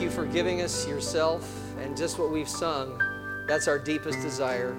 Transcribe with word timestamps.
you 0.00 0.10
for 0.10 0.24
giving 0.26 0.62
us 0.62 0.86
yourself 0.86 1.48
and 1.80 1.96
just 1.96 2.18
what 2.18 2.30
we've 2.30 2.48
sung. 2.48 3.00
That's 3.46 3.68
our 3.68 3.78
deepest 3.78 4.20
desire, 4.20 4.76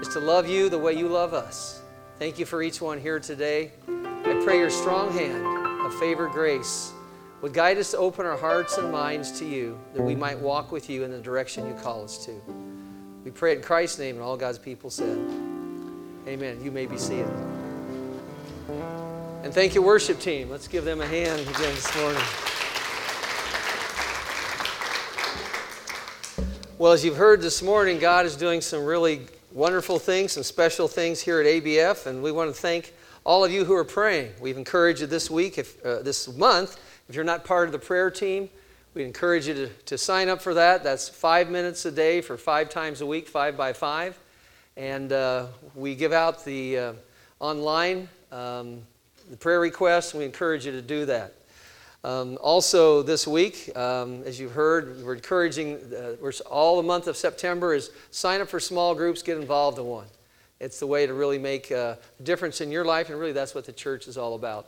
is 0.00 0.08
to 0.08 0.20
love 0.20 0.48
you 0.48 0.68
the 0.68 0.78
way 0.78 0.92
you 0.92 1.08
love 1.08 1.34
us. 1.34 1.82
Thank 2.18 2.38
you 2.38 2.46
for 2.46 2.62
each 2.62 2.80
one 2.80 3.00
here 3.00 3.20
today. 3.20 3.72
I 3.88 4.40
pray 4.44 4.58
your 4.58 4.70
strong 4.70 5.12
hand 5.12 5.46
of 5.86 5.94
favor, 5.98 6.28
grace 6.28 6.92
would 7.44 7.52
guide 7.52 7.76
us 7.76 7.90
to 7.90 7.98
open 7.98 8.24
our 8.24 8.38
hearts 8.38 8.78
and 8.78 8.90
minds 8.90 9.38
to 9.38 9.44
you, 9.44 9.78
that 9.92 10.00
we 10.00 10.16
might 10.16 10.38
walk 10.38 10.72
with 10.72 10.88
you 10.88 11.04
in 11.04 11.10
the 11.10 11.20
direction 11.20 11.66
you 11.66 11.74
call 11.74 12.02
us 12.02 12.24
to. 12.24 12.32
We 13.22 13.30
pray 13.30 13.54
in 13.54 13.60
Christ's 13.60 13.98
name, 13.98 14.14
and 14.14 14.24
all 14.24 14.38
God's 14.38 14.58
people 14.58 14.88
said, 14.88 15.18
Amen. 16.26 16.64
You 16.64 16.70
may 16.70 16.86
be 16.86 16.96
seated. 16.96 17.28
And 19.42 19.52
thank 19.52 19.74
you, 19.74 19.82
worship 19.82 20.20
team. 20.20 20.48
Let's 20.48 20.68
give 20.68 20.86
them 20.86 21.02
a 21.02 21.06
hand 21.06 21.38
again 21.42 21.74
this 21.74 21.94
morning. 21.96 22.53
Well, 26.76 26.90
as 26.90 27.04
you've 27.04 27.16
heard 27.16 27.40
this 27.40 27.62
morning, 27.62 28.00
God 28.00 28.26
is 28.26 28.34
doing 28.34 28.60
some 28.60 28.84
really 28.84 29.20
wonderful 29.52 30.00
things, 30.00 30.32
some 30.32 30.42
special 30.42 30.88
things 30.88 31.20
here 31.20 31.40
at 31.40 31.46
ABF, 31.46 32.06
and 32.06 32.20
we 32.20 32.32
want 32.32 32.52
to 32.52 32.60
thank 32.60 32.92
all 33.22 33.44
of 33.44 33.52
you 33.52 33.64
who 33.64 33.74
are 33.74 33.84
praying. 33.84 34.32
We've 34.40 34.58
encouraged 34.58 35.00
you 35.00 35.06
this 35.06 35.30
week, 35.30 35.56
if, 35.56 35.80
uh, 35.86 36.02
this 36.02 36.26
month, 36.36 36.80
if 37.08 37.14
you're 37.14 37.22
not 37.22 37.44
part 37.44 37.68
of 37.68 37.72
the 37.72 37.78
prayer 37.78 38.10
team, 38.10 38.50
we 38.92 39.04
encourage 39.04 39.46
you 39.46 39.54
to, 39.54 39.68
to 39.68 39.96
sign 39.96 40.28
up 40.28 40.42
for 40.42 40.52
that. 40.54 40.82
That's 40.82 41.08
five 41.08 41.48
minutes 41.48 41.86
a 41.86 41.92
day 41.92 42.20
for 42.20 42.36
five 42.36 42.70
times 42.70 43.02
a 43.02 43.06
week, 43.06 43.28
five 43.28 43.56
by 43.56 43.72
five. 43.72 44.18
And 44.76 45.12
uh, 45.12 45.46
we 45.76 45.94
give 45.94 46.12
out 46.12 46.44
the 46.44 46.76
uh, 46.76 46.92
online 47.38 48.08
um, 48.32 48.82
the 49.30 49.36
prayer 49.36 49.60
requests, 49.60 50.12
we 50.12 50.24
encourage 50.24 50.66
you 50.66 50.72
to 50.72 50.82
do 50.82 51.06
that. 51.06 51.34
Um, 52.04 52.36
also, 52.42 53.02
this 53.02 53.26
week, 53.26 53.74
um, 53.74 54.22
as 54.24 54.38
you've 54.38 54.52
heard, 54.52 55.02
we're 55.02 55.14
encouraging, 55.14 55.76
uh, 55.76 56.16
we're, 56.20 56.32
all 56.50 56.76
the 56.76 56.82
month 56.82 57.06
of 57.06 57.16
September 57.16 57.72
is 57.72 57.90
sign 58.10 58.42
up 58.42 58.48
for 58.48 58.60
small 58.60 58.94
groups, 58.94 59.22
get 59.22 59.38
involved 59.38 59.78
in 59.78 59.86
one. 59.86 60.04
It's 60.60 60.78
the 60.78 60.86
way 60.86 61.06
to 61.06 61.14
really 61.14 61.38
make 61.38 61.70
a 61.70 61.98
difference 62.22 62.60
in 62.60 62.70
your 62.70 62.84
life, 62.84 63.08
and 63.08 63.18
really 63.18 63.32
that's 63.32 63.54
what 63.54 63.64
the 63.64 63.72
church 63.72 64.06
is 64.06 64.18
all 64.18 64.34
about. 64.34 64.66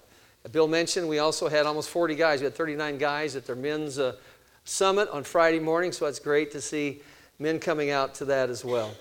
Bill 0.51 0.67
mentioned 0.67 1.11
we 1.11 1.19
also 1.19 1.47
had 1.47 1.67
almost 1.67 1.91
40 1.91 2.15
guys. 2.15 2.41
We 2.41 2.45
had 2.45 2.55
39 2.55 2.97
guys 2.97 3.37
at 3.37 3.47
their 3.47 3.55
men's 3.55 3.99
uh, 3.99 4.17
summit 4.65 5.11
on 5.11 5.23
Friday 5.23 5.61
morning, 5.61 5.93
so 5.93 6.07
it's 6.07 6.19
great 6.19 6.51
to 6.53 6.63
see 6.63 7.03
men 7.39 7.59
coming 7.59 7.91
out 7.91 8.15
to 8.15 8.25
that 8.25 8.49
as 8.49 8.65
well. 8.65 8.95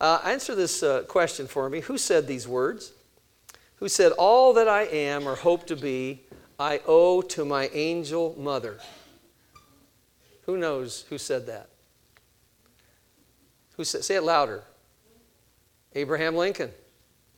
Uh, 0.00 0.22
answer 0.24 0.54
this 0.54 0.82
uh, 0.82 1.02
question 1.02 1.46
for 1.46 1.68
me. 1.68 1.80
Who 1.80 1.98
said 1.98 2.28
these 2.28 2.48
words? 2.48 2.92
Who 3.76 3.90
said, 3.90 4.12
All 4.12 4.54
that 4.54 4.68
I 4.68 4.84
am 4.84 5.28
or 5.28 5.34
hope 5.34 5.66
to 5.66 5.76
be, 5.76 6.22
I 6.64 6.80
owe 6.86 7.20
to 7.20 7.44
my 7.44 7.68
angel 7.74 8.34
mother? 8.38 8.78
Who 10.46 10.56
knows 10.56 11.04
who 11.10 11.18
said 11.18 11.44
that? 11.44 11.68
Who 13.76 13.84
said, 13.84 14.02
say 14.02 14.14
it 14.14 14.22
louder. 14.22 14.64
Abraham 15.94 16.36
Lincoln. 16.36 16.70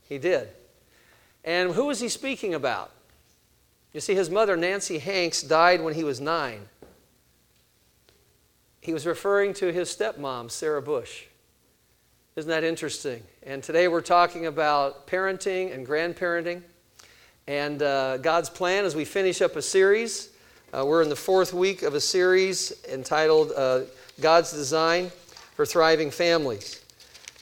He 0.09 0.19
did. 0.19 0.51
And 1.43 1.73
who 1.73 1.87
was 1.87 1.99
he 1.99 2.09
speaking 2.09 2.55
about? 2.55 2.93
You 3.93 3.99
see, 3.99 4.15
his 4.15 4.31
mother, 4.31 4.57
Nancy 4.57 4.99
Hanks, 4.99 5.43
died 5.43 5.83
when 5.83 5.95
he 5.95 6.05
was 6.05 6.21
nine. 6.21 6.69
He 8.81 8.93
was 8.93 9.07
referring 9.07 9.55
to 9.55 9.73
his 9.73 9.89
stepmom, 9.89 10.53
Sarah 10.53 10.83
Bush. 10.83 11.25
Isn't 12.37 12.51
that 12.51 12.63
interesting? 12.63 13.25
And 13.43 13.61
today 13.61 13.89
we're 13.89 14.03
talking 14.03 14.47
about 14.47 15.09
parenting 15.09 15.75
and 15.75 15.85
grandparenting. 15.85 16.63
And 17.49 17.81
uh, 17.81 18.17
God's 18.17 18.51
plan 18.51 18.85
as 18.85 18.97
we 18.97 19.05
finish 19.05 19.41
up 19.41 19.55
a 19.55 19.63
series. 19.63 20.31
Uh, 20.73 20.85
we're 20.85 21.03
in 21.03 21.09
the 21.09 21.15
fourth 21.15 21.55
week 21.55 21.83
of 21.83 21.95
a 21.95 22.01
series 22.01 22.73
entitled 22.93 23.53
uh, 23.57 23.83
God's 24.21 24.51
Design 24.51 25.13
for 25.55 25.65
Thriving 25.65 26.11
Families. 26.11 26.85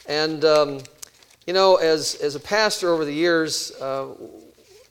And, 0.07 0.45
um, 0.45 0.81
you 1.47 1.55
know, 1.55 1.77
as, 1.77 2.17
as 2.17 2.35
a 2.35 2.41
pastor 2.41 2.93
over 2.93 3.07
the 3.07 3.15
years, 3.15 3.73
uh, 3.81 4.09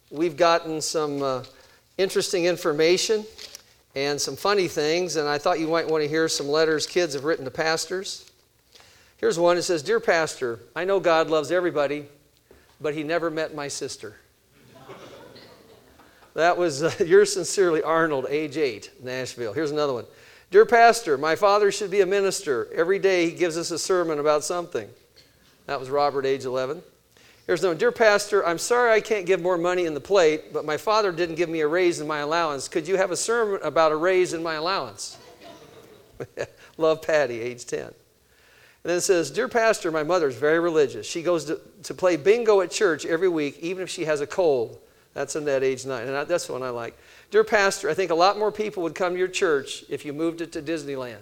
we've 0.10 0.36
gotten 0.36 0.82
some 0.82 1.22
uh, 1.22 1.44
interesting 2.00 2.46
information 2.46 3.24
and 3.94 4.20
some 4.20 4.36
funny 4.36 4.68
things, 4.68 5.16
and 5.16 5.30
I 5.30 5.38
thought 5.38 5.60
you 5.60 5.68
might 5.68 5.88
want 5.88 6.02
to 6.02 6.10
hear 6.10 6.28
some 6.28 6.48
letters 6.48 6.88
kids 6.88 7.14
have 7.14 7.24
written 7.24 7.46
to 7.46 7.52
pastors. 7.52 8.32
Here's 9.18 9.38
one. 9.38 9.58
It 9.58 9.62
says 9.62 9.84
Dear 9.84 10.00
Pastor, 10.00 10.60
I 10.76 10.86
know 10.86 11.00
God 11.00 11.30
loves 11.30 11.52
everybody, 11.52 12.08
but 12.82 12.96
He 12.96 13.04
never 13.04 13.30
met 13.30 13.54
my 13.54 13.68
sister. 13.68 14.16
That 16.34 16.58
was 16.58 16.84
uh, 16.84 16.92
yours 17.06 17.34
sincerely, 17.34 17.82
Arnold, 17.82 18.26
age 18.30 18.58
8, 18.58 18.92
Nashville. 19.04 19.54
Here's 19.54 19.72
another 19.72 19.94
one. 19.94 20.06
Dear 20.52 20.66
Pastor, 20.66 21.18
my 21.18 21.36
father 21.36 21.72
should 21.72 21.92
be 21.92 22.02
a 22.02 22.06
minister. 22.06 22.68
Every 22.74 23.00
day 23.00 23.30
he 23.30 23.36
gives 23.36 23.58
us 23.58 23.72
a 23.72 23.80
sermon 23.80 24.20
about 24.20 24.44
something. 24.44 24.88
That 25.66 25.80
was 25.80 25.90
Robert, 25.90 26.26
age 26.26 26.46
11. 26.46 26.82
Here's 27.48 27.62
another 27.62 27.74
one. 27.74 27.80
Dear 27.80 27.92
Pastor, 27.92 28.46
I'm 28.46 28.58
sorry 28.58 28.92
I 28.92 29.02
can't 29.02 29.26
give 29.26 29.42
more 29.42 29.58
money 29.58 29.86
in 29.86 29.94
the 29.94 30.00
plate, 30.00 30.54
but 30.54 30.64
my 30.64 30.78
father 30.78 31.12
didn't 31.12 31.36
give 31.36 31.50
me 31.50 31.62
a 31.62 31.68
raise 31.68 32.00
in 32.00 32.08
my 32.08 32.20
allowance. 32.20 32.68
Could 32.68 32.88
you 32.88 32.98
have 32.98 33.12
a 33.12 33.18
sermon 33.18 33.60
about 33.64 33.92
a 33.92 33.96
raise 33.96 34.34
in 34.34 34.42
my 34.44 34.56
allowance? 34.56 35.18
Love 36.78 37.02
Patty, 37.02 37.40
age 37.42 37.66
10. 37.66 37.80
And 37.82 37.94
then 38.84 38.98
it 38.98 39.02
says, 39.02 39.32
Dear 39.32 39.48
Pastor, 39.48 39.92
my 39.92 40.04
mother 40.04 40.28
is 40.28 40.36
very 40.36 40.60
religious. 40.60 41.08
She 41.08 41.22
goes 41.22 41.46
to, 41.46 41.60
to 41.84 41.94
play 41.94 42.16
bingo 42.16 42.62
at 42.62 42.72
church 42.72 43.06
every 43.06 43.30
week, 43.30 43.60
even 43.60 43.84
if 43.84 43.90
she 43.90 44.06
has 44.06 44.22
a 44.22 44.28
cold. 44.28 44.80
That's 45.13 45.35
in 45.35 45.46
that 45.46 45.63
age 45.63 45.85
nine. 45.85 46.07
And 46.07 46.16
I, 46.18 46.24
that's 46.24 46.47
the 46.47 46.53
one 46.53 46.63
I 46.63 46.69
like. 46.69 46.97
Dear 47.29 47.44
Pastor, 47.44 47.90
I 47.90 47.94
think 47.94 48.12
a 48.12 48.16
lot 48.16 48.38
more 48.38 48.51
people 48.51 48.84
would 48.84 48.96
come 48.96 49.13
to 49.13 49.19
your 49.19 49.28
church 49.28 49.84
if 49.90 50.06
you 50.06 50.13
moved 50.13 50.41
it 50.41 50.51
to 50.53 50.62
Disneyland. 50.62 51.18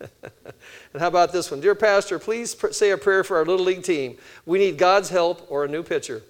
and 0.22 1.00
how 1.00 1.08
about 1.08 1.32
this 1.32 1.50
one? 1.50 1.60
Dear 1.60 1.74
Pastor, 1.74 2.18
please 2.18 2.54
pr- 2.54 2.70
say 2.70 2.90
a 2.90 2.98
prayer 2.98 3.24
for 3.24 3.36
our 3.38 3.44
Little 3.44 3.64
League 3.64 3.82
team. 3.82 4.16
We 4.46 4.58
need 4.58 4.78
God's 4.78 5.08
help 5.08 5.46
or 5.50 5.64
a 5.64 5.68
new 5.68 5.82
pitcher. 5.82 6.22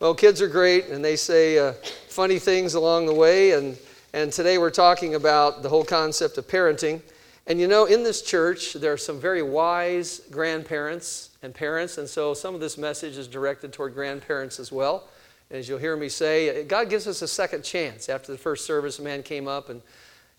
well, 0.00 0.14
kids 0.14 0.40
are 0.40 0.48
great, 0.48 0.86
and 0.86 1.04
they 1.04 1.16
say 1.16 1.58
uh, 1.58 1.72
funny 2.08 2.38
things 2.38 2.74
along 2.74 3.06
the 3.06 3.14
way. 3.14 3.52
And, 3.52 3.76
and 4.12 4.32
today 4.32 4.58
we're 4.58 4.70
talking 4.70 5.16
about 5.16 5.62
the 5.62 5.68
whole 5.68 5.84
concept 5.84 6.38
of 6.38 6.46
parenting. 6.46 7.00
And 7.46 7.60
you 7.60 7.68
know, 7.68 7.84
in 7.84 8.02
this 8.02 8.22
church, 8.22 8.74
there 8.74 8.92
are 8.92 8.96
some 8.96 9.20
very 9.20 9.42
wise 9.42 10.20
grandparents 10.30 11.30
and 11.44 11.54
parents, 11.54 11.98
and 11.98 12.08
so 12.08 12.32
some 12.34 12.54
of 12.54 12.60
this 12.60 12.78
message 12.78 13.16
is 13.18 13.28
directed 13.28 13.72
toward 13.72 13.94
grandparents 13.94 14.58
as 14.58 14.72
well. 14.72 15.08
As 15.50 15.68
you'll 15.68 15.78
hear 15.78 15.96
me 15.96 16.08
say, 16.08 16.64
God 16.64 16.88
gives 16.88 17.06
us 17.06 17.20
a 17.20 17.28
second 17.28 17.62
chance. 17.62 18.08
After 18.08 18.32
the 18.32 18.38
first 18.38 18.64
service, 18.64 18.98
a 18.98 19.02
man 19.02 19.22
came 19.22 19.46
up 19.46 19.68
and 19.68 19.82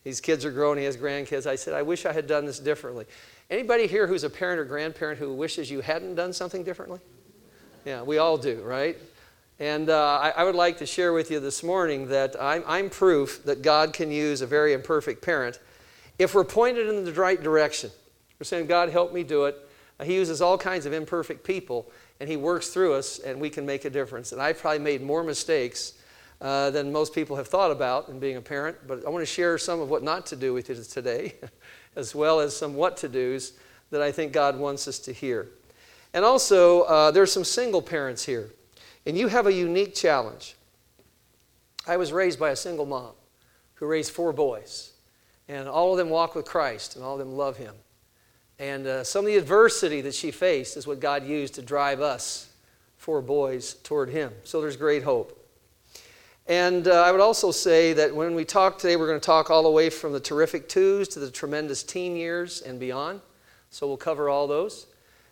these 0.04 0.20
kids 0.20 0.44
are 0.44 0.52
growing, 0.52 0.80
he 0.80 0.86
has 0.86 0.98
grandkids. 0.98 1.46
I 1.46 1.56
said, 1.56 1.76
I 1.76 1.84
wish 1.84 2.06
I 2.06 2.12
had 2.12 2.26
done 2.26 2.46
this 2.46 2.60
differently. 2.60 3.06
Anybody 3.50 3.86
here 3.86 4.08
who's 4.08 4.24
a 4.24 4.30
parent 4.30 4.60
or 4.60 4.66
grandparent 4.66 5.20
who 5.20 5.32
wishes 5.32 5.70
you 5.70 5.82
hadn't 5.82 6.16
done 6.16 6.34
something 6.34 6.64
differently? 6.64 7.00
Yeah, 7.86 8.02
we 8.02 8.18
all 8.18 8.38
do, 8.38 8.62
right? 8.64 8.98
And 9.60 9.92
uh, 9.92 10.20
I, 10.22 10.30
I, 10.32 10.44
would 10.44 10.56
like 10.56 10.80
to 10.80 10.86
share 10.86 11.14
with 11.14 11.30
you 11.30 11.40
this 11.40 11.64
morning 11.64 12.10
that 12.10 12.36
I'm, 12.42 12.64
I'm 12.68 12.90
proof 12.90 13.44
that 13.46 13.62
God 13.62 13.94
can 13.94 14.12
use 14.12 14.42
a 14.42 14.48
very 14.48 14.74
imperfect 14.74 15.22
parent 15.22 15.60
if 16.18 16.34
we're 16.34 16.46
pointed 16.46 16.88
in 16.88 17.04
the 17.04 17.14
right 17.14 17.42
direction, 17.42 17.92
we're 18.40 18.46
saying, 18.46 18.68
God, 18.68 18.90
help 18.90 19.14
me 19.14 19.24
do 19.24 19.46
it. 19.46 19.58
He 20.04 20.16
uses 20.16 20.42
all 20.42 20.58
kinds 20.58 20.86
of 20.86 20.94
imperfect 20.94 21.44
people, 21.44 21.92
and 22.20 22.30
He 22.30 22.38
works 22.38 22.70
through 22.70 22.94
us, 22.94 23.20
and 23.20 23.40
we 23.40 23.50
can 23.50 23.66
make 23.66 23.86
a 23.86 23.90
difference. 23.90 24.32
And 24.32 24.42
I've 24.42 24.60
probably 24.60 24.80
made 24.80 25.02
more 25.02 25.24
mistakes 25.24 25.94
uh, 26.42 26.70
than 26.72 26.92
most 26.92 27.14
people 27.14 27.38
have 27.38 27.48
thought 27.48 27.72
about 27.72 28.10
in 28.10 28.20
being 28.20 28.36
a 28.36 28.42
parent, 28.42 28.78
but 28.88 29.06
I 29.06 29.10
want 29.10 29.22
to 29.22 29.26
share 29.26 29.58
some 29.58 29.80
of 29.80 29.90
what 29.90 30.04
not 30.04 30.26
to 30.28 30.36
do 30.36 30.54
with 30.54 30.68
you 30.70 30.76
today, 30.76 31.36
as 31.96 32.14
well 32.14 32.40
as 32.40 32.56
some 32.56 32.76
what 32.76 32.98
to 32.98 33.08
dos 33.08 33.54
that 33.92 34.02
I 34.02 34.12
think 34.12 34.34
God 34.34 34.58
wants 34.58 34.88
us 34.88 35.00
to 35.00 35.14
hear. 35.14 35.48
And 36.14 36.26
also, 36.26 36.82
uh, 36.84 37.12
there's 37.12 37.32
some 37.32 37.46
single 37.46 37.82
parents 37.82 38.26
here, 38.26 38.52
and 39.06 39.18
you 39.18 39.28
have 39.28 39.48
a 39.48 39.54
unique 39.54 39.96
challenge. 39.96 40.56
I 41.88 41.98
was 41.98 42.12
raised 42.12 42.40
by 42.40 42.50
a 42.50 42.56
single 42.56 42.86
mom 42.86 43.12
who 43.76 43.86
raised 43.86 44.12
four 44.12 44.34
boys. 44.34 44.92
And 45.48 45.68
all 45.68 45.92
of 45.92 45.98
them 45.98 46.10
walk 46.10 46.36
with 46.36 46.46
Christ, 46.46 46.96
and 46.96 47.06
all 47.06 47.14
of 47.14 47.20
them 47.20 47.34
love 47.38 47.58
Him. 47.58 47.76
And 48.60 48.88
uh, 48.88 49.04
some 49.04 49.26
of 49.26 49.28
the 49.28 49.38
adversity 49.38 50.02
that 50.02 50.16
she 50.16 50.32
faced 50.32 50.78
is 50.78 50.88
what 50.88 51.00
God 51.00 51.26
used 51.26 51.56
to 51.56 51.62
drive 51.62 52.02
us, 52.02 52.50
four 52.98 53.22
boys, 53.22 53.74
toward 53.84 54.10
Him. 54.10 54.32
So 54.44 54.62
there's 54.62 54.78
great 54.78 55.04
hope. 55.04 55.42
And 56.48 56.88
uh, 56.88 57.02
I 57.02 57.12
would 57.12 57.22
also 57.22 57.52
say 57.52 57.94
that 57.94 58.16
when 58.16 58.36
we 58.36 58.46
talk 58.46 58.78
today, 58.78 58.96
we're 58.96 59.08
going 59.08 59.20
to 59.20 59.26
talk 59.26 59.50
all 59.50 59.64
the 59.64 59.70
way 59.70 59.90
from 59.90 60.14
the 60.14 60.20
terrific 60.20 60.70
twos 60.70 61.08
to 61.10 61.20
the 61.20 61.32
tremendous 61.32 61.82
teen 61.82 62.16
years 62.16 62.62
and 62.62 62.80
beyond. 62.80 63.22
So 63.72 63.88
we'll 63.88 63.98
cover 63.98 64.30
all 64.30 64.48
those. 64.48 64.86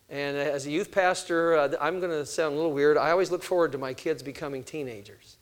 And 0.09 0.35
as 0.35 0.65
a 0.65 0.71
youth 0.71 0.91
pastor, 0.91 1.55
uh, 1.55 1.69
I'm 1.79 1.99
going 1.99 2.11
to 2.11 2.25
sound 2.25 2.53
a 2.53 2.55
little 2.55 2.73
weird. 2.73 2.97
I 2.97 3.11
always 3.11 3.31
look 3.31 3.43
forward 3.43 3.71
to 3.71 3.77
my 3.77 3.93
kids 3.93 4.21
becoming 4.21 4.63
teenagers. 4.63 5.37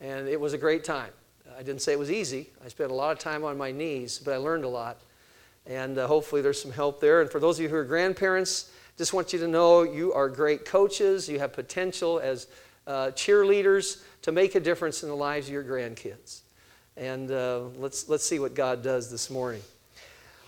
And 0.00 0.28
it 0.28 0.40
was 0.40 0.52
a 0.52 0.58
great 0.58 0.84
time. 0.84 1.10
I 1.56 1.62
didn't 1.62 1.80
say 1.80 1.92
it 1.92 1.98
was 1.98 2.10
easy. 2.10 2.50
I 2.64 2.68
spent 2.68 2.90
a 2.90 2.94
lot 2.94 3.12
of 3.12 3.18
time 3.18 3.44
on 3.44 3.56
my 3.56 3.72
knees, 3.72 4.18
but 4.18 4.34
I 4.34 4.36
learned 4.36 4.64
a 4.64 4.68
lot. 4.68 5.00
And 5.68 5.98
uh, 5.98 6.06
hopefully 6.06 6.40
there's 6.40 6.60
some 6.60 6.72
help 6.72 7.00
there. 7.00 7.20
And 7.20 7.30
for 7.30 7.38
those 7.38 7.58
of 7.58 7.62
you 7.62 7.68
who 7.68 7.76
are 7.76 7.84
grandparents, 7.84 8.72
just 8.96 9.12
want 9.12 9.32
you 9.32 9.38
to 9.38 9.46
know 9.46 9.82
you 9.82 10.12
are 10.14 10.28
great 10.28 10.64
coaches. 10.64 11.28
You 11.28 11.38
have 11.38 11.52
potential 11.52 12.18
as 12.18 12.48
uh, 12.86 13.12
cheerleaders 13.14 14.02
to 14.22 14.32
make 14.32 14.54
a 14.54 14.60
difference 14.60 15.02
in 15.02 15.08
the 15.08 15.14
lives 15.14 15.46
of 15.46 15.52
your 15.52 15.62
grandkids. 15.62 16.40
And 16.96 17.30
uh, 17.30 17.60
let's, 17.76 18.08
let's 18.08 18.24
see 18.24 18.38
what 18.38 18.54
God 18.54 18.82
does 18.82 19.10
this 19.10 19.30
morning. 19.30 19.62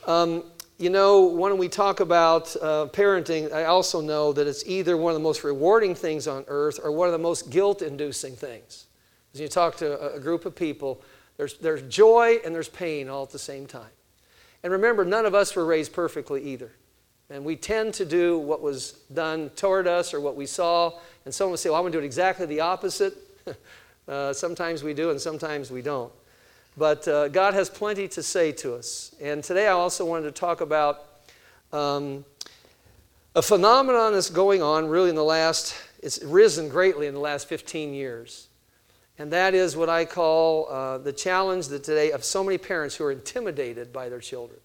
Um, 0.06 0.44
you 0.78 0.88
know, 0.88 1.26
when 1.26 1.58
we 1.58 1.68
talk 1.68 2.00
about 2.00 2.56
uh, 2.56 2.86
parenting, 2.90 3.52
I 3.52 3.64
also 3.64 4.00
know 4.00 4.32
that 4.32 4.46
it's 4.46 4.64
either 4.66 4.96
one 4.96 5.10
of 5.10 5.14
the 5.14 5.22
most 5.22 5.44
rewarding 5.44 5.94
things 5.94 6.26
on 6.26 6.44
earth 6.48 6.80
or 6.82 6.90
one 6.90 7.06
of 7.06 7.12
the 7.12 7.18
most 7.18 7.50
guilt 7.50 7.82
inducing 7.82 8.34
things. 8.34 8.86
As 9.34 9.40
you 9.40 9.48
talk 9.48 9.76
to 9.76 10.00
a, 10.00 10.16
a 10.16 10.20
group 10.20 10.46
of 10.46 10.56
people, 10.56 11.02
there's, 11.36 11.58
there's 11.58 11.82
joy 11.82 12.38
and 12.44 12.54
there's 12.54 12.70
pain 12.70 13.10
all 13.10 13.22
at 13.22 13.30
the 13.30 13.38
same 13.38 13.66
time. 13.66 13.90
And 14.62 14.72
remember, 14.72 15.04
none 15.04 15.26
of 15.26 15.34
us 15.34 15.56
were 15.56 15.64
raised 15.64 15.92
perfectly 15.92 16.42
either. 16.42 16.70
And 17.30 17.44
we 17.44 17.56
tend 17.56 17.94
to 17.94 18.04
do 18.04 18.38
what 18.38 18.60
was 18.60 18.92
done 19.12 19.50
toward 19.50 19.86
us 19.86 20.12
or 20.12 20.20
what 20.20 20.36
we 20.36 20.46
saw. 20.46 20.98
And 21.24 21.32
someone 21.32 21.52
would 21.52 21.60
say, 21.60 21.70
Well, 21.70 21.78
I'm 21.78 21.84
going 21.84 21.92
to 21.92 21.98
do 21.98 22.02
it 22.02 22.06
exactly 22.06 22.44
the 22.46 22.60
opposite. 22.60 23.16
uh, 24.08 24.32
sometimes 24.32 24.82
we 24.82 24.94
do, 24.94 25.10
and 25.10 25.20
sometimes 25.20 25.70
we 25.70 25.80
don't. 25.80 26.12
But 26.76 27.06
uh, 27.06 27.28
God 27.28 27.54
has 27.54 27.70
plenty 27.70 28.08
to 28.08 28.22
say 28.22 28.52
to 28.52 28.74
us. 28.74 29.14
And 29.20 29.44
today 29.44 29.68
I 29.68 29.72
also 29.72 30.04
wanted 30.04 30.24
to 30.24 30.32
talk 30.32 30.60
about 30.60 31.06
um, 31.72 32.24
a 33.34 33.42
phenomenon 33.42 34.12
that's 34.12 34.30
going 34.30 34.60
on 34.60 34.88
really 34.88 35.10
in 35.10 35.14
the 35.14 35.24
last, 35.24 35.76
it's 36.02 36.22
risen 36.22 36.68
greatly 36.68 37.06
in 37.06 37.14
the 37.14 37.20
last 37.20 37.48
15 37.48 37.94
years. 37.94 38.48
And 39.20 39.30
that 39.34 39.52
is 39.52 39.76
what 39.76 39.90
I 39.90 40.06
call 40.06 40.66
uh, 40.70 40.96
the 40.96 41.12
challenge 41.12 41.68
that 41.68 41.84
today 41.84 42.10
of 42.10 42.24
so 42.24 42.42
many 42.42 42.56
parents 42.56 42.96
who 42.96 43.04
are 43.04 43.12
intimidated 43.12 43.92
by 43.92 44.08
their 44.08 44.18
children. 44.18 44.58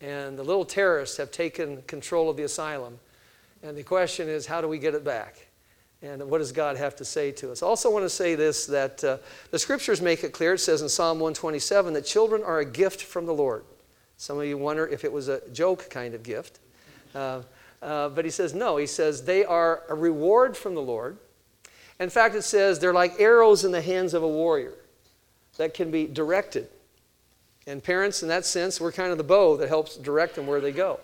And 0.00 0.36
the 0.36 0.42
little 0.42 0.64
terrorists 0.64 1.18
have 1.18 1.30
taken 1.30 1.80
control 1.82 2.28
of 2.28 2.36
the 2.36 2.42
asylum. 2.42 2.98
And 3.62 3.76
the 3.76 3.84
question 3.84 4.28
is, 4.28 4.44
how 4.44 4.60
do 4.60 4.66
we 4.66 4.80
get 4.80 4.96
it 4.96 5.04
back? 5.04 5.46
And 6.02 6.28
what 6.28 6.38
does 6.38 6.50
God 6.50 6.76
have 6.76 6.96
to 6.96 7.04
say 7.04 7.30
to 7.30 7.52
us? 7.52 7.62
I 7.62 7.66
also 7.66 7.92
want 7.92 8.04
to 8.04 8.10
say 8.10 8.34
this 8.34 8.66
that 8.66 9.04
uh, 9.04 9.18
the 9.52 9.58
scriptures 9.60 10.02
make 10.02 10.24
it 10.24 10.32
clear. 10.32 10.54
It 10.54 10.58
says 10.58 10.82
in 10.82 10.88
Psalm 10.88 11.20
127 11.20 11.92
that 11.92 12.04
children 12.04 12.42
are 12.42 12.58
a 12.58 12.64
gift 12.64 13.02
from 13.02 13.24
the 13.24 13.34
Lord. 13.34 13.64
Some 14.16 14.36
of 14.36 14.46
you 14.46 14.58
wonder 14.58 14.84
if 14.84 15.04
it 15.04 15.12
was 15.12 15.28
a 15.28 15.48
joke 15.50 15.88
kind 15.90 16.14
of 16.14 16.24
gift. 16.24 16.58
Uh, 17.14 17.42
uh, 17.80 18.08
but 18.08 18.24
he 18.24 18.32
says, 18.32 18.52
no. 18.52 18.78
He 18.78 18.88
says 18.88 19.22
they 19.22 19.44
are 19.44 19.84
a 19.88 19.94
reward 19.94 20.56
from 20.56 20.74
the 20.74 20.82
Lord. 20.82 21.18
In 22.00 22.10
fact, 22.10 22.34
it 22.34 22.42
says 22.42 22.78
they're 22.78 22.92
like 22.92 23.20
arrows 23.20 23.64
in 23.64 23.72
the 23.72 23.82
hands 23.82 24.14
of 24.14 24.22
a 24.22 24.28
warrior 24.28 24.74
that 25.56 25.74
can 25.74 25.90
be 25.90 26.06
directed. 26.06 26.68
And 27.66 27.82
parents, 27.82 28.22
in 28.22 28.28
that 28.28 28.44
sense, 28.44 28.80
we're 28.80 28.92
kind 28.92 29.10
of 29.10 29.18
the 29.18 29.24
bow 29.24 29.56
that 29.56 29.68
helps 29.68 29.96
direct 29.96 30.34
them 30.34 30.46
where 30.46 30.60
they 30.60 30.72
go. 30.72 31.00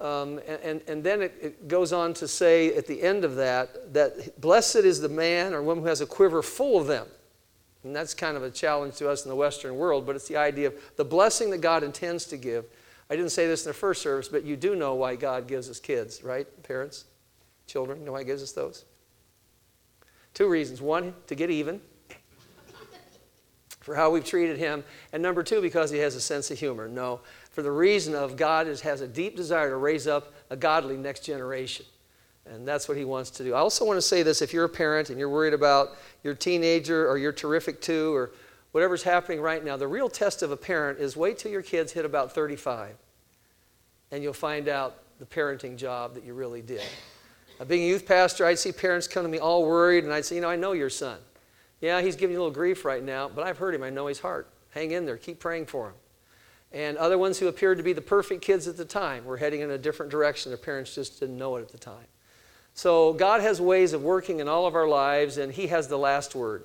Um, 0.00 0.40
and, 0.46 0.82
and, 0.88 1.04
then 1.04 1.22
it, 1.22 1.34
it, 1.40 1.68
goes 1.68 1.92
on 1.92 2.14
to 2.14 2.26
say 2.26 2.74
at 2.74 2.86
the 2.86 3.00
end 3.00 3.24
of 3.24 3.36
that, 3.36 3.94
that 3.94 4.40
blessed 4.40 4.76
is 4.76 5.00
the 5.00 5.08
man 5.08 5.54
or 5.54 5.62
woman 5.62 5.84
who 5.84 5.88
has 5.88 6.00
a 6.00 6.06
quiver 6.06 6.42
full 6.42 6.80
of 6.80 6.88
them. 6.88 7.06
And 7.84 7.94
that's 7.94 8.12
kind 8.12 8.36
of 8.36 8.42
a 8.42 8.50
challenge 8.50 8.96
to 8.96 9.08
us 9.08 9.24
in 9.24 9.28
the 9.28 9.36
Western 9.36 9.76
world, 9.76 10.04
but 10.04 10.16
it's 10.16 10.26
the 10.26 10.36
idea 10.36 10.68
of 10.68 10.74
the 10.96 11.04
blessing 11.04 11.50
that 11.50 11.58
God 11.58 11.84
intends 11.84 12.24
to 12.26 12.36
give. 12.36 12.64
I 13.08 13.14
didn't 13.14 13.30
say 13.30 13.46
this 13.46 13.64
in 13.64 13.70
the 13.70 13.74
first 13.74 14.02
service, 14.02 14.28
but 14.28 14.42
you 14.44 14.56
do 14.56 14.74
know 14.74 14.94
why 14.94 15.14
God 15.14 15.46
gives 15.46 15.70
us 15.70 15.78
kids, 15.78 16.24
right? 16.24 16.46
Parents, 16.64 17.04
children, 17.66 18.00
you 18.00 18.06
know 18.06 18.12
why 18.12 18.20
He 18.20 18.24
gives 18.24 18.42
us 18.42 18.52
those? 18.52 18.84
Two 20.34 20.48
reasons. 20.48 20.82
One, 20.82 21.14
to 21.28 21.34
get 21.34 21.50
even 21.50 21.80
for 23.80 23.94
how 23.94 24.10
we've 24.10 24.24
treated 24.24 24.58
Him. 24.58 24.82
And 25.12 25.22
number 25.22 25.42
two, 25.42 25.60
because 25.60 25.90
He 25.90 25.98
has 25.98 26.14
a 26.14 26.20
sense 26.20 26.50
of 26.50 26.58
humor. 26.58 26.88
No, 26.88 27.20
for 27.50 27.62
the 27.62 27.70
reason 27.70 28.14
of 28.14 28.36
God 28.36 28.66
is, 28.66 28.80
has 28.80 29.00
a 29.00 29.08
deep 29.08 29.36
desire 29.36 29.70
to 29.70 29.76
raise 29.76 30.06
up 30.06 30.32
a 30.50 30.56
godly 30.56 30.96
next 30.96 31.20
generation. 31.20 31.86
And 32.46 32.66
that's 32.68 32.88
what 32.88 32.98
he 32.98 33.04
wants 33.04 33.30
to 33.30 33.44
do. 33.44 33.54
I 33.54 33.58
also 33.58 33.84
want 33.84 33.96
to 33.96 34.02
say 34.02 34.22
this 34.22 34.42
if 34.42 34.52
you're 34.52 34.64
a 34.64 34.68
parent 34.68 35.08
and 35.08 35.18
you're 35.18 35.30
worried 35.30 35.54
about 35.54 35.90
your 36.22 36.34
teenager 36.34 37.08
or 37.08 37.16
your 37.16 37.32
terrific 37.32 37.80
two 37.80 38.14
or 38.14 38.32
whatever's 38.72 39.02
happening 39.02 39.40
right 39.40 39.64
now, 39.64 39.76
the 39.76 39.88
real 39.88 40.10
test 40.10 40.42
of 40.42 40.50
a 40.50 40.56
parent 40.56 40.98
is 40.98 41.16
wait 41.16 41.38
till 41.38 41.50
your 41.50 41.62
kids 41.62 41.92
hit 41.92 42.04
about 42.04 42.34
35 42.34 42.96
and 44.10 44.22
you'll 44.22 44.32
find 44.32 44.68
out 44.68 44.98
the 45.18 45.24
parenting 45.24 45.76
job 45.76 46.14
that 46.14 46.24
you 46.24 46.34
really 46.34 46.60
did. 46.60 46.82
Uh, 47.60 47.64
being 47.64 47.84
a 47.84 47.86
youth 47.86 48.06
pastor, 48.06 48.46
I'd 48.46 48.58
see 48.58 48.72
parents 48.72 49.06
come 49.06 49.22
to 49.22 49.28
me 49.28 49.38
all 49.38 49.64
worried 49.64 50.04
and 50.04 50.12
I'd 50.12 50.24
say, 50.24 50.36
You 50.36 50.40
know, 50.40 50.50
I 50.50 50.56
know 50.56 50.72
your 50.72 50.90
son. 50.90 51.18
Yeah, 51.80 52.00
he's 52.00 52.16
giving 52.16 52.34
you 52.34 52.40
a 52.40 52.42
little 52.42 52.54
grief 52.54 52.84
right 52.84 53.02
now, 53.02 53.28
but 53.28 53.46
I've 53.46 53.58
heard 53.58 53.74
him. 53.74 53.82
I 53.82 53.90
know 53.90 54.06
his 54.06 54.20
heart. 54.20 54.48
Hang 54.70 54.90
in 54.90 55.06
there. 55.06 55.16
Keep 55.16 55.38
praying 55.38 55.66
for 55.66 55.88
him 55.88 55.94
and 56.74 56.98
other 56.98 57.16
ones 57.16 57.38
who 57.38 57.46
appeared 57.46 57.78
to 57.78 57.84
be 57.84 57.92
the 57.92 58.00
perfect 58.00 58.42
kids 58.42 58.66
at 58.66 58.76
the 58.76 58.84
time 58.84 59.24
were 59.24 59.36
heading 59.36 59.60
in 59.60 59.70
a 59.70 59.78
different 59.78 60.10
direction. 60.10 60.50
Their 60.50 60.58
parents 60.58 60.92
just 60.92 61.20
didn't 61.20 61.38
know 61.38 61.56
it 61.56 61.62
at 61.62 61.68
the 61.68 61.78
time. 61.78 62.06
So 62.74 63.12
God 63.12 63.40
has 63.40 63.60
ways 63.60 63.92
of 63.92 64.02
working 64.02 64.40
in 64.40 64.48
all 64.48 64.66
of 64.66 64.74
our 64.74 64.88
lives, 64.88 65.38
and 65.38 65.52
He 65.52 65.68
has 65.68 65.86
the 65.86 65.96
last 65.96 66.34
word. 66.34 66.64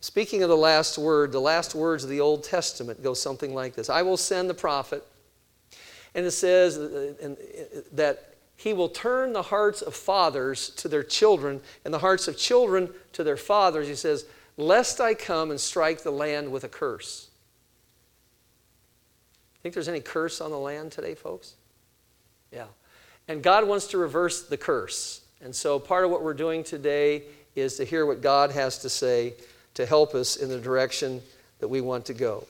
Speaking 0.00 0.42
of 0.42 0.50
the 0.50 0.56
last 0.56 0.98
word, 0.98 1.32
the 1.32 1.40
last 1.40 1.74
words 1.74 2.04
of 2.04 2.10
the 2.10 2.20
Old 2.20 2.44
Testament 2.44 3.02
go 3.02 3.14
something 3.14 3.54
like 3.54 3.74
this 3.74 3.88
I 3.88 4.02
will 4.02 4.18
send 4.18 4.50
the 4.50 4.54
prophet, 4.54 5.02
and 6.14 6.26
it 6.26 6.32
says 6.32 6.76
uh, 6.76 7.14
uh, 7.24 7.28
that 7.92 8.31
he 8.56 8.72
will 8.72 8.88
turn 8.88 9.32
the 9.32 9.42
hearts 9.42 9.82
of 9.82 9.94
fathers 9.94 10.70
to 10.70 10.88
their 10.88 11.02
children, 11.02 11.60
and 11.84 11.92
the 11.92 11.98
hearts 11.98 12.28
of 12.28 12.36
children 12.36 12.90
to 13.12 13.24
their 13.24 13.36
fathers. 13.36 13.88
He 13.88 13.94
says, 13.94 14.26
Lest 14.56 15.00
I 15.00 15.14
come 15.14 15.50
and 15.50 15.58
strike 15.58 16.02
the 16.02 16.10
land 16.10 16.52
with 16.52 16.64
a 16.64 16.68
curse. 16.68 17.28
Think 19.62 19.74
there's 19.74 19.88
any 19.88 20.00
curse 20.00 20.40
on 20.40 20.50
the 20.50 20.58
land 20.58 20.92
today, 20.92 21.14
folks? 21.14 21.54
Yeah. 22.52 22.66
And 23.28 23.42
God 23.42 23.66
wants 23.66 23.86
to 23.88 23.98
reverse 23.98 24.42
the 24.42 24.56
curse. 24.56 25.20
And 25.40 25.54
so 25.54 25.78
part 25.78 26.04
of 26.04 26.10
what 26.10 26.22
we're 26.22 26.34
doing 26.34 26.64
today 26.64 27.22
is 27.54 27.76
to 27.76 27.84
hear 27.84 28.04
what 28.04 28.20
God 28.20 28.50
has 28.50 28.78
to 28.78 28.88
say 28.88 29.34
to 29.74 29.86
help 29.86 30.14
us 30.14 30.36
in 30.36 30.48
the 30.48 30.58
direction 30.58 31.22
that 31.60 31.68
we 31.68 31.80
want 31.80 32.04
to 32.06 32.14
go. 32.14 32.44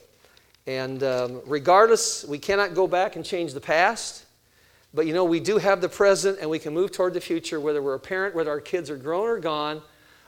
And 0.67 1.03
um, 1.03 1.41
regardless, 1.47 2.25
we 2.25 2.39
cannot 2.39 2.75
go 2.75 2.87
back 2.87 3.17
and 3.17 3.25
change 3.25 3.53
the 3.53 3.61
past. 3.61 4.25
But 4.95 5.07
you 5.07 5.15
know, 5.15 5.25
we 5.25 5.41
do 5.41 5.59
have 5.59 5.81
the 5.81 5.89
present 5.89 6.39
and 6.41 6.51
we 6.51 6.59
can 6.59 6.75
move 6.75 6.93
toward 6.93 7.15
the 7.15 7.21
future, 7.21 7.61
whether 7.61 7.83
we're 7.83 7.95
a 7.95 8.01
parent, 8.01 8.35
whether 8.35 8.51
our 8.51 8.61
kids 8.61 8.91
are 8.91 8.97
grown 8.97 9.27
or 9.27 9.39
gone, 9.39 9.83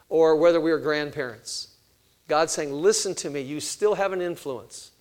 or 0.09 0.37
whether 0.37 0.61
we 0.61 0.71
are 0.71 0.79
grandparents. 0.79 1.69
God's 2.29 2.53
saying, 2.53 2.73
Listen 2.73 3.15
to 3.17 3.31
me, 3.31 3.41
you 3.41 3.61
still 3.61 3.95
have 3.95 4.13
an 4.13 4.23
influence. 4.23 4.93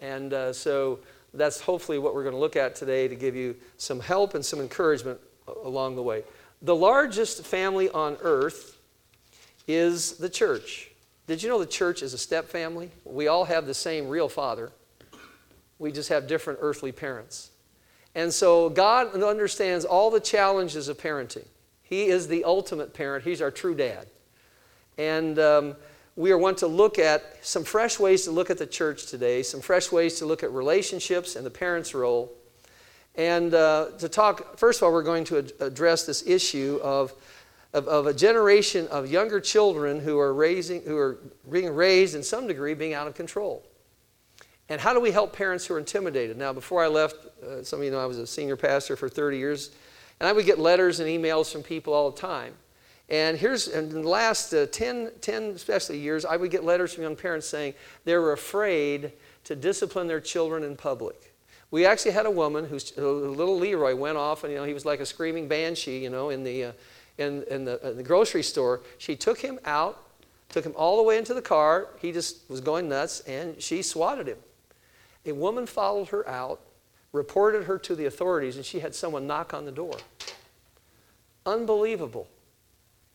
And 0.00 0.32
uh, 0.32 0.52
so 0.52 1.00
that's 1.34 1.60
hopefully 1.60 1.98
what 1.98 2.14
we're 2.14 2.22
going 2.22 2.34
to 2.34 2.40
look 2.40 2.56
at 2.56 2.74
today 2.74 3.08
to 3.08 3.14
give 3.14 3.36
you 3.36 3.54
some 3.76 4.00
help 4.00 4.34
and 4.34 4.44
some 4.44 4.60
encouragement 4.60 5.20
along 5.64 5.96
the 5.96 6.02
way. 6.02 6.24
The 6.62 6.74
largest 6.74 7.44
family 7.44 7.88
on 7.90 8.16
earth 8.22 8.78
is 9.68 10.12
the 10.12 10.28
church. 10.28 10.90
Did 11.26 11.42
you 11.42 11.48
know 11.48 11.58
the 11.58 11.66
church 11.66 12.02
is 12.02 12.14
a 12.14 12.18
step 12.18 12.48
family? 12.48 12.90
We 13.04 13.28
all 13.28 13.44
have 13.44 13.66
the 13.66 13.74
same 13.74 14.08
real 14.08 14.28
father, 14.28 14.72
we 15.78 15.92
just 15.92 16.08
have 16.08 16.26
different 16.26 16.58
earthly 16.62 16.92
parents. 16.92 17.51
And 18.14 18.32
so 18.32 18.68
God 18.68 19.14
understands 19.22 19.84
all 19.84 20.10
the 20.10 20.20
challenges 20.20 20.88
of 20.88 20.98
parenting. 20.98 21.46
He 21.82 22.06
is 22.06 22.28
the 22.28 22.44
ultimate 22.44 22.94
parent, 22.94 23.24
He's 23.24 23.42
our 23.42 23.50
true 23.50 23.74
dad. 23.74 24.06
And 24.98 25.38
um, 25.38 25.76
we 26.16 26.30
are 26.30 26.38
want 26.38 26.58
to 26.58 26.66
look 26.66 26.98
at 26.98 27.38
some 27.44 27.64
fresh 27.64 27.98
ways 27.98 28.24
to 28.24 28.30
look 28.30 28.50
at 28.50 28.58
the 28.58 28.66
church 28.66 29.06
today, 29.06 29.42
some 29.42 29.60
fresh 29.60 29.90
ways 29.90 30.18
to 30.18 30.26
look 30.26 30.42
at 30.42 30.52
relationships 30.52 31.36
and 31.36 31.46
the 31.46 31.50
parent's 31.50 31.94
role. 31.94 32.32
And 33.14 33.52
uh, 33.54 33.88
to 33.98 34.08
talk, 34.08 34.58
first 34.58 34.80
of 34.80 34.84
all, 34.84 34.92
we're 34.92 35.02
going 35.02 35.24
to 35.24 35.38
ad- 35.38 35.52
address 35.60 36.04
this 36.04 36.26
issue 36.26 36.80
of, 36.82 37.12
of, 37.72 37.88
of, 37.88 38.06
a 38.06 38.14
generation 38.14 38.88
of 38.88 39.10
younger 39.10 39.40
children 39.40 40.00
who 40.00 40.18
are, 40.18 40.32
raising, 40.32 40.82
who 40.82 40.96
are 40.96 41.18
being 41.50 41.74
raised 41.74 42.14
in 42.14 42.22
some 42.22 42.46
degree 42.46 42.74
being 42.74 42.94
out 42.94 43.06
of 43.06 43.14
control. 43.14 43.64
And 44.72 44.80
how 44.80 44.94
do 44.94 45.00
we 45.00 45.10
help 45.10 45.34
parents 45.34 45.66
who 45.66 45.74
are 45.74 45.78
intimidated? 45.78 46.38
Now, 46.38 46.54
before 46.54 46.82
I 46.82 46.86
left, 46.86 47.16
uh, 47.44 47.62
some 47.62 47.80
of 47.80 47.84
you 47.84 47.90
know 47.90 47.98
I 47.98 48.06
was 48.06 48.16
a 48.16 48.26
senior 48.26 48.56
pastor 48.56 48.96
for 48.96 49.06
30 49.06 49.36
years, 49.36 49.70
and 50.18 50.26
I 50.26 50.32
would 50.32 50.46
get 50.46 50.58
letters 50.58 50.98
and 50.98 51.10
emails 51.10 51.52
from 51.52 51.62
people 51.62 51.92
all 51.92 52.10
the 52.10 52.18
time. 52.18 52.54
And 53.10 53.36
here's 53.36 53.68
in 53.68 53.90
the 53.90 54.00
last 54.00 54.54
uh, 54.54 54.64
10, 54.64 55.10
10, 55.20 55.42
especially 55.42 55.98
years, 55.98 56.24
I 56.24 56.38
would 56.38 56.50
get 56.50 56.64
letters 56.64 56.94
from 56.94 57.02
young 57.02 57.16
parents 57.16 57.46
saying 57.46 57.74
they 58.06 58.16
were 58.16 58.32
afraid 58.32 59.12
to 59.44 59.54
discipline 59.54 60.06
their 60.06 60.22
children 60.22 60.64
in 60.64 60.74
public. 60.74 61.34
We 61.70 61.84
actually 61.84 62.12
had 62.12 62.24
a 62.24 62.30
woman 62.30 62.64
whose 62.64 62.96
little 62.96 63.58
Leroy 63.58 63.94
went 63.94 64.16
off, 64.16 64.42
and 64.42 64.54
you 64.54 64.58
know 64.58 64.64
he 64.64 64.72
was 64.72 64.86
like 64.86 65.00
a 65.00 65.06
screaming 65.06 65.48
banshee, 65.48 65.98
you 65.98 66.08
know, 66.08 66.30
in 66.30 66.44
the 66.44 66.64
uh, 66.64 66.72
in, 67.18 67.42
in 67.50 67.66
the, 67.66 67.90
in 67.90 67.98
the 67.98 68.02
grocery 68.02 68.42
store. 68.42 68.80
She 68.96 69.16
took 69.16 69.38
him 69.38 69.58
out, 69.66 70.02
took 70.48 70.64
him 70.64 70.72
all 70.76 70.96
the 70.96 71.02
way 71.02 71.18
into 71.18 71.34
the 71.34 71.42
car. 71.42 71.88
He 72.00 72.10
just 72.10 72.48
was 72.48 72.62
going 72.62 72.88
nuts, 72.88 73.20
and 73.20 73.60
she 73.60 73.82
swatted 73.82 74.26
him. 74.26 74.38
A 75.26 75.32
woman 75.32 75.66
followed 75.66 76.08
her 76.08 76.28
out, 76.28 76.60
reported 77.12 77.64
her 77.64 77.78
to 77.78 77.94
the 77.94 78.06
authorities, 78.06 78.56
and 78.56 78.64
she 78.64 78.80
had 78.80 78.94
someone 78.94 79.26
knock 79.26 79.54
on 79.54 79.64
the 79.64 79.72
door. 79.72 79.96
Unbelievable. 81.46 82.28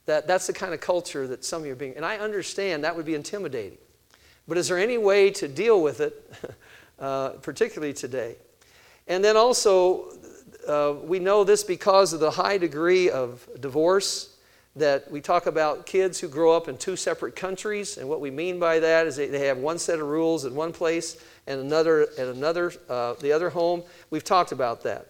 That, 0.05 0.27
that's 0.27 0.47
the 0.47 0.53
kind 0.53 0.73
of 0.73 0.79
culture 0.79 1.27
that 1.27 1.43
some 1.43 1.61
of 1.61 1.65
you 1.67 1.73
are 1.73 1.75
being, 1.75 1.95
and 1.95 2.05
I 2.05 2.17
understand 2.17 2.83
that 2.83 2.95
would 2.95 3.05
be 3.05 3.15
intimidating. 3.15 3.77
But 4.47 4.57
is 4.57 4.69
there 4.69 4.77
any 4.77 4.97
way 4.97 5.31
to 5.31 5.47
deal 5.47 5.81
with 5.81 5.99
it, 5.99 6.33
uh, 6.99 7.29
particularly 7.41 7.93
today? 7.93 8.37
And 9.07 9.23
then 9.23 9.35
also, 9.35 10.13
uh, 10.65 10.95
we 11.03 11.19
know 11.19 11.43
this 11.43 11.63
because 11.63 12.13
of 12.13 12.21
the 12.21 12.31
high 12.31 12.57
degree 12.57 13.09
of 13.09 13.47
divorce. 13.59 14.36
That 14.77 15.09
we 15.11 15.21
talk 15.21 15.45
about 15.45 15.85
kids 15.85 16.19
who 16.19 16.27
grow 16.27 16.55
up 16.55 16.67
in 16.67 16.77
two 16.77 16.95
separate 16.95 17.35
countries, 17.35 17.97
and 17.97 18.07
what 18.07 18.21
we 18.21 18.31
mean 18.31 18.59
by 18.59 18.79
that 18.79 19.07
is 19.07 19.15
they, 19.15 19.27
they 19.27 19.47
have 19.47 19.57
one 19.57 19.79
set 19.79 19.99
of 19.99 20.07
rules 20.07 20.45
in 20.45 20.55
one 20.55 20.71
place 20.71 21.23
and 21.47 21.59
another 21.59 22.07
at 22.17 22.27
another, 22.27 22.73
uh, 22.89 23.13
the 23.15 23.31
other 23.31 23.49
home. 23.49 23.83
We've 24.09 24.23
talked 24.23 24.51
about 24.51 24.83
that. 24.83 25.07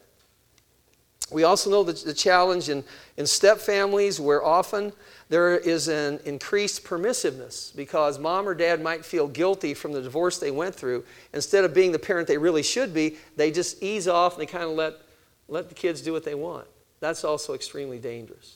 We 1.30 1.44
also 1.44 1.70
know 1.70 1.84
the, 1.84 1.94
the 1.94 2.14
challenge 2.14 2.70
in, 2.70 2.84
in 3.18 3.26
step 3.28 3.58
families 3.58 4.20
where 4.20 4.44
often 4.44 4.94
there 5.30 5.58
is 5.58 5.90
an 5.90 6.20
increased 6.24 6.86
permissiveness 6.86 7.76
because 7.76 8.18
mom 8.18 8.48
or 8.48 8.56
dad 8.56 8.82
might 8.82 9.04
feel 9.04 9.28
guilty 9.28 9.74
from 9.74 9.92
the 9.92 10.02
divorce 10.02 10.40
they 10.40 10.52
went 10.52 10.74
through. 10.74 11.04
Instead 11.34 11.66
of 11.66 11.74
being 11.74 11.92
the 11.92 12.00
parent 12.00 12.30
they 12.30 12.38
really 12.38 12.64
should 12.64 12.94
be, 12.94 13.18
they 13.36 13.52
just 13.52 13.84
ease 13.84 14.08
off 14.08 14.34
and 14.34 14.42
they 14.42 14.46
kind 14.46 14.64
of 14.64 14.72
let, 14.72 14.94
let 15.50 15.68
the 15.68 15.76
kids 15.76 16.02
do 16.02 16.14
what 16.14 16.24
they 16.24 16.36
want. 16.36 16.68
That's 17.02 17.26
also 17.26 17.54
extremely 17.54 18.00
dangerous. 18.00 18.56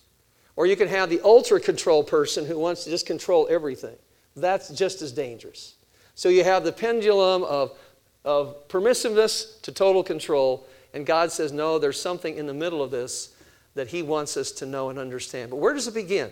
Or 0.55 0.65
you 0.65 0.75
can 0.75 0.87
have 0.87 1.09
the 1.09 1.21
ultra 1.23 1.59
control 1.59 2.03
person 2.03 2.45
who 2.45 2.59
wants 2.59 2.83
to 2.83 2.89
just 2.89 3.05
control 3.05 3.47
everything. 3.49 3.95
That's 4.35 4.69
just 4.69 5.01
as 5.01 5.11
dangerous. 5.11 5.75
So 6.15 6.29
you 6.29 6.43
have 6.43 6.63
the 6.63 6.71
pendulum 6.71 7.43
of, 7.43 7.77
of 8.25 8.67
permissiveness 8.67 9.61
to 9.61 9.71
total 9.71 10.03
control, 10.03 10.67
and 10.93 11.05
God 11.05 11.31
says, 11.31 11.51
no, 11.51 11.79
there's 11.79 11.99
something 11.99 12.37
in 12.37 12.47
the 12.47 12.53
middle 12.53 12.83
of 12.83 12.91
this 12.91 13.33
that 13.75 13.87
He 13.87 14.03
wants 14.03 14.35
us 14.35 14.51
to 14.53 14.65
know 14.65 14.89
and 14.89 14.99
understand. 14.99 15.49
But 15.49 15.57
where 15.57 15.73
does 15.73 15.87
it 15.87 15.93
begin? 15.93 16.29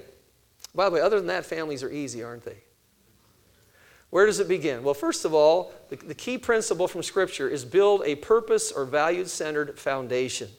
By 0.76 0.86
the 0.86 0.96
way, 0.96 1.02
other 1.02 1.18
than 1.18 1.28
that, 1.28 1.46
families 1.46 1.84
are 1.84 1.92
easy, 1.92 2.24
aren't 2.24 2.44
they? 2.44 2.58
Where 4.10 4.26
does 4.26 4.40
it 4.40 4.48
begin? 4.48 4.84
Well, 4.84 4.94
first 4.94 5.24
of 5.24 5.34
all, 5.34 5.72
the, 5.90 5.96
the 5.96 6.16
key 6.16 6.38
principle 6.38 6.88
from 6.88 7.04
Scripture 7.04 7.48
is 7.48 7.64
build 7.64 8.02
a 8.06 8.16
purpose 8.16 8.72
or 8.72 8.86
value 8.86 9.26
centered 9.26 9.80
foundation. 9.80 10.50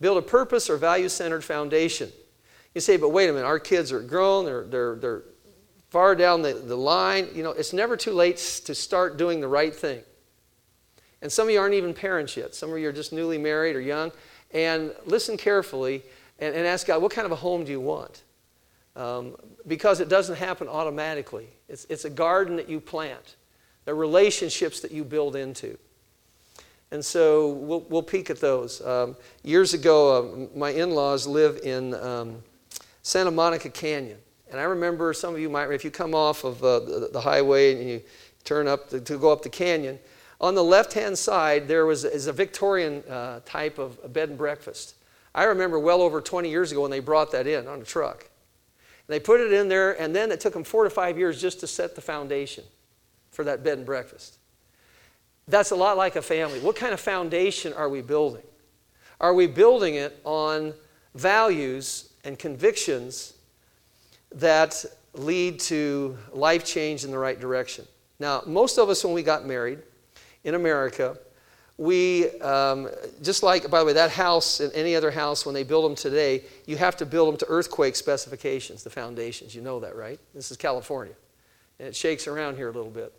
Build 0.00 0.18
a 0.18 0.22
purpose 0.22 0.68
or 0.70 0.76
value 0.76 1.08
centered 1.08 1.42
foundation. 1.42 2.10
You 2.74 2.80
say, 2.80 2.96
but 2.96 3.10
wait 3.10 3.28
a 3.28 3.32
minute, 3.32 3.46
our 3.46 3.58
kids 3.58 3.92
are 3.92 4.00
grown, 4.00 4.44
they're, 4.44 4.64
they're, 4.64 4.94
they're 4.96 5.22
far 5.90 6.14
down 6.14 6.42
the, 6.42 6.54
the 6.54 6.76
line. 6.76 7.28
You 7.34 7.42
know, 7.42 7.50
it's 7.50 7.72
never 7.72 7.96
too 7.96 8.12
late 8.12 8.36
to 8.64 8.74
start 8.74 9.16
doing 9.16 9.40
the 9.40 9.48
right 9.48 9.74
thing. 9.74 10.02
And 11.22 11.30
some 11.30 11.48
of 11.48 11.52
you 11.52 11.60
aren't 11.60 11.74
even 11.74 11.92
parents 11.92 12.36
yet. 12.36 12.54
Some 12.54 12.72
of 12.72 12.78
you 12.78 12.88
are 12.88 12.92
just 12.92 13.12
newly 13.12 13.38
married 13.38 13.76
or 13.76 13.80
young. 13.80 14.12
And 14.52 14.92
listen 15.04 15.36
carefully 15.36 16.02
and, 16.38 16.54
and 16.54 16.66
ask 16.66 16.86
God, 16.86 17.02
what 17.02 17.12
kind 17.12 17.26
of 17.26 17.32
a 17.32 17.36
home 17.36 17.64
do 17.64 17.72
you 17.72 17.80
want? 17.80 18.22
Um, 18.96 19.36
because 19.66 20.00
it 20.00 20.08
doesn't 20.08 20.36
happen 20.36 20.68
automatically. 20.68 21.48
It's, 21.68 21.86
it's 21.90 22.04
a 22.04 22.10
garden 22.10 22.56
that 22.56 22.68
you 22.68 22.80
plant, 22.80 23.36
the 23.84 23.94
relationships 23.94 24.80
that 24.80 24.92
you 24.92 25.04
build 25.04 25.36
into. 25.36 25.76
And 26.90 27.04
so 27.04 27.50
we'll, 27.50 27.80
we'll 27.88 28.02
peek 28.02 28.30
at 28.30 28.40
those. 28.40 28.80
Um, 28.80 29.16
years 29.44 29.74
ago, 29.74 30.48
uh, 30.52 30.58
my 30.58 30.70
in 30.70 30.90
laws 30.90 31.26
live 31.26 31.60
in 31.62 31.94
um, 31.94 32.42
Santa 33.02 33.30
Monica 33.30 33.70
Canyon. 33.70 34.18
And 34.50 34.58
I 34.58 34.64
remember 34.64 35.12
some 35.12 35.34
of 35.34 35.40
you 35.40 35.48
might, 35.48 35.70
if 35.70 35.84
you 35.84 35.90
come 35.90 36.14
off 36.14 36.44
of 36.44 36.62
uh, 36.62 36.80
the, 36.80 37.10
the, 37.12 37.20
highway 37.20 37.72
and 37.72 37.88
you 37.88 38.02
turn 38.44 38.66
up 38.66 38.90
to, 38.90 39.00
to, 39.00 39.16
go 39.16 39.32
up 39.32 39.42
the 39.42 39.48
canyon, 39.48 39.98
on 40.40 40.54
the 40.54 40.64
left 40.64 40.92
hand 40.92 41.16
side 41.16 41.68
there 41.68 41.86
was 41.86 42.04
is 42.04 42.26
a 42.26 42.32
Victorian 42.32 43.04
uh, 43.08 43.40
type 43.44 43.78
of 43.78 44.12
bed 44.12 44.30
and 44.30 44.38
breakfast. 44.38 44.96
I 45.34 45.44
remember 45.44 45.78
well 45.78 46.02
over 46.02 46.20
20 46.20 46.50
years 46.50 46.72
ago 46.72 46.82
when 46.82 46.90
they 46.90 47.00
brought 47.00 47.30
that 47.32 47.46
in 47.46 47.68
on 47.68 47.80
a 47.80 47.84
truck. 47.84 48.28
They 49.06 49.20
put 49.20 49.40
it 49.40 49.52
in 49.52 49.68
there, 49.68 50.00
and 50.00 50.14
then 50.14 50.30
it 50.30 50.40
took 50.40 50.52
them 50.52 50.62
four 50.62 50.84
to 50.84 50.90
five 50.90 51.18
years 51.18 51.40
just 51.40 51.60
to 51.60 51.66
set 51.66 51.94
the 51.94 52.00
foundation 52.00 52.64
for 53.30 53.44
that 53.44 53.64
bed 53.64 53.78
and 53.78 53.86
breakfast. 53.86 54.38
That's 55.48 55.72
a 55.72 55.76
lot 55.76 55.96
like 55.96 56.14
a 56.14 56.22
family. 56.22 56.60
What 56.60 56.76
kind 56.76 56.92
of 56.92 57.00
foundation 57.00 57.72
are 57.72 57.88
we 57.88 58.02
building? 58.02 58.42
Are 59.20 59.34
we 59.34 59.48
building 59.48 59.96
it 59.96 60.20
on 60.24 60.74
values 61.14 62.09
and 62.24 62.38
convictions 62.38 63.34
that 64.32 64.84
lead 65.14 65.58
to 65.60 66.16
life 66.32 66.64
change 66.64 67.04
in 67.04 67.10
the 67.10 67.18
right 67.18 67.40
direction? 67.40 67.86
Now, 68.18 68.42
most 68.46 68.78
of 68.78 68.88
us, 68.88 69.04
when 69.04 69.14
we 69.14 69.22
got 69.22 69.46
married 69.46 69.78
in 70.44 70.54
America, 70.54 71.16
we, 71.78 72.28
um, 72.40 72.90
just 73.22 73.42
like, 73.42 73.70
by 73.70 73.78
the 73.78 73.86
way, 73.86 73.94
that 73.94 74.10
house 74.10 74.60
and 74.60 74.70
any 74.74 74.94
other 74.94 75.10
house, 75.10 75.46
when 75.46 75.54
they 75.54 75.62
build 75.62 75.86
them 75.86 75.94
today, 75.94 76.44
you 76.66 76.76
have 76.76 76.96
to 76.98 77.06
build 77.06 77.28
them 77.28 77.38
to 77.38 77.46
earthquake 77.48 77.96
specifications, 77.96 78.82
the 78.82 78.90
foundations. 78.90 79.54
You 79.54 79.62
know 79.62 79.80
that, 79.80 79.96
right? 79.96 80.20
This 80.34 80.50
is 80.50 80.58
California. 80.58 81.14
And 81.78 81.88
it 81.88 81.96
shakes 81.96 82.26
around 82.26 82.56
here 82.56 82.68
a 82.68 82.72
little 82.72 82.90
bit. 82.90 83.14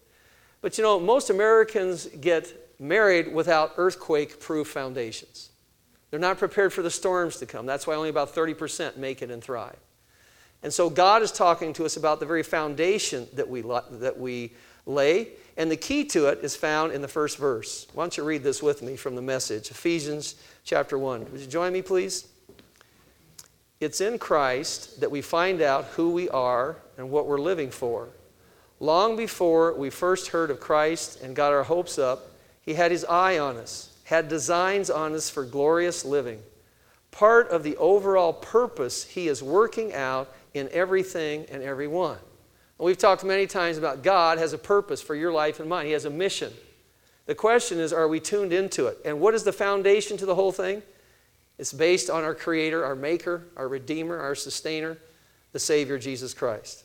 But 0.61 0.77
you 0.77 0.83
know, 0.83 0.99
most 0.99 1.31
Americans 1.31 2.05
get 2.05 2.71
married 2.79 3.33
without 3.33 3.73
earthquake 3.77 4.39
proof 4.39 4.67
foundations. 4.67 5.50
They're 6.11 6.19
not 6.19 6.37
prepared 6.37 6.73
for 6.73 6.81
the 6.81 6.91
storms 6.91 7.37
to 7.37 7.45
come. 7.45 7.65
That's 7.65 7.87
why 7.87 7.95
only 7.95 8.09
about 8.09 8.35
30% 8.35 8.97
make 8.97 9.21
it 9.21 9.31
and 9.31 9.41
thrive. 9.41 9.77
And 10.61 10.71
so 10.71 10.89
God 10.89 11.23
is 11.23 11.31
talking 11.31 11.73
to 11.73 11.85
us 11.85 11.97
about 11.97 12.19
the 12.19 12.25
very 12.25 12.43
foundation 12.43 13.27
that 13.33 13.49
we, 13.49 13.61
that 13.61 14.19
we 14.19 14.51
lay. 14.85 15.29
And 15.57 15.71
the 15.71 15.77
key 15.77 16.05
to 16.05 16.27
it 16.27 16.39
is 16.43 16.55
found 16.55 16.91
in 16.91 17.01
the 17.01 17.07
first 17.07 17.37
verse. 17.37 17.87
Why 17.93 18.03
don't 18.03 18.15
you 18.17 18.23
read 18.23 18.43
this 18.43 18.61
with 18.61 18.81
me 18.81 18.95
from 18.95 19.15
the 19.15 19.21
message? 19.21 19.71
Ephesians 19.71 20.35
chapter 20.63 20.97
1. 20.99 21.31
Would 21.31 21.41
you 21.41 21.47
join 21.47 21.73
me, 21.73 21.81
please? 21.81 22.27
It's 23.79 23.99
in 23.99 24.19
Christ 24.19 25.01
that 25.01 25.09
we 25.09 25.21
find 25.21 25.61
out 25.61 25.85
who 25.85 26.11
we 26.11 26.29
are 26.29 26.77
and 26.97 27.09
what 27.09 27.25
we're 27.25 27.39
living 27.39 27.71
for. 27.71 28.09
Long 28.79 29.15
before 29.15 29.73
we 29.73 29.89
first 29.89 30.27
heard 30.29 30.51
of 30.51 30.59
Christ 30.59 31.21
and 31.21 31.35
got 31.35 31.51
our 31.51 31.63
hopes 31.63 31.97
up, 31.97 32.31
He 32.61 32.75
had 32.75 32.91
His 32.91 33.03
eye 33.05 33.39
on 33.39 33.57
us, 33.57 33.90
had 34.11 34.27
designs 34.27 34.89
on 34.89 35.13
us 35.13 35.29
for 35.29 35.45
glorious 35.45 36.03
living. 36.03 36.41
Part 37.11 37.49
of 37.49 37.63
the 37.63 37.77
overall 37.77 38.33
purpose 38.33 39.05
He 39.05 39.29
is 39.29 39.41
working 39.41 39.93
out 39.93 40.29
in 40.53 40.67
everything 40.73 41.45
and 41.49 41.63
everyone. 41.63 42.17
We've 42.77 42.97
talked 42.97 43.23
many 43.23 43.47
times 43.47 43.77
about 43.77 44.03
God 44.03 44.37
has 44.37 44.51
a 44.51 44.57
purpose 44.57 45.01
for 45.01 45.15
your 45.15 45.31
life 45.31 45.61
and 45.61 45.69
mine. 45.69 45.85
He 45.85 45.93
has 45.93 46.03
a 46.03 46.09
mission. 46.09 46.51
The 47.25 47.35
question 47.35 47.79
is, 47.79 47.93
are 47.93 48.09
we 48.09 48.19
tuned 48.19 48.51
into 48.51 48.87
it? 48.87 48.97
And 49.05 49.21
what 49.21 49.33
is 49.33 49.43
the 49.43 49.53
foundation 49.53 50.17
to 50.17 50.25
the 50.25 50.35
whole 50.35 50.51
thing? 50.51 50.83
It's 51.57 51.71
based 51.71 52.09
on 52.09 52.25
our 52.25 52.35
Creator, 52.35 52.83
our 52.83 52.97
Maker, 52.97 53.47
our 53.55 53.69
Redeemer, 53.69 54.19
our 54.19 54.35
Sustainer, 54.35 54.97
the 55.53 55.59
Savior, 55.59 55.97
Jesus 55.97 56.33
Christ. 56.33 56.83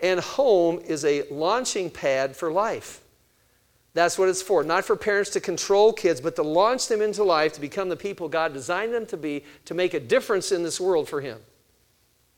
And 0.00 0.20
home 0.20 0.80
is 0.80 1.02
a 1.06 1.26
launching 1.30 1.88
pad 1.88 2.36
for 2.36 2.52
life. 2.52 3.00
That's 3.96 4.18
what 4.18 4.28
it's 4.28 4.42
for. 4.42 4.62
Not 4.62 4.84
for 4.84 4.94
parents 4.94 5.30
to 5.30 5.40
control 5.40 5.90
kids, 5.90 6.20
but 6.20 6.36
to 6.36 6.42
launch 6.42 6.86
them 6.86 7.00
into 7.00 7.24
life 7.24 7.54
to 7.54 7.62
become 7.62 7.88
the 7.88 7.96
people 7.96 8.28
God 8.28 8.52
designed 8.52 8.92
them 8.92 9.06
to 9.06 9.16
be, 9.16 9.42
to 9.64 9.72
make 9.72 9.94
a 9.94 10.00
difference 10.00 10.52
in 10.52 10.62
this 10.62 10.78
world 10.78 11.08
for 11.08 11.22
Him. 11.22 11.38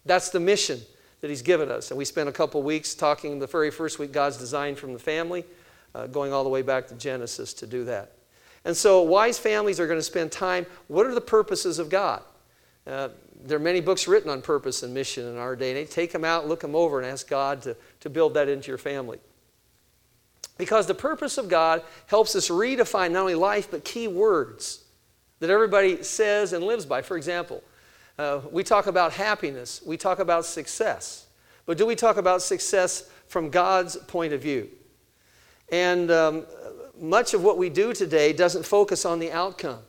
That's 0.04 0.30
the 0.30 0.38
mission 0.38 0.80
that 1.20 1.30
He's 1.30 1.42
given 1.42 1.68
us. 1.68 1.90
And 1.90 1.98
we 1.98 2.04
spent 2.04 2.28
a 2.28 2.32
couple 2.32 2.62
weeks 2.62 2.94
talking 2.94 3.40
the 3.40 3.48
very 3.48 3.72
first 3.72 3.98
week, 3.98 4.12
God's 4.12 4.36
design 4.36 4.76
from 4.76 4.92
the 4.92 5.00
family, 5.00 5.44
uh, 5.96 6.06
going 6.06 6.32
all 6.32 6.44
the 6.44 6.48
way 6.48 6.62
back 6.62 6.86
to 6.86 6.94
Genesis 6.94 7.52
to 7.54 7.66
do 7.66 7.84
that. 7.86 8.12
And 8.64 8.76
so, 8.76 9.02
wise 9.02 9.36
families 9.36 9.80
are 9.80 9.88
going 9.88 9.98
to 9.98 10.02
spend 10.04 10.30
time. 10.30 10.64
What 10.86 11.06
are 11.06 11.14
the 11.14 11.20
purposes 11.20 11.80
of 11.80 11.90
God? 11.90 12.22
Uh, 12.86 13.08
there 13.44 13.56
are 13.56 13.60
many 13.60 13.80
books 13.80 14.06
written 14.06 14.30
on 14.30 14.42
purpose 14.42 14.84
and 14.84 14.94
mission 14.94 15.26
in 15.26 15.36
our 15.36 15.56
day 15.56 15.70
and 15.70 15.78
age. 15.78 15.90
Take 15.90 16.12
them 16.12 16.24
out, 16.24 16.46
look 16.46 16.60
them 16.60 16.76
over, 16.76 17.00
and 17.00 17.08
ask 17.08 17.28
God 17.28 17.62
to, 17.62 17.76
to 17.98 18.08
build 18.08 18.34
that 18.34 18.48
into 18.48 18.68
your 18.68 18.78
family. 18.78 19.18
Because 20.58 20.86
the 20.86 20.94
purpose 20.94 21.38
of 21.38 21.48
God 21.48 21.82
helps 22.06 22.36
us 22.36 22.48
redefine 22.48 23.12
not 23.12 23.20
only 23.20 23.36
life, 23.36 23.70
but 23.70 23.84
key 23.84 24.08
words 24.08 24.84
that 25.38 25.50
everybody 25.50 26.02
says 26.02 26.52
and 26.52 26.64
lives 26.64 26.84
by. 26.84 27.00
For 27.00 27.16
example, 27.16 27.62
uh, 28.18 28.40
we 28.50 28.64
talk 28.64 28.88
about 28.88 29.12
happiness, 29.12 29.80
we 29.86 29.96
talk 29.96 30.18
about 30.18 30.44
success. 30.44 31.26
But 31.64 31.78
do 31.78 31.86
we 31.86 31.94
talk 31.94 32.16
about 32.16 32.42
success 32.42 33.08
from 33.28 33.50
God's 33.50 33.96
point 33.96 34.32
of 34.32 34.42
view? 34.42 34.68
And 35.70 36.10
um, 36.10 36.46
much 36.98 37.34
of 37.34 37.42
what 37.42 37.58
we 37.58 37.68
do 37.68 37.92
today 37.92 38.32
doesn't 38.32 38.64
focus 38.64 39.04
on 39.04 39.18
the 39.18 39.30
outcome. 39.30 39.80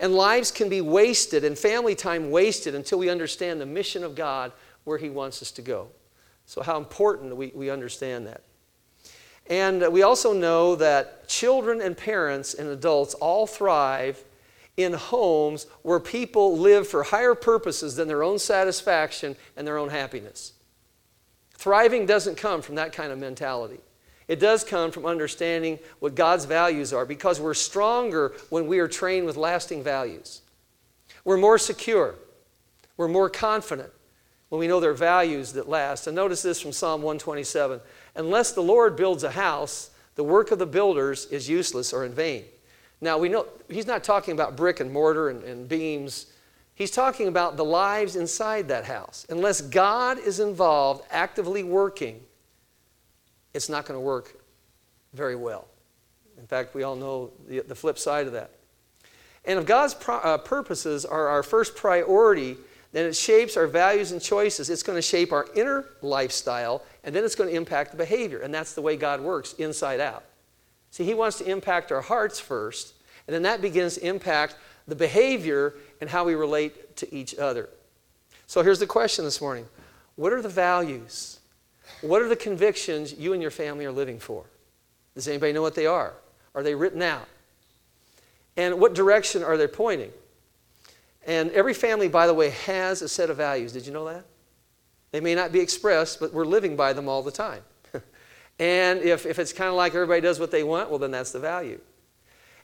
And 0.00 0.14
lives 0.14 0.50
can 0.50 0.68
be 0.68 0.80
wasted 0.80 1.44
and 1.44 1.56
family 1.56 1.94
time 1.94 2.30
wasted 2.30 2.74
until 2.74 2.98
we 2.98 3.08
understand 3.08 3.60
the 3.60 3.66
mission 3.66 4.02
of 4.02 4.14
God 4.14 4.52
where 4.82 4.98
He 4.98 5.08
wants 5.08 5.40
us 5.40 5.50
to 5.52 5.62
go. 5.62 5.88
So, 6.46 6.62
how 6.62 6.76
important 6.76 7.36
we, 7.36 7.52
we 7.54 7.70
understand 7.70 8.26
that. 8.26 8.42
And 9.46 9.92
we 9.92 10.02
also 10.02 10.32
know 10.32 10.74
that 10.76 11.28
children 11.28 11.80
and 11.80 11.96
parents 11.96 12.54
and 12.54 12.68
adults 12.68 13.14
all 13.14 13.46
thrive 13.46 14.24
in 14.76 14.92
homes 14.94 15.66
where 15.82 16.00
people 16.00 16.58
live 16.58 16.88
for 16.88 17.02
higher 17.02 17.34
purposes 17.34 17.96
than 17.96 18.08
their 18.08 18.22
own 18.22 18.38
satisfaction 18.38 19.36
and 19.56 19.66
their 19.66 19.78
own 19.78 19.90
happiness. 19.90 20.52
Thriving 21.52 22.06
doesn't 22.06 22.36
come 22.36 22.62
from 22.62 22.74
that 22.76 22.92
kind 22.92 23.12
of 23.12 23.18
mentality. 23.18 23.80
It 24.26 24.40
does 24.40 24.64
come 24.64 24.90
from 24.90 25.04
understanding 25.04 25.78
what 25.98 26.14
God's 26.14 26.46
values 26.46 26.92
are 26.92 27.04
because 27.04 27.40
we're 27.40 27.54
stronger 27.54 28.32
when 28.48 28.66
we 28.66 28.78
are 28.78 28.88
trained 28.88 29.26
with 29.26 29.36
lasting 29.36 29.82
values. 29.82 30.40
We're 31.24 31.36
more 31.36 31.58
secure. 31.58 32.14
We're 32.96 33.08
more 33.08 33.28
confident 33.28 33.90
when 34.48 34.60
we 34.60 34.66
know 34.66 34.80
there 34.80 34.90
are 34.90 34.94
values 34.94 35.52
that 35.52 35.68
last. 35.68 36.06
And 36.06 36.16
notice 36.16 36.42
this 36.42 36.60
from 36.60 36.72
Psalm 36.72 37.02
127 37.02 37.80
Unless 38.16 38.52
the 38.52 38.62
Lord 38.62 38.96
builds 38.96 39.24
a 39.24 39.30
house, 39.30 39.90
the 40.14 40.24
work 40.24 40.50
of 40.50 40.58
the 40.58 40.66
builders 40.66 41.26
is 41.26 41.48
useless 41.48 41.92
or 41.92 42.04
in 42.04 42.12
vain. 42.12 42.44
Now, 43.00 43.18
we 43.18 43.28
know 43.28 43.46
he's 43.68 43.86
not 43.86 44.04
talking 44.04 44.32
about 44.32 44.56
brick 44.56 44.80
and 44.80 44.92
mortar 44.92 45.28
and, 45.28 45.42
and 45.42 45.68
beams 45.68 46.26
He's 46.74 46.90
talking 46.90 47.28
about 47.28 47.56
the 47.56 47.64
lives 47.64 48.16
inside 48.16 48.68
that 48.68 48.84
house. 48.84 49.26
Unless 49.28 49.62
God 49.62 50.18
is 50.18 50.40
involved, 50.40 51.04
actively 51.10 51.62
working, 51.62 52.20
it's 53.52 53.68
not 53.68 53.86
going 53.86 53.96
to 53.96 54.04
work 54.04 54.36
very 55.12 55.36
well. 55.36 55.68
In 56.36 56.46
fact, 56.46 56.74
we 56.74 56.82
all 56.82 56.96
know 56.96 57.30
the, 57.46 57.60
the 57.60 57.76
flip 57.76 57.96
side 57.96 58.26
of 58.26 58.32
that. 58.32 58.50
And 59.44 59.58
if 59.58 59.66
God's 59.66 59.94
pro- 59.94 60.16
uh, 60.16 60.38
purposes 60.38 61.04
are 61.04 61.28
our 61.28 61.44
first 61.44 61.76
priority, 61.76 62.56
then 62.94 63.06
it 63.06 63.16
shapes 63.16 63.56
our 63.56 63.66
values 63.66 64.12
and 64.12 64.22
choices. 64.22 64.70
It's 64.70 64.84
going 64.84 64.96
to 64.96 65.02
shape 65.02 65.32
our 65.32 65.48
inner 65.56 65.84
lifestyle, 66.00 66.80
and 67.02 67.12
then 67.12 67.24
it's 67.24 67.34
going 67.34 67.50
to 67.50 67.56
impact 67.56 67.90
the 67.90 67.96
behavior. 67.96 68.38
And 68.38 68.54
that's 68.54 68.74
the 68.74 68.82
way 68.82 68.96
God 68.96 69.20
works, 69.20 69.52
inside 69.54 69.98
out. 69.98 70.22
See, 70.92 71.04
He 71.04 71.12
wants 71.12 71.38
to 71.38 71.44
impact 71.44 71.90
our 71.90 72.02
hearts 72.02 72.38
first, 72.38 72.94
and 73.26 73.34
then 73.34 73.42
that 73.42 73.60
begins 73.60 73.96
to 73.96 74.06
impact 74.06 74.54
the 74.86 74.94
behavior 74.94 75.74
and 76.00 76.08
how 76.08 76.24
we 76.24 76.36
relate 76.36 76.96
to 76.98 77.12
each 77.12 77.36
other. 77.36 77.68
So 78.46 78.62
here's 78.62 78.78
the 78.78 78.86
question 78.86 79.24
this 79.24 79.40
morning 79.40 79.66
What 80.14 80.32
are 80.32 80.40
the 80.40 80.48
values? 80.48 81.40
What 82.00 82.22
are 82.22 82.28
the 82.28 82.36
convictions 82.36 83.12
you 83.12 83.32
and 83.32 83.42
your 83.42 83.50
family 83.50 83.86
are 83.86 83.92
living 83.92 84.20
for? 84.20 84.44
Does 85.16 85.26
anybody 85.26 85.52
know 85.52 85.62
what 85.62 85.74
they 85.74 85.86
are? 85.86 86.14
Are 86.54 86.62
they 86.62 86.76
written 86.76 87.02
out? 87.02 87.26
And 88.56 88.78
what 88.78 88.94
direction 88.94 89.42
are 89.42 89.56
they 89.56 89.66
pointing? 89.66 90.12
And 91.26 91.50
every 91.52 91.74
family, 91.74 92.08
by 92.08 92.26
the 92.26 92.34
way, 92.34 92.50
has 92.50 93.02
a 93.02 93.08
set 93.08 93.30
of 93.30 93.36
values. 93.36 93.72
Did 93.72 93.86
you 93.86 93.92
know 93.92 94.04
that? 94.06 94.24
They 95.10 95.20
may 95.20 95.34
not 95.34 95.52
be 95.52 95.60
expressed, 95.60 96.20
but 96.20 96.32
we're 96.32 96.44
living 96.44 96.76
by 96.76 96.92
them 96.92 97.08
all 97.08 97.22
the 97.22 97.30
time. 97.30 97.62
and 98.58 99.00
if, 99.00 99.26
if 99.26 99.38
it's 99.38 99.52
kind 99.52 99.68
of 99.70 99.76
like 99.76 99.94
everybody 99.94 100.20
does 100.20 100.40
what 100.40 100.50
they 100.50 100.64
want, 100.64 100.90
well, 100.90 100.98
then 100.98 101.12
that's 101.12 101.30
the 101.30 101.38
value. 101.38 101.80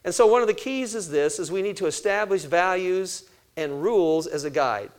And 0.03 0.13
so 0.13 0.27
one 0.27 0.41
of 0.41 0.47
the 0.47 0.53
keys 0.53 0.95
is 0.95 1.09
this, 1.09 1.39
is 1.39 1.51
we 1.51 1.61
need 1.61 1.77
to 1.77 1.85
establish 1.85 2.43
values 2.43 3.29
and 3.55 3.81
rules 3.81 4.27
as 4.27 4.43
a 4.43 4.49
guide. 4.49 4.91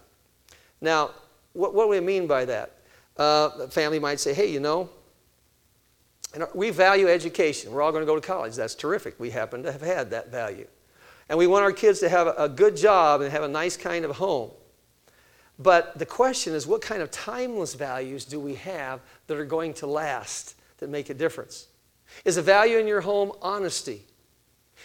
Now, 0.81 1.11
what, 1.53 1.75
what 1.75 1.85
do 1.85 1.91
we 1.91 2.01
mean 2.01 2.27
by 2.27 2.45
that? 2.47 2.73
Uh, 3.17 3.51
a 3.61 3.69
family 3.69 3.99
might 3.99 4.21
say, 4.21 4.33
hey, 4.33 4.51
you 4.51 4.61
know, 4.61 4.89
we 6.55 6.71
value 6.71 7.09
education. 7.09 7.73
We're 7.73 7.83
all 7.83 7.93
going 7.93 8.03
to 8.03 8.07
go 8.07 8.15
to 8.15 8.27
college. 8.27 8.57
That's 8.57 8.75
terrific. 8.75 9.21
We 9.21 9.31
happen 9.31 9.63
to 9.65 9.73
have 9.73 9.83
had 9.83 10.11
that 10.11 10.31
value. 10.31 10.67
And 11.29 11.39
we 11.39 11.47
want 11.47 11.65
our 11.65 11.73
kids 11.73 12.01
to 12.01 12.09
have 12.09 12.27
a 12.37 12.49
good 12.49 12.77
job 12.77 13.21
and 13.21 13.31
have 13.31 13.43
a 13.43 13.49
nice 13.49 13.77
kind 13.77 14.05
of 14.05 14.17
home. 14.17 14.51
But 15.59 15.99
the 15.99 16.07
question 16.07 16.55
is, 16.55 16.67
what 16.67 16.83
kind 16.83 17.03
of 17.03 17.11
timeless 17.11 17.75
values 17.75 18.25
do 18.25 18.41
we 18.41 18.55
have 18.57 19.01
that 19.27 19.37
are 19.37 19.45
going 19.45 19.75
to 19.75 19.87
last, 19.87 20.57
that 20.79 20.91
make 20.91 21.11
a 21.11 21.15
difference? 21.15 21.69
Is 22.25 22.37
a 22.37 22.43
value 22.43 22.79
in 22.79 22.87
your 22.87 23.01
home 23.03 23.33
honesty? 23.41 24.03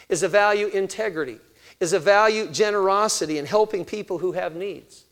Is 0.10 0.24
a 0.24 0.27
value 0.27 0.67
integrity? 0.67 1.39
Is 1.79 1.94
a 1.94 2.00
value 2.00 2.48
generosity 2.48 3.38
and 3.38 3.48
helping 3.48 3.86
people 3.86 4.20
who 4.20 4.34
have 4.34 4.56
needs? 4.56 5.06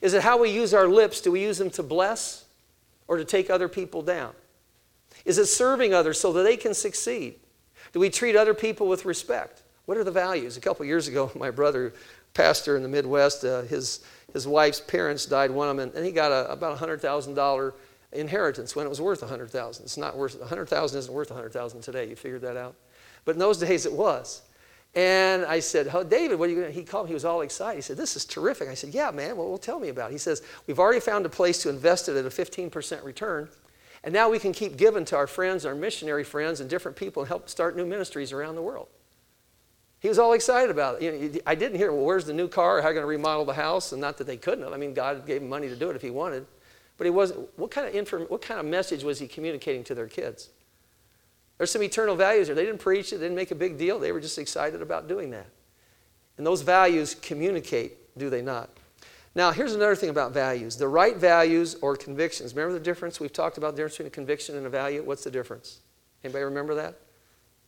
Is 0.00 0.14
it 0.14 0.22
how 0.22 0.38
we 0.38 0.50
use 0.50 0.74
our 0.74 0.88
lips? 0.88 1.20
Do 1.20 1.32
we 1.32 1.42
use 1.42 1.58
them 1.58 1.70
to 1.70 1.82
bless 1.82 2.44
or 3.06 3.16
to 3.16 3.24
take 3.24 3.50
other 3.50 3.68
people 3.68 4.02
down? 4.02 4.32
Is 5.24 5.38
it 5.38 5.46
serving 5.46 5.94
others 5.94 6.20
so 6.20 6.32
that 6.32 6.42
they 6.42 6.56
can 6.56 6.74
succeed? 6.74 7.36
Do 7.92 8.00
we 8.00 8.10
treat 8.10 8.36
other 8.36 8.54
people 8.54 8.86
with 8.86 9.04
respect? 9.04 9.62
What 9.88 9.96
are 9.96 10.04
the 10.04 10.10
values? 10.10 10.58
A 10.58 10.60
couple 10.60 10.84
years 10.84 11.08
ago, 11.08 11.32
my 11.34 11.50
brother, 11.50 11.94
pastor 12.34 12.76
in 12.76 12.82
the 12.82 12.90
Midwest, 12.90 13.42
uh, 13.42 13.62
his, 13.62 14.00
his 14.34 14.46
wife's 14.46 14.82
parents 14.82 15.24
died, 15.24 15.50
one 15.50 15.70
of 15.70 15.78
them, 15.78 15.90
and 15.96 16.04
he 16.04 16.12
got 16.12 16.30
a, 16.30 16.52
about 16.52 16.76
a 16.76 16.86
$100,000 16.86 17.72
inheritance 18.12 18.76
when 18.76 18.84
it 18.84 18.90
was 18.90 19.00
worth 19.00 19.22
100000 19.22 19.82
It's 19.82 19.96
not 19.96 20.14
worth, 20.14 20.38
100000 20.38 20.98
isn't 20.98 21.14
worth 21.14 21.30
100000 21.30 21.80
today. 21.80 22.06
You 22.06 22.16
figured 22.16 22.42
that 22.42 22.58
out? 22.58 22.74
But 23.24 23.36
in 23.36 23.38
those 23.38 23.56
days 23.56 23.86
it 23.86 23.92
was. 23.94 24.42
And 24.94 25.46
I 25.46 25.58
said, 25.58 25.88
oh, 25.94 26.04
David, 26.04 26.38
what 26.38 26.50
are 26.50 26.52
you 26.52 26.60
going 26.60 26.70
to? 26.70 26.78
He 26.78 26.84
called 26.84 27.06
me. 27.06 27.08
He 27.08 27.14
was 27.14 27.24
all 27.24 27.40
excited. 27.40 27.76
He 27.76 27.82
said, 27.82 27.96
This 27.96 28.14
is 28.14 28.26
terrific. 28.26 28.68
I 28.68 28.74
said, 28.74 28.90
Yeah, 28.90 29.10
man. 29.10 29.38
Well, 29.38 29.48
well, 29.48 29.58
tell 29.58 29.80
me 29.80 29.88
about 29.88 30.10
it. 30.10 30.12
He 30.12 30.18
says, 30.18 30.42
We've 30.66 30.78
already 30.78 31.00
found 31.00 31.24
a 31.24 31.30
place 31.30 31.62
to 31.62 31.70
invest 31.70 32.10
it 32.10 32.16
at 32.16 32.26
a 32.26 32.28
15% 32.28 33.04
return. 33.04 33.48
And 34.04 34.12
now 34.12 34.28
we 34.28 34.38
can 34.38 34.52
keep 34.52 34.76
giving 34.76 35.06
to 35.06 35.16
our 35.16 35.26
friends, 35.26 35.64
our 35.64 35.74
missionary 35.74 36.24
friends, 36.24 36.60
and 36.60 36.68
different 36.68 36.96
people 36.96 37.22
and 37.22 37.28
help 37.28 37.48
start 37.48 37.74
new 37.74 37.86
ministries 37.86 38.32
around 38.32 38.54
the 38.54 38.62
world. 38.62 38.88
He 40.00 40.08
was 40.08 40.18
all 40.18 40.32
excited 40.32 40.70
about 40.70 41.02
it. 41.02 41.02
You 41.02 41.28
know, 41.28 41.40
I 41.46 41.54
didn't 41.54 41.76
hear, 41.78 41.92
well, 41.92 42.04
where's 42.04 42.24
the 42.24 42.32
new 42.32 42.48
car? 42.48 42.80
How 42.80 42.88
are 42.88 42.90
you 42.90 42.94
going 42.94 43.02
to 43.02 43.08
remodel 43.08 43.44
the 43.44 43.54
house? 43.54 43.92
And 43.92 44.00
not 44.00 44.16
that 44.18 44.26
they 44.26 44.36
couldn't 44.36 44.62
have. 44.62 44.72
I 44.72 44.76
mean, 44.76 44.94
God 44.94 45.26
gave 45.26 45.42
him 45.42 45.48
money 45.48 45.68
to 45.68 45.76
do 45.76 45.90
it 45.90 45.96
if 45.96 46.02
he 46.02 46.10
wanted. 46.10 46.46
But 46.96 47.04
he 47.04 47.10
wasn't, 47.10 47.48
what 47.58 47.70
kind 47.70 47.86
of, 47.86 47.94
inform, 47.94 48.22
what 48.24 48.42
kind 48.42 48.60
of 48.60 48.66
message 48.66 49.02
was 49.02 49.18
he 49.18 49.26
communicating 49.26 49.84
to 49.84 49.94
their 49.94 50.06
kids? 50.06 50.50
There's 51.56 51.70
some 51.70 51.82
eternal 51.82 52.14
values 52.14 52.46
there. 52.46 52.54
They 52.54 52.64
didn't 52.64 52.80
preach 52.80 53.12
it, 53.12 53.16
they 53.16 53.24
didn't 53.24 53.36
make 53.36 53.50
a 53.50 53.56
big 53.56 53.78
deal. 53.78 53.98
They 53.98 54.12
were 54.12 54.20
just 54.20 54.38
excited 54.38 54.82
about 54.82 55.08
doing 55.08 55.30
that. 55.30 55.46
And 56.36 56.46
those 56.46 56.62
values 56.62 57.16
communicate, 57.16 58.16
do 58.16 58.30
they 58.30 58.42
not? 58.42 58.70
Now, 59.34 59.50
here's 59.50 59.74
another 59.74 59.96
thing 59.96 60.10
about 60.10 60.32
values 60.32 60.76
the 60.76 60.88
right 60.88 61.16
values 61.16 61.76
or 61.82 61.96
convictions. 61.96 62.54
Remember 62.54 62.78
the 62.78 62.84
difference? 62.84 63.20
We've 63.20 63.32
talked 63.32 63.58
about 63.58 63.72
the 63.72 63.78
difference 63.78 63.94
between 63.94 64.08
a 64.08 64.10
conviction 64.10 64.56
and 64.56 64.66
a 64.66 64.70
value. 64.70 65.02
What's 65.02 65.24
the 65.24 65.30
difference? 65.30 65.80
Anybody 66.24 66.44
remember 66.44 66.74
that? 66.76 66.98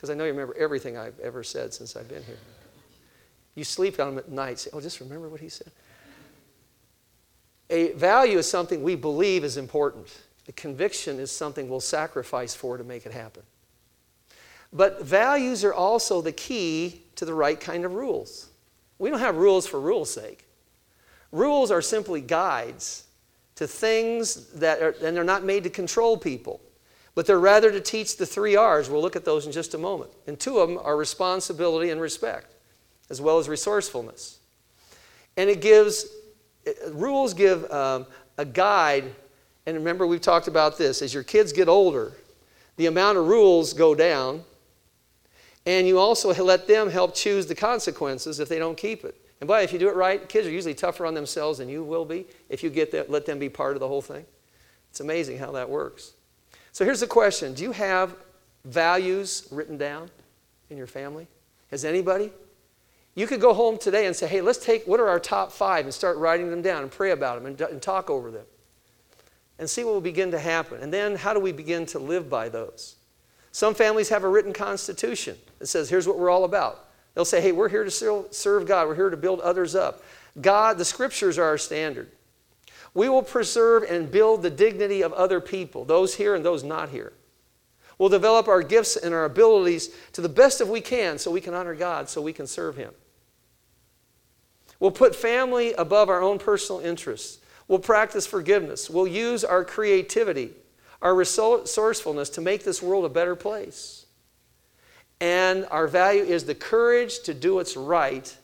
Because 0.00 0.08
I 0.08 0.14
know 0.14 0.24
you 0.24 0.30
remember 0.30 0.56
everything 0.56 0.96
I've 0.96 1.20
ever 1.20 1.44
said 1.44 1.74
since 1.74 1.94
I've 1.94 2.08
been 2.08 2.22
here. 2.22 2.38
You 3.54 3.64
sleep 3.64 4.00
on 4.00 4.06
them 4.14 4.18
at 4.18 4.30
night, 4.30 4.58
say, 4.58 4.70
oh, 4.72 4.80
just 4.80 4.98
remember 4.98 5.28
what 5.28 5.42
he 5.42 5.50
said. 5.50 5.70
A 7.68 7.92
value 7.92 8.38
is 8.38 8.48
something 8.48 8.82
we 8.82 8.94
believe 8.94 9.44
is 9.44 9.58
important. 9.58 10.10
A 10.48 10.52
conviction 10.52 11.20
is 11.20 11.30
something 11.30 11.68
we'll 11.68 11.80
sacrifice 11.80 12.54
for 12.54 12.78
to 12.78 12.82
make 12.82 13.04
it 13.04 13.12
happen. 13.12 13.42
But 14.72 15.02
values 15.02 15.64
are 15.64 15.74
also 15.74 16.22
the 16.22 16.32
key 16.32 17.02
to 17.16 17.26
the 17.26 17.34
right 17.34 17.60
kind 17.60 17.84
of 17.84 17.92
rules. 17.92 18.48
We 18.98 19.10
don't 19.10 19.18
have 19.18 19.36
rules 19.36 19.66
for 19.66 19.78
rules' 19.78 20.14
sake. 20.14 20.46
Rules 21.30 21.70
are 21.70 21.82
simply 21.82 22.22
guides 22.22 23.04
to 23.56 23.66
things 23.66 24.46
that 24.52 24.80
are, 24.80 24.94
and 25.04 25.14
they're 25.14 25.24
not 25.24 25.44
made 25.44 25.64
to 25.64 25.70
control 25.70 26.16
people, 26.16 26.62
but 27.20 27.26
they're 27.26 27.38
rather 27.38 27.70
to 27.70 27.82
teach 27.82 28.16
the 28.16 28.24
three 28.24 28.56
R's. 28.56 28.88
We'll 28.88 29.02
look 29.02 29.14
at 29.14 29.26
those 29.26 29.44
in 29.44 29.52
just 29.52 29.74
a 29.74 29.78
moment. 29.78 30.10
And 30.26 30.40
two 30.40 30.58
of 30.58 30.70
them 30.70 30.78
are 30.82 30.96
responsibility 30.96 31.90
and 31.90 32.00
respect, 32.00 32.54
as 33.10 33.20
well 33.20 33.38
as 33.38 33.46
resourcefulness. 33.46 34.38
And 35.36 35.50
it 35.50 35.60
gives, 35.60 36.06
rules 36.92 37.34
give 37.34 37.70
um, 37.70 38.06
a 38.38 38.46
guide, 38.46 39.04
and 39.66 39.76
remember 39.76 40.06
we've 40.06 40.22
talked 40.22 40.48
about 40.48 40.78
this. 40.78 41.02
As 41.02 41.12
your 41.12 41.22
kids 41.22 41.52
get 41.52 41.68
older, 41.68 42.14
the 42.78 42.86
amount 42.86 43.18
of 43.18 43.26
rules 43.26 43.74
go 43.74 43.94
down, 43.94 44.42
and 45.66 45.86
you 45.86 45.98
also 45.98 46.32
let 46.42 46.66
them 46.66 46.88
help 46.88 47.14
choose 47.14 47.44
the 47.44 47.54
consequences 47.54 48.40
if 48.40 48.48
they 48.48 48.58
don't 48.58 48.78
keep 48.78 49.04
it. 49.04 49.14
And 49.42 49.46
boy, 49.46 49.60
if 49.60 49.74
you 49.74 49.78
do 49.78 49.90
it 49.90 49.94
right, 49.94 50.26
kids 50.26 50.46
are 50.46 50.50
usually 50.50 50.72
tougher 50.72 51.04
on 51.04 51.12
themselves 51.12 51.58
than 51.58 51.68
you 51.68 51.84
will 51.84 52.06
be 52.06 52.24
if 52.48 52.62
you 52.62 52.70
get 52.70 52.90
that, 52.92 53.10
let 53.10 53.26
them 53.26 53.38
be 53.38 53.50
part 53.50 53.76
of 53.76 53.80
the 53.80 53.88
whole 53.88 54.00
thing. 54.00 54.24
It's 54.88 55.00
amazing 55.00 55.36
how 55.36 55.52
that 55.52 55.68
works. 55.68 56.14
So 56.72 56.84
here's 56.84 57.00
the 57.00 57.06
question 57.06 57.54
Do 57.54 57.62
you 57.62 57.72
have 57.72 58.14
values 58.64 59.48
written 59.50 59.76
down 59.76 60.10
in 60.68 60.76
your 60.76 60.86
family? 60.86 61.26
Has 61.70 61.84
anybody? 61.84 62.32
You 63.14 63.26
could 63.26 63.40
go 63.40 63.52
home 63.52 63.76
today 63.76 64.06
and 64.06 64.14
say, 64.14 64.28
hey, 64.28 64.40
let's 64.40 64.64
take 64.64 64.86
what 64.86 65.00
are 65.00 65.08
our 65.08 65.18
top 65.18 65.50
five 65.50 65.84
and 65.84 65.92
start 65.92 66.16
writing 66.16 66.48
them 66.48 66.62
down 66.62 66.82
and 66.82 66.90
pray 66.90 67.10
about 67.10 67.36
them 67.36 67.46
and, 67.46 67.60
and 67.60 67.82
talk 67.82 68.08
over 68.08 68.30
them 68.30 68.44
and 69.58 69.68
see 69.68 69.84
what 69.84 69.92
will 69.92 70.00
begin 70.00 70.30
to 70.30 70.38
happen. 70.38 70.80
And 70.80 70.92
then 70.92 71.16
how 71.16 71.34
do 71.34 71.40
we 71.40 71.52
begin 71.52 71.86
to 71.86 71.98
live 71.98 72.30
by 72.30 72.48
those? 72.48 72.96
Some 73.52 73.74
families 73.74 74.08
have 74.08 74.22
a 74.22 74.28
written 74.28 74.52
constitution 74.52 75.36
that 75.58 75.66
says, 75.66 75.90
here's 75.90 76.06
what 76.06 76.18
we're 76.18 76.30
all 76.30 76.44
about. 76.44 76.88
They'll 77.14 77.24
say, 77.24 77.40
hey, 77.40 77.52
we're 77.52 77.68
here 77.68 77.84
to 77.84 78.26
serve 78.30 78.66
God, 78.66 78.86
we're 78.86 78.94
here 78.94 79.10
to 79.10 79.16
build 79.16 79.40
others 79.40 79.74
up. 79.74 80.02
God, 80.40 80.78
the 80.78 80.84
scriptures 80.84 81.36
are 81.36 81.44
our 81.44 81.58
standard. 81.58 82.08
We 82.94 83.08
will 83.08 83.22
preserve 83.22 83.84
and 83.84 84.10
build 84.10 84.42
the 84.42 84.50
dignity 84.50 85.02
of 85.02 85.12
other 85.12 85.40
people, 85.40 85.84
those 85.84 86.16
here 86.16 86.34
and 86.34 86.44
those 86.44 86.64
not 86.64 86.90
here. 86.90 87.12
We'll 87.98 88.08
develop 88.08 88.48
our 88.48 88.62
gifts 88.62 88.96
and 88.96 89.14
our 89.14 89.24
abilities 89.24 89.90
to 90.12 90.20
the 90.20 90.28
best 90.28 90.60
of 90.60 90.68
we 90.68 90.80
can 90.80 91.18
so 91.18 91.30
we 91.30 91.40
can 91.40 91.54
honor 91.54 91.74
God, 91.74 92.08
so 92.08 92.22
we 92.22 92.32
can 92.32 92.46
serve 92.46 92.76
Him. 92.76 92.92
We'll 94.78 94.90
put 94.90 95.14
family 95.14 95.74
above 95.74 96.08
our 96.08 96.22
own 96.22 96.38
personal 96.38 96.80
interests. 96.80 97.38
We'll 97.68 97.78
practice 97.78 98.26
forgiveness. 98.26 98.88
We'll 98.88 99.06
use 99.06 99.44
our 99.44 99.64
creativity 99.64 100.54
our 101.02 101.14
resourcefulness 101.14 102.30
to 102.30 102.40
make 102.40 102.64
this 102.64 102.82
world 102.82 103.04
a 103.04 103.08
better 103.08 103.34
place. 103.34 104.06
And 105.20 105.66
our 105.70 105.86
value 105.86 106.22
is 106.22 106.44
the 106.44 106.54
courage 106.54 107.20
to 107.20 107.34
do 107.34 107.54
what's 107.54 107.76
right 107.76 108.34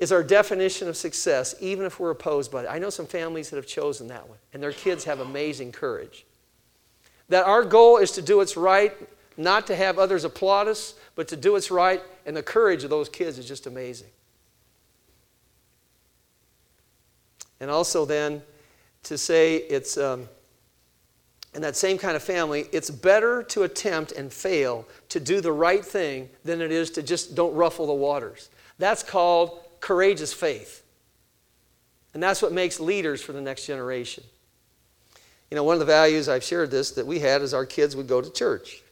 is 0.00 0.10
our 0.10 0.22
definition 0.22 0.88
of 0.88 0.96
success, 0.96 1.54
even 1.60 1.84
if 1.84 2.00
we're 2.00 2.10
opposed 2.10 2.50
by 2.50 2.64
it. 2.64 2.68
I 2.68 2.78
know 2.78 2.90
some 2.90 3.06
families 3.06 3.50
that 3.50 3.56
have 3.56 3.66
chosen 3.66 4.08
that 4.08 4.26
one, 4.28 4.38
and 4.52 4.62
their 4.62 4.72
kids 4.72 5.04
have 5.04 5.20
amazing 5.20 5.72
courage. 5.72 6.24
That 7.28 7.44
our 7.44 7.62
goal 7.62 7.98
is 7.98 8.10
to 8.12 8.22
do 8.22 8.38
what's 8.38 8.56
right, 8.56 8.92
not 9.36 9.66
to 9.66 9.76
have 9.76 9.98
others 9.98 10.24
applaud 10.24 10.68
us, 10.68 10.94
but 11.14 11.28
to 11.28 11.36
do 11.36 11.52
what's 11.52 11.70
right, 11.70 12.02
and 12.24 12.34
the 12.34 12.42
courage 12.42 12.82
of 12.82 12.90
those 12.90 13.10
kids 13.10 13.38
is 13.38 13.46
just 13.46 13.66
amazing. 13.66 14.08
And 17.60 17.70
also, 17.70 18.06
then, 18.06 18.40
to 19.02 19.18
say 19.18 19.56
it's 19.56 19.98
um, 19.98 20.26
in 21.54 21.60
that 21.60 21.76
same 21.76 21.98
kind 21.98 22.16
of 22.16 22.22
family, 22.22 22.66
it's 22.72 22.88
better 22.88 23.42
to 23.44 23.64
attempt 23.64 24.12
and 24.12 24.32
fail 24.32 24.88
to 25.10 25.20
do 25.20 25.42
the 25.42 25.52
right 25.52 25.84
thing 25.84 26.30
than 26.42 26.62
it 26.62 26.72
is 26.72 26.90
to 26.92 27.02
just 27.02 27.34
don't 27.34 27.54
ruffle 27.54 27.86
the 27.86 27.92
waters. 27.92 28.48
That's 28.78 29.02
called 29.02 29.60
courageous 29.80 30.32
faith. 30.32 30.84
And 32.14 32.22
that's 32.22 32.42
what 32.42 32.52
makes 32.52 32.80
leaders 32.80 33.22
for 33.22 33.32
the 33.32 33.40
next 33.40 33.66
generation. 33.66 34.24
You 35.50 35.56
know, 35.56 35.64
one 35.64 35.74
of 35.74 35.80
the 35.80 35.86
values 35.86 36.28
I've 36.28 36.44
shared 36.44 36.70
this 36.70 36.92
that 36.92 37.06
we 37.06 37.18
had 37.18 37.42
is 37.42 37.54
our 37.54 37.66
kids 37.66 37.96
would 37.96 38.06
go 38.06 38.20
to 38.20 38.30
church. 38.30 38.82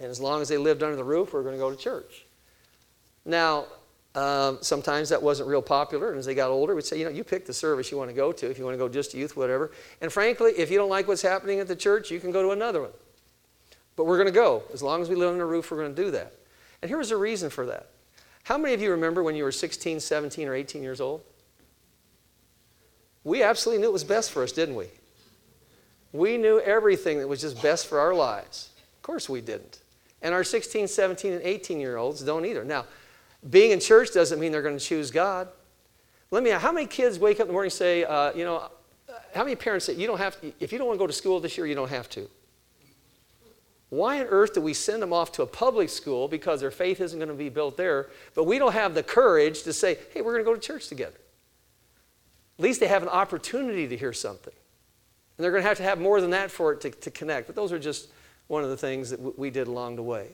And 0.00 0.10
as 0.10 0.20
long 0.20 0.42
as 0.42 0.48
they 0.48 0.58
lived 0.58 0.82
under 0.82 0.96
the 0.96 1.04
roof, 1.04 1.32
we 1.32 1.40
are 1.40 1.42
going 1.42 1.54
to 1.54 1.58
go 1.58 1.70
to 1.70 1.76
church. 1.76 2.24
Now, 3.24 3.66
um, 4.14 4.58
sometimes 4.60 5.08
that 5.08 5.22
wasn't 5.22 5.48
real 5.48 5.62
popular, 5.62 6.10
and 6.10 6.18
as 6.18 6.26
they 6.26 6.34
got 6.34 6.50
older, 6.50 6.74
we'd 6.74 6.84
say, 6.84 6.98
you 6.98 7.04
know, 7.04 7.10
you 7.10 7.24
pick 7.24 7.46
the 7.46 7.52
service 7.54 7.90
you 7.90 7.96
want 7.96 8.10
to 8.10 8.16
go 8.16 8.30
to. 8.30 8.50
If 8.50 8.58
you 8.58 8.64
want 8.64 8.74
to 8.74 8.78
go 8.78 8.88
just 8.88 9.12
to 9.12 9.18
youth, 9.18 9.36
whatever. 9.36 9.70
And 10.02 10.12
frankly, 10.12 10.52
if 10.56 10.70
you 10.70 10.76
don't 10.76 10.90
like 10.90 11.08
what's 11.08 11.22
happening 11.22 11.60
at 11.60 11.68
the 11.68 11.76
church, 11.76 12.10
you 12.10 12.20
can 12.20 12.30
go 12.30 12.42
to 12.42 12.50
another 12.50 12.82
one. 12.82 12.90
But 13.96 14.04
we're 14.04 14.18
going 14.18 14.28
to 14.28 14.32
go. 14.32 14.64
As 14.72 14.82
long 14.82 15.00
as 15.00 15.08
we 15.08 15.14
live 15.14 15.30
under 15.30 15.44
the 15.44 15.50
roof, 15.50 15.70
we're 15.70 15.78
going 15.78 15.94
to 15.94 16.02
do 16.02 16.10
that. 16.10 16.34
And 16.82 16.88
here 16.90 16.98
was 16.98 17.10
a 17.10 17.16
reason 17.16 17.48
for 17.48 17.66
that. 17.66 17.88
How 18.44 18.58
many 18.58 18.74
of 18.74 18.82
you 18.82 18.90
remember 18.90 19.22
when 19.22 19.36
you 19.36 19.44
were 19.44 19.52
16, 19.52 20.00
17, 20.00 20.48
or 20.48 20.54
18 20.54 20.82
years 20.82 21.00
old? 21.00 21.22
We 23.24 23.42
absolutely 23.42 23.82
knew 23.82 23.88
it 23.88 23.92
was 23.92 24.04
best 24.04 24.32
for 24.32 24.42
us, 24.42 24.52
didn't 24.52 24.74
we? 24.74 24.86
We 26.12 26.36
knew 26.36 26.58
everything 26.60 27.18
that 27.18 27.28
was 27.28 27.40
just 27.40 27.62
best 27.62 27.86
for 27.86 28.00
our 28.00 28.14
lives. 28.14 28.70
Of 28.96 29.02
course 29.02 29.28
we 29.28 29.40
didn't. 29.40 29.78
And 30.20 30.34
our 30.34 30.44
16, 30.44 30.88
17, 30.88 31.32
and 31.32 31.42
18 31.42 31.80
year 31.80 31.96
olds 31.96 32.22
don't 32.22 32.44
either. 32.44 32.64
Now, 32.64 32.86
being 33.48 33.70
in 33.70 33.80
church 33.80 34.12
doesn't 34.12 34.38
mean 34.38 34.52
they're 34.52 34.62
going 34.62 34.78
to 34.78 34.84
choose 34.84 35.10
God. 35.10 35.48
Let 36.30 36.42
me 36.42 36.50
ask, 36.50 36.62
how 36.62 36.72
many 36.72 36.86
kids 36.86 37.18
wake 37.18 37.36
up 37.36 37.42
in 37.42 37.46
the 37.48 37.52
morning 37.52 37.66
and 37.66 37.72
say, 37.72 38.04
uh, 38.04 38.32
you 38.34 38.44
know, 38.44 38.68
how 39.34 39.44
many 39.44 39.56
parents 39.56 39.86
say, 39.86 39.94
you 39.94 40.06
don't 40.06 40.18
have 40.18 40.40
to, 40.40 40.52
if 40.60 40.72
you 40.72 40.78
don't 40.78 40.86
want 40.86 40.98
to 40.98 41.02
go 41.02 41.06
to 41.06 41.12
school 41.12 41.40
this 41.40 41.56
year, 41.56 41.66
you 41.66 41.74
don't 41.74 41.90
have 41.90 42.08
to? 42.10 42.28
Why 43.92 44.20
on 44.20 44.26
earth 44.28 44.54
do 44.54 44.62
we 44.62 44.72
send 44.72 45.02
them 45.02 45.12
off 45.12 45.32
to 45.32 45.42
a 45.42 45.46
public 45.46 45.90
school 45.90 46.26
because 46.26 46.62
their 46.62 46.70
faith 46.70 46.98
isn't 46.98 47.18
going 47.18 47.28
to 47.28 47.34
be 47.34 47.50
built 47.50 47.76
there, 47.76 48.08
but 48.34 48.44
we 48.44 48.58
don't 48.58 48.72
have 48.72 48.94
the 48.94 49.02
courage 49.02 49.64
to 49.64 49.74
say, 49.74 49.98
hey, 50.14 50.22
we're 50.22 50.32
going 50.32 50.42
to 50.42 50.50
go 50.50 50.54
to 50.54 50.60
church 50.60 50.88
together? 50.88 51.20
At 52.58 52.62
least 52.62 52.80
they 52.80 52.86
have 52.86 53.02
an 53.02 53.10
opportunity 53.10 53.86
to 53.86 53.94
hear 53.94 54.14
something. 54.14 54.54
And 55.36 55.44
they're 55.44 55.50
going 55.50 55.62
to 55.62 55.68
have 55.68 55.76
to 55.76 55.82
have 55.82 56.00
more 56.00 56.22
than 56.22 56.30
that 56.30 56.50
for 56.50 56.72
it 56.72 56.80
to, 56.80 56.90
to 56.90 57.10
connect. 57.10 57.46
But 57.46 57.54
those 57.54 57.70
are 57.70 57.78
just 57.78 58.08
one 58.46 58.64
of 58.64 58.70
the 58.70 58.78
things 58.78 59.10
that 59.10 59.18
w- 59.18 59.34
we 59.36 59.50
did 59.50 59.66
along 59.66 59.96
the 59.96 60.02
way. 60.02 60.28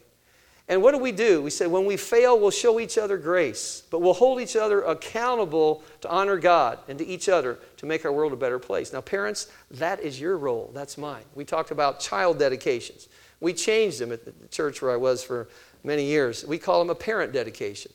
And 0.69 0.81
what 0.81 0.93
do 0.93 0.99
we 0.99 1.11
do? 1.11 1.43
We 1.43 1.51
say, 1.51 1.67
when 1.67 1.85
we 1.85 1.97
fail, 1.97 2.39
we'll 2.39 2.53
show 2.53 2.79
each 2.79 2.97
other 2.97 3.17
grace, 3.17 3.83
but 3.91 3.99
we'll 3.99 4.15
hold 4.15 4.41
each 4.41 4.55
other 4.55 4.83
accountable 4.83 5.83
to 6.03 6.09
honor 6.09 6.37
God 6.37 6.79
and 6.87 6.97
to 7.01 7.05
each 7.05 7.29
other 7.29 7.59
to 7.79 7.87
make 7.87 8.05
our 8.05 8.13
world 8.13 8.33
a 8.33 8.37
better 8.37 8.61
place. 8.61 8.93
Now, 8.93 9.01
parents, 9.01 9.51
that 9.73 9.99
is 9.99 10.21
your 10.21 10.39
role. 10.39 10.71
That's 10.73 10.97
mine. 10.97 11.25
We 11.35 11.45
talked 11.45 11.73
about 11.73 11.99
child 11.99 12.39
dedications. 12.39 13.09
We 13.41 13.53
changed 13.53 14.01
them 14.01 14.13
at 14.13 14.25
the 14.25 14.49
church 14.49 14.83
where 14.83 14.91
I 14.91 14.97
was 14.97 15.23
for 15.23 15.49
many 15.85 16.05
years. 16.05 16.45
We 16.45 16.59
call 16.59 16.81
them 16.81 16.91
a 16.91 16.95
parent 16.95 17.33
dedication. 17.33 17.93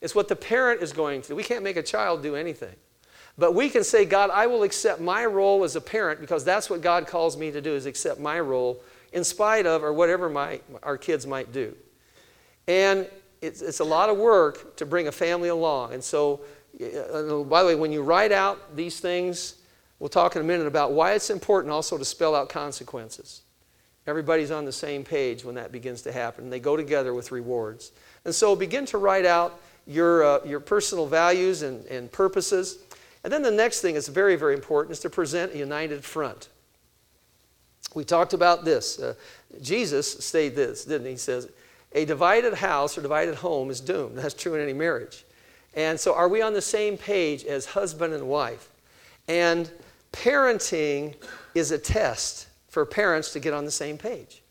It's 0.00 0.14
what 0.14 0.28
the 0.28 0.36
parent 0.36 0.82
is 0.82 0.92
going 0.92 1.22
do. 1.22 1.34
We 1.34 1.44
can't 1.44 1.64
make 1.64 1.76
a 1.76 1.82
child 1.82 2.22
do 2.22 2.36
anything. 2.36 2.74
But 3.38 3.54
we 3.54 3.68
can 3.68 3.84
say, 3.84 4.04
God, 4.04 4.30
I 4.30 4.46
will 4.46 4.62
accept 4.62 5.00
my 5.00 5.26
role 5.26 5.62
as 5.64 5.76
a 5.76 5.80
parent 5.80 6.20
because 6.20 6.44
that's 6.44 6.70
what 6.70 6.80
God 6.80 7.06
calls 7.06 7.36
me 7.36 7.50
to 7.50 7.60
do 7.60 7.74
is 7.74 7.84
accept 7.84 8.18
my 8.18 8.40
role 8.40 8.82
in 9.12 9.24
spite 9.24 9.66
of 9.66 9.84
or 9.84 9.92
whatever 9.92 10.28
my, 10.30 10.60
our 10.82 10.96
kids 10.96 11.26
might 11.26 11.52
do. 11.52 11.74
And 12.66 13.06
it's, 13.42 13.60
it's 13.60 13.80
a 13.80 13.84
lot 13.84 14.08
of 14.08 14.16
work 14.16 14.76
to 14.76 14.86
bring 14.86 15.08
a 15.08 15.12
family 15.12 15.50
along. 15.50 15.92
And 15.92 16.02
so, 16.02 16.40
uh, 16.80 17.42
by 17.44 17.62
the 17.62 17.68
way, 17.68 17.74
when 17.74 17.92
you 17.92 18.02
write 18.02 18.32
out 18.32 18.74
these 18.74 19.00
things, 19.00 19.56
we'll 19.98 20.08
talk 20.08 20.34
in 20.36 20.42
a 20.42 20.44
minute 20.44 20.66
about 20.66 20.92
why 20.92 21.12
it's 21.12 21.30
important 21.30 21.72
also 21.72 21.98
to 21.98 22.04
spell 22.04 22.34
out 22.34 22.48
consequences. 22.48 23.42
Everybody's 24.06 24.50
on 24.50 24.64
the 24.64 24.72
same 24.72 25.02
page 25.02 25.44
when 25.44 25.56
that 25.56 25.72
begins 25.72 26.02
to 26.02 26.12
happen. 26.12 26.48
They 26.48 26.60
go 26.60 26.76
together 26.76 27.12
with 27.12 27.32
rewards. 27.32 27.92
And 28.24 28.34
so 28.34 28.54
begin 28.54 28.86
to 28.86 28.98
write 28.98 29.26
out 29.26 29.60
your, 29.86 30.24
uh, 30.24 30.44
your 30.44 30.60
personal 30.60 31.06
values 31.06 31.62
and, 31.62 31.84
and 31.86 32.10
purposes. 32.10 32.78
And 33.24 33.32
then 33.32 33.42
the 33.42 33.50
next 33.50 33.80
thing 33.80 33.96
is 33.96 34.06
very, 34.08 34.36
very 34.36 34.54
important 34.54 34.92
is 34.92 35.00
to 35.00 35.10
present 35.10 35.54
a 35.54 35.58
united 35.58 36.04
front. 36.04 36.48
We 37.94 38.04
talked 38.04 38.32
about 38.32 38.64
this. 38.64 38.98
Uh, 38.98 39.14
Jesus 39.60 40.24
stated 40.24 40.54
this, 40.54 40.84
didn't 40.84 41.06
he? 41.06 41.12
He 41.12 41.18
says, 41.18 41.48
a 41.92 42.04
divided 42.04 42.54
house 42.54 42.96
or 42.96 43.02
divided 43.02 43.36
home 43.36 43.70
is 43.70 43.80
doomed. 43.80 44.18
That's 44.18 44.34
true 44.34 44.54
in 44.54 44.60
any 44.60 44.72
marriage. 44.72 45.24
And 45.74 45.98
so, 45.98 46.14
are 46.14 46.28
we 46.28 46.40
on 46.40 46.54
the 46.54 46.62
same 46.62 46.96
page 46.96 47.44
as 47.44 47.66
husband 47.66 48.14
and 48.14 48.28
wife? 48.28 48.70
And 49.28 49.70
parenting 50.12 51.14
is 51.54 51.70
a 51.70 51.78
test 51.78 52.46
for 52.76 52.84
parents 52.84 53.32
to 53.32 53.40
get 53.40 53.54
on 53.54 53.64
the 53.64 53.70
same 53.70 53.96
page. 53.96 54.42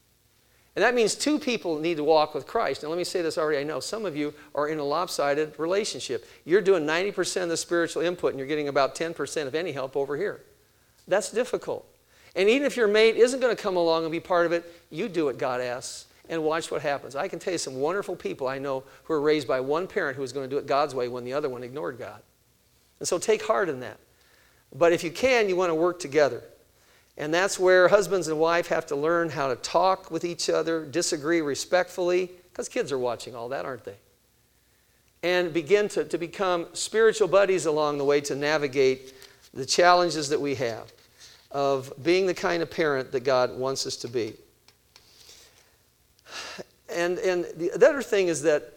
And 0.75 0.81
that 0.81 0.95
means 0.95 1.13
two 1.13 1.37
people 1.37 1.77
need 1.77 1.97
to 1.97 2.03
walk 2.03 2.33
with 2.33 2.47
Christ. 2.47 2.81
Now, 2.81 2.89
let 2.89 2.97
me 2.97 3.03
say 3.03 3.21
this 3.21 3.37
already. 3.37 3.59
I 3.59 3.63
know 3.63 3.79
some 3.79 4.03
of 4.03 4.17
you 4.17 4.33
are 4.55 4.67
in 4.67 4.79
a 4.79 4.83
lopsided 4.83 5.53
relationship. 5.59 6.27
You're 6.43 6.61
doing 6.61 6.87
90% 6.87 7.43
of 7.43 7.49
the 7.49 7.55
spiritual 7.55 8.01
input 8.01 8.31
and 8.31 8.39
you're 8.39 8.47
getting 8.47 8.67
about 8.67 8.95
10% 8.95 9.45
of 9.45 9.53
any 9.53 9.71
help 9.71 9.95
over 9.95 10.17
here. 10.17 10.41
That's 11.07 11.29
difficult. 11.29 11.87
And 12.35 12.49
even 12.49 12.65
if 12.65 12.75
your 12.75 12.87
mate 12.87 13.15
isn't 13.15 13.41
going 13.41 13.55
to 13.55 13.61
come 13.61 13.77
along 13.77 14.05
and 14.05 14.11
be 14.11 14.19
part 14.19 14.47
of 14.47 14.51
it, 14.53 14.73
you 14.89 15.07
do 15.07 15.25
what 15.25 15.37
God 15.37 15.61
asks 15.61 16.07
and 16.27 16.43
watch 16.43 16.71
what 16.71 16.81
happens. 16.81 17.15
I 17.15 17.27
can 17.27 17.37
tell 17.37 17.53
you 17.53 17.59
some 17.59 17.75
wonderful 17.75 18.15
people 18.15 18.47
I 18.47 18.57
know 18.57 18.85
who 19.03 19.13
were 19.13 19.21
raised 19.21 19.47
by 19.47 19.59
one 19.59 19.85
parent 19.85 20.15
who 20.15 20.23
was 20.23 20.33
going 20.33 20.49
to 20.49 20.55
do 20.55 20.57
it 20.57 20.65
God's 20.65 20.95
way 20.95 21.09
when 21.09 21.25
the 21.25 21.33
other 21.33 21.47
one 21.47 21.61
ignored 21.61 21.99
God. 21.99 22.23
And 22.97 23.07
so 23.07 23.19
take 23.19 23.45
heart 23.45 23.69
in 23.69 23.81
that. 23.81 23.99
But 24.73 24.93
if 24.93 25.03
you 25.03 25.11
can, 25.11 25.47
you 25.47 25.55
want 25.55 25.69
to 25.69 25.75
work 25.75 25.99
together. 25.99 26.41
And 27.17 27.33
that's 27.33 27.57
where 27.57 27.87
husbands 27.87 28.27
and 28.27 28.37
wife 28.39 28.67
have 28.67 28.85
to 28.87 28.95
learn 28.95 29.29
how 29.29 29.47
to 29.47 29.55
talk 29.55 30.11
with 30.11 30.25
each 30.25 30.49
other, 30.49 30.85
disagree 30.85 31.41
respectfully, 31.41 32.29
because 32.51 32.67
kids 32.67 32.91
are 32.91 32.99
watching 32.99 33.35
all 33.35 33.49
that, 33.49 33.65
aren't 33.65 33.85
they? 33.85 33.95
And 35.23 35.53
begin 35.53 35.87
to, 35.89 36.03
to 36.03 36.17
become 36.17 36.67
spiritual 36.73 37.27
buddies 37.27 37.65
along 37.65 37.97
the 37.97 38.05
way 38.05 38.21
to 38.21 38.35
navigate 38.35 39.13
the 39.53 39.65
challenges 39.65 40.29
that 40.29 40.39
we 40.39 40.55
have 40.55 40.91
of 41.51 41.91
being 42.03 42.27
the 42.27 42.33
kind 42.33 42.61
of 42.61 42.69
parent 42.69 43.13
that 43.13 43.23
God 43.23 43.57
wants 43.57 43.87
us 43.87 43.95
to 43.97 44.09
be. 44.09 44.33
And, 46.89 47.17
and 47.19 47.45
the, 47.55 47.71
the 47.75 47.87
other 47.87 48.01
thing 48.01 48.27
is 48.27 48.41
that 48.43 48.73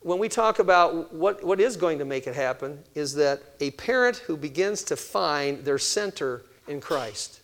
when 0.00 0.18
we 0.18 0.28
talk 0.28 0.58
about 0.58 1.12
what, 1.12 1.44
what 1.44 1.60
is 1.60 1.76
going 1.76 1.98
to 1.98 2.04
make 2.04 2.26
it 2.26 2.34
happen, 2.34 2.78
is 2.94 3.14
that 3.14 3.42
a 3.60 3.70
parent 3.72 4.18
who 4.18 4.36
begins 4.36 4.82
to 4.84 4.96
find 4.96 5.64
their 5.64 5.78
center 5.78 6.42
in 6.66 6.80
Christ. 6.80 7.40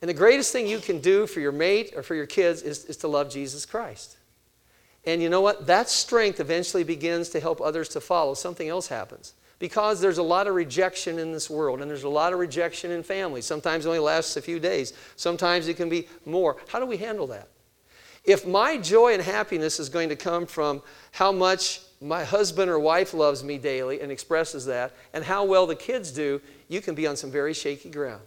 And 0.00 0.08
the 0.08 0.14
greatest 0.14 0.52
thing 0.52 0.66
you 0.66 0.78
can 0.78 1.00
do 1.00 1.26
for 1.26 1.40
your 1.40 1.52
mate 1.52 1.92
or 1.94 2.02
for 2.02 2.14
your 2.14 2.26
kids 2.26 2.62
is, 2.62 2.86
is 2.86 2.96
to 2.98 3.08
love 3.08 3.30
Jesus 3.30 3.66
Christ. 3.66 4.16
And 5.04 5.22
you 5.22 5.28
know 5.28 5.40
what? 5.40 5.66
That 5.66 5.88
strength 5.88 6.40
eventually 6.40 6.84
begins 6.84 7.30
to 7.30 7.40
help 7.40 7.60
others 7.60 7.88
to 7.90 8.00
follow. 8.00 8.34
Something 8.34 8.68
else 8.68 8.88
happens. 8.88 9.34
Because 9.58 10.00
there's 10.00 10.18
a 10.18 10.22
lot 10.22 10.46
of 10.46 10.54
rejection 10.54 11.18
in 11.18 11.32
this 11.32 11.50
world, 11.50 11.82
and 11.82 11.90
there's 11.90 12.04
a 12.04 12.08
lot 12.08 12.32
of 12.32 12.38
rejection 12.38 12.90
in 12.90 13.02
families. 13.02 13.44
Sometimes 13.44 13.84
it 13.84 13.88
only 13.88 14.00
lasts 14.00 14.36
a 14.38 14.42
few 14.42 14.58
days, 14.58 14.94
sometimes 15.16 15.68
it 15.68 15.76
can 15.76 15.90
be 15.90 16.08
more. 16.24 16.56
How 16.68 16.80
do 16.80 16.86
we 16.86 16.96
handle 16.96 17.26
that? 17.26 17.48
If 18.24 18.46
my 18.46 18.78
joy 18.78 19.14
and 19.14 19.22
happiness 19.22 19.78
is 19.78 19.90
going 19.90 20.08
to 20.08 20.16
come 20.16 20.46
from 20.46 20.82
how 21.12 21.30
much 21.30 21.82
my 22.00 22.24
husband 22.24 22.70
or 22.70 22.78
wife 22.78 23.12
loves 23.12 23.44
me 23.44 23.58
daily 23.58 24.00
and 24.00 24.10
expresses 24.10 24.64
that, 24.66 24.94
and 25.12 25.22
how 25.24 25.44
well 25.44 25.66
the 25.66 25.76
kids 25.76 26.10
do, 26.10 26.40
you 26.68 26.80
can 26.80 26.94
be 26.94 27.06
on 27.06 27.16
some 27.16 27.30
very 27.30 27.52
shaky 27.52 27.90
ground. 27.90 28.22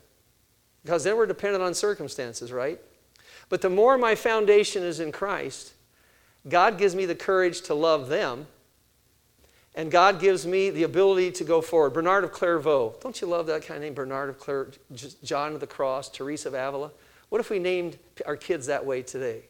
Because 0.83 1.03
then 1.03 1.17
we're 1.17 1.25
dependent 1.25 1.63
on 1.63 1.73
circumstances, 1.73 2.51
right? 2.51 2.79
But 3.49 3.61
the 3.61 3.69
more 3.69 3.97
my 3.97 4.15
foundation 4.15 4.83
is 4.83 4.99
in 4.99 5.11
Christ, 5.11 5.73
God 6.47 6.77
gives 6.77 6.95
me 6.95 7.05
the 7.05 7.15
courage 7.15 7.61
to 7.61 7.73
love 7.73 8.09
them, 8.09 8.47
and 9.75 9.89
God 9.89 10.19
gives 10.19 10.45
me 10.45 10.69
the 10.69 10.83
ability 10.83 11.31
to 11.31 11.43
go 11.43 11.61
forward. 11.61 11.91
Bernard 11.91 12.23
of 12.23 12.31
Clairvaux, 12.31 12.95
don't 13.01 13.19
you 13.21 13.27
love 13.27 13.47
that 13.47 13.63
kind 13.65 13.77
of 13.77 13.83
name? 13.83 13.93
Bernard 13.93 14.29
of 14.29 14.39
Clair, 14.39 14.67
John 15.23 15.53
of 15.53 15.59
the 15.59 15.67
Cross, 15.67 16.09
Teresa 16.09 16.49
of 16.49 16.53
Avila. 16.53 16.91
What 17.29 17.39
if 17.39 17.49
we 17.49 17.59
named 17.59 17.97
our 18.25 18.35
kids 18.35 18.67
that 18.67 18.85
way 18.85 19.01
today? 19.01 19.43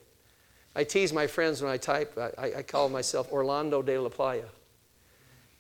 I 0.76 0.84
tease 0.84 1.14
my 1.14 1.28
friends 1.28 1.62
when 1.62 1.72
I 1.72 1.78
type, 1.78 2.18
I, 2.18 2.54
I 2.58 2.62
call 2.64 2.90
myself 2.90 3.32
Orlando 3.32 3.82
de 3.82 3.98
la 4.00 4.10
Playa. 4.10 4.46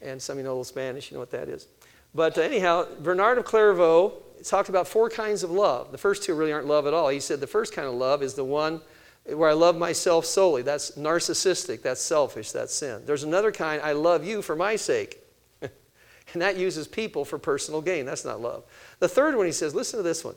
And 0.01 0.21
some 0.21 0.33
of 0.33 0.37
you 0.39 0.43
know 0.43 0.49
a 0.49 0.51
little 0.51 0.63
Spanish, 0.63 1.11
you 1.11 1.15
know 1.15 1.19
what 1.19 1.31
that 1.31 1.49
is. 1.49 1.67
But 2.15 2.37
anyhow, 2.37 2.87
Bernard 3.01 3.37
of 3.37 3.45
Clairvaux 3.45 4.13
talked 4.49 4.69
about 4.69 4.87
four 4.87 5.09
kinds 5.09 5.43
of 5.43 5.51
love. 5.51 5.91
The 5.91 5.97
first 5.97 6.23
two 6.23 6.33
really 6.33 6.51
aren't 6.51 6.67
love 6.67 6.87
at 6.87 6.93
all. 6.93 7.09
He 7.09 7.19
said 7.19 7.39
the 7.39 7.47
first 7.47 7.73
kind 7.73 7.87
of 7.87 7.93
love 7.93 8.21
is 8.21 8.33
the 8.33 8.43
one 8.43 8.81
where 9.25 9.49
I 9.49 9.53
love 9.53 9.77
myself 9.77 10.25
solely. 10.25 10.61
That's 10.61 10.91
narcissistic, 10.91 11.81
that's 11.81 12.01
selfish, 12.01 12.51
that's 12.51 12.73
sin. 12.73 13.03
There's 13.05 13.23
another 13.23 13.51
kind, 13.51 13.81
I 13.81 13.93
love 13.93 14.25
you 14.25 14.41
for 14.41 14.55
my 14.55 14.75
sake. 14.75 15.19
and 15.61 16.41
that 16.41 16.57
uses 16.57 16.87
people 16.87 17.23
for 17.23 17.37
personal 17.37 17.81
gain. 17.81 18.05
That's 18.05 18.25
not 18.25 18.41
love. 18.41 18.63
The 18.99 19.07
third 19.07 19.35
one, 19.35 19.45
he 19.45 19.51
says, 19.51 19.73
listen 19.73 19.97
to 19.97 20.03
this 20.03 20.25
one. 20.25 20.35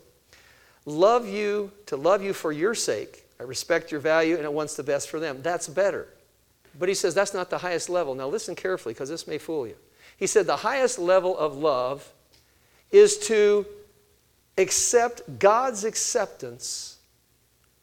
Love 0.85 1.27
you 1.27 1.73
to 1.87 1.97
love 1.97 2.23
you 2.23 2.33
for 2.33 2.53
your 2.53 2.75
sake. 2.75 3.25
I 3.41 3.43
respect 3.43 3.91
your 3.91 4.01
value 4.01 4.37
and 4.37 4.45
it 4.45 4.53
wants 4.53 4.77
the 4.77 4.85
best 4.85 5.11
for 5.11 5.19
them. 5.19 5.41
That's 5.43 5.67
better. 5.67 6.09
But 6.79 6.89
he 6.89 6.95
says 6.95 7.15
that's 7.15 7.35
not 7.35 7.51
the 7.51 7.59
highest 7.59 7.89
level. 7.89 8.15
Now 8.15 8.29
listen 8.29 8.55
carefully 8.55 8.95
because 8.95 9.09
this 9.09 9.27
may 9.27 9.39
fool 9.39 9.67
you. 9.67 9.77
He 10.17 10.27
said 10.27 10.47
the 10.47 10.57
highest 10.57 10.99
level 10.99 11.37
of 11.37 11.57
love 11.57 12.13
is 12.93 13.19
to 13.27 13.67
accept 14.59 15.39
God's 15.39 15.85
acceptance 15.85 16.99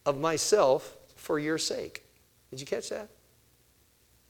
of 0.06 0.18
myself 0.18 0.96
for 1.16 1.38
your 1.38 1.58
sake. 1.58 2.02
Did 2.50 2.60
you 2.60 2.66
catch 2.66 2.90
that? 2.90 3.08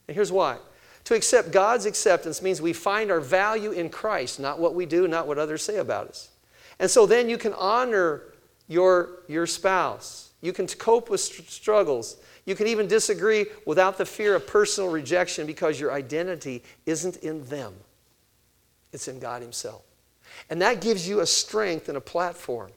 And 0.08 0.14
here's 0.14 0.32
why 0.32 0.58
To 1.04 1.14
accept 1.14 1.50
God's 1.50 1.86
acceptance 1.86 2.42
means 2.42 2.60
we 2.60 2.72
find 2.72 3.10
our 3.10 3.20
value 3.20 3.72
in 3.72 3.90
Christ, 3.90 4.38
not 4.40 4.58
what 4.58 4.74
we 4.74 4.86
do, 4.86 5.08
not 5.08 5.26
what 5.26 5.38
others 5.38 5.62
say 5.62 5.76
about 5.76 6.08
us. 6.08 6.30
And 6.78 6.90
so 6.90 7.06
then 7.06 7.28
you 7.28 7.38
can 7.38 7.52
honor 7.54 8.22
your, 8.68 9.20
your 9.28 9.46
spouse. 9.46 10.30
You 10.40 10.52
can 10.52 10.66
cope 10.66 11.08
with 11.10 11.20
struggles. 11.20 12.16
You 12.44 12.54
can 12.54 12.66
even 12.66 12.86
disagree 12.86 13.46
without 13.64 13.96
the 13.96 14.04
fear 14.04 14.34
of 14.34 14.46
personal 14.46 14.90
rejection 14.90 15.46
because 15.46 15.80
your 15.80 15.92
identity 15.92 16.62
isn't 16.84 17.16
in 17.18 17.44
them, 17.48 17.74
it's 18.92 19.08
in 19.08 19.18
God 19.18 19.42
Himself. 19.42 19.82
And 20.50 20.60
that 20.62 20.80
gives 20.80 21.08
you 21.08 21.20
a 21.20 21.26
strength 21.26 21.88
and 21.88 21.96
a 21.96 22.00
platform 22.00 22.70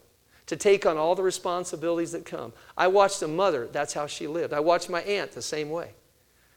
to 0.47 0.55
take 0.55 0.85
on 0.85 0.97
all 0.97 1.13
the 1.13 1.23
responsibilities 1.23 2.13
that 2.13 2.25
come. 2.25 2.53
I 2.77 2.87
watched 2.87 3.21
a 3.21 3.27
mother, 3.27 3.67
that's 3.71 3.93
how 3.93 4.07
she 4.07 4.27
lived. 4.27 4.53
I 4.53 4.61
watched 4.61 4.89
my 4.89 5.01
aunt 5.01 5.33
the 5.33 5.41
same 5.41 5.69
way. 5.69 5.91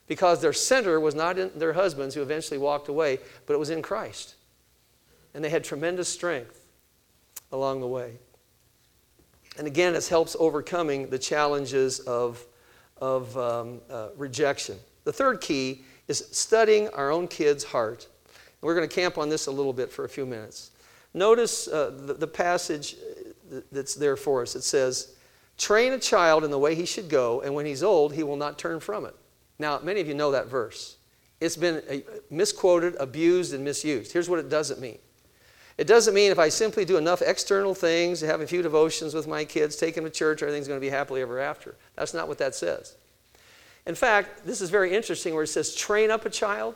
Because 0.06 0.40
their 0.40 0.52
center 0.52 0.98
was 0.98 1.14
not 1.14 1.38
in 1.38 1.50
their 1.56 1.72
husbands 1.72 2.14
who 2.14 2.22
eventually 2.22 2.58
walked 2.58 2.88
away, 2.88 3.18
but 3.46 3.54
it 3.54 3.58
was 3.58 3.70
in 3.70 3.82
Christ. 3.82 4.34
And 5.34 5.44
they 5.44 5.50
had 5.50 5.64
tremendous 5.64 6.08
strength 6.08 6.66
along 7.52 7.80
the 7.80 7.86
way. 7.86 8.18
And 9.58 9.66
again, 9.66 9.94
it 9.94 10.06
helps 10.06 10.36
overcoming 10.38 11.10
the 11.10 11.18
challenges 11.18 12.00
of, 12.00 12.44
of 12.98 13.36
um, 13.36 13.80
uh, 13.90 14.08
rejection. 14.16 14.78
The 15.04 15.12
third 15.12 15.40
key 15.40 15.82
is 16.08 16.26
studying 16.30 16.88
our 16.88 17.10
own 17.10 17.28
kid's 17.28 17.64
heart. 17.64 18.06
And 18.26 18.62
we're 18.62 18.74
going 18.74 18.88
to 18.88 18.94
camp 18.94 19.18
on 19.18 19.28
this 19.28 19.46
a 19.46 19.50
little 19.50 19.72
bit 19.72 19.90
for 19.90 20.04
a 20.04 20.08
few 20.08 20.26
minutes. 20.26 20.69
Notice 21.12 21.68
uh, 21.68 21.92
the, 22.06 22.14
the 22.14 22.26
passage 22.26 22.96
that's 23.72 23.94
there 23.94 24.16
for 24.16 24.42
us. 24.42 24.54
It 24.54 24.62
says, 24.62 25.14
Train 25.58 25.92
a 25.92 25.98
child 25.98 26.44
in 26.44 26.50
the 26.50 26.58
way 26.58 26.74
he 26.74 26.86
should 26.86 27.08
go, 27.08 27.42
and 27.42 27.54
when 27.54 27.66
he's 27.66 27.82
old, 27.82 28.14
he 28.14 28.22
will 28.22 28.36
not 28.36 28.58
turn 28.58 28.80
from 28.80 29.04
it. 29.04 29.14
Now, 29.58 29.78
many 29.82 30.00
of 30.00 30.08
you 30.08 30.14
know 30.14 30.30
that 30.30 30.46
verse. 30.46 30.96
It's 31.40 31.56
been 31.56 31.82
uh, 31.90 31.96
misquoted, 32.30 32.96
abused, 32.98 33.52
and 33.52 33.64
misused. 33.64 34.12
Here's 34.12 34.28
what 34.28 34.38
it 34.38 34.48
doesn't 34.48 34.80
mean 34.80 34.98
it 35.76 35.86
doesn't 35.86 36.12
mean 36.12 36.30
if 36.30 36.38
I 36.38 36.50
simply 36.50 36.84
do 36.84 36.98
enough 36.98 37.22
external 37.22 37.74
things, 37.74 38.20
have 38.20 38.42
a 38.42 38.46
few 38.46 38.60
devotions 38.60 39.14
with 39.14 39.26
my 39.26 39.46
kids, 39.46 39.76
take 39.76 39.94
them 39.94 40.04
to 40.04 40.10
church, 40.10 40.42
everything's 40.42 40.68
going 40.68 40.78
to 40.78 40.84
be 40.84 40.90
happily 40.90 41.22
ever 41.22 41.38
after. 41.40 41.74
That's 41.96 42.12
not 42.12 42.28
what 42.28 42.36
that 42.38 42.54
says. 42.54 42.96
In 43.86 43.94
fact, 43.94 44.44
this 44.44 44.60
is 44.60 44.68
very 44.68 44.94
interesting 44.94 45.32
where 45.32 45.44
it 45.44 45.48
says 45.48 45.74
train 45.74 46.10
up 46.10 46.26
a 46.26 46.30
child. 46.30 46.74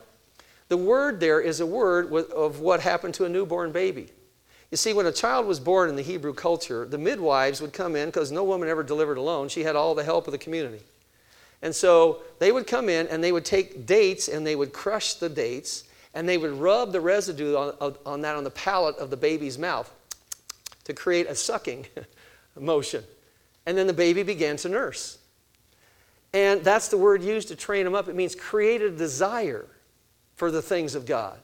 The 0.69 0.77
word 0.77 1.19
there 1.19 1.39
is 1.39 1.59
a 1.59 1.65
word 1.65 2.11
of 2.31 2.61
what 2.61 2.79
happened 2.79 3.13
to 3.15 3.25
a 3.25 3.29
newborn 3.29 3.71
baby. 3.71 4.09
You 4.71 4.77
see, 4.77 4.93
when 4.93 5.05
a 5.05 5.11
child 5.11 5.45
was 5.45 5.59
born 5.59 5.89
in 5.89 5.95
the 5.95 6.01
Hebrew 6.01 6.33
culture, 6.33 6.85
the 6.85 6.97
midwives 6.97 7.61
would 7.61 7.71
come 7.71 7.95
in 7.95 8.07
because 8.07 8.31
no 8.31 8.43
woman 8.43 8.67
ever 8.67 8.83
delivered 8.83 9.17
alone. 9.17 9.47
She 9.47 9.63
had 9.63 9.75
all 9.75 9.95
the 9.95 10.03
help 10.03 10.27
of 10.27 10.31
the 10.31 10.37
community. 10.37 10.81
And 11.61 11.73
so 11.73 12.21
they 12.39 12.51
would 12.51 12.67
come 12.67 12.89
in 12.89 13.07
and 13.07 13.23
they 13.23 13.31
would 13.31 13.45
take 13.45 13.85
dates 13.85 14.27
and 14.27 14.45
they 14.45 14.55
would 14.55 14.73
crush 14.73 15.15
the 15.15 15.29
dates 15.29 15.85
and 16.13 16.27
they 16.27 16.37
would 16.37 16.53
rub 16.53 16.91
the 16.91 17.01
residue 17.01 17.55
on, 17.55 17.95
on 18.05 18.21
that 18.21 18.35
on 18.35 18.43
the 18.43 18.51
palate 18.51 18.97
of 18.97 19.09
the 19.09 19.17
baby's 19.17 19.57
mouth 19.57 19.91
to 20.85 20.93
create 20.93 21.27
a 21.27 21.35
sucking 21.35 21.85
motion. 22.59 23.03
And 23.65 23.77
then 23.77 23.87
the 23.87 23.93
baby 23.93 24.23
began 24.23 24.57
to 24.57 24.69
nurse. 24.69 25.17
And 26.33 26.63
that's 26.63 26.89
the 26.89 26.97
word 26.97 27.23
used 27.23 27.47
to 27.49 27.55
train 27.55 27.85
them 27.85 27.95
up. 27.95 28.07
It 28.07 28.15
means 28.15 28.35
create 28.35 28.81
a 28.81 28.89
desire 28.89 29.65
for 30.35 30.51
the 30.51 30.61
things 30.61 30.95
of 30.95 31.05
God. 31.05 31.39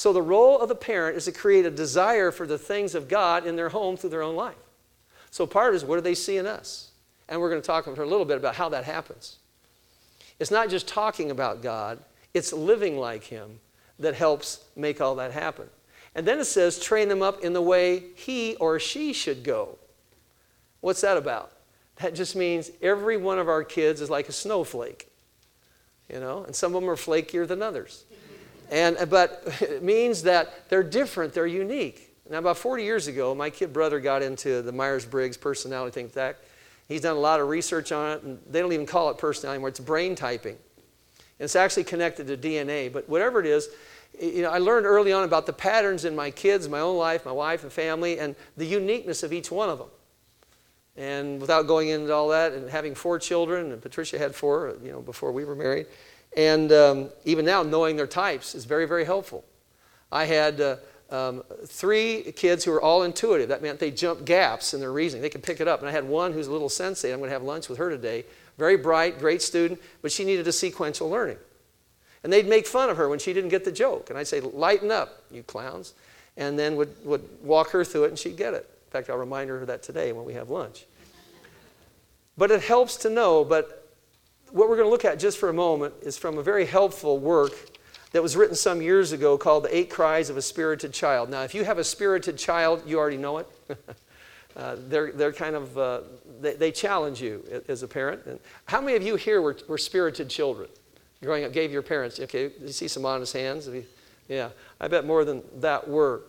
So 0.00 0.14
the 0.14 0.22
role 0.22 0.58
of 0.58 0.70
the 0.70 0.74
parent 0.74 1.18
is 1.18 1.26
to 1.26 1.32
create 1.32 1.66
a 1.66 1.70
desire 1.70 2.30
for 2.30 2.46
the 2.46 2.56
things 2.56 2.94
of 2.94 3.06
God 3.06 3.44
in 3.44 3.54
their 3.54 3.68
home 3.68 3.98
through 3.98 4.08
their 4.08 4.22
own 4.22 4.34
life. 4.34 4.56
So 5.30 5.46
part 5.46 5.68
of 5.68 5.74
it 5.74 5.76
is 5.76 5.84
what 5.84 5.96
do 5.96 6.00
they 6.00 6.14
see 6.14 6.38
in 6.38 6.46
us? 6.46 6.92
And 7.28 7.38
we're 7.38 7.50
going 7.50 7.60
to 7.60 7.66
talk 7.66 7.86
a 7.86 7.90
little 7.90 8.24
bit 8.24 8.38
about 8.38 8.54
how 8.54 8.70
that 8.70 8.84
happens. 8.84 9.36
It's 10.38 10.50
not 10.50 10.70
just 10.70 10.88
talking 10.88 11.30
about 11.30 11.62
God, 11.62 11.98
it's 12.32 12.50
living 12.50 12.96
like 12.96 13.24
Him 13.24 13.60
that 13.98 14.14
helps 14.14 14.64
make 14.74 15.02
all 15.02 15.16
that 15.16 15.32
happen. 15.32 15.66
And 16.14 16.26
then 16.26 16.38
it 16.38 16.46
says, 16.46 16.78
train 16.78 17.10
them 17.10 17.20
up 17.20 17.44
in 17.44 17.52
the 17.52 17.60
way 17.60 18.04
he 18.14 18.56
or 18.56 18.80
she 18.80 19.12
should 19.12 19.44
go. 19.44 19.76
What's 20.80 21.02
that 21.02 21.18
about? 21.18 21.52
That 21.96 22.14
just 22.14 22.34
means 22.34 22.70
every 22.80 23.18
one 23.18 23.38
of 23.38 23.50
our 23.50 23.64
kids 23.64 24.00
is 24.00 24.08
like 24.08 24.30
a 24.30 24.32
snowflake, 24.32 25.10
you 26.10 26.20
know, 26.20 26.44
and 26.44 26.56
some 26.56 26.74
of 26.74 26.80
them 26.80 26.88
are 26.88 26.96
flakier 26.96 27.46
than 27.46 27.60
others. 27.60 28.04
And, 28.70 28.96
uh, 28.96 29.06
but 29.06 29.42
it 29.60 29.82
means 29.82 30.22
that 30.22 30.68
they're 30.70 30.82
different, 30.82 31.34
they're 31.34 31.46
unique. 31.46 32.14
Now, 32.30 32.38
about 32.38 32.58
40 32.58 32.84
years 32.84 33.08
ago, 33.08 33.34
my 33.34 33.50
kid 33.50 33.72
brother 33.72 33.98
got 33.98 34.22
into 34.22 34.62
the 34.62 34.70
Myers 34.70 35.04
Briggs 35.04 35.36
personality 35.36 35.92
thing. 35.92 36.10
That 36.14 36.38
he's 36.88 37.00
done 37.00 37.16
a 37.16 37.20
lot 37.20 37.40
of 37.40 37.48
research 37.48 37.90
on 37.90 38.12
it, 38.12 38.22
and 38.22 38.38
they 38.48 38.60
don't 38.60 38.72
even 38.72 38.86
call 38.86 39.10
it 39.10 39.18
personality 39.18 39.56
anymore. 39.56 39.70
It's 39.70 39.80
brain 39.80 40.14
typing. 40.14 40.56
And 41.16 41.44
it's 41.44 41.56
actually 41.56 41.84
connected 41.84 42.28
to 42.28 42.36
DNA. 42.36 42.92
But 42.92 43.08
whatever 43.08 43.40
it 43.40 43.46
is, 43.46 43.68
you 44.20 44.42
know, 44.42 44.50
I 44.50 44.58
learned 44.58 44.86
early 44.86 45.12
on 45.12 45.24
about 45.24 45.46
the 45.46 45.52
patterns 45.52 46.04
in 46.04 46.14
my 46.14 46.30
kids, 46.30 46.68
my 46.68 46.78
own 46.78 46.96
life, 46.96 47.24
my 47.24 47.32
wife 47.32 47.64
and 47.64 47.72
family, 47.72 48.20
and 48.20 48.36
the 48.56 48.66
uniqueness 48.66 49.24
of 49.24 49.32
each 49.32 49.50
one 49.50 49.68
of 49.68 49.78
them. 49.78 49.88
And 50.96 51.40
without 51.40 51.66
going 51.66 51.88
into 51.88 52.12
all 52.12 52.28
that, 52.28 52.52
and 52.52 52.68
having 52.70 52.94
four 52.94 53.18
children, 53.18 53.72
and 53.72 53.82
Patricia 53.82 54.18
had 54.18 54.34
four, 54.34 54.68
uh, 54.68 54.74
you 54.84 54.92
know, 54.92 55.00
before 55.00 55.32
we 55.32 55.44
were 55.44 55.56
married, 55.56 55.86
and 56.40 56.72
um, 56.72 57.10
even 57.26 57.44
now 57.44 57.62
knowing 57.62 57.96
their 57.96 58.06
types 58.06 58.54
is 58.54 58.64
very, 58.64 58.86
very 58.86 59.04
helpful. 59.04 59.44
I 60.10 60.24
had 60.24 60.58
uh, 60.58 60.76
um, 61.10 61.42
three 61.66 62.32
kids 62.34 62.64
who 62.64 62.70
were 62.70 62.80
all 62.80 63.02
intuitive. 63.02 63.50
That 63.50 63.60
meant 63.60 63.78
they 63.78 63.90
jumped 63.90 64.24
gaps 64.24 64.72
in 64.72 64.80
their 64.80 64.90
reasoning. 64.90 65.20
They 65.20 65.28
could 65.28 65.42
pick 65.42 65.60
it 65.60 65.68
up. 65.68 65.80
And 65.80 65.88
I 65.88 65.92
had 65.92 66.04
one 66.04 66.32
who's 66.32 66.46
a 66.46 66.52
little 66.52 66.70
sensei. 66.70 67.12
I'm 67.12 67.18
going 67.18 67.28
to 67.28 67.34
have 67.34 67.42
lunch 67.42 67.68
with 67.68 67.76
her 67.76 67.90
today. 67.90 68.24
Very 68.56 68.78
bright, 68.78 69.18
great 69.18 69.42
student, 69.42 69.82
but 70.00 70.12
she 70.12 70.24
needed 70.24 70.48
a 70.48 70.52
sequential 70.52 71.10
learning. 71.10 71.36
And 72.24 72.32
they'd 72.32 72.48
make 72.48 72.66
fun 72.66 72.88
of 72.88 72.96
her 72.96 73.10
when 73.10 73.18
she 73.18 73.34
didn't 73.34 73.50
get 73.50 73.66
the 73.66 73.72
joke. 73.72 74.08
And 74.08 74.18
I'd 74.18 74.26
say, 74.26 74.40
Lighten 74.40 74.90
up, 74.90 75.22
you 75.30 75.42
clowns. 75.42 75.92
And 76.38 76.58
then 76.58 76.74
would, 76.76 77.04
would 77.04 77.28
walk 77.42 77.68
her 77.72 77.84
through 77.84 78.04
it 78.04 78.08
and 78.08 78.18
she'd 78.18 78.38
get 78.38 78.54
it. 78.54 78.66
In 78.86 78.92
fact, 78.92 79.10
I'll 79.10 79.18
remind 79.18 79.50
her 79.50 79.60
of 79.60 79.66
that 79.66 79.82
today 79.82 80.12
when 80.12 80.24
we 80.24 80.32
have 80.32 80.48
lunch. 80.48 80.86
But 82.38 82.50
it 82.50 82.62
helps 82.62 82.96
to 82.96 83.10
know. 83.10 83.44
But 83.44 83.79
what 84.52 84.68
we're 84.68 84.76
going 84.76 84.86
to 84.86 84.90
look 84.90 85.04
at 85.04 85.18
just 85.18 85.38
for 85.38 85.48
a 85.48 85.54
moment 85.54 85.94
is 86.02 86.16
from 86.16 86.38
a 86.38 86.42
very 86.42 86.66
helpful 86.66 87.18
work 87.18 87.52
that 88.12 88.22
was 88.22 88.36
written 88.36 88.56
some 88.56 88.82
years 88.82 89.12
ago 89.12 89.38
called 89.38 89.64
The 89.64 89.76
Eight 89.76 89.90
Cries 89.90 90.30
of 90.30 90.36
a 90.36 90.42
Spirited 90.42 90.92
Child. 90.92 91.30
Now, 91.30 91.42
if 91.42 91.54
you 91.54 91.64
have 91.64 91.78
a 91.78 91.84
spirited 91.84 92.36
child, 92.36 92.82
you 92.86 92.98
already 92.98 93.16
know 93.16 93.38
it. 93.38 93.48
uh, 94.56 94.76
they're, 94.88 95.12
they're 95.12 95.32
kind 95.32 95.54
of, 95.54 95.78
uh, 95.78 96.00
they, 96.40 96.54
they, 96.54 96.72
challenge 96.72 97.22
you 97.22 97.62
as 97.68 97.82
a 97.82 97.88
parent. 97.88 98.22
And 98.26 98.40
how 98.66 98.80
many 98.80 98.96
of 98.96 99.02
you 99.02 99.14
here 99.14 99.40
were, 99.40 99.56
were 99.68 99.78
spirited 99.78 100.28
children? 100.28 100.68
growing 101.22 101.44
up 101.44 101.52
gave 101.52 101.70
your 101.70 101.82
parents, 101.82 102.18
okay, 102.18 102.50
you 102.60 102.68
see 102.68 102.88
some 102.88 103.04
honest 103.04 103.34
hands? 103.34 103.68
Yeah, 104.28 104.50
I 104.80 104.88
bet 104.88 105.04
more 105.04 105.24
than 105.24 105.42
that 105.56 105.86
were. 105.86 106.22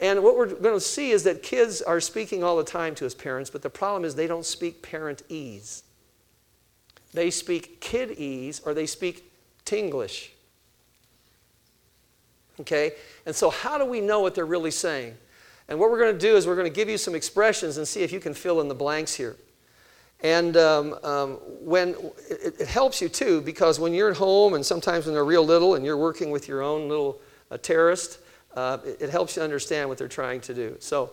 And 0.00 0.24
what 0.24 0.36
we're 0.36 0.46
going 0.46 0.74
to 0.74 0.80
see 0.80 1.12
is 1.12 1.22
that 1.22 1.42
kids 1.42 1.80
are 1.80 2.00
speaking 2.00 2.42
all 2.42 2.56
the 2.56 2.64
time 2.64 2.96
to 2.96 3.06
us 3.06 3.14
parents, 3.14 3.48
but 3.48 3.62
the 3.62 3.70
problem 3.70 4.04
is 4.04 4.16
they 4.16 4.26
don't 4.26 4.44
speak 4.44 4.82
parent 4.82 5.22
ease. 5.28 5.84
They 7.14 7.30
speak 7.30 7.80
kid 7.80 8.10
ease 8.10 8.60
or 8.66 8.74
they 8.74 8.86
speak 8.86 9.32
tinglish. 9.64 10.30
Okay? 12.60 12.92
And 13.24 13.34
so, 13.34 13.50
how 13.50 13.78
do 13.78 13.84
we 13.84 14.00
know 14.00 14.20
what 14.20 14.34
they're 14.34 14.44
really 14.44 14.70
saying? 14.70 15.16
And 15.68 15.78
what 15.78 15.90
we're 15.90 15.98
going 15.98 16.12
to 16.12 16.18
do 16.18 16.36
is 16.36 16.46
we're 16.46 16.56
going 16.56 16.70
to 16.70 16.74
give 16.74 16.88
you 16.88 16.98
some 16.98 17.14
expressions 17.14 17.78
and 17.78 17.88
see 17.88 18.02
if 18.02 18.12
you 18.12 18.20
can 18.20 18.34
fill 18.34 18.60
in 18.60 18.68
the 18.68 18.74
blanks 18.74 19.14
here. 19.14 19.36
And 20.22 20.56
um, 20.56 20.94
um, 21.02 21.30
when 21.60 21.90
it, 22.28 22.60
it, 22.60 22.68
helps 22.68 23.00
you 23.00 23.08
too, 23.08 23.40
because 23.40 23.78
when 23.78 23.92
you're 23.92 24.10
at 24.10 24.16
home 24.16 24.54
and 24.54 24.64
sometimes 24.64 25.06
when 25.06 25.14
they're 25.14 25.24
real 25.24 25.44
little 25.44 25.74
and 25.74 25.84
you're 25.84 25.96
working 25.96 26.30
with 26.30 26.48
your 26.48 26.62
own 26.62 26.88
little 26.88 27.20
uh, 27.50 27.58
terrorist, 27.58 28.18
uh, 28.54 28.78
it, 28.84 29.02
it 29.02 29.10
helps 29.10 29.36
you 29.36 29.42
understand 29.42 29.88
what 29.88 29.98
they're 29.98 30.08
trying 30.08 30.40
to 30.42 30.54
do. 30.54 30.76
So 30.80 31.10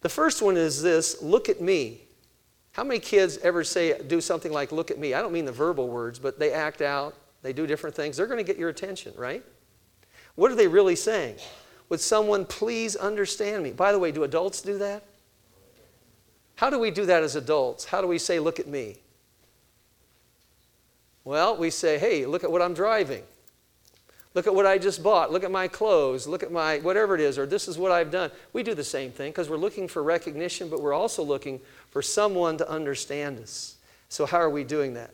the 0.00 0.08
first 0.08 0.42
one 0.42 0.56
is 0.56 0.82
this 0.82 1.22
look 1.22 1.48
at 1.48 1.60
me. 1.60 2.02
How 2.74 2.82
many 2.82 2.98
kids 2.98 3.38
ever 3.38 3.62
say, 3.62 3.96
do 4.08 4.20
something 4.20 4.50
like, 4.52 4.72
look 4.72 4.90
at 4.90 4.98
me? 4.98 5.14
I 5.14 5.22
don't 5.22 5.32
mean 5.32 5.44
the 5.44 5.52
verbal 5.52 5.88
words, 5.88 6.18
but 6.18 6.40
they 6.40 6.52
act 6.52 6.82
out, 6.82 7.14
they 7.40 7.52
do 7.52 7.68
different 7.68 7.94
things. 7.94 8.16
They're 8.16 8.26
going 8.26 8.44
to 8.44 8.44
get 8.44 8.58
your 8.58 8.68
attention, 8.68 9.14
right? 9.16 9.44
What 10.34 10.50
are 10.50 10.56
they 10.56 10.66
really 10.66 10.96
saying? 10.96 11.36
Would 11.88 12.00
someone 12.00 12.44
please 12.44 12.96
understand 12.96 13.62
me? 13.62 13.70
By 13.70 13.92
the 13.92 13.98
way, 14.00 14.10
do 14.10 14.24
adults 14.24 14.60
do 14.60 14.76
that? 14.78 15.04
How 16.56 16.68
do 16.68 16.80
we 16.80 16.90
do 16.90 17.06
that 17.06 17.22
as 17.22 17.36
adults? 17.36 17.84
How 17.84 18.00
do 18.00 18.08
we 18.08 18.18
say, 18.18 18.40
look 18.40 18.58
at 18.58 18.66
me? 18.66 18.96
Well, 21.22 21.56
we 21.56 21.70
say, 21.70 21.96
hey, 21.96 22.26
look 22.26 22.42
at 22.42 22.50
what 22.50 22.60
I'm 22.60 22.74
driving. 22.74 23.22
Look 24.34 24.48
at 24.48 24.54
what 24.54 24.66
I 24.66 24.78
just 24.78 25.02
bought. 25.02 25.30
Look 25.30 25.44
at 25.44 25.52
my 25.52 25.68
clothes. 25.68 26.26
Look 26.26 26.42
at 26.42 26.50
my 26.50 26.78
whatever 26.78 27.14
it 27.14 27.20
is, 27.20 27.38
or 27.38 27.46
this 27.46 27.68
is 27.68 27.78
what 27.78 27.92
I've 27.92 28.10
done. 28.10 28.32
We 28.52 28.64
do 28.64 28.74
the 28.74 28.84
same 28.84 29.12
thing 29.12 29.30
because 29.30 29.48
we're 29.48 29.56
looking 29.56 29.86
for 29.86 30.02
recognition, 30.02 30.68
but 30.68 30.80
we're 30.82 30.92
also 30.92 31.22
looking 31.22 31.60
for 31.90 32.02
someone 32.02 32.58
to 32.58 32.68
understand 32.68 33.38
us. 33.38 33.76
So, 34.08 34.26
how 34.26 34.38
are 34.38 34.50
we 34.50 34.64
doing 34.64 34.94
that? 34.94 35.12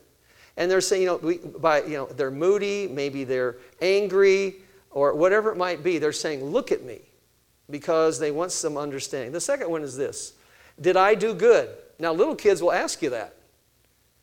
And 0.57 0.69
they're 0.69 0.81
saying, 0.81 1.03
you 1.03 1.07
know, 1.07 1.17
we, 1.17 1.37
by, 1.37 1.83
you 1.83 1.97
know, 1.97 2.05
they're 2.07 2.31
moody, 2.31 2.87
maybe 2.87 3.23
they're 3.23 3.57
angry, 3.79 4.55
or 4.89 5.13
whatever 5.13 5.51
it 5.51 5.57
might 5.57 5.83
be. 5.83 5.97
They're 5.97 6.11
saying, 6.11 6.43
look 6.43 6.71
at 6.71 6.83
me, 6.83 6.99
because 7.69 8.19
they 8.19 8.31
want 8.31 8.51
some 8.51 8.75
understanding. 8.75 9.31
The 9.31 9.41
second 9.41 9.69
one 9.69 9.83
is 9.83 9.95
this 9.95 10.33
did 10.79 10.97
I 10.97 11.13
do 11.13 11.35
good? 11.35 11.69
Now, 11.99 12.11
little 12.11 12.35
kids 12.35 12.61
will 12.61 12.71
ask 12.71 13.03
you 13.03 13.11
that, 13.11 13.35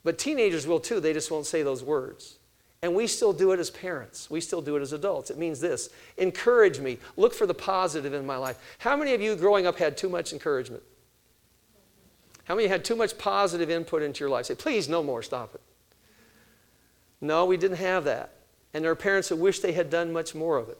but 0.02 0.18
teenagers 0.18 0.66
will 0.66 0.80
too. 0.80 0.98
They 0.98 1.12
just 1.12 1.30
won't 1.30 1.46
say 1.46 1.62
those 1.62 1.84
words. 1.84 2.38
And 2.82 2.94
we 2.94 3.06
still 3.08 3.32
do 3.32 3.52
it 3.52 3.58
as 3.58 3.70
parents. 3.70 4.30
We 4.30 4.40
still 4.40 4.62
do 4.62 4.76
it 4.76 4.82
as 4.82 4.92
adults. 4.92 5.30
It 5.30 5.38
means 5.38 5.60
this 5.60 5.90
encourage 6.16 6.78
me. 6.78 6.98
Look 7.16 7.34
for 7.34 7.46
the 7.46 7.54
positive 7.54 8.14
in 8.14 8.24
my 8.24 8.36
life. 8.36 8.58
How 8.78 8.96
many 8.96 9.14
of 9.14 9.20
you 9.20 9.34
growing 9.36 9.66
up 9.66 9.78
had 9.78 9.96
too 9.96 10.08
much 10.08 10.32
encouragement? 10.32 10.82
How 12.44 12.54
many 12.54 12.68
had 12.68 12.84
too 12.84 12.96
much 12.96 13.18
positive 13.18 13.68
input 13.68 14.02
into 14.02 14.20
your 14.20 14.30
life? 14.30 14.46
Say, 14.46 14.54
please, 14.54 14.88
no 14.88 15.02
more, 15.02 15.22
stop 15.22 15.54
it. 15.54 15.60
No, 17.20 17.44
we 17.44 17.56
didn't 17.56 17.76
have 17.76 18.04
that. 18.04 18.32
And 18.72 18.84
there 18.84 18.90
are 18.90 18.96
parents 18.96 19.28
who 19.28 19.36
wish 19.36 19.60
they 19.60 19.72
had 19.72 19.90
done 19.90 20.12
much 20.12 20.34
more 20.34 20.56
of 20.56 20.68
it. 20.68 20.78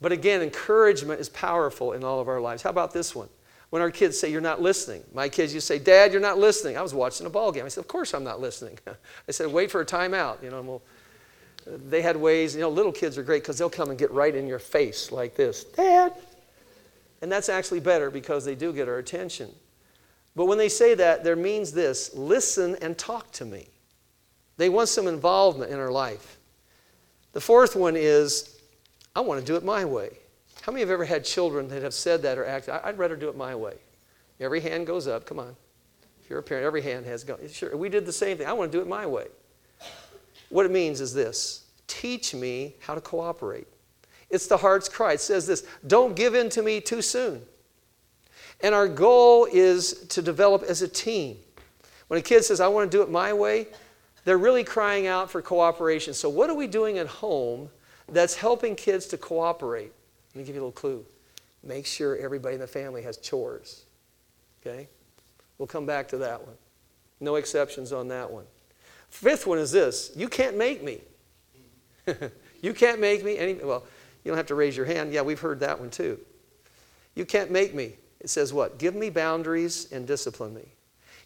But 0.00 0.12
again, 0.12 0.42
encouragement 0.42 1.20
is 1.20 1.28
powerful 1.28 1.92
in 1.92 2.04
all 2.04 2.20
of 2.20 2.28
our 2.28 2.40
lives. 2.40 2.62
How 2.62 2.70
about 2.70 2.92
this 2.92 3.14
one? 3.14 3.28
When 3.70 3.82
our 3.82 3.90
kids 3.90 4.18
say, 4.18 4.30
You're 4.30 4.40
not 4.40 4.60
listening. 4.60 5.02
My 5.14 5.28
kids 5.28 5.52
to 5.52 5.60
say, 5.60 5.78
Dad, 5.78 6.12
you're 6.12 6.20
not 6.20 6.38
listening. 6.38 6.76
I 6.76 6.82
was 6.82 6.94
watching 6.94 7.26
a 7.26 7.30
ball 7.30 7.52
game. 7.52 7.64
I 7.64 7.68
said, 7.68 7.80
Of 7.80 7.88
course 7.88 8.14
I'm 8.14 8.24
not 8.24 8.40
listening. 8.40 8.78
I 9.28 9.32
said, 9.32 9.50
Wait 9.50 9.70
for 9.70 9.80
a 9.80 9.86
timeout. 9.86 10.42
You 10.42 10.50
know, 10.50 10.62
we'll, 10.62 10.82
they 11.66 12.00
had 12.00 12.16
ways, 12.16 12.54
you 12.54 12.60
know, 12.60 12.68
little 12.68 12.92
kids 12.92 13.18
are 13.18 13.22
great 13.22 13.42
because 13.42 13.58
they'll 13.58 13.68
come 13.68 13.90
and 13.90 13.98
get 13.98 14.10
right 14.12 14.34
in 14.34 14.46
your 14.46 14.58
face 14.58 15.10
like 15.10 15.34
this, 15.34 15.64
Dad. 15.64 16.12
And 17.22 17.32
that's 17.32 17.48
actually 17.48 17.80
better 17.80 18.10
because 18.10 18.44
they 18.44 18.54
do 18.54 18.72
get 18.72 18.88
our 18.88 18.98
attention. 18.98 19.50
But 20.36 20.46
when 20.46 20.58
they 20.58 20.68
say 20.68 20.94
that, 20.94 21.24
there 21.24 21.34
means 21.34 21.72
this 21.72 22.14
listen 22.14 22.76
and 22.82 22.96
talk 22.96 23.32
to 23.32 23.44
me. 23.44 23.68
They 24.58 24.68
want 24.68 24.88
some 24.88 25.06
involvement 25.06 25.70
in 25.72 25.78
our 25.78 25.90
life. 25.90 26.38
The 27.32 27.40
fourth 27.40 27.74
one 27.74 27.96
is, 27.96 28.58
I 29.14 29.20
want 29.20 29.40
to 29.40 29.46
do 29.46 29.56
it 29.56 29.64
my 29.64 29.84
way. 29.84 30.10
How 30.62 30.72
many 30.72 30.80
have 30.80 30.90
ever 30.90 31.04
had 31.04 31.24
children 31.24 31.68
that 31.68 31.82
have 31.82 31.94
said 31.94 32.22
that 32.22 32.38
or 32.38 32.46
acted? 32.46 32.74
I'd 32.84 32.98
rather 32.98 33.16
do 33.16 33.28
it 33.28 33.36
my 33.36 33.54
way. 33.54 33.74
Every 34.40 34.60
hand 34.60 34.86
goes 34.86 35.06
up. 35.06 35.26
Come 35.26 35.38
on. 35.38 35.56
If 36.22 36.30
you're 36.30 36.38
a 36.38 36.42
parent, 36.42 36.66
every 36.66 36.82
hand 36.82 37.06
has 37.06 37.24
gone. 37.24 37.38
Sure, 37.50 37.76
we 37.76 37.88
did 37.88 38.04
the 38.04 38.12
same 38.12 38.36
thing. 38.36 38.46
I 38.46 38.52
want 38.52 38.72
to 38.72 38.78
do 38.78 38.82
it 38.82 38.88
my 38.88 39.06
way. 39.06 39.26
What 40.48 40.66
it 40.66 40.72
means 40.72 41.00
is 41.00 41.12
this 41.12 41.64
teach 41.86 42.34
me 42.34 42.74
how 42.80 42.94
to 42.94 43.00
cooperate. 43.00 43.66
It's 44.28 44.46
the 44.46 44.56
heart's 44.56 44.88
cry. 44.88 45.14
It 45.14 45.20
says 45.20 45.46
this 45.46 45.66
don't 45.86 46.16
give 46.16 46.34
in 46.34 46.48
to 46.50 46.62
me 46.62 46.80
too 46.80 47.02
soon. 47.02 47.42
And 48.62 48.74
our 48.74 48.88
goal 48.88 49.46
is 49.50 50.06
to 50.08 50.22
develop 50.22 50.62
as 50.62 50.82
a 50.82 50.88
team. 50.88 51.36
When 52.08 52.18
a 52.18 52.22
kid 52.22 52.44
says, 52.44 52.60
I 52.60 52.68
want 52.68 52.90
to 52.90 52.96
do 52.96 53.02
it 53.02 53.10
my 53.10 53.32
way, 53.32 53.66
they're 54.24 54.38
really 54.38 54.64
crying 54.64 55.06
out 55.06 55.30
for 55.30 55.42
cooperation. 55.42 56.14
So, 56.14 56.28
what 56.28 56.50
are 56.50 56.54
we 56.54 56.66
doing 56.66 56.98
at 56.98 57.06
home 57.06 57.68
that's 58.08 58.34
helping 58.34 58.74
kids 58.74 59.06
to 59.06 59.18
cooperate? 59.18 59.92
Let 60.34 60.40
me 60.40 60.44
give 60.44 60.54
you 60.54 60.60
a 60.60 60.64
little 60.66 60.72
clue. 60.72 61.04
Make 61.62 61.86
sure 61.86 62.16
everybody 62.16 62.54
in 62.54 62.60
the 62.60 62.66
family 62.66 63.02
has 63.02 63.16
chores. 63.18 63.84
Okay? 64.60 64.88
We'll 65.58 65.66
come 65.66 65.86
back 65.86 66.08
to 66.08 66.18
that 66.18 66.44
one. 66.44 66.56
No 67.20 67.36
exceptions 67.36 67.92
on 67.92 68.08
that 68.08 68.30
one. 68.30 68.44
Fifth 69.10 69.46
one 69.46 69.58
is 69.58 69.72
this 69.72 70.12
you 70.16 70.28
can't 70.28 70.56
make 70.56 70.82
me. 70.82 71.00
you 72.62 72.72
can't 72.72 73.00
make 73.00 73.24
me 73.24 73.38
any 73.38 73.54
well, 73.54 73.84
you 74.24 74.30
don't 74.30 74.36
have 74.36 74.46
to 74.46 74.54
raise 74.54 74.76
your 74.76 74.86
hand. 74.86 75.12
Yeah, 75.12 75.22
we've 75.22 75.40
heard 75.40 75.60
that 75.60 75.78
one 75.78 75.90
too. 75.90 76.18
You 77.14 77.24
can't 77.24 77.50
make 77.50 77.74
me. 77.74 77.94
It 78.20 78.30
says 78.30 78.52
what? 78.52 78.78
Give 78.78 78.94
me 78.94 79.10
boundaries 79.10 79.90
and 79.92 80.06
discipline 80.06 80.54
me. 80.54 80.68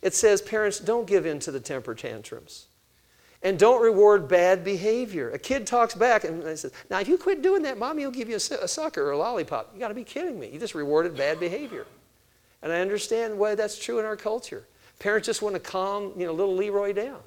It 0.03 0.15
says, 0.15 0.41
parents, 0.41 0.79
don't 0.79 1.07
give 1.07 1.27
in 1.27 1.39
to 1.41 1.51
the 1.51 1.61
temper 1.61 1.95
tantrums. 1.95 2.67
And 3.43 3.59
don't 3.59 3.83
reward 3.83 4.29
bad 4.29 4.65
behavior. 4.65 5.31
A 5.31 5.39
kid 5.39 5.67
talks 5.67 5.95
back 5.95 6.25
and 6.25 6.43
says, 6.59 6.73
Now, 6.91 7.01
if 7.01 7.09
you 7.09 7.17
quit 7.17 7.41
doing 7.41 7.63
that, 7.63 7.79
mommy 7.79 8.05
will 8.05 8.13
give 8.13 8.29
you 8.29 8.35
a, 8.35 8.65
a 8.65 8.69
sucker 8.69 9.03
or 9.03 9.13
a 9.13 9.19
lollipop. 9.19 9.71
You 9.73 9.81
got 9.81 9.89
to 9.89 9.95
be 9.95 10.05
kidding 10.05 10.39
me. 10.39 10.51
You 10.53 10.59
just 10.59 10.75
rewarded 10.75 11.17
bad 11.17 11.41
behavior. 11.41 11.87
And 12.63 12.71
I 12.71 12.81
understand 12.81 13.39
why 13.39 13.55
that's 13.55 13.83
true 13.83 13.99
in 13.99 14.05
our 14.05 14.17
culture. 14.17 14.67
Parents 14.99 15.25
just 15.25 15.41
want 15.41 15.55
to 15.55 15.61
calm, 15.61 16.13
you 16.19 16.27
know, 16.27 16.33
little 16.35 16.55
Leroy 16.55 16.93
down. 16.93 17.21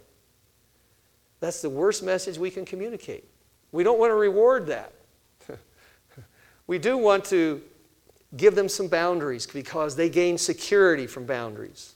That's 1.44 1.62
the 1.62 1.70
worst 1.70 2.04
message 2.04 2.38
we 2.38 2.50
can 2.50 2.64
communicate. 2.64 3.26
We 3.74 3.84
don't 3.84 4.00
want 4.00 4.12
to 4.12 4.16
reward 4.16 4.68
that. 4.68 4.94
we 6.68 6.80
do 6.80 6.98
want 6.98 7.26
to 7.26 7.62
give 8.38 8.56
them 8.56 8.70
some 8.70 8.88
boundaries 8.88 9.46
because 9.46 9.98
they 9.98 10.08
gain 10.08 10.38
security 10.38 11.06
from 11.06 11.26
boundaries 11.26 11.96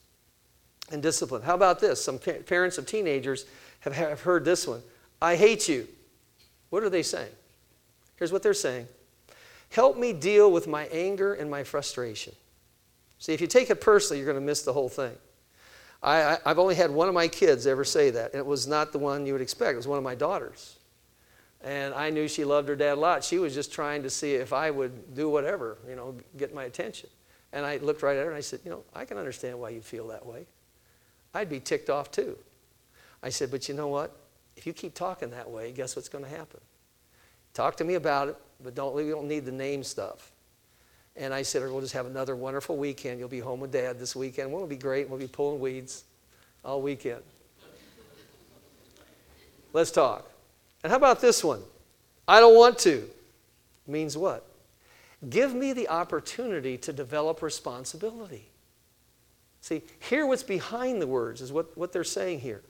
and 0.92 1.02
discipline. 1.02 1.44
How 1.44 1.56
about 1.56 1.80
this? 1.80 2.04
Some 2.04 2.20
parents 2.20 2.78
of 2.78 2.86
teenagers 2.88 3.46
have, 3.80 3.94
have 3.94 4.20
heard 4.20 4.44
this 4.44 4.68
one 4.68 4.82
I 5.22 5.38
hate 5.38 5.70
you. 5.70 5.88
What 6.70 6.84
are 6.84 6.90
they 6.90 7.02
saying? 7.02 7.32
Here's 8.18 8.34
what 8.34 8.44
they're 8.44 8.54
saying 8.54 8.90
Help 9.70 9.98
me 9.98 10.12
deal 10.12 10.52
with 10.52 10.68
my 10.68 10.88
anger 10.88 11.36
and 11.36 11.50
my 11.50 11.64
frustration. 11.64 12.36
See, 13.18 13.32
if 13.32 13.40
you 13.40 13.48
take 13.48 13.70
it 13.70 13.80
personally, 13.80 14.20
you're 14.20 14.30
going 14.30 14.44
to 14.44 14.46
miss 14.46 14.64
the 14.64 14.74
whole 14.74 14.90
thing. 14.90 15.16
I, 16.02 16.38
have 16.46 16.60
only 16.60 16.76
had 16.76 16.92
one 16.92 17.08
of 17.08 17.14
my 17.14 17.28
kids 17.28 17.66
ever 17.66 17.84
say 17.84 18.12
that, 18.12 18.32
and 18.32 18.40
it 18.40 18.46
was 18.46 18.68
not 18.68 18.92
the 18.92 19.00
one 19.00 19.26
you 19.26 19.34
would 19.34 19.42
expect. 19.42 19.74
It 19.74 19.78
was 19.78 19.88
one 19.88 19.98
of 19.98 20.04
my 20.04 20.16
daughters. 20.16 20.78
And 21.64 21.94
I 21.94 22.12
knew 22.12 22.28
she 22.28 22.46
loved 22.46 22.70
her 22.70 22.76
dad 22.76 22.94
a 22.94 23.00
lot. 23.00 23.24
She 23.24 23.40
was 23.40 23.54
just 23.54 23.72
trying 23.74 24.04
to 24.04 24.10
see 24.10 24.36
if 24.36 24.54
I 24.54 24.70
would 24.70 25.16
do 25.16 25.30
whatever, 25.30 25.80
you 25.90 25.96
know, 25.96 26.16
get 26.38 26.54
my 26.54 26.66
attention. 26.66 27.10
And 27.52 27.66
I 27.66 27.78
looked 27.78 28.04
right 28.04 28.16
at 28.16 28.24
her 28.24 28.30
and 28.30 28.38
I 28.38 28.42
said, 28.42 28.60
You 28.64 28.72
know, 28.72 28.84
I 28.94 29.06
can 29.06 29.18
understand 29.18 29.60
why 29.60 29.70
you 29.70 29.82
feel 29.82 30.08
that 30.10 30.26
way. 30.26 30.46
I'd 31.34 31.50
be 31.50 31.60
ticked 31.60 31.90
off 31.90 32.12
too. 32.12 32.38
I 33.24 33.30
said, 33.30 33.50
But 33.50 33.68
you 33.68 33.74
know 33.74 33.88
what? 33.88 34.16
If 34.56 34.68
you 34.68 34.74
keep 34.74 34.94
talking 34.94 35.32
that 35.32 35.50
way, 35.50 35.72
guess 35.72 35.96
what's 35.96 36.10
going 36.10 36.24
to 36.24 36.30
happen? 36.30 36.60
Talk 37.54 37.76
to 37.78 37.84
me 37.84 37.96
about 37.96 38.28
it, 38.28 38.38
but 38.64 38.76
don't, 38.76 38.94
we 38.94 39.10
don't 39.10 39.28
need 39.28 39.46
the 39.46 39.52
name 39.52 39.84
stuff. 39.84 40.32
And 41.18 41.34
I 41.34 41.42
said, 41.42 41.64
We'll 41.64 41.82
just 41.82 41.94
have 41.94 42.06
another 42.06 42.36
wonderful 42.36 42.78
weekend. 42.78 43.20
You'll 43.20 43.28
be 43.28 43.40
home 43.40 43.60
with 43.60 43.72
dad 43.72 44.00
this 44.00 44.16
weekend. 44.16 44.52
Well, 44.52 44.60
it'll 44.60 44.70
be 44.70 44.76
great. 44.76 45.10
We'll 45.10 45.20
be 45.20 45.28
pulling 45.28 45.60
weeds 45.60 46.04
all 46.64 46.82
weekend. 46.82 47.22
Let's 49.74 49.92
talk. 49.92 50.30
And 50.84 50.92
how 50.92 50.98
about 50.98 51.22
this 51.22 51.44
one? 51.44 51.62
I 52.28 52.40
don't 52.40 52.56
want 52.56 52.78
to. 52.80 53.10
Means 53.88 54.18
what? 54.18 54.46
Give 55.30 55.54
me 55.54 55.74
the 55.74 55.90
opportunity 55.90 56.78
to 56.78 56.94
develop 56.94 57.42
responsibility. 57.42 58.50
See, 59.62 59.82
hear 60.00 60.26
what's 60.26 60.44
behind 60.44 61.02
the 61.02 61.08
words 61.08 61.42
is 61.42 61.52
what, 61.52 61.76
what 61.78 61.92
they're 61.92 62.04
saying 62.04 62.42
here. 62.42 62.62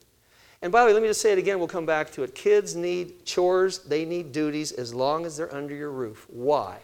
And 0.62 0.72
by 0.72 0.82
the 0.82 0.88
way, 0.88 0.94
let 0.94 1.02
me 1.02 1.08
just 1.08 1.22
say 1.22 1.34
it 1.34 1.38
again, 1.38 1.60
we'll 1.60 1.68
come 1.68 1.86
back 1.86 2.12
to 2.14 2.24
it. 2.24 2.34
Kids 2.34 2.76
need 2.76 3.26
chores, 3.26 3.80
they 3.80 4.06
need 4.06 4.32
duties 4.32 4.72
as 4.72 4.94
long 4.94 5.26
as 5.26 5.38
they're 5.38 5.54
under 5.54 5.76
your 5.76 5.92
roof. 5.92 6.26
Why? 6.30 6.80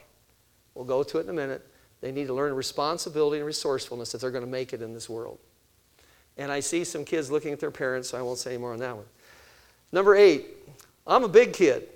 We'll 0.75 0.85
go 0.85 1.03
to 1.03 1.17
it 1.19 1.23
in 1.23 1.29
a 1.29 1.33
minute. 1.33 1.65
They 2.01 2.11
need 2.11 2.27
to 2.27 2.33
learn 2.33 2.53
responsibility 2.53 3.37
and 3.37 3.45
resourcefulness 3.45 4.13
if 4.13 4.21
they're 4.21 4.31
going 4.31 4.43
to 4.43 4.49
make 4.49 4.73
it 4.73 4.81
in 4.81 4.93
this 4.93 5.09
world. 5.09 5.39
And 6.37 6.51
I 6.51 6.59
see 6.59 6.83
some 6.83 7.05
kids 7.05 7.29
looking 7.29 7.53
at 7.53 7.59
their 7.59 7.71
parents, 7.71 8.09
so 8.09 8.17
I 8.17 8.21
won't 8.21 8.39
say 8.39 8.51
any 8.51 8.59
more 8.59 8.73
on 8.73 8.79
that 8.79 8.95
one. 8.95 9.05
Number 9.91 10.15
eight, 10.15 10.47
I'm 11.05 11.23
a 11.23 11.29
big 11.29 11.53
kid. 11.53 11.87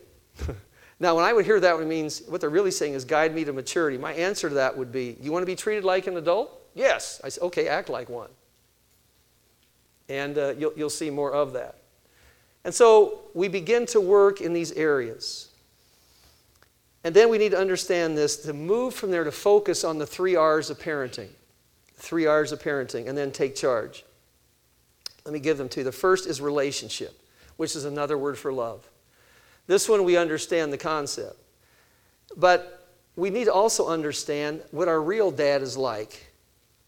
now, 1.00 1.16
when 1.16 1.26
I 1.26 1.34
would 1.34 1.46
hear 1.46 1.60
that, 1.60 1.80
it 1.80 1.88
means 1.88 2.22
what 2.28 2.42
they're 2.42 2.50
really 2.50 2.72
saying 2.72 2.94
is 2.94 3.04
guide 3.04 3.34
me 3.34 3.44
to 3.46 3.54
maturity. 3.54 3.98
My 3.98 4.14
answer 4.14 4.50
to 4.50 4.56
that 4.56 4.78
would 4.78 4.92
be, 4.92 5.18
you 5.20 5.32
want 5.32 5.42
to 5.42 5.48
be 5.48 5.56
treated 5.56 5.84
like 5.84 6.08
an 6.08 6.18
adult? 6.18 6.52
Yes. 6.76 7.20
I 7.24 7.30
say, 7.30 7.42
okay, 7.42 7.68
act 7.68 7.90
like 7.90 8.08
one. 8.08 8.30
And 10.10 10.38
uh, 10.38 10.54
you'll, 10.58 10.74
you'll 10.78 10.90
see 10.90 11.10
more 11.10 11.34
of 11.34 11.54
that. 11.54 11.80
And 12.64 12.74
so 12.74 13.22
we 13.34 13.48
begin 13.48 13.86
to 13.88 14.00
work 14.00 14.42
in 14.42 14.54
these 14.54 14.72
areas. 14.74 15.47
And 17.08 17.16
then 17.16 17.30
we 17.30 17.38
need 17.38 17.52
to 17.52 17.58
understand 17.58 18.18
this 18.18 18.36
to 18.36 18.52
move 18.52 18.94
from 18.94 19.12
there 19.12 19.24
to 19.24 19.32
focus 19.32 19.86
on 19.86 19.98
the 19.98 20.06
three 20.06 20.36
R's 20.36 20.70
of 20.70 20.78
parenting. 20.78 21.30
Three 21.94 22.26
R's 22.26 22.52
of 22.52 22.62
parenting, 22.62 23.08
and 23.08 23.18
then 23.18 23.32
take 23.32 23.56
charge. 23.56 24.04
Let 25.24 25.32
me 25.32 25.40
give 25.40 25.58
them 25.58 25.70
to 25.70 25.80
you. 25.80 25.84
The 25.86 25.94
first 25.94 26.28
is 26.28 26.42
relationship, 26.42 27.18
which 27.56 27.78
is 27.78 27.86
another 27.86 28.18
word 28.18 28.38
for 28.38 28.52
love. 28.52 28.90
This 29.68 29.88
one 29.88 30.04
we 30.04 30.18
understand 30.18 30.74
the 30.74 30.78
concept. 30.78 31.38
But 32.36 32.86
we 33.16 33.30
need 33.30 33.46
to 33.46 33.54
also 33.54 33.88
understand 33.88 34.62
what 34.72 34.90
our 34.90 35.02
real 35.02 35.32
dad 35.32 35.62
is 35.62 35.78
like. 35.78 36.34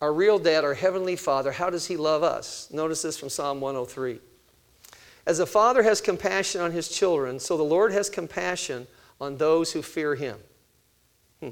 Our 0.02 0.12
real 0.12 0.38
dad, 0.38 0.66
our 0.66 0.74
heavenly 0.74 1.16
father, 1.16 1.54
how 1.54 1.70
does 1.70 1.86
he 1.86 1.96
love 1.96 2.24
us? 2.24 2.68
Notice 2.74 3.04
this 3.04 3.18
from 3.18 3.30
Psalm 3.30 3.62
103. 3.62 4.20
As 5.26 5.40
a 5.40 5.46
father 5.46 5.82
has 5.84 6.02
compassion 6.02 6.60
on 6.60 6.74
his 6.74 6.90
children, 6.90 7.40
so 7.40 7.56
the 7.56 7.64
Lord 7.64 7.94
has 7.94 8.10
compassion 8.10 8.86
on 9.22 9.38
those 9.38 9.72
who 9.74 9.82
fear 9.82 10.16
him. 10.16 10.38
Hmm. 11.42 11.50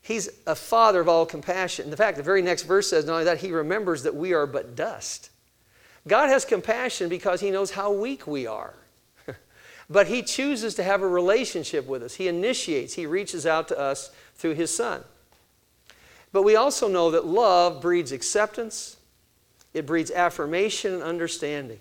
He's 0.00 0.28
a 0.46 0.54
father 0.54 1.00
of 1.00 1.08
all 1.08 1.26
compassion. 1.26 1.88
In 1.88 1.96
fact, 1.96 2.16
the 2.16 2.22
very 2.22 2.42
next 2.42 2.64
verse 2.64 2.90
says 2.90 3.04
not 3.04 3.12
only 3.12 3.24
that, 3.24 3.38
he 3.38 3.52
remembers 3.52 4.02
that 4.02 4.14
we 4.14 4.32
are 4.32 4.46
but 4.46 4.74
dust. 4.74 5.30
God 6.06 6.28
has 6.28 6.44
compassion 6.44 7.08
because 7.08 7.40
he 7.40 7.50
knows 7.50 7.70
how 7.70 7.92
weak 7.92 8.26
we 8.26 8.46
are. 8.46 8.74
but 9.90 10.08
he 10.08 10.22
chooses 10.22 10.74
to 10.74 10.82
have 10.82 11.02
a 11.02 11.08
relationship 11.08 11.86
with 11.86 12.02
us. 12.02 12.14
He 12.14 12.26
initiates, 12.26 12.94
he 12.94 13.06
reaches 13.06 13.46
out 13.46 13.68
to 13.68 13.78
us 13.78 14.10
through 14.34 14.54
his 14.54 14.74
son. 14.74 15.04
But 16.32 16.42
we 16.42 16.56
also 16.56 16.88
know 16.88 17.10
that 17.12 17.26
love 17.26 17.80
breeds 17.80 18.10
acceptance, 18.10 18.96
it 19.74 19.86
breeds 19.86 20.10
affirmation 20.10 20.94
and 20.94 21.02
understanding. 21.02 21.78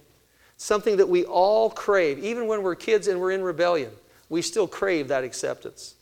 Something 0.58 0.98
that 0.98 1.10
we 1.10 1.26
all 1.26 1.72
crave, 1.72 2.20
even 2.20 2.46
when 2.46 2.62
we're 2.62 2.76
kids 2.76 3.08
and 3.08 3.20
we're 3.20 3.32
in 3.32 3.42
rebellion 3.42 3.92
we 4.32 4.42
still 4.42 4.66
crave 4.66 5.10
that 5.10 5.26
acceptance. 5.26 5.96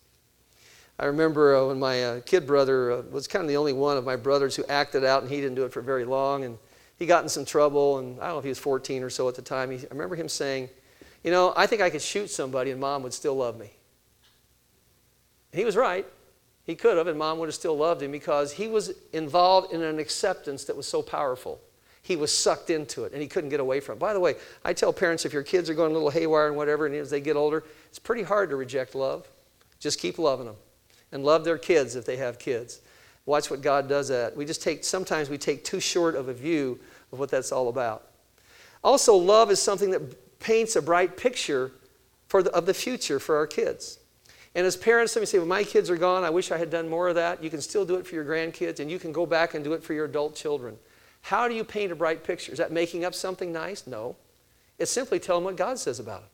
I 1.00 1.06
remember 1.06 1.56
uh, 1.56 1.66
when 1.66 1.80
my 1.80 2.04
uh, 2.04 2.22
kid 2.22 2.46
brother 2.46 2.92
uh, 2.92 3.02
was 3.10 3.28
kind 3.28 3.42
of 3.42 3.50
the 3.50 3.58
only 3.58 3.74
one 3.74 3.98
of 3.98 4.06
my 4.06 4.16
brothers 4.16 4.56
who 4.56 4.64
acted 4.70 5.04
out, 5.04 5.24
and 5.24 5.32
he 5.32 5.38
didn't 5.38 5.56
do 5.56 5.66
it 5.66 5.74
for 5.74 5.82
very 5.82 6.06
long. 6.06 6.44
And 6.44 6.60
he 7.00 7.08
got 7.08 7.24
in 7.24 7.30
some 7.30 7.44
trouble, 7.44 7.98
and 7.98 8.20
I 8.20 8.26
don't 8.26 8.36
know 8.36 8.38
if 8.38 8.44
he 8.44 8.50
was 8.50 8.60
14 8.60 9.02
or 9.02 9.10
so 9.10 9.28
at 9.28 9.34
the 9.34 9.42
time. 9.42 9.72
He, 9.72 9.78
I 9.78 9.88
remember 9.90 10.16
him 10.16 10.30
saying, 10.30 10.70
You 11.24 11.32
know, 11.32 11.54
I 11.58 11.66
think 11.66 11.82
I 11.82 11.90
could 11.90 12.04
shoot 12.04 12.30
somebody 12.30 12.70
and 12.70 12.80
mom 12.80 13.02
would 13.02 13.14
still 13.14 13.36
love 13.36 13.60
me. 13.60 13.72
He 15.52 15.66
was 15.66 15.76
right. 15.76 16.06
He 16.66 16.76
could 16.76 16.98
have, 16.98 17.08
and 17.08 17.18
mom 17.18 17.40
would 17.40 17.48
have 17.48 17.56
still 17.56 17.76
loved 17.76 18.04
him 18.04 18.12
because 18.12 18.52
he 18.52 18.68
was 18.68 18.94
involved 19.12 19.74
in 19.74 19.82
an 19.82 19.98
acceptance 19.98 20.66
that 20.66 20.78
was 20.78 20.88
so 20.88 21.02
powerful. 21.02 21.60
He 22.10 22.16
was 22.16 22.36
sucked 22.36 22.72
into 22.72 23.04
it 23.04 23.14
and 23.14 23.22
he 23.22 23.28
couldn't 23.28 23.52
get 23.52 23.60
away 23.60 23.80
from 23.80 23.98
it. 23.98 24.00
By 24.00 24.14
the 24.14 24.20
way, 24.20 24.34
I 24.66 24.74
tell 24.74 24.92
parents 24.92 25.26
if 25.26 25.32
your 25.32 25.44
kids 25.44 25.70
are 25.70 25.76
going 25.76 25.92
a 25.92 25.94
little 25.94 26.10
haywire 26.10 26.48
and 26.48 26.58
whatever, 26.58 26.88
and 26.88 26.96
as 26.96 27.12
they 27.12 27.22
get 27.22 27.36
older, 27.36 27.64
it's 27.88 28.00
pretty 28.00 28.24
hard 28.24 28.50
to 28.50 28.56
reject 28.56 28.96
love. 28.96 29.30
Just 29.80 30.00
keep 30.00 30.18
loving 30.18 30.48
them 30.48 30.56
and 31.12 31.24
love 31.24 31.46
their 31.46 31.60
kids 31.60 31.96
if 31.96 32.06
they 32.06 32.18
have 32.18 32.40
kids. 32.40 32.82
Watch 33.28 33.52
what 33.52 33.62
God 33.62 33.88
does 33.88 34.10
at. 34.10 34.36
We 34.36 34.44
just 34.44 34.64
take, 34.64 34.84
sometimes 34.84 35.30
we 35.30 35.38
take 35.38 35.64
too 35.64 35.80
short 35.80 36.16
of 36.16 36.30
a 36.30 36.34
view 36.34 36.80
of 37.12 37.20
what 37.20 37.30
that's 37.30 37.52
all 37.52 37.70
about. 37.70 38.08
Also, 38.84 39.14
love 39.16 39.52
is 39.52 39.62
something 39.62 39.92
that 39.92 40.40
paints 40.40 40.76
a 40.76 40.82
bright 40.82 41.16
picture 41.16 41.72
for 42.28 42.42
the, 42.42 42.50
of 42.56 42.66
the 42.66 42.74
future 42.74 43.20
for 43.20 43.38
our 43.38 43.46
kids. 43.46 44.00
And 44.56 44.66
as 44.66 44.76
parents, 44.76 45.16
let 45.16 45.22
me 45.22 45.28
say, 45.28 45.38
well, 45.38 45.46
my 45.46 45.64
kids 45.64 45.92
are 45.92 45.98
gone. 45.98 46.24
I 46.24 46.32
wish 46.32 46.50
I 46.50 46.58
had 46.58 46.72
done 46.72 46.90
more 46.90 47.08
of 47.08 47.14
that. 47.16 47.44
You 47.44 47.52
can 47.52 47.62
still 47.62 47.86
do 47.86 47.98
it 47.98 48.08
for 48.08 48.16
your 48.16 48.26
grandkids, 48.26 48.80
and 48.80 48.90
you 48.90 48.98
can 48.98 49.12
go 49.12 49.28
back 49.28 49.54
and 49.54 49.64
do 49.64 49.74
it 49.74 49.84
for 49.84 49.94
your 49.94 50.06
adult 50.06 50.36
children. 50.36 50.76
How 51.22 51.48
do 51.48 51.54
you 51.54 51.64
paint 51.64 51.92
a 51.92 51.96
bright 51.96 52.24
picture? 52.24 52.52
Is 52.52 52.58
that 52.58 52.72
making 52.72 53.06
up 53.06 53.14
something 53.14 53.52
nice? 53.52 53.86
No. 53.86 54.16
It's 54.78 54.92
simply 54.92 55.20
telling 55.20 55.44
what 55.44 55.58
God 55.58 55.78
says 55.78 56.00
about 56.00 56.24
it. 56.24 56.30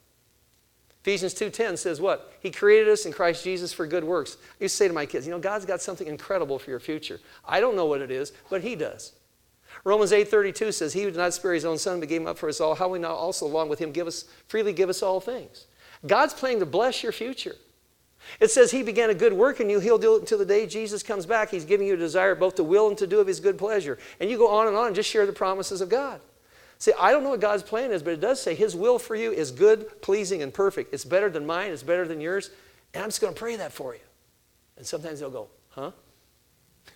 Ephesians 1.01 1.35
2:10 1.35 1.77
says 1.77 2.01
what? 2.01 2.33
He 2.39 2.49
created 2.49 2.89
us 2.89 3.05
in 3.05 3.13
Christ 3.13 3.43
Jesus 3.43 3.71
for 3.71 3.85
good 3.85 4.03
works. 4.03 4.37
I 4.59 4.63
used 4.63 4.73
to 4.73 4.77
say 4.77 4.87
to 4.87 4.93
my 4.93 5.05
kids, 5.05 5.27
you 5.27 5.31
know, 5.31 5.39
God's 5.39 5.65
got 5.65 5.81
something 5.81 6.07
incredible 6.07 6.57
for 6.57 6.71
your 6.71 6.79
future. 6.79 7.19
I 7.45 7.59
don't 7.59 7.75
know 7.75 7.85
what 7.85 8.01
it 8.01 8.09
is, 8.09 8.31
but 8.49 8.61
he 8.61 8.75
does. 8.75 9.13
Romans 9.83 10.11
8:32 10.11 10.73
says, 10.73 10.93
He 10.93 11.03
who 11.03 11.11
did 11.11 11.17
not 11.17 11.33
spare 11.33 11.53
his 11.53 11.65
own 11.65 11.77
son 11.77 11.99
but 11.99 12.09
gave 12.09 12.21
him 12.21 12.27
up 12.27 12.39
for 12.39 12.49
us 12.49 12.59
all, 12.59 12.73
how 12.73 12.87
will 12.87 12.95
he 12.95 13.01
not 13.01 13.11
also 13.11 13.45
along 13.45 13.69
with 13.69 13.77
him 13.77 13.91
give 13.91 14.07
us 14.07 14.25
freely 14.47 14.73
give 14.73 14.89
us 14.89 15.03
all 15.03 15.19
things? 15.19 15.67
God's 16.07 16.33
planning 16.33 16.59
to 16.59 16.65
bless 16.65 17.03
your 17.03 17.11
future. 17.11 17.55
It 18.39 18.51
says 18.51 18.71
he 18.71 18.83
began 18.83 19.09
a 19.09 19.13
good 19.13 19.33
work 19.33 19.59
in 19.59 19.69
you, 19.69 19.79
he'll 19.79 19.97
do 19.97 20.15
it 20.15 20.21
until 20.21 20.37
the 20.37 20.45
day 20.45 20.65
Jesus 20.67 21.03
comes 21.03 21.25
back. 21.25 21.51
He's 21.51 21.65
giving 21.65 21.87
you 21.87 21.93
a 21.93 21.97
desire 21.97 22.35
both 22.35 22.55
to 22.55 22.63
will 22.63 22.87
and 22.87 22.97
to 22.97 23.07
do 23.07 23.19
of 23.19 23.27
his 23.27 23.39
good 23.39 23.57
pleasure. 23.57 23.97
And 24.19 24.29
you 24.29 24.37
go 24.37 24.49
on 24.49 24.67
and 24.67 24.75
on 24.75 24.87
and 24.87 24.95
just 24.95 25.09
share 25.09 25.25
the 25.25 25.33
promises 25.33 25.81
of 25.81 25.89
God. 25.89 26.21
See, 26.77 26.91
I 26.99 27.11
don't 27.11 27.23
know 27.23 27.29
what 27.29 27.39
God's 27.39 27.63
plan 27.63 27.91
is, 27.91 28.03
but 28.03 28.13
it 28.13 28.19
does 28.19 28.41
say 28.41 28.53
His 28.53 28.75
will 28.75 28.99
for 28.99 29.15
you 29.15 29.31
is 29.31 29.51
good, 29.51 30.01
pleasing, 30.01 30.41
and 30.41 30.53
perfect. 30.53 30.93
It's 30.93 31.05
better 31.05 31.29
than 31.29 31.45
mine, 31.45 31.71
it's 31.71 31.83
better 31.83 32.07
than 32.07 32.19
yours, 32.19 32.51
and 32.93 33.03
I'm 33.03 33.09
just 33.09 33.21
going 33.21 33.33
to 33.33 33.39
pray 33.39 33.55
that 33.55 33.71
for 33.71 33.93
you. 33.93 34.01
And 34.77 34.85
sometimes 34.85 35.19
they'll 35.19 35.29
go, 35.29 35.47
huh? 35.69 35.91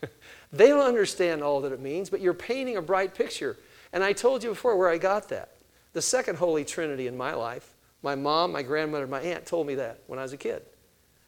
they 0.51 0.67
don't 0.67 0.85
understand 0.85 1.41
all 1.41 1.61
that 1.61 1.71
it 1.71 1.79
means, 1.79 2.09
but 2.09 2.19
you're 2.19 2.33
painting 2.33 2.77
a 2.77 2.81
bright 2.81 3.15
picture. 3.15 3.57
And 3.93 4.03
I 4.03 4.13
told 4.13 4.43
you 4.43 4.49
before 4.49 4.75
where 4.77 4.89
I 4.89 4.97
got 4.97 5.29
that. 5.29 5.53
The 5.93 6.01
second 6.01 6.37
Holy 6.37 6.65
Trinity 6.65 7.07
in 7.07 7.17
my 7.17 7.33
life, 7.33 7.73
my 8.03 8.15
mom, 8.15 8.51
my 8.51 8.61
grandmother, 8.61 9.07
my 9.07 9.21
aunt 9.21 9.45
told 9.45 9.65
me 9.65 9.75
that 9.75 10.01
when 10.07 10.19
I 10.19 10.23
was 10.23 10.33
a 10.33 10.37
kid. 10.37 10.61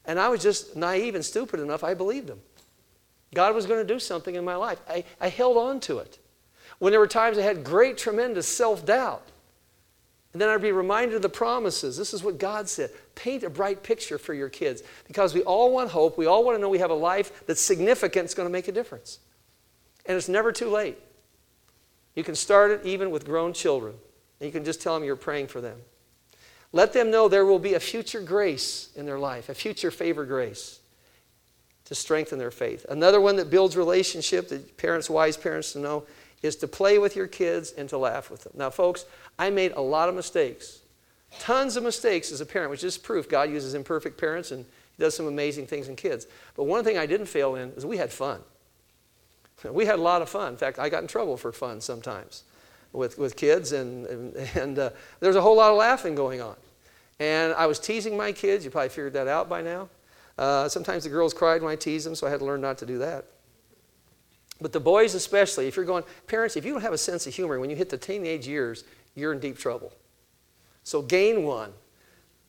And 0.05 0.19
I 0.19 0.29
was 0.29 0.41
just 0.41 0.75
naive 0.75 1.15
and 1.15 1.23
stupid 1.23 1.59
enough, 1.59 1.83
I 1.83 1.93
believed 1.93 2.27
them. 2.27 2.41
God 3.33 3.55
was 3.55 3.65
going 3.65 3.85
to 3.85 3.93
do 3.93 3.99
something 3.99 4.35
in 4.35 4.43
my 4.43 4.55
life. 4.55 4.79
I, 4.89 5.03
I 5.19 5.29
held 5.29 5.57
on 5.57 5.79
to 5.81 5.99
it 5.99 6.19
when 6.79 6.91
there 6.91 6.99
were 6.99 7.07
times 7.07 7.37
I 7.37 7.43
had 7.43 7.63
great, 7.63 7.97
tremendous 7.97 8.47
self 8.47 8.85
doubt. 8.85 9.23
And 10.33 10.41
then 10.41 10.49
I'd 10.49 10.61
be 10.61 10.71
reminded 10.71 11.15
of 11.15 11.21
the 11.21 11.29
promises. 11.29 11.97
This 11.97 12.13
is 12.13 12.23
what 12.23 12.37
God 12.37 12.69
said. 12.69 12.89
Paint 13.15 13.43
a 13.43 13.49
bright 13.49 13.83
picture 13.83 14.17
for 14.17 14.33
your 14.33 14.47
kids 14.47 14.81
because 15.05 15.33
we 15.33 15.43
all 15.43 15.73
want 15.73 15.91
hope. 15.91 16.17
We 16.17 16.25
all 16.25 16.45
want 16.45 16.57
to 16.57 16.61
know 16.61 16.69
we 16.69 16.79
have 16.79 16.89
a 16.89 16.95
life 16.95 17.45
that's 17.45 17.61
significant, 17.61 18.25
it's 18.25 18.33
going 18.33 18.47
to 18.47 18.51
make 18.51 18.67
a 18.67 18.71
difference. 18.71 19.19
And 20.05 20.17
it's 20.17 20.29
never 20.29 20.51
too 20.51 20.69
late. 20.69 20.97
You 22.15 22.23
can 22.23 22.35
start 22.35 22.71
it 22.71 22.85
even 22.85 23.11
with 23.11 23.25
grown 23.25 23.53
children, 23.53 23.93
and 24.39 24.47
you 24.47 24.51
can 24.51 24.65
just 24.65 24.81
tell 24.81 24.93
them 24.95 25.03
you're 25.03 25.15
praying 25.15 25.47
for 25.47 25.61
them. 25.61 25.79
Let 26.73 26.93
them 26.93 27.11
know 27.11 27.27
there 27.27 27.45
will 27.45 27.59
be 27.59 27.73
a 27.73 27.79
future 27.79 28.21
grace 28.21 28.89
in 28.95 29.05
their 29.05 29.19
life, 29.19 29.49
a 29.49 29.53
future 29.53 29.91
favor 29.91 30.25
grace 30.25 30.79
to 31.85 31.95
strengthen 31.95 32.39
their 32.39 32.51
faith. 32.51 32.85
Another 32.87 33.19
one 33.19 33.35
that 33.35 33.49
builds 33.49 33.75
relationship 33.75 34.47
that 34.49 34.77
parents, 34.77 35.09
wise 35.09 35.35
parents, 35.35 35.73
to 35.73 35.79
know 35.79 36.05
is 36.41 36.55
to 36.57 36.67
play 36.67 36.97
with 36.97 37.15
your 37.15 37.27
kids 37.27 37.73
and 37.73 37.89
to 37.89 37.97
laugh 37.97 38.31
with 38.31 38.43
them. 38.43 38.53
Now, 38.55 38.69
folks, 38.69 39.05
I 39.37 39.49
made 39.49 39.73
a 39.73 39.81
lot 39.81 40.07
of 40.07 40.15
mistakes, 40.15 40.79
tons 41.39 41.75
of 41.75 41.83
mistakes 41.83 42.31
as 42.31 42.39
a 42.39 42.45
parent, 42.45 42.71
which 42.71 42.83
is 42.83 42.97
proof 42.97 43.27
God 43.27 43.49
uses 43.49 43.73
imperfect 43.73 44.17
parents 44.17 44.51
and 44.51 44.65
He 44.95 45.03
does 45.03 45.13
some 45.13 45.27
amazing 45.27 45.67
things 45.67 45.89
in 45.89 45.97
kids. 45.97 46.27
But 46.55 46.63
one 46.63 46.85
thing 46.85 46.97
I 46.97 47.05
didn't 47.05 47.27
fail 47.27 47.55
in 47.55 47.71
is 47.71 47.85
we 47.85 47.97
had 47.97 48.11
fun. 48.11 48.41
We 49.63 49.85
had 49.85 49.99
a 49.99 50.01
lot 50.01 50.23
of 50.23 50.29
fun. 50.29 50.53
In 50.53 50.57
fact, 50.57 50.79
I 50.79 50.89
got 50.89 51.03
in 51.03 51.07
trouble 51.07 51.37
for 51.37 51.51
fun 51.51 51.81
sometimes 51.81 52.43
with, 52.93 53.17
with 53.17 53.35
kids, 53.35 53.71
and, 53.71 54.05
and, 54.07 54.35
and 54.55 54.79
uh, 54.79 54.89
there's 55.19 55.35
a 55.35 55.41
whole 55.41 55.55
lot 55.55 55.71
of 55.71 55.77
laughing 55.77 56.15
going 56.15 56.41
on. 56.41 56.55
And 57.19 57.53
I 57.53 57.67
was 57.67 57.79
teasing 57.79 58.17
my 58.17 58.31
kids. 58.31 58.65
You 58.65 58.71
probably 58.71 58.89
figured 58.89 59.13
that 59.13 59.27
out 59.27 59.47
by 59.47 59.61
now. 59.61 59.89
Uh, 60.37 60.67
sometimes 60.67 61.03
the 61.03 61.09
girls 61.09 61.33
cried 61.33 61.61
when 61.61 61.71
I 61.71 61.75
teased 61.75 62.05
them, 62.05 62.15
so 62.15 62.25
I 62.25 62.29
had 62.29 62.39
to 62.39 62.45
learn 62.45 62.61
not 62.61 62.77
to 62.79 62.85
do 62.85 62.97
that. 62.99 63.25
But 64.59 64.73
the 64.73 64.79
boys, 64.79 65.15
especially, 65.15 65.67
if 65.67 65.75
you're 65.75 65.85
going, 65.85 66.03
parents, 66.27 66.55
if 66.55 66.65
you 66.65 66.73
don't 66.73 66.81
have 66.81 66.93
a 66.93 66.97
sense 66.97 67.27
of 67.27 67.33
humor, 67.33 67.59
when 67.59 67.69
you 67.69 67.75
hit 67.75 67.89
the 67.89 67.97
teenage 67.97 68.47
years, 68.47 68.83
you're 69.15 69.33
in 69.33 69.39
deep 69.39 69.57
trouble. 69.57 69.91
So 70.83 71.01
gain 71.01 71.43
one 71.43 71.73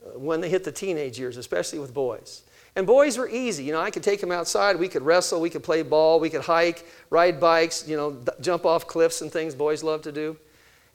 uh, 0.04 0.18
when 0.18 0.40
they 0.40 0.48
hit 0.48 0.64
the 0.64 0.72
teenage 0.72 1.18
years, 1.18 1.36
especially 1.36 1.78
with 1.78 1.92
boys. 1.92 2.42
And 2.74 2.86
boys 2.86 3.18
were 3.18 3.28
easy. 3.28 3.64
You 3.64 3.72
know, 3.72 3.80
I 3.80 3.90
could 3.90 4.02
take 4.02 4.20
them 4.20 4.32
outside. 4.32 4.76
We 4.76 4.88
could 4.88 5.02
wrestle. 5.02 5.40
We 5.40 5.50
could 5.50 5.62
play 5.62 5.82
ball. 5.82 6.20
We 6.20 6.30
could 6.30 6.40
hike, 6.40 6.86
ride 7.10 7.38
bikes, 7.38 7.86
you 7.86 7.96
know, 7.96 8.16
jump 8.40 8.64
off 8.64 8.86
cliffs 8.86 9.20
and 9.20 9.30
things 9.30 9.54
boys 9.54 9.82
love 9.82 10.02
to 10.02 10.12
do. 10.12 10.36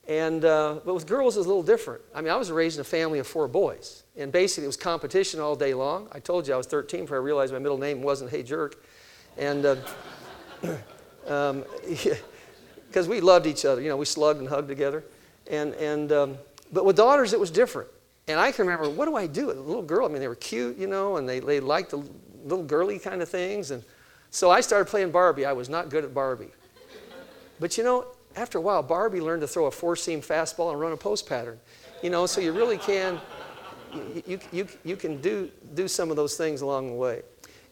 And, 0.07 0.45
uh, 0.45 0.79
but 0.85 0.93
with 0.95 1.05
girls, 1.05 1.35
it 1.35 1.41
was 1.41 1.45
a 1.45 1.49
little 1.49 1.63
different. 1.63 2.01
I 2.15 2.21
mean, 2.21 2.31
I 2.31 2.37
was 2.37 2.49
raised 2.49 2.77
in 2.77 2.81
a 2.81 2.85
family 2.85 3.19
of 3.19 3.27
four 3.27 3.47
boys. 3.47 4.03
And 4.15 4.31
basically, 4.31 4.63
it 4.63 4.67
was 4.67 4.77
competition 4.77 5.39
all 5.39 5.55
day 5.55 5.73
long. 5.73 6.07
I 6.13 6.19
told 6.19 6.47
you 6.47 6.53
I 6.53 6.57
was 6.57 6.65
13 6.65 7.01
before 7.01 7.17
I 7.17 7.19
realized 7.19 7.51
my 7.51 7.59
middle 7.59 7.77
name 7.77 8.01
wasn't 8.01 8.31
Hey 8.31 8.41
Jerk. 8.41 8.81
And 9.37 9.65
uh, 9.65 9.75
because 10.61 10.79
um, 13.05 13.09
we 13.09 13.21
loved 13.21 13.45
each 13.45 13.65
other. 13.65 13.81
You 13.81 13.89
know, 13.89 13.97
we 13.97 14.05
slugged 14.05 14.39
and 14.39 14.47
hugged 14.47 14.69
together. 14.69 15.03
And, 15.51 15.73
and, 15.75 16.11
um, 16.11 16.37
but 16.71 16.85
with 16.85 16.95
daughters, 16.95 17.33
it 17.33 17.39
was 17.39 17.51
different. 17.51 17.89
And 18.27 18.39
I 18.39 18.51
can 18.51 18.65
remember, 18.65 18.89
what 18.89 19.05
do 19.05 19.15
I 19.15 19.25
do? 19.25 19.51
A 19.51 19.53
little 19.53 19.81
girl, 19.81 20.05
I 20.05 20.09
mean, 20.09 20.19
they 20.19 20.27
were 20.27 20.35
cute, 20.35 20.77
you 20.77 20.87
know, 20.87 21.17
and 21.17 21.27
they, 21.27 21.39
they 21.39 21.59
liked 21.59 21.91
the 21.91 22.03
little 22.43 22.63
girly 22.63 22.99
kind 22.99 23.21
of 23.21 23.29
things. 23.29 23.71
And 23.71 23.83
so 24.31 24.51
I 24.51 24.61
started 24.61 24.85
playing 24.85 25.11
Barbie. 25.11 25.45
I 25.45 25.53
was 25.53 25.69
not 25.69 25.89
good 25.89 26.03
at 26.03 26.13
Barbie. 26.13 26.51
But 27.59 27.77
you 27.77 27.83
know, 27.83 28.05
after 28.35 28.57
a 28.57 28.61
while, 28.61 28.83
Barbie 28.83 29.21
learned 29.21 29.41
to 29.41 29.47
throw 29.47 29.65
a 29.65 29.71
four 29.71 29.95
seam 29.95 30.21
fastball 30.21 30.71
and 30.71 30.79
run 30.79 30.91
a 30.91 30.97
post 30.97 31.27
pattern. 31.27 31.59
You 32.03 32.09
know, 32.09 32.25
so 32.25 32.41
you 32.41 32.51
really 32.51 32.77
can, 32.77 33.19
you, 34.25 34.39
you, 34.51 34.67
you, 34.83 34.95
can 34.95 35.19
do, 35.21 35.49
do 35.73 35.87
some 35.87 36.11
of 36.11 36.15
those 36.15 36.37
things 36.37 36.61
along 36.61 36.87
the 36.87 36.93
way. 36.93 37.23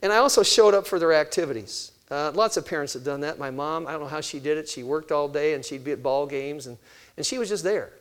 And 0.02 0.12
I 0.12 0.18
also 0.18 0.42
showed 0.42 0.74
up 0.74 0.88
for 0.88 0.98
their 0.98 1.14
activities. 1.14 1.92
Uh, 2.10 2.32
lots 2.34 2.58
of 2.58 2.66
parents 2.66 2.94
have 2.94 3.04
done 3.04 3.22
that. 3.22 3.38
My 3.38 3.52
mom, 3.52 3.88
I 3.88 3.92
don't 3.92 4.02
know 4.02 4.08
how 4.08 4.22
she 4.22 4.40
did 4.40 4.58
it. 4.58 4.70
She 4.70 4.84
worked 4.84 5.12
all 5.12 5.28
day 5.28 5.54
and 5.54 5.64
she'd 5.64 5.84
be 5.84 5.92
at 5.92 6.02
ball 6.02 6.26
games 6.26 6.68
and, 6.68 6.78
and 7.18 7.26
she 7.26 7.38
was 7.38 7.50
just 7.50 7.64
there. 7.64 7.94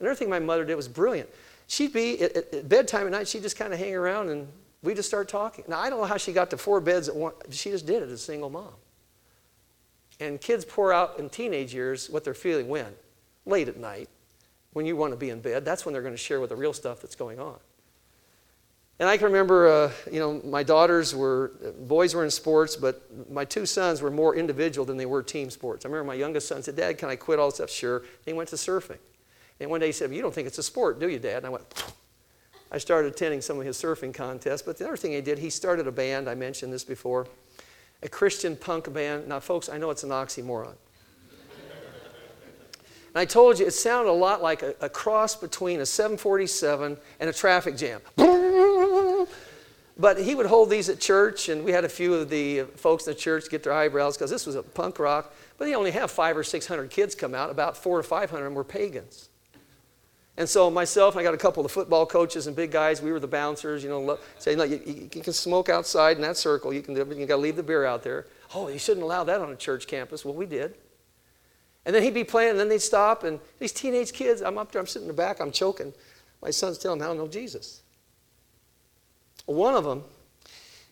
Another 0.00 0.14
thing 0.14 0.30
my 0.30 0.38
mother 0.38 0.64
did 0.64 0.74
was 0.74 0.88
brilliant. 0.88 1.28
She'd 1.68 1.92
be 1.92 2.20
at, 2.22 2.34
at 2.34 2.68
bedtime 2.68 3.06
at 3.06 3.12
night, 3.12 3.28
she'd 3.28 3.42
just 3.42 3.56
kind 3.56 3.72
of 3.72 3.78
hang 3.78 3.94
around 3.94 4.30
and 4.30 4.48
we'd 4.82 4.96
just 4.96 5.08
start 5.08 5.28
talking. 5.28 5.64
Now, 5.68 5.78
I 5.78 5.90
don't 5.90 6.00
know 6.00 6.06
how 6.06 6.16
she 6.16 6.32
got 6.32 6.50
to 6.50 6.56
four 6.56 6.80
beds 6.80 7.08
at 7.08 7.14
once. 7.14 7.36
She 7.50 7.70
just 7.70 7.86
did 7.86 8.02
it 8.02 8.06
as 8.06 8.12
a 8.12 8.18
single 8.18 8.50
mom. 8.50 8.72
And 10.18 10.40
kids 10.40 10.64
pour 10.64 10.92
out 10.92 11.18
in 11.18 11.28
teenage 11.28 11.72
years 11.72 12.08
what 12.10 12.24
they're 12.24 12.34
feeling 12.34 12.68
when? 12.68 12.92
Late 13.44 13.68
at 13.68 13.76
night, 13.76 14.08
when 14.72 14.86
you 14.86 14.96
want 14.96 15.12
to 15.12 15.16
be 15.16 15.28
in 15.28 15.40
bed. 15.40 15.64
That's 15.64 15.84
when 15.84 15.92
they're 15.92 16.02
going 16.02 16.14
to 16.14 16.18
share 16.18 16.40
with 16.40 16.48
the 16.50 16.56
real 16.56 16.72
stuff 16.72 17.00
that's 17.00 17.14
going 17.14 17.38
on. 17.38 17.58
And 18.98 19.08
I 19.08 19.16
can 19.16 19.26
remember, 19.26 19.68
uh, 19.68 19.92
you 20.10 20.18
know, 20.18 20.40
my 20.44 20.62
daughters 20.62 21.14
were, 21.14 21.52
boys 21.80 22.14
were 22.14 22.24
in 22.24 22.30
sports, 22.30 22.74
but 22.76 23.30
my 23.30 23.44
two 23.44 23.66
sons 23.66 24.00
were 24.00 24.10
more 24.10 24.34
individual 24.34 24.84
than 24.84 24.96
they 24.96 25.06
were 25.06 25.22
team 25.22 25.50
sports. 25.50 25.84
I 25.84 25.88
remember 25.88 26.08
my 26.08 26.14
youngest 26.14 26.48
son 26.48 26.62
said, 26.62 26.76
Dad, 26.76 26.98
can 26.98 27.08
I 27.08 27.14
quit 27.14 27.38
all 27.38 27.48
this 27.48 27.56
stuff? 27.56 27.70
Sure. 27.70 27.98
And 27.98 28.26
he 28.26 28.32
went 28.32 28.48
to 28.48 28.56
surfing. 28.56 28.98
And 29.60 29.70
one 29.70 29.80
day 29.80 29.86
he 29.86 29.92
said, 29.92 30.08
well, 30.10 30.16
You 30.16 30.22
don't 30.22 30.34
think 30.34 30.46
it's 30.46 30.58
a 30.58 30.62
sport, 30.62 31.00
do 31.00 31.08
you, 31.08 31.18
Dad? 31.18 31.38
And 31.38 31.46
I 31.46 31.48
went, 31.50 31.84
I 32.70 32.78
started 32.78 33.12
attending 33.12 33.40
some 33.40 33.58
of 33.58 33.64
his 33.64 33.76
surfing 33.76 34.12
contests. 34.12 34.62
But 34.62 34.78
the 34.78 34.86
other 34.86 34.96
thing 34.96 35.12
he 35.12 35.20
did, 35.20 35.38
he 35.38 35.50
started 35.50 35.86
a 35.86 35.92
band. 35.92 36.28
I 36.28 36.34
mentioned 36.34 36.72
this 36.72 36.84
before, 36.84 37.26
a 38.02 38.08
Christian 38.08 38.56
punk 38.56 38.92
band. 38.92 39.28
Now, 39.28 39.40
folks, 39.40 39.68
I 39.68 39.78
know 39.78 39.90
it's 39.90 40.04
an 40.04 40.10
oxymoron. 40.10 40.74
And 43.14 43.22
I 43.22 43.24
told 43.24 43.58
you, 43.58 43.66
it 43.66 43.72
sounded 43.72 44.10
a 44.10 44.12
lot 44.12 44.42
like 44.42 44.62
a, 44.62 44.74
a 44.82 44.88
cross 44.90 45.34
between 45.34 45.80
a 45.80 45.86
747 45.86 46.98
and 47.20 47.30
a 47.30 47.32
traffic 47.32 47.74
jam. 47.74 48.02
But 49.98 50.20
he 50.20 50.36
would 50.36 50.46
hold 50.46 50.70
these 50.70 50.88
at 50.88 51.00
church, 51.00 51.48
and 51.48 51.64
we 51.64 51.72
had 51.72 51.84
a 51.84 51.88
few 51.88 52.14
of 52.14 52.30
the 52.30 52.62
folks 52.76 53.06
in 53.06 53.14
the 53.14 53.18
church 53.18 53.50
get 53.50 53.64
their 53.64 53.72
eyebrows 53.72 54.16
because 54.16 54.30
this 54.30 54.46
was 54.46 54.54
a 54.54 54.62
punk 54.62 55.00
rock. 55.00 55.34
But 55.56 55.64
they 55.64 55.74
only 55.74 55.90
have 55.90 56.12
five 56.12 56.36
or 56.36 56.44
six 56.44 56.66
hundred 56.66 56.90
kids 56.90 57.16
come 57.16 57.34
out. 57.34 57.50
About 57.50 57.76
four 57.76 57.98
or 57.98 58.04
five 58.04 58.30
hundred 58.30 58.44
of 58.44 58.50
them 58.50 58.54
were 58.54 58.62
pagans. 58.64 59.27
And 60.38 60.48
so 60.48 60.70
myself, 60.70 61.16
I 61.16 61.24
got 61.24 61.34
a 61.34 61.36
couple 61.36 61.64
of 61.64 61.68
the 61.68 61.74
football 61.74 62.06
coaches 62.06 62.46
and 62.46 62.54
big 62.54 62.70
guys. 62.70 63.02
We 63.02 63.10
were 63.10 63.18
the 63.18 63.26
bouncers, 63.26 63.82
you 63.82 63.90
know, 63.90 64.18
saying, 64.38 64.56
"No, 64.56 64.64
you, 64.64 64.80
you, 64.86 65.08
can 65.20 65.32
smoke 65.32 65.68
outside 65.68 66.16
in 66.16 66.22
that 66.22 66.36
circle. 66.36 66.72
You 66.72 66.80
can 66.80 66.94
You 66.94 67.26
got 67.26 67.34
to 67.34 67.42
leave 67.42 67.56
the 67.56 67.62
beer 67.64 67.84
out 67.84 68.04
there." 68.04 68.26
Oh, 68.54 68.68
you 68.68 68.78
shouldn't 68.78 69.02
allow 69.02 69.24
that 69.24 69.40
on 69.40 69.50
a 69.50 69.56
church 69.56 69.88
campus. 69.88 70.24
Well, 70.24 70.34
we 70.34 70.46
did. 70.46 70.76
And 71.84 71.94
then 71.94 72.04
he'd 72.04 72.14
be 72.14 72.22
playing, 72.22 72.52
and 72.52 72.60
then 72.60 72.68
they'd 72.68 72.80
stop, 72.80 73.24
and 73.24 73.40
these 73.58 73.72
teenage 73.72 74.12
kids, 74.12 74.40
I'm 74.40 74.58
up 74.58 74.70
there, 74.70 74.80
I'm 74.80 74.86
sitting 74.86 75.08
in 75.08 75.16
the 75.16 75.20
back, 75.20 75.40
I'm 75.40 75.50
choking. 75.50 75.92
My 76.40 76.50
son's 76.50 76.78
telling 76.78 77.00
me, 77.00 77.04
I 77.04 77.08
don't 77.08 77.18
know 77.18 77.28
Jesus. 77.28 77.82
One 79.46 79.74
of 79.74 79.84
them, 79.84 80.04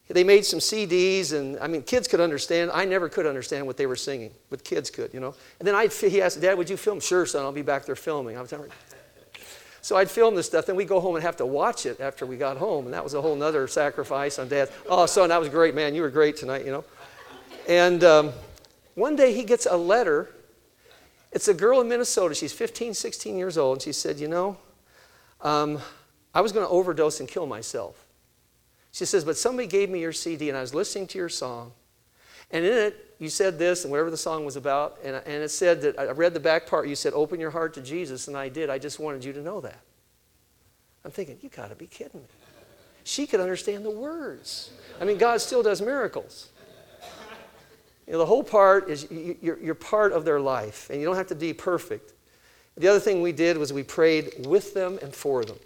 they 0.08 0.24
made 0.24 0.44
some 0.44 0.58
CDs, 0.58 1.32
and 1.32 1.58
I 1.60 1.66
mean, 1.66 1.82
kids 1.82 2.08
could 2.08 2.20
understand. 2.20 2.70
I 2.72 2.84
never 2.84 3.08
could 3.08 3.26
understand 3.26 3.66
what 3.66 3.76
they 3.76 3.86
were 3.86 3.96
singing, 3.96 4.32
but 4.50 4.64
kids 4.64 4.90
could, 4.90 5.12
you 5.14 5.20
know. 5.20 5.34
And 5.60 5.68
then 5.68 5.74
I'd, 5.74 5.92
he 5.92 6.20
asked, 6.20 6.40
Dad, 6.40 6.58
would 6.58 6.70
you 6.70 6.76
film? 6.76 6.98
Sure, 6.98 7.26
son, 7.26 7.44
I'll 7.44 7.52
be 7.52 7.62
back 7.62 7.84
there 7.84 7.96
filming. 7.96 8.36
I 8.36 8.40
was 8.40 8.52
so 9.86 9.96
I'd 9.96 10.10
film 10.10 10.34
this 10.34 10.46
stuff, 10.46 10.66
then 10.66 10.74
we'd 10.74 10.88
go 10.88 10.98
home 10.98 11.14
and 11.14 11.22
have 11.22 11.36
to 11.36 11.46
watch 11.46 11.86
it 11.86 12.00
after 12.00 12.26
we 12.26 12.36
got 12.36 12.56
home, 12.56 12.86
and 12.86 12.92
that 12.92 13.04
was 13.04 13.14
a 13.14 13.22
whole 13.22 13.40
other 13.40 13.68
sacrifice 13.68 14.36
on 14.36 14.48
Dad. 14.48 14.68
Oh, 14.88 15.06
son, 15.06 15.28
that 15.28 15.38
was 15.38 15.48
great, 15.48 15.76
man. 15.76 15.94
You 15.94 16.02
were 16.02 16.10
great 16.10 16.36
tonight, 16.36 16.64
you 16.64 16.72
know. 16.72 16.84
And 17.68 18.02
um, 18.02 18.32
one 18.96 19.14
day 19.14 19.32
he 19.32 19.44
gets 19.44 19.64
a 19.64 19.76
letter. 19.76 20.34
It's 21.30 21.46
a 21.46 21.54
girl 21.54 21.80
in 21.80 21.88
Minnesota. 21.88 22.34
She's 22.34 22.52
15, 22.52 22.94
16 22.94 23.38
years 23.38 23.56
old, 23.56 23.76
and 23.76 23.82
she 23.82 23.92
said, 23.92 24.18
You 24.18 24.26
know, 24.26 24.56
um, 25.40 25.78
I 26.34 26.40
was 26.40 26.50
going 26.50 26.66
to 26.66 26.70
overdose 26.70 27.20
and 27.20 27.28
kill 27.28 27.46
myself. 27.46 28.06
She 28.90 29.04
says, 29.04 29.24
But 29.24 29.36
somebody 29.36 29.68
gave 29.68 29.88
me 29.88 30.00
your 30.00 30.12
CD 30.12 30.48
and 30.48 30.58
I 30.58 30.62
was 30.62 30.74
listening 30.74 31.06
to 31.06 31.18
your 31.18 31.28
song. 31.28 31.70
And 32.50 32.64
in 32.64 32.72
it, 32.72 33.14
you 33.18 33.28
said 33.28 33.58
this 33.58 33.84
and 33.84 33.90
whatever 33.90 34.10
the 34.10 34.16
song 34.16 34.44
was 34.44 34.56
about. 34.56 34.98
And, 35.02 35.16
and 35.16 35.42
it 35.42 35.50
said 35.50 35.80
that 35.82 35.98
I 35.98 36.10
read 36.10 36.34
the 36.34 36.40
back 36.40 36.66
part. 36.66 36.88
You 36.88 36.94
said, 36.94 37.12
Open 37.12 37.40
your 37.40 37.50
heart 37.50 37.74
to 37.74 37.80
Jesus. 37.80 38.28
And 38.28 38.36
I 38.36 38.48
did. 38.48 38.70
I 38.70 38.78
just 38.78 38.98
wanted 38.98 39.24
you 39.24 39.32
to 39.32 39.40
know 39.40 39.60
that. 39.60 39.80
I'm 41.04 41.10
thinking, 41.10 41.38
You 41.40 41.48
got 41.48 41.70
to 41.70 41.74
be 41.74 41.86
kidding 41.86 42.20
me. 42.20 42.26
She 43.04 43.26
could 43.26 43.40
understand 43.40 43.84
the 43.84 43.90
words. 43.90 44.70
I 45.00 45.04
mean, 45.04 45.16
God 45.16 45.40
still 45.40 45.62
does 45.62 45.80
miracles. 45.80 46.48
You 48.06 48.12
know, 48.12 48.18
the 48.18 48.26
whole 48.26 48.44
part 48.44 48.88
is 48.88 49.08
you're, 49.10 49.58
you're 49.58 49.74
part 49.74 50.12
of 50.12 50.24
their 50.24 50.40
life, 50.40 50.90
and 50.90 51.00
you 51.00 51.06
don't 51.06 51.16
have 51.16 51.26
to 51.28 51.34
be 51.34 51.52
perfect. 51.52 52.12
The 52.76 52.88
other 52.88 53.00
thing 53.00 53.22
we 53.22 53.32
did 53.32 53.56
was 53.58 53.72
we 53.72 53.82
prayed 53.82 54.46
with 54.46 54.74
them 54.74 54.98
and 55.02 55.14
for 55.14 55.44
them. 55.44 55.58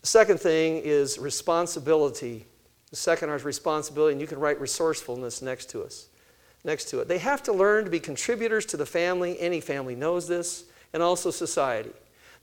The 0.00 0.06
second 0.06 0.40
thing 0.40 0.78
is 0.78 1.18
responsibility. 1.18 2.46
The 2.94 3.00
second 3.00 3.30
is 3.30 3.42
responsibility, 3.42 4.12
and 4.12 4.20
you 4.20 4.28
can 4.28 4.38
write 4.38 4.60
resourcefulness 4.60 5.42
next 5.42 5.68
to 5.70 5.82
us. 5.82 6.06
Next 6.62 6.84
to 6.90 7.00
it. 7.00 7.08
They 7.08 7.18
have 7.18 7.42
to 7.42 7.52
learn 7.52 7.82
to 7.82 7.90
be 7.90 7.98
contributors 7.98 8.64
to 8.66 8.76
the 8.76 8.86
family. 8.86 9.36
Any 9.40 9.60
family 9.60 9.96
knows 9.96 10.28
this, 10.28 10.66
and 10.92 11.02
also 11.02 11.32
society. 11.32 11.90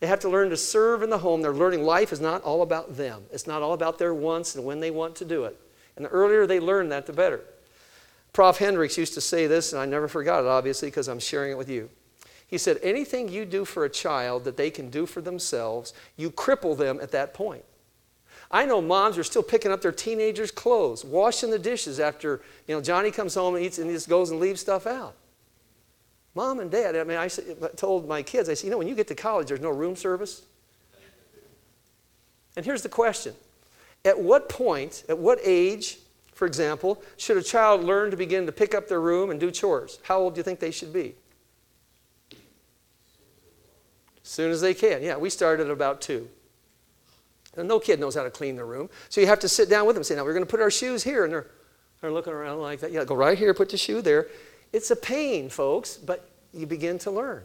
They 0.01 0.07
have 0.07 0.19
to 0.19 0.29
learn 0.29 0.49
to 0.49 0.57
serve 0.57 1.03
in 1.03 1.09
the 1.09 1.19
home. 1.19 1.41
They're 1.41 1.53
learning 1.53 1.83
life 1.83 2.11
is 2.11 2.19
not 2.19 2.43
all 2.43 2.63
about 2.63 2.97
them. 2.97 3.23
It's 3.31 3.47
not 3.47 3.61
all 3.61 3.71
about 3.71 3.97
their 3.97 4.13
wants 4.13 4.53
and 4.55 4.65
when 4.65 4.81
they 4.81 4.91
want 4.91 5.15
to 5.15 5.25
do 5.25 5.45
it. 5.45 5.57
And 5.95 6.03
the 6.03 6.09
earlier 6.09 6.45
they 6.45 6.59
learn 6.59 6.89
that, 6.89 7.05
the 7.05 7.13
better. 7.13 7.39
Prof. 8.33 8.57
Hendricks 8.57 8.97
used 8.97 9.13
to 9.13 9.21
say 9.21 9.47
this, 9.47 9.71
and 9.71 9.81
I 9.81 9.85
never 9.85 10.09
forgot 10.09 10.43
it, 10.43 10.47
obviously, 10.47 10.89
because 10.89 11.07
I'm 11.07 11.21
sharing 11.21 11.53
it 11.53 11.57
with 11.57 11.69
you. 11.69 11.89
He 12.45 12.57
said, 12.57 12.77
anything 12.83 13.29
you 13.29 13.45
do 13.45 13.63
for 13.63 13.85
a 13.85 13.89
child 13.89 14.43
that 14.43 14.57
they 14.57 14.69
can 14.69 14.89
do 14.89 15.05
for 15.05 15.21
themselves, 15.21 15.93
you 16.17 16.29
cripple 16.29 16.77
them 16.77 16.99
at 17.01 17.11
that 17.11 17.33
point. 17.33 17.63
I 18.51 18.65
know 18.65 18.81
moms 18.81 19.17
are 19.17 19.23
still 19.23 19.43
picking 19.43 19.71
up 19.71 19.81
their 19.81 19.93
teenagers' 19.93 20.51
clothes, 20.51 21.05
washing 21.05 21.49
the 21.49 21.59
dishes 21.59 21.99
after 21.99 22.41
you 22.67 22.75
know 22.75 22.81
Johnny 22.81 23.09
comes 23.09 23.33
home 23.33 23.55
and 23.55 23.63
eats 23.63 23.79
and 23.79 23.89
just 23.89 24.09
goes 24.09 24.29
and 24.29 24.39
leaves 24.39 24.59
stuff 24.59 24.85
out. 24.85 25.15
Mom 26.35 26.59
and 26.59 26.69
dad, 26.71 26.95
I 26.95 27.03
mean, 27.03 27.17
I 27.17 27.27
told 27.75 28.07
my 28.07 28.23
kids, 28.23 28.47
I 28.47 28.53
said, 28.53 28.65
you 28.65 28.71
know, 28.71 28.77
when 28.77 28.87
you 28.87 28.95
get 28.95 29.07
to 29.07 29.15
college, 29.15 29.47
there's 29.47 29.59
no 29.61 29.69
room 29.69 29.95
service. 29.95 30.43
And 32.55 32.65
here's 32.65 32.81
the 32.81 32.89
question 32.89 33.35
At 34.05 34.19
what 34.19 34.49
point, 34.49 35.03
at 35.09 35.17
what 35.17 35.39
age, 35.43 35.99
for 36.33 36.45
example, 36.45 37.01
should 37.17 37.37
a 37.37 37.43
child 37.43 37.83
learn 37.83 38.11
to 38.11 38.17
begin 38.17 38.45
to 38.45 38.51
pick 38.51 38.73
up 38.73 38.87
their 38.87 39.01
room 39.01 39.29
and 39.29 39.39
do 39.39 39.51
chores? 39.51 39.99
How 40.03 40.19
old 40.19 40.35
do 40.35 40.39
you 40.39 40.43
think 40.43 40.59
they 40.59 40.71
should 40.71 40.93
be? 40.93 41.15
As 44.23 44.29
soon 44.29 44.51
as 44.51 44.61
they 44.61 44.73
can. 44.73 45.01
Yeah, 45.01 45.17
we 45.17 45.29
started 45.29 45.67
at 45.67 45.71
about 45.71 45.99
two. 46.01 46.29
No 47.57 47.79
kid 47.79 47.99
knows 47.99 48.15
how 48.15 48.23
to 48.23 48.29
clean 48.29 48.55
their 48.55 48.65
room. 48.65 48.89
So 49.09 49.19
you 49.19 49.27
have 49.27 49.39
to 49.39 49.49
sit 49.49 49.69
down 49.69 49.85
with 49.85 49.95
them 49.95 50.01
and 50.01 50.05
say, 50.05 50.15
now 50.15 50.23
we're 50.23 50.33
going 50.33 50.45
to 50.45 50.49
put 50.49 50.61
our 50.61 50.71
shoes 50.71 51.03
here. 51.03 51.25
And 51.25 51.33
they're, 51.33 51.47
they're 51.99 52.11
looking 52.11 52.33
around 52.33 52.59
like 52.59 52.79
that. 52.79 52.91
Yeah, 52.91 53.03
go 53.03 53.15
right 53.15 53.37
here, 53.37 53.53
put 53.53 53.69
the 53.69 53.77
shoe 53.77 54.01
there. 54.01 54.27
It's 54.71 54.89
a 54.91 54.95
pain, 54.95 55.49
folks, 55.49 55.97
but 55.97 56.29
you 56.53 56.65
begin 56.65 56.97
to 56.99 57.11
learn. 57.11 57.43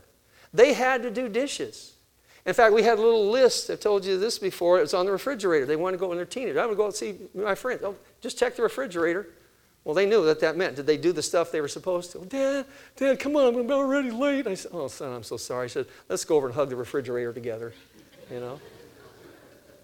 They 0.55 0.73
had 0.73 1.03
to 1.03 1.11
do 1.11 1.29
dishes. 1.29 1.95
In 2.47 2.55
fact, 2.55 2.73
we 2.73 2.85
had 2.85 2.99
a 2.99 3.03
little 3.03 3.29
list. 3.29 3.69
I've 3.71 3.81
told 3.81 4.05
you 4.05 4.19
this 4.19 4.39
before. 4.39 4.79
It 4.79 4.83
was 4.83 4.95
on 4.95 5.07
the 5.07 5.13
refrigerator. 5.13 5.67
They 5.67 5.75
wanted 5.75 5.97
to 5.97 6.01
go 6.01 6.09
when 6.09 6.17
they're 6.17 6.25
teenagers. 6.25 6.59
I 6.59 6.67
would 6.67 6.77
go 6.77 6.87
and 6.87 6.95
see 6.95 7.17
my 7.35 7.57
friends. 7.57 7.83
Oh, 7.85 7.97
just 8.21 8.39
check 8.39 8.55
the 8.55 8.63
refrigerator. 8.63 9.27
Well, 9.83 9.95
they 9.95 10.07
knew 10.07 10.25
that 10.25 10.41
that 10.41 10.57
meant. 10.57 10.77
Did 10.77 10.87
they 10.87 10.97
do 10.97 11.13
the 11.13 11.23
stuff 11.23 11.51
they 11.51 11.61
were 11.61 11.69
supposed 11.69 12.13
to? 12.13 12.19
Dad, 12.21 12.67
Dad, 12.97 13.19
come 13.19 13.37
on, 13.37 13.55
I'm 13.55 13.71
already 13.71 14.11
late. 14.11 14.47
I 14.47 14.55
said, 14.55 14.71
Oh, 14.75 14.89
son, 14.89 15.13
I'm 15.13 15.23
so 15.25 15.37
sorry. 15.37 15.65
I 15.65 15.69
said, 15.69 15.87
Let's 16.09 16.25
go 16.25 16.37
over 16.37 16.47
and 16.47 16.55
hug 16.55 16.71
the 16.71 16.77
refrigerator 16.77 17.33
together. 17.33 17.73
You 18.31 18.41
know? 18.41 18.61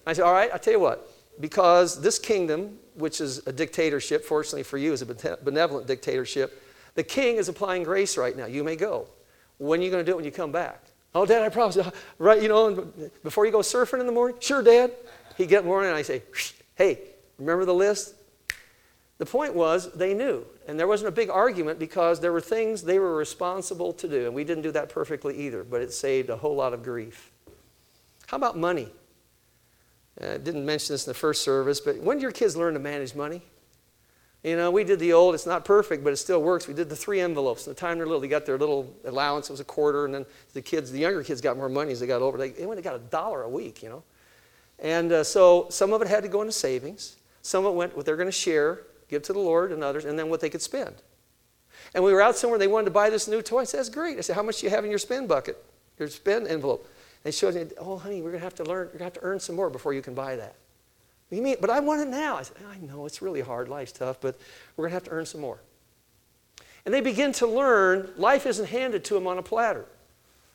I 0.07 0.13
said, 0.13 0.25
All 0.25 0.33
right, 0.33 0.51
I'll 0.53 0.59
tell 0.59 0.75
you 0.75 0.81
what. 0.81 1.09
Because 1.41 2.01
this 2.01 2.19
kingdom, 2.19 2.79
which 2.95 3.21
is 3.21 3.47
a 3.47 3.53
dictatorship, 3.53 4.25
fortunately 4.25 4.63
for 4.63 4.79
you, 4.79 4.93
is 4.93 5.03
a 5.03 5.37
benevolent 5.43 5.87
dictatorship, 5.87 6.63
the 6.95 7.03
king 7.03 7.37
is 7.37 7.49
applying 7.49 7.85
grace 7.85 8.19
right 8.19 8.37
now. 8.37 8.47
You 8.47 8.65
may 8.65 8.77
go. 8.77 9.07
When 9.59 9.81
are 9.81 9.83
you 9.83 9.91
going 9.91 10.05
to 10.05 10.11
do 10.11 10.15
it 10.15 10.17
when 10.17 10.25
you 10.25 10.31
come 10.31 10.53
back? 10.53 10.85
Oh, 11.15 11.25
Dad, 11.27 11.43
I 11.43 11.49
promise. 11.49 11.79
Right, 12.19 12.43
you 12.43 12.49
know, 12.49 12.93
before 13.23 13.47
you 13.47 13.53
go 13.53 13.61
surfing 13.61 14.01
in 14.01 14.07
the 14.07 14.13
morning? 14.13 14.37
Sure, 14.41 14.63
Dad. 14.63 14.93
He'd 15.37 15.49
get 15.49 15.59
in 15.59 15.65
the 15.65 15.69
morning 15.69 15.91
and 15.91 15.97
I 15.97 16.03
say, 16.03 16.23
Hey, 16.75 17.01
remember 17.39 17.65
the 17.65 17.75
list? 17.75 18.15
The 19.19 19.27
point 19.27 19.55
was 19.55 19.93
they 19.93 20.15
knew. 20.15 20.45
And 20.67 20.79
there 20.79 20.87
wasn't 20.87 21.09
a 21.09 21.13
big 21.13 21.31
argument 21.31 21.79
because 21.79 22.21
there 22.21 22.33
were 22.33 22.41
things 22.41 22.83
they 22.83 22.99
were 22.99 23.17
responsible 23.17 23.93
to 23.95 24.09
do. 24.09 24.27
And 24.27 24.35
we 24.35 24.45
didn't 24.45 24.63
do 24.63 24.73
that 24.73 24.89
perfectly 24.89 25.37
either, 25.47 25.65
but 25.65 25.81
it 25.81 25.93
saved 25.93 26.31
a 26.31 26.37
whole 26.37 26.57
lot 26.57 26.73
of 26.73 26.83
grief. 26.83 27.31
How 28.27 28.37
about 28.37 28.59
money? 28.59 28.89
I 30.21 30.37
didn't 30.39 30.65
mention 30.65 30.95
this 30.95 31.07
in 31.07 31.11
the 31.11 31.19
first 31.19 31.43
service, 31.43 31.81
but 31.81 31.99
when 31.99 32.19
did 32.19 32.23
your 32.23 32.33
kids 32.33 32.57
learn 32.57 32.75
to 32.75 32.81
manage 32.81 33.15
money? 33.15 33.43
You 34.43 34.57
know, 34.57 34.71
we 34.71 34.83
did 34.83 34.99
the 34.99 35.13
old, 35.13 35.35
it's 35.35 35.47
not 35.47 35.65
perfect, 35.65 36.03
but 36.03 36.13
it 36.13 36.17
still 36.17 36.43
works. 36.43 36.67
We 36.67 36.75
did 36.75 36.89
the 36.89 36.97
three 36.97 37.21
envelopes. 37.21 37.67
And 37.67 37.77
the 37.77 37.81
time 37.81 37.99
they're 37.99 38.07
little, 38.07 38.21
they 38.21 38.29
got 38.29 38.45
their 38.45 38.59
little 38.59 38.93
allowance, 39.05 39.49
it 39.49 39.53
was 39.53 39.61
a 39.61 39.65
quarter, 39.65 40.05
and 40.05 40.13
then 40.13 40.27
the 40.53 40.61
kids, 40.61 40.91
the 40.91 40.99
younger 40.99 41.23
kids 41.23 41.41
got 41.41 41.57
more 41.57 41.69
money 41.69 41.93
as 41.93 42.01
they 42.01 42.09
got 42.09 42.23
older. 42.23 42.39
They, 42.39 42.51
they 42.51 42.67
went 42.67 42.79
and 42.79 42.85
got 42.85 42.97
a 42.97 42.99
dollar 42.99 43.43
a 43.43 43.49
week, 43.49 43.83
you 43.83 43.89
know. 43.89 44.03
And 44.81 45.13
uh, 45.13 45.25
so 45.25 45.69
some 45.71 45.93
of 45.93 46.03
it 46.03 46.09
had 46.09 46.25
to 46.25 46.29
go 46.29 46.41
into 46.41 46.53
savings. 46.53 47.17
Some 47.43 47.65
of 47.65 47.73
it 47.73 47.77
went 47.77 47.97
what 47.97 48.05
they're 48.05 48.17
going 48.17 48.29
to 48.29 48.33
share 48.33 48.81
give 49.13 49.23
to 49.23 49.33
the 49.35 49.39
Lord 49.39 49.73
and 49.73 49.85
others, 49.85 50.07
and 50.07 50.19
then 50.19 50.31
what 50.31 50.41
they 50.41 50.49
could 50.49 50.63
spend. 50.63 50.95
And 51.95 52.03
we 52.03 52.13
were 52.13 52.23
out 52.23 52.35
somewhere, 52.35 52.59
they 52.59 52.67
wanted 52.67 52.87
to 52.87 52.91
buy 52.91 53.11
this 53.11 53.29
new 53.29 53.43
toy. 53.43 53.61
I 53.61 53.65
said, 53.65 53.79
That's 53.79 53.91
great. 53.91 54.17
I 54.17 54.23
said, 54.23 54.35
How 54.35 54.43
much 54.43 54.61
do 54.61 54.67
you 54.67 54.71
have 54.71 54.85
in 54.85 54.91
your 54.91 54.99
spend 54.99 55.29
bucket, 55.29 55.63
your 55.99 56.09
spend 56.09 56.49
envelope? 56.49 56.89
They 57.23 57.31
showed 57.31 57.55
me, 57.55 57.67
Oh, 57.79 57.97
honey, 57.97 58.21
we're 58.21 58.31
going 58.31 58.41
to 58.41 58.45
have 58.45 58.55
to 58.57 58.65
learn, 58.65 58.89
you're 58.93 58.99
going 58.99 58.99
to 58.99 59.05
have 59.05 59.13
to 59.15 59.23
earn 59.23 59.41
some 59.41 59.57
more 59.57 59.71
before 59.71 59.93
you 59.93 60.03
can 60.03 60.15
buy 60.15 60.37
that. 60.37 60.55
You 61.31 61.41
mean, 61.41 61.57
but 61.61 61.71
I 61.71 61.81
want 61.81 62.03
it 62.03 62.09
now. 62.09 62.37
I 62.37 62.43
said, 62.43 62.59
I 62.71 62.77
know, 62.85 63.07
it's 63.07 63.23
really 63.23 63.41
hard, 63.41 63.69
life's 63.69 63.93
tough, 63.93 64.21
but 64.21 64.39
we're 64.77 64.85
going 64.85 64.91
to 64.91 64.95
have 64.97 65.05
to 65.05 65.11
earn 65.13 65.25
some 65.25 65.41
more. 65.41 65.61
And 66.85 66.93
they 66.93 67.01
begin 67.01 67.33
to 67.35 67.47
learn 67.47 68.11
life 68.17 68.45
isn't 68.45 68.67
handed 68.67 69.05
to 69.05 69.15
them 69.15 69.27
on 69.27 69.39
a 69.39 69.43
platter. 69.43 69.87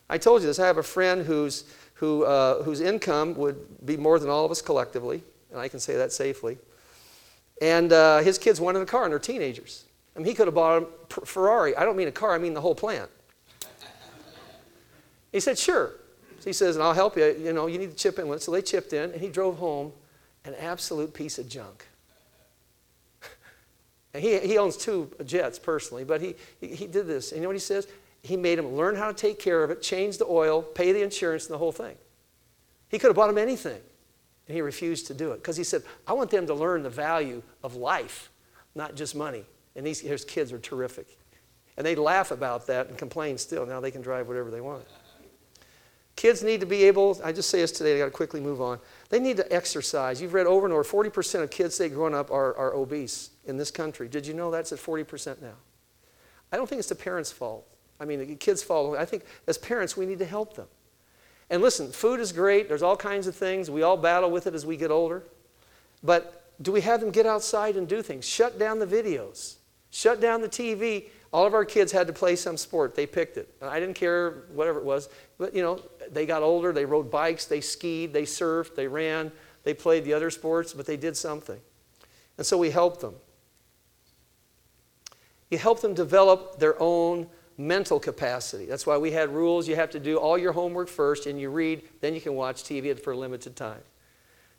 I 0.08 0.18
told 0.18 0.42
you 0.42 0.46
this. 0.46 0.58
I 0.58 0.66
have 0.66 0.78
a 0.78 0.82
friend 0.82 1.26
whose, 1.26 1.64
who, 1.94 2.24
uh, 2.24 2.62
whose 2.62 2.80
income 2.80 3.34
would 3.34 3.84
be 3.84 3.96
more 3.96 4.18
than 4.18 4.30
all 4.30 4.44
of 4.44 4.50
us 4.50 4.62
collectively, 4.62 5.22
and 5.50 5.60
I 5.60 5.68
can 5.68 5.80
say 5.80 5.96
that 5.96 6.12
safely. 6.12 6.58
And 7.60 7.92
uh, 7.92 8.18
his 8.18 8.38
kids 8.38 8.60
wanted 8.60 8.80
a 8.82 8.86
car, 8.86 9.04
and 9.04 9.12
they're 9.12 9.18
teenagers. 9.18 9.84
I 10.14 10.20
mean, 10.20 10.26
he 10.26 10.34
could 10.34 10.46
have 10.46 10.54
bought 10.54 10.82
a 10.82 11.26
Ferrari. 11.26 11.76
I 11.76 11.84
don't 11.84 11.96
mean 11.96 12.08
a 12.08 12.12
car, 12.12 12.34
I 12.34 12.38
mean 12.38 12.54
the 12.54 12.60
whole 12.60 12.74
plant. 12.74 13.10
He 15.32 15.40
said, 15.40 15.58
Sure. 15.58 15.92
He 16.48 16.54
says, 16.54 16.76
And 16.76 16.82
I'll 16.82 16.94
help 16.94 17.14
you. 17.18 17.36
You 17.38 17.52
know, 17.52 17.66
you 17.66 17.76
need 17.78 17.90
to 17.90 17.96
chip 17.96 18.18
in 18.18 18.26
with 18.26 18.40
it. 18.40 18.42
So 18.42 18.50
they 18.50 18.62
chipped 18.62 18.94
in, 18.94 19.10
and 19.10 19.20
he 19.20 19.28
drove 19.28 19.58
home 19.58 19.92
an 20.46 20.54
absolute 20.54 21.12
piece 21.12 21.38
of 21.38 21.46
junk. 21.46 21.86
and 24.14 24.22
he, 24.22 24.38
he 24.38 24.56
owns 24.56 24.78
two 24.78 25.10
jets 25.26 25.58
personally, 25.58 26.04
but 26.04 26.22
he, 26.22 26.34
he, 26.58 26.68
he 26.68 26.86
did 26.86 27.06
this. 27.06 27.32
And 27.32 27.38
you 27.38 27.42
know 27.42 27.50
what 27.50 27.56
he 27.56 27.60
says? 27.60 27.86
He 28.22 28.34
made 28.34 28.58
him 28.58 28.74
learn 28.74 28.96
how 28.96 29.08
to 29.08 29.14
take 29.14 29.38
care 29.38 29.62
of 29.62 29.70
it, 29.70 29.82
change 29.82 30.16
the 30.16 30.24
oil, 30.24 30.62
pay 30.62 30.90
the 30.92 31.02
insurance, 31.02 31.44
and 31.44 31.52
the 31.52 31.58
whole 31.58 31.70
thing. 31.70 31.96
He 32.88 32.98
could 32.98 33.08
have 33.08 33.16
bought 33.16 33.28
him 33.28 33.36
anything. 33.36 33.80
And 34.46 34.54
he 34.54 34.62
refused 34.62 35.06
to 35.08 35.14
do 35.14 35.32
it 35.32 35.36
because 35.42 35.58
he 35.58 35.64
said, 35.64 35.82
I 36.06 36.14
want 36.14 36.30
them 36.30 36.46
to 36.46 36.54
learn 36.54 36.82
the 36.82 36.88
value 36.88 37.42
of 37.62 37.76
life, 37.76 38.30
not 38.74 38.94
just 38.94 39.14
money. 39.14 39.44
And 39.76 39.86
these, 39.86 40.00
his 40.00 40.24
kids 40.24 40.50
are 40.50 40.58
terrific. 40.58 41.18
And 41.76 41.86
they 41.86 41.94
laugh 41.94 42.30
about 42.30 42.66
that 42.68 42.88
and 42.88 42.96
complain 42.96 43.36
still. 43.36 43.66
Now 43.66 43.80
they 43.80 43.90
can 43.90 44.00
drive 44.00 44.28
whatever 44.28 44.50
they 44.50 44.62
want. 44.62 44.86
Kids 46.18 46.42
need 46.42 46.58
to 46.58 46.66
be 46.66 46.82
able, 46.82 47.16
I 47.22 47.30
just 47.30 47.48
say 47.48 47.60
this 47.60 47.70
today, 47.70 47.94
I 47.94 47.98
got 47.98 48.06
to 48.06 48.10
quickly 48.10 48.40
move 48.40 48.60
on. 48.60 48.80
They 49.08 49.20
need 49.20 49.36
to 49.36 49.52
exercise. 49.54 50.20
You've 50.20 50.34
read 50.34 50.48
over 50.48 50.66
and 50.66 50.72
over 50.72 50.82
40% 50.82 51.44
of 51.44 51.50
kids 51.52 51.76
say 51.76 51.88
growing 51.88 52.12
up 52.12 52.32
are, 52.32 52.56
are 52.56 52.74
obese 52.74 53.30
in 53.44 53.56
this 53.56 53.70
country. 53.70 54.08
Did 54.08 54.26
you 54.26 54.34
know 54.34 54.50
that's 54.50 54.72
at 54.72 54.80
40% 54.80 55.40
now? 55.40 55.52
I 56.50 56.56
don't 56.56 56.68
think 56.68 56.80
it's 56.80 56.88
the 56.88 56.96
parents' 56.96 57.30
fault. 57.30 57.64
I 58.00 58.04
mean, 58.04 58.18
the 58.18 58.34
kids' 58.34 58.64
fault. 58.64 58.98
I 58.98 59.04
think 59.04 59.26
as 59.46 59.58
parents, 59.58 59.96
we 59.96 60.06
need 60.06 60.18
to 60.18 60.24
help 60.24 60.56
them. 60.56 60.66
And 61.50 61.62
listen, 61.62 61.92
food 61.92 62.18
is 62.18 62.32
great. 62.32 62.66
There's 62.68 62.82
all 62.82 62.96
kinds 62.96 63.28
of 63.28 63.36
things. 63.36 63.70
We 63.70 63.84
all 63.84 63.96
battle 63.96 64.32
with 64.32 64.48
it 64.48 64.54
as 64.54 64.66
we 64.66 64.76
get 64.76 64.90
older. 64.90 65.22
But 66.02 66.50
do 66.60 66.72
we 66.72 66.80
have 66.80 67.00
them 67.00 67.12
get 67.12 67.26
outside 67.26 67.76
and 67.76 67.86
do 67.86 68.02
things? 68.02 68.26
Shut 68.26 68.58
down 68.58 68.80
the 68.80 68.88
videos. 68.88 69.58
Shut 69.90 70.20
down 70.20 70.40
the 70.40 70.48
TV. 70.48 71.08
all 71.32 71.46
of 71.46 71.54
our 71.54 71.64
kids 71.64 71.92
had 71.92 72.06
to 72.06 72.12
play 72.12 72.36
some 72.36 72.56
sport. 72.56 72.94
They 72.94 73.06
picked 73.06 73.36
it. 73.36 73.54
I 73.62 73.78
didn't 73.80 73.94
care, 73.94 74.44
whatever 74.52 74.78
it 74.78 74.84
was. 74.84 75.08
But, 75.38 75.54
you 75.54 75.62
know, 75.62 75.80
they 76.12 76.26
got 76.26 76.42
older, 76.42 76.72
they 76.72 76.84
rode 76.84 77.10
bikes, 77.10 77.46
they 77.46 77.60
skied, 77.60 78.12
they 78.12 78.22
surfed, 78.22 78.74
they 78.74 78.88
ran, 78.88 79.32
they 79.64 79.74
played 79.74 80.04
the 80.04 80.12
other 80.12 80.30
sports, 80.30 80.72
but 80.72 80.86
they 80.86 80.96
did 80.96 81.16
something. 81.16 81.60
And 82.36 82.46
so 82.46 82.56
we 82.56 82.70
helped 82.70 83.00
them. 83.00 83.14
You 85.50 85.58
help 85.58 85.80
them 85.80 85.94
develop 85.94 86.58
their 86.58 86.80
own 86.80 87.26
mental 87.56 87.98
capacity. 87.98 88.66
That's 88.66 88.86
why 88.86 88.96
we 88.98 89.10
had 89.10 89.30
rules. 89.30 89.66
You 89.66 89.76
have 89.76 89.90
to 89.90 90.00
do 90.00 90.16
all 90.16 90.38
your 90.38 90.52
homework 90.52 90.88
first, 90.88 91.26
and 91.26 91.40
you 91.40 91.50
read, 91.50 91.82
then 92.00 92.14
you 92.14 92.20
can 92.20 92.34
watch 92.34 92.62
TV 92.62 92.98
for 92.98 93.12
a 93.12 93.16
limited 93.16 93.56
time. 93.56 93.80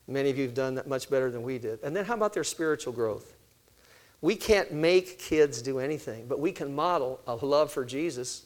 Many 0.07 0.29
of 0.29 0.37
you 0.37 0.45
have 0.45 0.55
done 0.55 0.75
that 0.75 0.87
much 0.87 1.09
better 1.09 1.31
than 1.31 1.43
we 1.43 1.59
did. 1.59 1.79
And 1.83 1.95
then 1.95 2.05
how 2.05 2.15
about 2.15 2.33
their 2.33 2.43
spiritual 2.43 2.93
growth? 2.93 3.35
We 4.21 4.35
can't 4.35 4.73
make 4.73 5.19
kids 5.19 5.61
do 5.61 5.79
anything, 5.79 6.25
but 6.27 6.39
we 6.39 6.51
can 6.51 6.75
model 6.75 7.21
a 7.25 7.35
love 7.35 7.71
for 7.71 7.85
Jesus. 7.85 8.45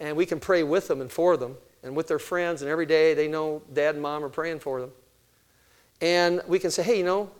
And 0.00 0.16
we 0.16 0.26
can 0.26 0.40
pray 0.40 0.62
with 0.62 0.88
them 0.88 1.00
and 1.00 1.12
for 1.12 1.36
them 1.36 1.56
and 1.86 1.96
with 1.96 2.08
their 2.08 2.18
friends, 2.18 2.62
and 2.62 2.70
every 2.70 2.84
day 2.84 3.14
they 3.14 3.28
know 3.28 3.62
dad 3.72 3.94
and 3.94 4.02
mom 4.02 4.24
are 4.24 4.28
praying 4.28 4.58
for 4.58 4.80
them. 4.80 4.90
And 6.00 6.42
we 6.46 6.58
can 6.58 6.70
say, 6.70 6.82
hey, 6.82 6.98
you 6.98 7.04
know, 7.04 7.30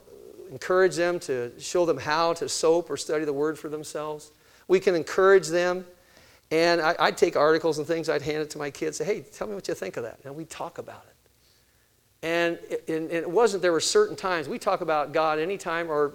encourage 0.50 0.94
them 0.96 1.18
to 1.20 1.52
show 1.58 1.84
them 1.84 1.98
how 1.98 2.32
to 2.34 2.48
soap 2.48 2.88
or 2.88 2.96
study 2.96 3.24
the 3.24 3.32
word 3.32 3.58
for 3.58 3.68
themselves. 3.68 4.30
We 4.68 4.80
can 4.80 4.94
encourage 4.94 5.48
them. 5.48 5.84
And 6.52 6.80
I, 6.80 7.06
would 7.06 7.16
take 7.16 7.34
articles 7.34 7.78
and 7.78 7.86
things, 7.86 8.08
I'd 8.08 8.22
hand 8.22 8.38
it 8.38 8.50
to 8.50 8.58
my 8.58 8.70
kids, 8.70 8.98
say, 8.98 9.04
hey, 9.04 9.20
tell 9.22 9.48
me 9.48 9.54
what 9.54 9.66
you 9.66 9.74
think 9.74 9.96
of 9.96 10.04
that. 10.04 10.20
And 10.24 10.34
we'd 10.36 10.48
talk 10.48 10.78
about 10.78 11.04
it. 11.08 12.26
And 12.26 12.58
it, 12.70 12.84
and 12.88 13.10
it 13.10 13.28
wasn't, 13.28 13.62
there 13.62 13.72
were 13.72 13.80
certain 13.80 14.14
times, 14.14 14.48
we 14.48 14.58
talk 14.58 14.80
about 14.80 15.12
God 15.12 15.40
anytime, 15.40 15.90
or, 15.90 16.14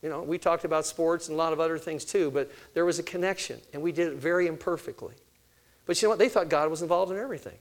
you 0.00 0.08
know, 0.08 0.22
we 0.22 0.38
talked 0.38 0.64
about 0.64 0.86
sports 0.86 1.28
and 1.28 1.34
a 1.34 1.38
lot 1.38 1.52
of 1.52 1.58
other 1.58 1.78
things 1.78 2.04
too, 2.04 2.30
but 2.30 2.48
there 2.74 2.84
was 2.84 3.00
a 3.00 3.02
connection, 3.02 3.60
and 3.72 3.82
we 3.82 3.90
did 3.90 4.12
it 4.12 4.14
very 4.14 4.46
imperfectly. 4.46 5.14
But 5.84 6.00
you 6.00 6.06
know 6.06 6.10
what? 6.10 6.20
They 6.20 6.28
thought 6.28 6.48
God 6.48 6.70
was 6.70 6.80
involved 6.80 7.10
in 7.10 7.18
everything 7.18 7.58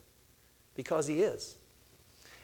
because 0.82 1.06
He 1.06 1.22
is. 1.22 1.56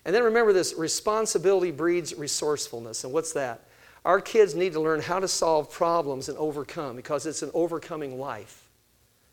And 0.06 0.16
then 0.16 0.24
remember 0.24 0.54
this 0.54 0.76
responsibility 0.76 1.72
breeds 1.72 2.14
resourcefulness. 2.16 3.04
And 3.04 3.12
what's 3.12 3.34
that? 3.34 3.62
Our 4.06 4.22
kids 4.22 4.56
need 4.56 4.74
to 4.74 4.80
learn 4.80 5.02
how 5.02 5.20
to 5.20 5.28
solve 5.28 5.72
problems 5.72 6.30
and 6.30 6.38
overcome 6.38 6.96
because 6.96 7.26
it's 7.26 7.42
an 7.42 7.52
overcoming 7.54 8.20
life. 8.20 8.64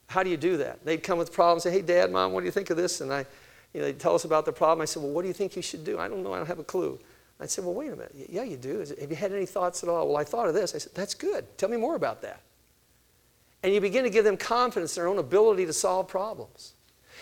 How 0.06 0.22
do 0.22 0.30
you 0.30 0.36
do 0.36 0.56
that? 0.56 0.84
They'd 0.84 1.02
come 1.02 1.18
with 1.18 1.32
problems 1.32 1.66
and 1.66 1.72
say, 1.72 1.80
Hey, 1.80 1.86
Dad, 1.86 2.10
Mom, 2.10 2.32
what 2.32 2.40
do 2.40 2.46
you 2.46 2.52
think 2.52 2.70
of 2.70 2.76
this? 2.76 3.00
And 3.02 3.12
I, 3.12 3.26
you 3.72 3.80
know, 3.80 3.86
they'd 3.86 4.00
tell 4.00 4.14
us 4.14 4.24
about 4.24 4.46
the 4.46 4.52
problem. 4.52 4.82
I 4.82 4.86
said, 4.86 5.02
Well, 5.02 5.12
what 5.12 5.22
do 5.22 5.28
you 5.28 5.34
think 5.34 5.54
you 5.54 5.62
should 5.62 5.84
do? 5.84 5.98
I 5.98 6.08
don't 6.08 6.22
know. 6.22 6.32
I 6.32 6.38
don't 6.38 6.46
have 6.46 6.58
a 6.58 6.64
clue. 6.64 6.98
I 7.38 7.46
said, 7.46 7.64
Well, 7.64 7.74
wait 7.74 7.88
a 7.88 7.96
minute. 7.96 8.14
Yeah, 8.28 8.42
you 8.42 8.56
do. 8.56 8.78
Have 8.78 9.10
you 9.10 9.16
had 9.16 9.32
any 9.32 9.46
thoughts 9.46 9.82
at 9.82 9.88
all? 9.88 10.08
Well, 10.08 10.16
I 10.16 10.24
thought 10.24 10.48
of 10.48 10.54
this. 10.54 10.74
I 10.74 10.78
said, 10.78 10.94
That's 10.94 11.14
good. 11.14 11.46
Tell 11.58 11.68
me 11.68 11.76
more 11.76 11.94
about 11.94 12.22
that. 12.22 12.40
And 13.62 13.72
you 13.72 13.80
begin 13.80 14.02
to 14.02 14.10
give 14.10 14.24
them 14.24 14.36
confidence 14.36 14.96
in 14.96 15.02
their 15.02 15.08
own 15.08 15.18
ability 15.18 15.66
to 15.66 15.72
solve 15.72 16.08
problems. 16.08 16.74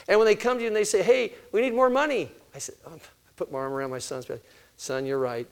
And 0.09 0.19
when 0.19 0.27
they 0.27 0.35
come 0.35 0.59
to 0.59 0.63
you 0.63 0.69
and 0.69 0.77
they 0.77 0.85
say, 0.85 1.03
Hey, 1.03 1.33
we 1.53 1.61
need 1.61 1.75
more 1.75 1.91
money, 1.91 2.31
I 2.55 2.59
said, 2.59 2.75
oh, 2.87 2.93
I 2.95 2.99
put 3.37 3.51
my 3.51 3.59
arm 3.59 3.73
around 3.73 3.91
my 3.91 3.99
son's 3.99 4.27
back. 4.27 4.41
Son, 4.77 5.07
you're 5.07 5.19
right. 5.19 5.47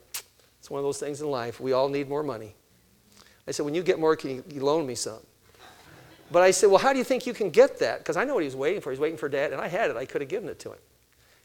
It's 0.58 0.70
one 0.70 0.78
of 0.78 0.84
those 0.84 0.98
things 0.98 1.20
in 1.20 1.30
life. 1.30 1.60
We 1.60 1.72
all 1.72 1.88
need 1.88 2.08
more 2.08 2.22
money. 2.22 2.54
I 3.48 3.52
said, 3.52 3.64
when 3.64 3.74
you 3.74 3.82
get 3.82 3.98
more, 3.98 4.16
can 4.16 4.44
you 4.50 4.60
loan 4.64 4.86
me 4.86 4.94
some? 4.94 5.20
But 6.30 6.42
I 6.42 6.50
said, 6.50 6.68
well, 6.68 6.78
how 6.78 6.92
do 6.92 6.98
you 6.98 7.04
think 7.04 7.26
you 7.26 7.34
can 7.34 7.50
get 7.50 7.78
that? 7.80 7.98
Because 7.98 8.16
I 8.16 8.24
know 8.24 8.34
what 8.34 8.42
he 8.42 8.46
was 8.46 8.56
waiting 8.56 8.80
for. 8.80 8.90
He's 8.90 9.00
waiting 9.00 9.18
for 9.18 9.28
dad, 9.28 9.52
and 9.52 9.60
I 9.60 9.66
had 9.66 9.90
it. 9.90 9.96
I 9.96 10.04
could 10.04 10.20
have 10.20 10.30
given 10.30 10.48
it 10.48 10.60
to 10.60 10.70
him. 10.70 10.78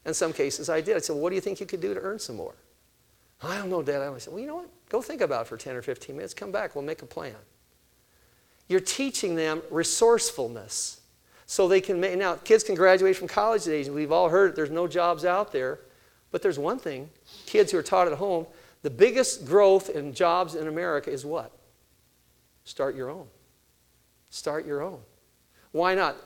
In 0.04 0.14
some 0.14 0.32
cases, 0.32 0.68
I 0.68 0.80
did. 0.80 0.96
I 0.96 1.00
said, 1.00 1.14
well, 1.14 1.22
what 1.22 1.30
do 1.30 1.34
you 1.34 1.40
think 1.40 1.58
you 1.58 1.66
could 1.66 1.80
do 1.80 1.94
to 1.94 2.00
earn 2.00 2.18
some 2.18 2.36
more? 2.36 2.54
I 3.42 3.58
don't 3.58 3.68
know, 3.68 3.82
Dad. 3.82 4.00
I 4.00 4.18
said, 4.18 4.32
well, 4.32 4.40
you 4.40 4.46
know 4.46 4.56
what? 4.56 4.68
Go 4.88 5.02
think 5.02 5.20
about 5.20 5.42
it 5.42 5.48
for 5.48 5.56
10 5.56 5.74
or 5.74 5.82
15 5.82 6.14
minutes. 6.14 6.32
Come 6.32 6.52
back. 6.52 6.76
We'll 6.76 6.84
make 6.84 7.02
a 7.02 7.06
plan. 7.06 7.34
You're 8.68 8.80
teaching 8.80 9.34
them 9.34 9.62
resourcefulness 9.70 11.00
so 11.46 11.68
they 11.68 11.80
can 11.80 12.00
make. 12.00 12.18
Now, 12.18 12.34
kids 12.34 12.64
can 12.64 12.74
graduate 12.74 13.16
from 13.16 13.28
college 13.28 13.68
age. 13.68 13.88
We've 13.88 14.12
all 14.12 14.28
heard 14.28 14.50
it. 14.50 14.56
There's 14.56 14.70
no 14.70 14.86
jobs 14.86 15.24
out 15.24 15.52
there. 15.52 15.78
But 16.32 16.42
there's 16.42 16.58
one 16.58 16.78
thing 16.78 17.08
kids 17.46 17.72
who 17.72 17.78
are 17.78 17.82
taught 17.82 18.08
at 18.08 18.14
home 18.14 18.46
the 18.82 18.90
biggest 18.90 19.46
growth 19.46 19.90
in 19.90 20.12
jobs 20.12 20.54
in 20.54 20.68
America 20.68 21.10
is 21.10 21.24
what? 21.24 21.50
Start 22.64 22.94
your 22.94 23.10
own. 23.10 23.26
Start 24.30 24.66
your 24.66 24.82
own. 24.82 25.00
Why 25.72 25.94
not? 25.94 26.16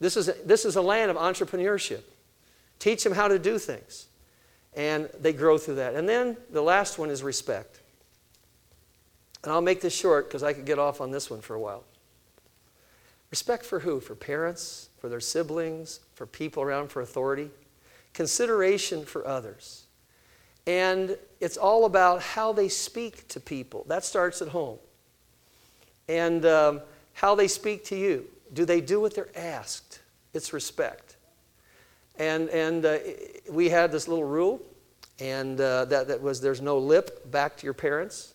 This 0.00 0.16
is 0.16 0.28
a, 0.28 0.32
this 0.44 0.64
is 0.64 0.76
a 0.76 0.82
land 0.82 1.10
of 1.10 1.16
entrepreneurship. 1.16 2.02
Teach 2.78 3.04
them 3.04 3.12
how 3.12 3.28
to 3.28 3.38
do 3.38 3.58
things. 3.58 4.06
And 4.74 5.08
they 5.20 5.32
grow 5.32 5.58
through 5.58 5.76
that. 5.76 5.94
And 5.94 6.08
then 6.08 6.36
the 6.50 6.62
last 6.62 6.98
one 6.98 7.10
is 7.10 7.22
respect. 7.22 7.80
And 9.42 9.52
I'll 9.52 9.60
make 9.60 9.80
this 9.80 9.94
short 9.94 10.28
because 10.28 10.42
I 10.42 10.52
could 10.52 10.64
get 10.64 10.78
off 10.78 11.00
on 11.00 11.10
this 11.10 11.30
one 11.30 11.40
for 11.40 11.54
a 11.54 11.60
while. 11.60 11.84
Respect 13.30 13.64
for 13.64 13.80
who? 13.80 14.00
For 14.00 14.14
parents, 14.14 14.88
for 14.98 15.08
their 15.08 15.20
siblings, 15.20 16.00
for 16.14 16.26
people 16.26 16.62
around 16.62 16.88
for 16.88 17.02
authority. 17.02 17.50
Consideration 18.14 19.04
for 19.04 19.26
others. 19.26 19.84
And 20.66 21.16
it's 21.40 21.56
all 21.56 21.84
about 21.84 22.22
how 22.22 22.52
they 22.52 22.68
speak 22.68 23.28
to 23.28 23.40
people. 23.40 23.84
That 23.88 24.04
starts 24.04 24.42
at 24.42 24.48
home. 24.48 24.78
And 26.08 26.44
um, 26.46 26.80
how 27.14 27.34
they 27.34 27.48
speak 27.48 27.84
to 27.86 27.96
you. 27.96 28.26
Do 28.52 28.64
they 28.64 28.80
do 28.80 29.00
what 29.00 29.14
they're 29.14 29.36
asked? 29.36 30.00
It's 30.32 30.52
respect. 30.52 31.16
And, 32.16 32.48
and 32.48 32.84
uh, 32.84 32.98
we 33.50 33.68
had 33.68 33.92
this 33.92 34.08
little 34.08 34.24
rule, 34.24 34.60
and 35.20 35.60
uh, 35.60 35.84
that, 35.86 36.08
that 36.08 36.20
was 36.20 36.40
there's 36.40 36.60
no 36.60 36.78
lip 36.78 37.30
back 37.30 37.56
to 37.58 37.64
your 37.64 37.74
parents, 37.74 38.34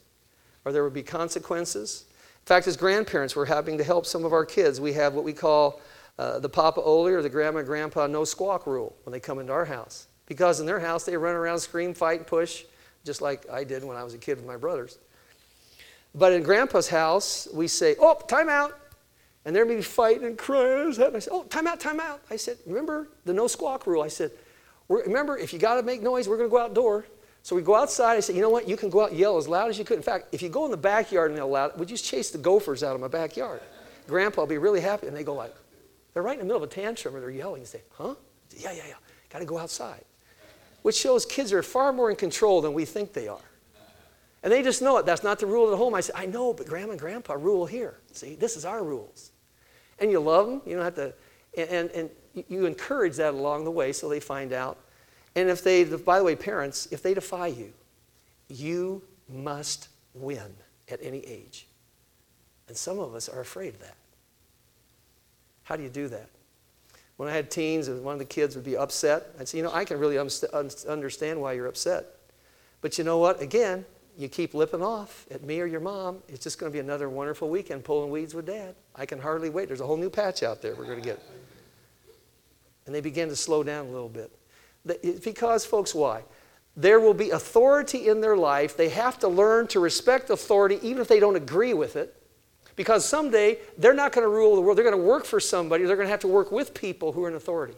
or 0.66 0.72
there 0.72 0.84
would 0.84 0.94
be 0.94 1.04
consequences. 1.04 2.06
In 2.44 2.48
fact, 2.48 2.68
as 2.68 2.76
grandparents, 2.76 3.38
we're 3.38 3.46
having 3.46 3.78
to 3.78 3.86
help 3.86 4.06
some 4.06 4.26
of 4.26 4.34
our 4.34 4.46
kids. 4.46 4.82
We 4.82 4.92
have 4.94 5.14
what 5.14 5.24
we 5.24 5.32
call 5.32 5.80
uh, 6.20 6.40
the 6.40 6.50
Papa 6.50 6.82
Oli 6.82 7.14
or 7.14 7.22
the 7.22 7.30
Grandma 7.30 7.62
Grandpa 7.62 8.06
no 8.08 8.26
squawk 8.26 8.68
rule 8.68 8.94
when 9.06 9.14
they 9.14 9.22
come 9.22 9.40
into 9.40 9.54
our 9.54 9.64
house. 9.64 10.08
Because 10.26 10.60
in 10.60 10.66
their 10.66 10.82
house, 10.82 11.06
they 11.06 11.16
run 11.16 11.36
around, 11.36 11.60
scream, 11.60 11.94
fight, 11.94 12.20
and 12.20 12.28
push, 12.28 12.66
just 13.06 13.22
like 13.22 13.50
I 13.50 13.64
did 13.64 13.82
when 13.82 13.96
I 13.96 14.04
was 14.04 14.14
a 14.14 14.18
kid 14.18 14.36
with 14.36 14.46
my 14.46 14.58
brothers. 14.58 14.98
But 16.14 16.34
in 16.34 16.44
Grandpa's 16.44 16.90
house, 16.90 17.48
we 17.54 17.70
say, 17.70 17.96
Oh, 17.98 18.16
time 18.28 18.50
out. 18.50 18.78
And 19.46 19.56
they're 19.56 19.66
maybe 19.66 19.82
fighting 19.82 20.26
and 20.26 20.38
crying. 20.38 20.94
And 20.98 21.16
I 21.16 21.20
said, 21.20 21.32
Oh, 21.32 21.44
time 21.44 21.66
out, 21.66 21.80
time 21.80 22.02
out. 22.02 22.24
I 22.30 22.36
said, 22.36 22.58
Remember 22.66 23.08
the 23.24 23.32
no 23.32 23.48
squawk 23.48 23.88
rule? 23.88 24.04
I 24.04 24.10
said, 24.10 24.32
Remember, 24.90 25.38
if 25.38 25.54
you 25.54 25.60
got 25.60 25.76
to 25.76 25.84
make 25.84 26.02
noise, 26.02 26.28
we're 26.28 26.38
going 26.38 26.50
to 26.50 26.52
go 26.52 26.60
outdoor. 26.60 27.06
So 27.44 27.56
we 27.56 27.62
go 27.62 27.76
outside. 27.76 28.16
I 28.16 28.20
said, 28.22 28.36
You 28.36 28.42
know 28.42 28.50
what? 28.50 28.68
You 28.68 28.76
can 28.76 28.90
go 28.90 29.04
out 29.04 29.12
and 29.12 29.20
yell 29.20 29.38
as 29.38 29.48
loud 29.48 29.70
as 29.70 29.78
you 29.78 29.86
could. 29.86 29.98
In 29.98 30.04
fact, 30.04 30.28
if 30.32 30.42
you 30.42 30.50
go 30.50 30.66
in 30.66 30.72
the 30.72 30.78
backyard 30.78 31.30
and 31.30 31.38
yell 31.38 31.50
loud, 31.50 31.78
would 31.78 31.92
you 31.92 31.98
chase 31.98 32.32
the 32.32 32.38
gophers 32.38 32.84
out 32.84 32.96
of 32.96 33.02
my 33.02 33.08
backyard? 33.08 33.62
Grandpa 34.08 34.42
will 34.42 34.48
be 34.48 34.58
really 34.58 34.82
happy. 34.82 35.08
And 35.08 35.16
they 35.16 35.24
go 35.24 35.36
like, 35.36 35.54
They're 36.14 36.24
right 36.24 36.34
in 36.34 36.40
the 36.40 36.46
middle 36.46 36.64
of 36.64 36.70
a 36.70 36.74
tantrum 36.74 37.16
or 37.16 37.20
they're 37.20 37.30
yelling. 37.30 37.62
You 37.62 37.68
say, 37.68 37.82
Huh? 37.92 38.16
Say, 38.50 38.64
yeah, 38.64 38.72
yeah, 38.72 38.88
yeah. 38.88 38.96
Got 39.30 39.40
to 39.40 39.46
go 39.46 39.58
outside 39.58 40.04
which 40.84 40.98
shows 40.98 41.26
kids 41.26 41.52
are 41.52 41.64
far 41.64 41.92
more 41.92 42.12
in 42.12 42.16
control 42.16 42.62
than 42.62 42.74
we 42.74 42.86
think 42.86 43.14
they 43.14 43.28
are. 43.28 43.40
And 44.44 44.52
they 44.52 44.62
just 44.62 44.82
know 44.82 44.98
it. 44.98 45.06
That's 45.06 45.24
not 45.24 45.40
the 45.40 45.46
rule 45.46 45.72
at 45.72 45.78
home. 45.78 45.96
I 45.96 46.02
said, 46.02 46.16
I 46.18 46.26
know, 46.26 46.54
but 46.54 46.68
grandma 46.68 46.92
and 46.92 47.00
grandpa 47.00 47.34
rule 47.34 47.66
here. 47.66 48.00
See, 48.12 48.36
this 48.36 48.58
is 48.58 48.66
our 48.66 48.84
rules. 48.84 49.32
And 50.00 50.12
you 50.12 50.20
love 50.20 50.48
them. 50.48 50.62
You 50.66 50.76
don't 50.76 50.84
have 50.84 50.96
to, 50.96 51.14
and, 51.58 51.90
and, 51.92 52.10
you 52.50 52.66
encourage 52.66 53.18
that 53.18 53.36
along 53.36 53.64
the 53.64 53.70
way 53.70 53.94
so 53.94 54.10
they 54.10 54.20
find 54.20 54.54
out. 54.54 54.80
And 55.36 55.50
if 55.50 55.64
they, 55.64 55.84
by 55.84 56.20
the 56.20 56.24
way, 56.24 56.36
parents, 56.36 56.88
if 56.92 57.02
they 57.02 57.14
defy 57.14 57.48
you, 57.48 57.74
you 58.50 59.02
must 59.28 59.88
win 60.14 60.56
at 60.90 61.00
any 61.02 61.20
age. 61.20 61.68
And 62.68 62.78
some 62.78 63.00
of 63.00 63.16
us 63.16 63.28
are 63.30 63.42
afraid 63.42 63.74
of 63.74 63.80
that. 63.80 63.96
How 65.64 65.76
do 65.76 65.84
you 65.84 65.90
do 65.90 66.08
that? 66.10 66.30
When 67.18 67.30
I 67.30 67.32
had 67.32 67.50
teens 67.50 67.88
and 67.88 68.04
one 68.04 68.14
of 68.14 68.20
the 68.20 68.26
kids 68.26 68.56
would 68.56 68.66
be 68.66 68.76
upset, 68.76 69.28
I'd 69.40 69.48
say, 69.48 69.58
you 69.58 69.64
know, 69.64 69.72
I 69.72 69.86
can 69.86 70.00
really 70.00 70.18
understand 70.18 71.42
why 71.42 71.54
you're 71.54 71.68
upset. 71.68 72.06
But 72.82 72.98
you 72.98 73.04
know 73.04 73.18
what? 73.18 73.42
Again, 73.42 73.86
you 74.18 74.28
keep 74.28 74.54
lipping 74.54 74.84
off 74.84 75.26
at 75.32 75.44
me 75.44 75.60
or 75.62 75.66
your 75.66 75.80
mom, 75.80 76.22
it's 76.28 76.44
just 76.44 76.60
going 76.60 76.72
to 76.72 76.74
be 76.74 76.80
another 76.80 77.10
wonderful 77.10 77.50
weekend 77.50 77.84
pulling 77.84 78.12
weeds 78.12 78.36
with 78.36 78.46
dad. 78.46 78.76
I 78.96 79.06
can 79.06 79.20
hardly 79.20 79.50
wait. 79.50 79.68
There's 79.68 79.82
a 79.82 79.88
whole 79.88 79.98
new 79.98 80.10
patch 80.10 80.44
out 80.44 80.62
there 80.62 80.76
we're 80.76 80.86
going 80.86 81.02
to 81.02 81.06
get. 81.06 81.20
And 82.86 82.94
they 82.94 83.02
begin 83.02 83.30
to 83.30 83.36
slow 83.36 83.64
down 83.64 83.88
a 83.88 83.90
little 83.90 84.10
bit. 84.10 84.32
Because, 84.86 85.66
folks, 85.66 85.96
why? 85.96 86.24
There 86.76 87.00
will 87.00 87.14
be 87.14 87.30
authority 87.30 88.10
in 88.10 88.22
their 88.22 88.36
life. 88.36 88.76
They 88.76 88.90
have 88.90 89.20
to 89.20 89.28
learn 89.28 89.68
to 89.68 89.80
respect 89.80 90.30
authority 90.30 90.80
even 90.82 91.02
if 91.02 91.08
they 91.08 91.20
don't 91.20 91.36
agree 91.36 91.74
with 91.74 91.96
it. 91.96 92.16
Because 92.76 93.06
someday 93.06 93.60
they're 93.78 93.94
not 93.94 94.12
going 94.12 94.26
to 94.26 94.30
rule 94.30 94.56
the 94.56 94.62
world. 94.62 94.78
They're 94.78 94.84
going 94.84 94.98
to 94.98 95.04
work 95.04 95.26
for 95.26 95.40
somebody. 95.40 95.86
They're 95.86 95.96
going 95.96 96.08
to 96.08 96.12
have 96.12 96.22
to 96.22 96.28
work 96.28 96.52
with 96.52 96.74
people 96.74 97.12
who 97.12 97.24
are 97.24 97.30
in 97.30 97.36
authority. 97.36 97.76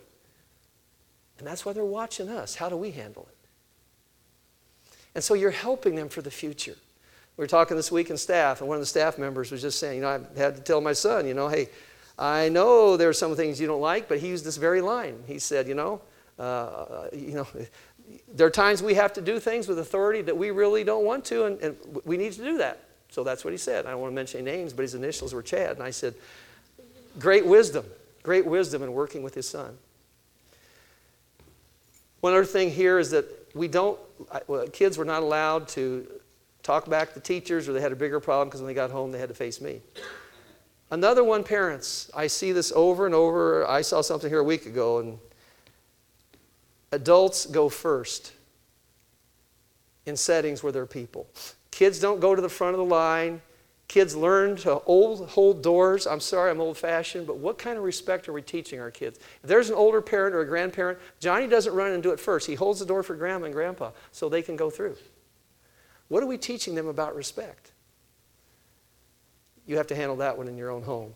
And 1.38 1.46
that's 1.46 1.66
why 1.66 1.74
they're 1.74 1.84
watching 1.84 2.30
us. 2.30 2.56
How 2.56 2.70
do 2.70 2.78
we 2.78 2.92
handle 2.92 3.28
it? 3.30 3.38
And 5.16 5.24
so 5.24 5.34
you're 5.34 5.52
helping 5.52 5.96
them 5.96 6.08
for 6.08 6.22
the 6.22 6.32
future. 6.32 6.76
We 7.36 7.44
were 7.44 7.48
talking 7.48 7.76
this 7.76 7.92
week 7.92 8.10
in 8.10 8.16
staff, 8.16 8.62
and 8.62 8.70
one 8.70 8.76
of 8.76 8.82
the 8.82 8.86
staff 8.86 9.18
members 9.18 9.52
was 9.52 9.62
just 9.62 9.78
saying, 9.78 9.98
you 9.98 10.02
know, 10.04 10.10
I 10.36 10.40
had 10.40 10.56
to 10.56 10.62
tell 10.62 10.80
my 10.80 10.94
son, 10.94 11.28
you 11.28 11.34
know, 11.34 11.50
hey, 11.50 11.68
I 12.18 12.48
know 12.48 12.96
there 12.96 13.10
are 13.10 13.14
some 13.14 13.36
things 13.36 13.60
you 13.60 13.68
don't 13.68 13.82
like, 13.82 14.08
but 14.08 14.20
he 14.20 14.30
used 14.30 14.46
this 14.46 14.56
very 14.56 14.80
line. 14.80 15.22
He 15.28 15.40
said, 15.40 15.68
you 15.68 15.74
know, 15.74 16.00
uh, 16.40 17.08
you 17.14 17.34
know, 17.34 17.48
there 18.34 18.48
are 18.48 18.52
times 18.52 18.84
we 18.84 18.94
have 18.96 19.14
to 19.14 19.22
do 19.22 19.40
things 19.40 19.68
with 19.68 19.80
authority 19.80 20.22
that 20.22 20.38
we 20.38 20.52
really 20.52 20.84
don't 20.84 21.06
want 21.06 21.26
to, 21.26 21.46
and, 21.46 21.60
and 21.62 21.78
we 22.04 22.18
need 22.18 22.34
to 22.34 22.44
do 22.44 22.58
that. 22.58 22.82
So 23.10 23.24
that's 23.24 23.44
what 23.44 23.52
he 23.52 23.58
said. 23.58 23.86
I 23.86 23.92
don't 23.92 24.02
want 24.02 24.12
to 24.12 24.16
mention 24.16 24.44
names, 24.44 24.74
but 24.74 24.84
his 24.84 24.96
initials 24.96 25.34
were 25.34 25.42
Chad. 25.42 25.72
And 25.72 25.84
I 25.84 25.92
said, 25.92 26.16
great 27.18 27.46
wisdom, 27.46 27.86
great 28.24 28.46
wisdom 28.46 28.84
in 28.84 28.94
working 28.94 29.24
with 29.24 29.34
his 29.34 29.48
son. 29.48 29.78
One 32.20 32.34
other 32.34 32.46
thing 32.46 32.72
here 32.72 33.00
is 33.00 33.12
that 33.12 33.26
we 33.54 33.68
don't, 33.68 34.00
well, 34.48 34.68
kids 34.68 34.98
were 34.98 35.06
not 35.06 35.24
allowed 35.24 35.68
to 35.70 36.08
talk 36.64 36.90
back 36.90 37.14
to 37.14 37.20
teachers 37.20 37.70
or 37.70 37.74
they 37.74 37.82
had 37.82 37.92
a 37.92 37.96
bigger 37.96 38.20
problem 38.20 38.48
because 38.48 38.60
when 38.60 38.68
they 38.68 38.74
got 38.74 38.90
home 38.90 39.12
they 39.12 39.20
had 39.20 39.30
to 39.30 39.36
face 39.36 39.62
me. 39.62 39.80
Another 40.92 41.24
one, 41.24 41.44
parents. 41.44 42.10
I 42.16 42.28
see 42.28 42.52
this 42.52 42.72
over 42.76 43.06
and 43.06 43.16
over. 43.16 43.68
I 43.68 43.82
saw 43.82 44.02
something 44.02 44.30
here 44.30 44.40
a 44.40 44.44
week 44.44 44.66
ago, 44.66 45.00
and 45.00 45.20
adults 46.96 47.46
go 47.46 47.70
first 47.70 48.34
in 50.06 50.16
settings 50.16 50.64
where 50.64 50.72
there 50.72 50.84
are 50.84 50.88
people. 50.88 51.28
Kids 51.72 52.00
don't 52.00 52.20
go 52.20 52.34
to 52.34 52.42
the 52.42 52.50
front 52.50 52.74
of 52.74 52.80
the 52.80 52.86
line. 52.86 53.42
Kids 53.88 54.16
learn 54.16 54.56
to 54.58 54.76
hold, 54.76 55.30
hold 55.30 55.62
doors. 55.62 56.08
I'm 56.08 56.20
sorry, 56.20 56.50
I'm 56.50 56.62
old 56.62 56.78
fashioned, 56.78 57.28
but 57.28 57.38
what 57.38 57.58
kind 57.58 57.78
of 57.78 57.84
respect 57.84 58.28
are 58.28 58.34
we 58.34 58.42
teaching 58.42 58.80
our 58.80 58.90
kids? 58.90 59.20
If 59.44 59.50
there's 59.50 59.70
an 59.70 59.76
older 59.76 60.02
parent 60.02 60.34
or 60.34 60.42
a 60.42 60.48
grandparent, 60.48 60.98
Johnny 61.20 61.48
doesn't 61.48 61.74
run 61.74 61.92
and 61.92 62.02
do 62.02 62.12
it 62.12 62.20
first. 62.20 62.48
He 62.48 62.56
holds 62.56 62.80
the 62.80 62.86
door 62.86 63.04
for 63.04 63.16
grandma 63.16 63.46
and 63.46 63.54
grandpa 63.54 63.92
so 64.12 64.28
they 64.28 64.42
can 64.42 64.56
go 64.56 64.70
through. 64.70 64.96
What 66.08 66.24
are 66.24 66.28
we 66.28 66.38
teaching 66.38 66.76
them 66.76 66.88
about 66.88 67.16
respect? 67.16 67.72
You 69.68 69.78
have 69.78 69.88
to 69.88 69.96
handle 69.96 70.16
that 70.18 70.38
one 70.38 70.48
in 70.48 70.58
your 70.58 70.72
own 70.72 70.84
home. 70.84 71.14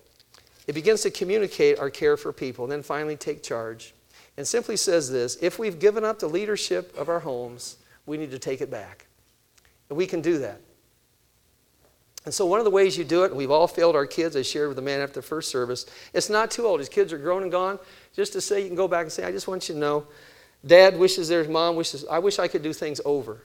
It 0.68 0.74
begins 0.74 1.02
to 1.02 1.12
communicate 1.12 1.80
our 1.80 1.90
care 1.90 2.18
for 2.18 2.32
people 2.32 2.66
and 2.66 2.72
then 2.72 2.84
finally 2.84 3.16
take 3.16 3.42
charge. 3.42 3.94
And 4.40 4.48
simply 4.48 4.78
says 4.78 5.12
this 5.12 5.38
if 5.42 5.60
we've 5.60 5.80
given 5.80 6.06
up 6.06 6.20
the 6.20 6.30
leadership 6.30 6.98
of 6.98 7.10
our 7.10 7.20
homes, 7.20 7.76
we 8.06 8.16
need 8.16 8.32
to 8.32 8.40
take 8.40 8.62
it 8.62 8.72
back. 8.72 9.06
And 9.90 9.98
we 9.98 10.08
can 10.08 10.22
do 10.22 10.38
that. 10.38 10.62
And 12.24 12.34
so, 12.34 12.46
one 12.46 12.58
of 12.58 12.64
the 12.64 12.72
ways 12.72 12.98
you 12.98 13.04
do 13.04 13.26
it, 13.26 13.36
we've 13.36 13.52
all 13.52 13.68
failed 13.68 13.98
our 13.98 14.06
kids, 14.06 14.38
I 14.38 14.42
shared 14.44 14.70
with 14.70 14.78
the 14.78 14.82
man 14.82 15.02
after 15.02 15.16
the 15.16 15.28
first 15.28 15.52
service, 15.52 15.88
it's 16.14 16.30
not 16.30 16.52
too 16.52 16.66
old. 16.66 16.80
His 16.80 16.88
kids 16.88 17.12
are 17.12 17.18
grown 17.18 17.44
and 17.44 17.52
gone. 17.52 17.80
Just 18.16 18.32
to 18.32 18.40
say, 18.40 18.62
you 18.62 18.68
can 18.68 18.78
go 18.78 18.88
back 18.88 19.02
and 19.02 19.12
say, 19.12 19.26
I 19.26 19.32
just 19.34 19.50
want 19.50 19.68
you 19.68 19.76
to 19.76 19.82
know, 19.82 20.08
dad 20.66 20.98
wishes 20.98 21.28
there's 21.28 21.50
mom 21.50 21.76
wishes, 21.76 22.06
I 22.10 22.20
wish 22.20 22.40
I 22.40 22.48
could 22.48 22.64
do 22.64 22.72
things 22.72 23.02
over. 23.04 23.42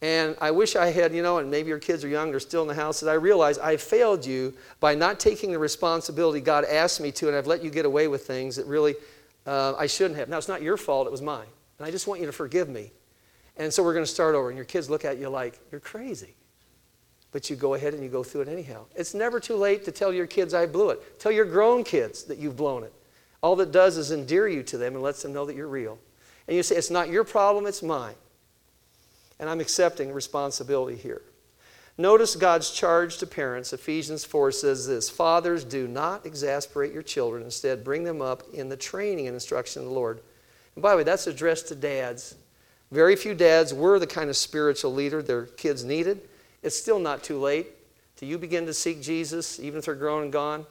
And 0.00 0.36
I 0.40 0.52
wish 0.52 0.74
I 0.74 0.86
had, 0.86 1.14
you 1.14 1.22
know, 1.22 1.36
and 1.36 1.50
maybe 1.50 1.68
your 1.68 1.78
kids 1.78 2.02
are 2.02 2.08
young, 2.08 2.30
they're 2.30 2.40
still 2.40 2.62
in 2.62 2.68
the 2.68 2.74
house, 2.74 3.00
that 3.00 3.10
I 3.10 3.14
realize 3.14 3.58
I 3.58 3.76
failed 3.76 4.24
you 4.24 4.54
by 4.80 4.94
not 4.94 5.20
taking 5.20 5.52
the 5.52 5.58
responsibility 5.58 6.40
God 6.40 6.64
asked 6.64 6.98
me 6.98 7.12
to, 7.12 7.28
and 7.28 7.36
I've 7.36 7.46
let 7.46 7.62
you 7.62 7.68
get 7.68 7.84
away 7.84 8.08
with 8.08 8.26
things 8.26 8.56
that 8.56 8.64
really 8.64 8.94
uh, 9.46 9.74
I 9.76 9.86
shouldn't 9.86 10.18
have. 10.18 10.28
Now, 10.28 10.38
it's 10.38 10.48
not 10.48 10.62
your 10.62 10.76
fault, 10.76 11.06
it 11.06 11.10
was 11.10 11.22
mine. 11.22 11.46
And 11.78 11.86
I 11.86 11.90
just 11.90 12.06
want 12.06 12.20
you 12.20 12.26
to 12.26 12.32
forgive 12.32 12.68
me. 12.68 12.92
And 13.56 13.72
so 13.72 13.82
we're 13.82 13.92
going 13.92 14.04
to 14.04 14.10
start 14.10 14.34
over, 14.34 14.48
and 14.48 14.56
your 14.56 14.64
kids 14.64 14.88
look 14.88 15.04
at 15.04 15.18
you 15.18 15.28
like, 15.28 15.58
you're 15.70 15.80
crazy. 15.80 16.34
But 17.32 17.48
you 17.48 17.56
go 17.56 17.74
ahead 17.74 17.94
and 17.94 18.02
you 18.02 18.08
go 18.08 18.22
through 18.22 18.42
it 18.42 18.48
anyhow. 18.48 18.84
It's 18.94 19.14
never 19.14 19.40
too 19.40 19.56
late 19.56 19.84
to 19.86 19.92
tell 19.92 20.12
your 20.12 20.26
kids, 20.26 20.54
I 20.54 20.66
blew 20.66 20.90
it. 20.90 21.18
Tell 21.18 21.32
your 21.32 21.44
grown 21.44 21.82
kids 21.82 22.24
that 22.24 22.38
you've 22.38 22.56
blown 22.56 22.84
it. 22.84 22.92
All 23.42 23.56
that 23.56 23.72
does 23.72 23.96
is 23.96 24.12
endear 24.12 24.46
you 24.46 24.62
to 24.64 24.78
them 24.78 24.94
and 24.94 25.02
lets 25.02 25.22
them 25.22 25.32
know 25.32 25.44
that 25.46 25.56
you're 25.56 25.68
real. 25.68 25.98
And 26.46 26.56
you 26.56 26.62
say, 26.62 26.76
It's 26.76 26.90
not 26.90 27.08
your 27.08 27.24
problem, 27.24 27.66
it's 27.66 27.82
mine. 27.82 28.14
And 29.40 29.50
I'm 29.50 29.60
accepting 29.60 30.12
responsibility 30.12 30.96
here. 30.96 31.22
Notice 31.98 32.36
God's 32.36 32.70
charge 32.70 33.18
to 33.18 33.26
parents. 33.26 33.72
Ephesians 33.72 34.24
4 34.24 34.50
says 34.52 34.86
this 34.86 35.10
Fathers, 35.10 35.64
do 35.64 35.86
not 35.86 36.24
exasperate 36.24 36.92
your 36.92 37.02
children. 37.02 37.42
Instead, 37.42 37.84
bring 37.84 38.04
them 38.04 38.22
up 38.22 38.42
in 38.54 38.68
the 38.68 38.76
training 38.76 39.26
and 39.26 39.34
instruction 39.34 39.82
of 39.82 39.88
the 39.88 39.94
Lord. 39.94 40.20
And 40.74 40.82
by 40.82 40.92
the 40.92 40.98
way, 40.98 41.02
that's 41.02 41.26
addressed 41.26 41.68
to 41.68 41.74
dads. 41.74 42.34
Very 42.90 43.16
few 43.16 43.34
dads 43.34 43.74
were 43.74 43.98
the 43.98 44.06
kind 44.06 44.30
of 44.30 44.36
spiritual 44.36 44.92
leader 44.92 45.22
their 45.22 45.46
kids 45.46 45.84
needed. 45.84 46.28
It's 46.62 46.78
still 46.78 46.98
not 46.98 47.22
too 47.22 47.38
late 47.38 47.68
till 48.16 48.28
you 48.28 48.38
begin 48.38 48.66
to 48.66 48.74
seek 48.74 49.02
Jesus, 49.02 49.60
even 49.60 49.78
if 49.78 49.84
they're 49.84 49.94
grown 49.94 50.24
and 50.24 50.32
gone. 50.32 50.66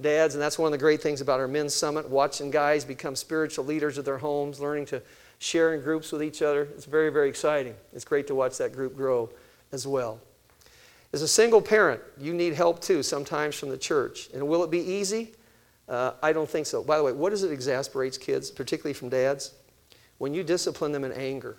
Dads, 0.00 0.34
and 0.34 0.42
that's 0.42 0.58
one 0.58 0.68
of 0.68 0.72
the 0.72 0.82
great 0.82 1.02
things 1.02 1.20
about 1.20 1.40
our 1.40 1.48
men's 1.48 1.74
summit, 1.74 2.08
watching 2.08 2.50
guys 2.50 2.84
become 2.84 3.16
spiritual 3.16 3.64
leaders 3.64 3.98
of 3.98 4.04
their 4.04 4.18
homes, 4.18 4.60
learning 4.60 4.86
to 4.86 5.02
share 5.38 5.74
in 5.74 5.80
groups 5.80 6.12
with 6.12 6.22
each 6.22 6.40
other. 6.40 6.68
It's 6.74 6.84
very, 6.84 7.10
very 7.10 7.28
exciting. 7.28 7.74
It's 7.92 8.04
great 8.04 8.26
to 8.28 8.34
watch 8.34 8.58
that 8.58 8.72
group 8.72 8.96
grow 8.96 9.28
as 9.72 9.86
well. 9.86 10.20
As 11.12 11.22
a 11.22 11.28
single 11.28 11.62
parent, 11.62 12.00
you 12.18 12.34
need 12.34 12.54
help 12.54 12.80
too, 12.80 13.02
sometimes 13.02 13.54
from 13.54 13.70
the 13.70 13.78
church. 13.78 14.28
And 14.34 14.46
will 14.46 14.62
it 14.62 14.70
be 14.70 14.80
easy? 14.80 15.32
Uh, 15.88 16.12
I 16.22 16.32
don't 16.32 16.48
think 16.48 16.66
so. 16.66 16.82
By 16.82 16.98
the 16.98 17.04
way, 17.04 17.12
what 17.12 17.30
does 17.30 17.42
it 17.42 17.52
exasperates 17.52 18.18
kids, 18.18 18.50
particularly 18.50 18.92
from 18.92 19.08
dads? 19.08 19.54
When 20.18 20.34
you 20.34 20.42
discipline 20.42 20.92
them 20.92 21.04
in 21.04 21.12
anger. 21.12 21.56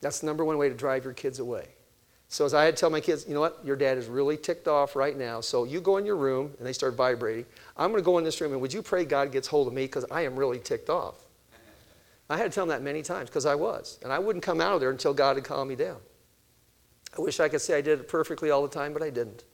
That's 0.00 0.20
the 0.20 0.26
number 0.26 0.44
one 0.44 0.58
way 0.58 0.68
to 0.68 0.74
drive 0.74 1.04
your 1.04 1.12
kids 1.12 1.38
away. 1.38 1.68
So 2.28 2.44
as 2.44 2.54
I 2.54 2.64
had 2.64 2.76
to 2.76 2.80
tell 2.80 2.90
my 2.90 3.00
kids, 3.00 3.26
you 3.28 3.34
know 3.34 3.40
what, 3.40 3.60
your 3.64 3.76
dad 3.76 3.98
is 3.98 4.06
really 4.06 4.36
ticked 4.36 4.68
off 4.68 4.96
right 4.96 5.16
now. 5.16 5.40
So 5.40 5.64
you 5.64 5.80
go 5.80 5.96
in 5.96 6.06
your 6.06 6.16
room 6.16 6.52
and 6.58 6.66
they 6.66 6.72
start 6.72 6.94
vibrating. 6.94 7.44
I'm 7.76 7.90
going 7.90 8.00
to 8.00 8.04
go 8.04 8.18
in 8.18 8.24
this 8.24 8.40
room 8.40 8.52
and 8.52 8.60
would 8.60 8.72
you 8.72 8.82
pray 8.82 9.04
God 9.04 9.32
gets 9.32 9.48
hold 9.48 9.66
of 9.66 9.74
me 9.74 9.82
because 9.82 10.04
I 10.10 10.22
am 10.22 10.36
really 10.36 10.60
ticked 10.60 10.90
off. 10.90 11.16
I 12.28 12.36
had 12.36 12.44
to 12.44 12.50
tell 12.50 12.64
them 12.64 12.68
that 12.68 12.82
many 12.82 13.02
times 13.02 13.28
because 13.28 13.46
I 13.46 13.56
was. 13.56 13.98
And 14.04 14.12
I 14.12 14.20
wouldn't 14.20 14.44
come 14.44 14.60
out 14.60 14.74
of 14.74 14.80
there 14.80 14.90
until 14.90 15.12
God 15.12 15.36
had 15.36 15.44
calmed 15.44 15.68
me 15.68 15.76
down. 15.76 15.96
I 17.16 17.20
wish 17.20 17.40
I 17.40 17.48
could 17.48 17.60
say 17.60 17.76
I 17.76 17.80
did 17.80 18.00
it 18.00 18.08
perfectly 18.08 18.50
all 18.50 18.62
the 18.62 18.68
time, 18.68 18.92
but 18.92 19.02
I 19.02 19.10
didn't. 19.10 19.44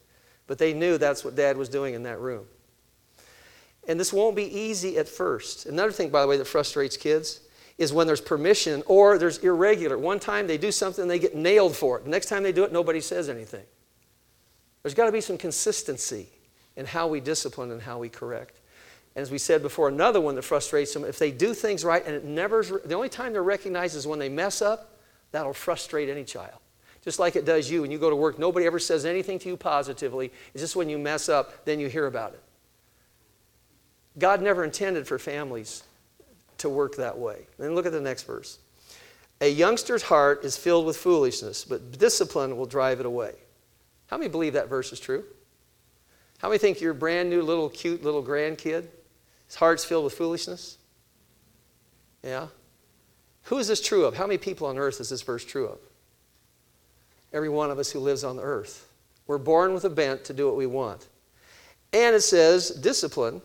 But 0.46 0.58
they 0.58 0.72
knew 0.72 0.98
that's 0.98 1.24
what 1.24 1.34
dad 1.34 1.56
was 1.56 1.68
doing 1.68 1.94
in 1.94 2.02
that 2.04 2.20
room. 2.20 2.46
And 3.88 3.98
this 3.98 4.12
won't 4.12 4.36
be 4.36 4.44
easy 4.44 4.98
at 4.98 5.08
first. 5.08 5.66
Another 5.66 5.92
thing, 5.92 6.10
by 6.10 6.20
the 6.20 6.26
way, 6.26 6.36
that 6.36 6.46
frustrates 6.46 6.96
kids 6.96 7.40
is 7.78 7.92
when 7.92 8.06
there's 8.06 8.20
permission 8.20 8.82
or 8.86 9.18
there's 9.18 9.38
irregular. 9.38 9.98
One 9.98 10.18
time 10.18 10.46
they 10.46 10.58
do 10.58 10.72
something, 10.72 11.08
they 11.08 11.18
get 11.18 11.34
nailed 11.34 11.76
for 11.76 11.98
it. 11.98 12.06
Next 12.06 12.26
time 12.26 12.42
they 12.42 12.52
do 12.52 12.64
it, 12.64 12.72
nobody 12.72 13.00
says 13.00 13.28
anything. 13.28 13.64
There's 14.82 14.94
got 14.94 15.06
to 15.06 15.12
be 15.12 15.20
some 15.20 15.38
consistency 15.38 16.28
in 16.76 16.86
how 16.86 17.06
we 17.06 17.20
discipline 17.20 17.70
and 17.70 17.82
how 17.82 17.98
we 17.98 18.08
correct. 18.08 18.60
And 19.14 19.22
as 19.22 19.30
we 19.30 19.38
said 19.38 19.62
before, 19.62 19.88
another 19.88 20.20
one 20.20 20.34
that 20.34 20.42
frustrates 20.42 20.92
them, 20.92 21.04
if 21.04 21.18
they 21.18 21.30
do 21.30 21.54
things 21.54 21.84
right 21.84 22.04
and 22.04 22.14
it 22.14 22.24
never, 22.24 22.62
the 22.84 22.94
only 22.94 23.08
time 23.08 23.32
they're 23.32 23.42
recognized 23.42 23.96
is 23.96 24.06
when 24.06 24.18
they 24.18 24.28
mess 24.28 24.62
up, 24.62 24.98
that'll 25.32 25.54
frustrate 25.54 26.08
any 26.08 26.24
child. 26.24 26.58
Just 27.06 27.20
like 27.20 27.36
it 27.36 27.44
does 27.44 27.70
you 27.70 27.82
when 27.82 27.92
you 27.92 27.98
go 27.98 28.10
to 28.10 28.16
work, 28.16 28.36
nobody 28.36 28.66
ever 28.66 28.80
says 28.80 29.04
anything 29.04 29.38
to 29.38 29.48
you 29.48 29.56
positively. 29.56 30.32
It's 30.52 30.60
just 30.60 30.74
when 30.74 30.88
you 30.88 30.98
mess 30.98 31.28
up, 31.28 31.64
then 31.64 31.78
you 31.78 31.86
hear 31.86 32.08
about 32.08 32.34
it. 32.34 32.42
God 34.18 34.42
never 34.42 34.64
intended 34.64 35.06
for 35.06 35.16
families 35.16 35.84
to 36.58 36.68
work 36.68 36.96
that 36.96 37.16
way. 37.16 37.46
Then 37.60 37.76
look 37.76 37.86
at 37.86 37.92
the 37.92 38.00
next 38.00 38.24
verse. 38.24 38.58
A 39.40 39.48
youngster's 39.48 40.02
heart 40.02 40.44
is 40.44 40.56
filled 40.56 40.84
with 40.84 40.96
foolishness, 40.96 41.64
but 41.64 41.96
discipline 41.96 42.56
will 42.56 42.66
drive 42.66 42.98
it 42.98 43.06
away. 43.06 43.36
How 44.08 44.16
many 44.16 44.28
believe 44.28 44.54
that 44.54 44.68
verse 44.68 44.92
is 44.92 44.98
true? 44.98 45.22
How 46.38 46.48
many 46.48 46.58
think 46.58 46.80
your 46.80 46.92
brand 46.92 47.30
new 47.30 47.40
little 47.40 47.68
cute 47.68 48.02
little 48.02 48.22
grandkid, 48.22 48.88
his 49.46 49.54
heart's 49.54 49.84
filled 49.84 50.02
with 50.02 50.14
foolishness? 50.14 50.76
Yeah? 52.24 52.48
Who 53.44 53.58
is 53.58 53.68
this 53.68 53.80
true 53.80 54.06
of? 54.06 54.16
How 54.16 54.26
many 54.26 54.38
people 54.38 54.66
on 54.66 54.76
earth 54.76 55.00
is 55.00 55.10
this 55.10 55.22
verse 55.22 55.44
true 55.44 55.66
of? 55.66 55.78
Every 57.36 57.48
one 57.48 57.70
of 57.70 57.78
us 57.78 57.92
who 57.92 58.00
lives 58.00 58.24
on 58.24 58.36
the 58.36 58.42
earth. 58.42 58.88
We're 59.28 59.38
born 59.38 59.72
with 59.74 59.84
a 59.84 59.90
bent 59.90 60.24
to 60.24 60.32
do 60.32 60.46
what 60.46 60.56
we 60.56 60.66
want. 60.66 61.06
And 61.92 62.16
it 62.16 62.22
says 62.22 62.70
discipline 62.70 63.40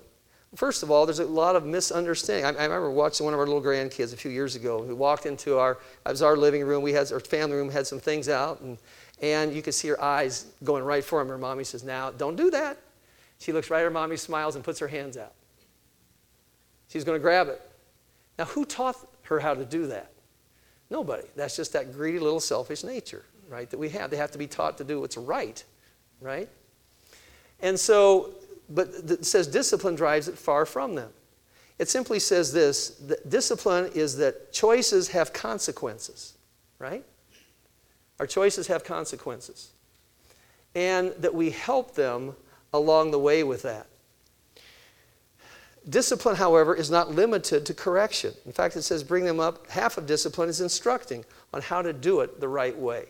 First 0.55 0.83
of 0.83 0.91
all, 0.91 1.05
there's 1.05 1.19
a 1.19 1.25
lot 1.25 1.55
of 1.55 1.65
misunderstanding. 1.65 2.43
I, 2.43 2.49
I, 2.49 2.65
remember 2.65 2.91
watching 2.91 3.23
one 3.23 3.33
of 3.33 3.39
our 3.39 3.47
little 3.47 3.61
grandkids 3.61 4.13
a 4.13 4.17
few 4.17 4.29
years 4.29 4.57
ago. 4.57 4.81
We 4.81 4.93
walked 4.93 5.25
into 5.25 5.57
our, 5.57 5.77
it 6.05 6.09
was 6.09 6.21
our 6.21 6.35
living 6.35 6.65
room. 6.65 6.83
We 6.83 6.91
had 6.91 7.09
our 7.13 7.21
family 7.21 7.55
room, 7.55 7.69
had 7.69 7.87
some 7.87 8.01
things 8.01 8.27
out, 8.27 8.59
and, 8.59 8.77
and 9.21 9.53
you 9.53 9.61
could 9.61 9.73
see 9.73 9.87
her 9.87 10.01
eyes 10.01 10.47
going 10.65 10.83
right 10.83 11.05
for 11.05 11.21
him. 11.21 11.29
Her 11.29 11.37
mommy 11.37 11.63
says, 11.63 11.85
"Now, 11.85 12.11
don't 12.11 12.35
do 12.35 12.49
that." 12.51 12.77
She 13.39 13.53
looks 13.53 13.69
right 13.69 13.79
at 13.79 13.85
her 13.85 13.89
mommy, 13.89 14.17
smiles, 14.17 14.55
and 14.55 14.63
puts 14.63 14.77
her 14.79 14.89
hands 14.89 15.15
out. 15.15 15.33
She's 16.89 17.05
going 17.05 17.15
to 17.15 17.21
grab 17.21 17.47
it. 17.47 17.61
Now, 18.37 18.45
who 18.45 18.65
taught 18.65 18.97
her 19.23 19.39
how 19.39 19.53
to 19.53 19.63
do 19.63 19.87
that? 19.87 20.11
Nobody. 20.89 21.23
That's 21.37 21.55
just 21.55 21.71
that 21.73 21.93
greedy 21.93 22.19
little 22.19 22.41
selfish 22.41 22.83
nature, 22.83 23.23
right? 23.51 23.69
That 23.69 23.77
we 23.77 23.89
have. 23.89 24.09
They 24.09 24.17
have 24.17 24.31
to 24.31 24.39
be 24.39 24.47
taught 24.47 24.79
to 24.79 24.83
do 24.83 25.01
what's 25.01 25.17
right, 25.17 25.63
right? 26.21 26.49
And 27.59 27.79
so 27.79 28.33
but 28.73 28.89
it 29.09 29.25
says 29.25 29.47
discipline 29.47 29.95
drives 29.95 30.27
it 30.27 30.37
far 30.37 30.65
from 30.65 30.95
them. 30.95 31.11
It 31.77 31.89
simply 31.89 32.19
says 32.19 32.53
this 32.53 32.89
that 33.07 33.29
discipline 33.29 33.91
is 33.93 34.17
that 34.17 34.53
choices 34.53 35.09
have 35.09 35.33
consequences, 35.33 36.33
right? 36.79 37.03
Our 38.19 38.27
choices 38.27 38.67
have 38.67 38.83
consequences. 38.83 39.71
And 40.73 41.13
that 41.17 41.33
we 41.33 41.49
help 41.49 41.95
them 41.95 42.35
along 42.73 43.11
the 43.11 43.19
way 43.19 43.43
with 43.43 43.63
that. 43.63 43.87
Discipline, 45.89 46.35
however, 46.35 46.75
is 46.75 46.91
not 46.91 47.09
limited 47.09 47.65
to 47.65 47.73
correction. 47.73 48.33
In 48.45 48.51
fact, 48.51 48.75
it 48.75 48.83
says 48.83 49.03
bring 49.03 49.25
them 49.25 49.39
up. 49.39 49.67
Half 49.69 49.97
of 49.97 50.05
discipline 50.05 50.47
is 50.47 50.61
instructing 50.61 51.25
on 51.53 51.61
how 51.61 51.81
to 51.81 51.91
do 51.91 52.21
it 52.21 52.39
the 52.39 52.47
right 52.47 52.77
way. 52.77 53.07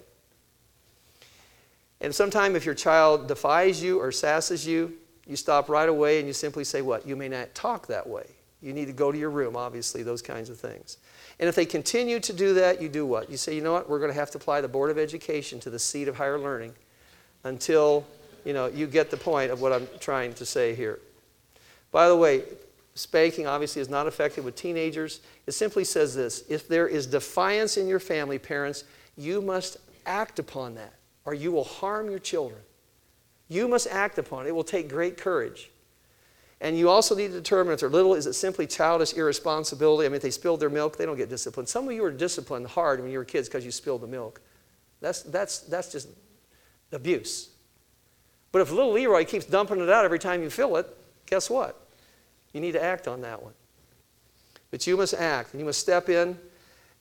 And 2.01 2.13
sometimes, 2.13 2.55
if 2.55 2.65
your 2.65 2.75
child 2.75 3.27
defies 3.27 3.81
you 3.81 3.99
or 3.99 4.11
sasses 4.11 4.65
you, 4.65 4.93
you 5.27 5.35
stop 5.35 5.69
right 5.69 5.87
away 5.87 6.17
and 6.17 6.27
you 6.27 6.33
simply 6.33 6.63
say, 6.63 6.81
What? 6.81 7.07
You 7.07 7.15
may 7.15 7.29
not 7.29 7.53
talk 7.55 7.87
that 7.87 8.07
way. 8.07 8.25
You 8.61 8.73
need 8.73 8.85
to 8.85 8.93
go 8.93 9.11
to 9.11 9.17
your 9.17 9.29
room, 9.29 9.55
obviously, 9.55 10.03
those 10.03 10.21
kinds 10.21 10.49
of 10.49 10.59
things. 10.59 10.97
And 11.39 11.47
if 11.47 11.55
they 11.55 11.65
continue 11.65 12.19
to 12.19 12.33
do 12.33 12.53
that, 12.55 12.81
you 12.81 12.89
do 12.89 13.05
what? 13.05 13.29
You 13.29 13.37
say, 13.37 13.55
You 13.55 13.61
know 13.61 13.73
what? 13.73 13.89
We're 13.89 13.99
going 13.99 14.11
to 14.11 14.19
have 14.19 14.31
to 14.31 14.37
apply 14.37 14.61
the 14.61 14.67
Board 14.67 14.91
of 14.91 14.97
Education 14.97 15.59
to 15.61 15.69
the 15.69 15.79
seat 15.79 16.07
of 16.07 16.15
higher 16.15 16.39
learning 16.39 16.73
until 17.43 18.05
you 18.45 18.53
know, 18.53 18.67
you 18.67 18.87
get 18.87 19.11
the 19.11 19.17
point 19.17 19.51
of 19.51 19.61
what 19.61 19.71
I'm 19.71 19.87
trying 19.99 20.33
to 20.35 20.45
say 20.45 20.73
here. 20.73 20.99
By 21.91 22.07
the 22.07 22.15
way, 22.15 22.43
spanking 22.95 23.47
obviously 23.47 23.81
is 23.81 23.89
not 23.89 24.07
effective 24.07 24.43
with 24.45 24.55
teenagers. 24.55 25.21
It 25.45 25.51
simply 25.51 25.83
says 25.83 26.15
this 26.15 26.43
if 26.49 26.67
there 26.67 26.87
is 26.87 27.05
defiance 27.05 27.77
in 27.77 27.87
your 27.87 27.99
family, 27.99 28.39
parents, 28.39 28.83
you 29.17 29.41
must 29.41 29.77
act 30.05 30.39
upon 30.39 30.75
that, 30.75 30.93
or 31.25 31.33
you 31.33 31.51
will 31.51 31.63
harm 31.63 32.09
your 32.09 32.19
children. 32.19 32.61
You 33.49 33.67
must 33.67 33.87
act 33.87 34.17
upon 34.17 34.45
it. 34.45 34.49
It 34.49 34.51
will 34.53 34.63
take 34.63 34.89
great 34.89 35.17
courage. 35.17 35.69
And 36.61 36.77
you 36.77 36.89
also 36.89 37.15
need 37.15 37.29
to 37.29 37.33
determine 37.33 37.73
if 37.73 37.79
they're 37.79 37.89
little, 37.89 38.13
is 38.13 38.27
it 38.27 38.33
simply 38.33 38.67
childish 38.67 39.13
irresponsibility? 39.13 40.05
I 40.05 40.09
mean, 40.09 40.17
if 40.17 40.21
they 40.21 40.29
spilled 40.29 40.59
their 40.59 40.69
milk, 40.69 40.95
they 40.95 41.05
don't 41.05 41.17
get 41.17 41.29
disciplined. 41.29 41.67
Some 41.67 41.87
of 41.87 41.93
you 41.93 42.03
were 42.03 42.11
disciplined 42.11 42.67
hard 42.67 43.01
when 43.01 43.11
you 43.11 43.17
were 43.17 43.25
kids 43.25 43.49
because 43.49 43.65
you 43.65 43.71
spilled 43.71 44.01
the 44.01 44.07
milk. 44.07 44.41
That's, 45.01 45.23
that's, 45.23 45.59
that's 45.59 45.91
just 45.91 46.07
abuse. 46.91 47.49
But 48.51 48.61
if 48.61 48.71
little 48.71 48.91
Leroy 48.91 49.25
keeps 49.25 49.45
dumping 49.45 49.79
it 49.79 49.89
out 49.89 50.05
every 50.05 50.19
time 50.19 50.43
you 50.43 50.49
fill 50.49 50.77
it, 50.77 50.85
guess 51.25 51.49
what? 51.49 51.87
You 52.53 52.61
need 52.61 52.73
to 52.73 52.83
act 52.83 53.07
on 53.07 53.21
that 53.21 53.41
one. 53.41 53.53
But 54.69 54.85
you 54.85 54.97
must 54.97 55.13
act, 55.13 55.53
and 55.53 55.59
you 55.59 55.65
must 55.65 55.79
step 55.79 56.09
in, 56.09 56.37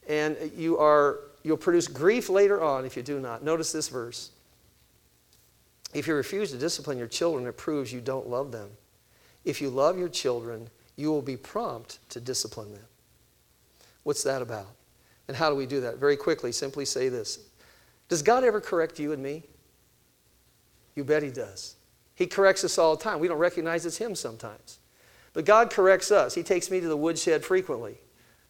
and 0.09 0.37
you 0.57 0.79
are, 0.79 1.21
you'll 1.43 1.57
produce 1.57 1.89
grief 1.89 2.29
later 2.29 2.63
on 2.63 2.85
if 2.85 2.97
you 2.97 3.03
do 3.03 3.21
not. 3.21 3.43
Notice 3.43 3.73
this 3.73 3.89
verse. 3.89 4.31
If 5.93 6.07
you 6.07 6.15
refuse 6.15 6.51
to 6.53 6.59
discipline 6.59 6.99
your 6.99 7.09
children, 7.09 7.47
it 7.47 7.57
proves 7.57 7.93
you 7.93 8.01
don't 8.01 8.29
love 8.29 8.53
them. 8.53 8.71
If 9.45 9.61
you 9.61 9.71
love 9.71 9.99
your 9.99 10.09
children, 10.09 10.69
you 10.97 11.11
will 11.11 11.23
be 11.23 11.37
prompt 11.37 11.99
to 12.11 12.21
discipline 12.21 12.73
them. 12.73 12.85
What's 14.03 14.23
that 14.23 14.43
about? 14.43 14.69
And 15.29 15.37
how 15.37 15.51
do 15.51 15.57
we 15.57 15.67
do 15.67 15.81
that? 15.81 15.99
Very 15.99 16.17
quickly, 16.17 16.53
simply 16.53 16.85
say 16.85 17.09
this 17.09 17.39
Does 18.09 18.23
God 18.23 18.45
ever 18.45 18.61
correct 18.61 18.99
you 18.99 19.13
and 19.13 19.23
me? 19.23 19.45
You 20.95 21.05
bet 21.05 21.23
He 21.23 21.31
does. 21.31 21.77
He 22.15 22.27
corrects 22.27 22.65
us 22.65 22.77
all 22.79 22.97
the 22.97 23.03
time. 23.03 23.19
We 23.19 23.29
don't 23.29 23.39
recognize 23.39 23.87
it's 23.87 23.97
Him 23.97 24.15
sometimes. 24.15 24.79
But 25.33 25.45
God 25.45 25.71
corrects 25.71 26.11
us. 26.11 26.35
He 26.35 26.43
takes 26.43 26.71
me 26.71 26.81
to 26.81 26.89
the 26.89 26.97
woodshed 26.97 27.45
frequently 27.45 27.99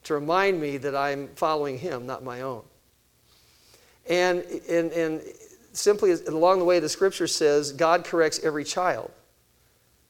to 0.05 0.15
remind 0.15 0.61
me 0.61 0.79
that 0.79 0.97
I'm 0.97 1.29
following 1.37 1.79
Him, 1.79 2.07
not 2.07 2.25
my 2.25 2.41
own. 2.41 2.63
And, 4.11 4.43
and, 4.69 4.93
and 4.93 5.23
simply 5.73 6.11
along 6.13 6.59
the 6.59 6.65
way, 6.65 6.81
the 6.81 6.89
scripture 6.89 7.29
says 7.29 7.73
God 7.73 8.05
corrects 8.05 8.41
every 8.43 8.65
child 8.65 9.11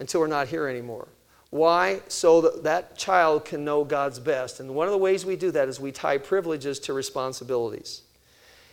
until 0.00 0.20
we're 0.20 0.26
not 0.26 0.48
here 0.48 0.66
anymore. 0.66 1.08
Why? 1.50 2.00
So 2.08 2.40
that 2.40 2.62
that 2.62 2.96
child 2.96 3.44
can 3.44 3.64
know 3.64 3.84
God's 3.84 4.18
best. 4.18 4.58
And 4.58 4.74
one 4.74 4.86
of 4.86 4.92
the 4.92 4.98
ways 4.98 5.26
we 5.26 5.36
do 5.36 5.50
that 5.50 5.68
is 5.68 5.78
we 5.78 5.92
tie 5.92 6.16
privileges 6.16 6.78
to 6.80 6.94
responsibilities. 6.94 8.02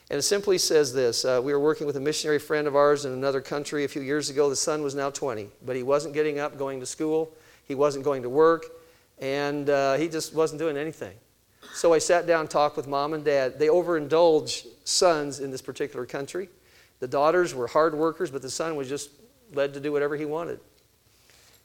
And 0.09 0.17
it 0.17 0.21
simply 0.21 0.57
says 0.57 0.93
this 0.93 1.25
uh, 1.25 1.41
We 1.43 1.51
were 1.51 1.59
working 1.59 1.85
with 1.87 1.97
a 1.97 1.99
missionary 1.99 2.39
friend 2.39 2.65
of 2.65 2.75
ours 2.75 3.03
in 3.03 3.11
another 3.11 3.41
country 3.41 3.83
a 3.83 3.87
few 3.87 4.01
years 4.01 4.29
ago. 4.29 4.49
The 4.49 4.55
son 4.55 4.81
was 4.81 4.95
now 4.95 5.09
20, 5.09 5.49
but 5.65 5.75
he 5.75 5.83
wasn't 5.83 6.13
getting 6.13 6.39
up, 6.39 6.57
going 6.57 6.79
to 6.79 6.85
school, 6.85 7.35
he 7.65 7.75
wasn't 7.75 8.05
going 8.05 8.21
to 8.21 8.29
work, 8.29 8.65
and 9.19 9.69
uh, 9.69 9.95
he 9.95 10.07
just 10.07 10.33
wasn't 10.33 10.59
doing 10.59 10.77
anything. 10.77 11.15
So 11.73 11.93
I 11.93 11.97
sat 11.97 12.27
down 12.27 12.41
and 12.41 12.49
talked 12.49 12.77
with 12.77 12.87
mom 12.87 13.13
and 13.13 13.25
dad. 13.25 13.59
They 13.59 13.67
overindulge 13.67 14.67
sons 14.87 15.39
in 15.39 15.51
this 15.51 15.61
particular 15.61 16.05
country. 16.05 16.49
The 16.99 17.07
daughters 17.07 17.53
were 17.53 17.67
hard 17.67 17.93
workers, 17.93 18.31
but 18.31 18.41
the 18.41 18.49
son 18.49 18.75
was 18.75 18.87
just 18.87 19.11
led 19.53 19.73
to 19.73 19.79
do 19.79 19.91
whatever 19.91 20.15
he 20.15 20.25
wanted. 20.25 20.59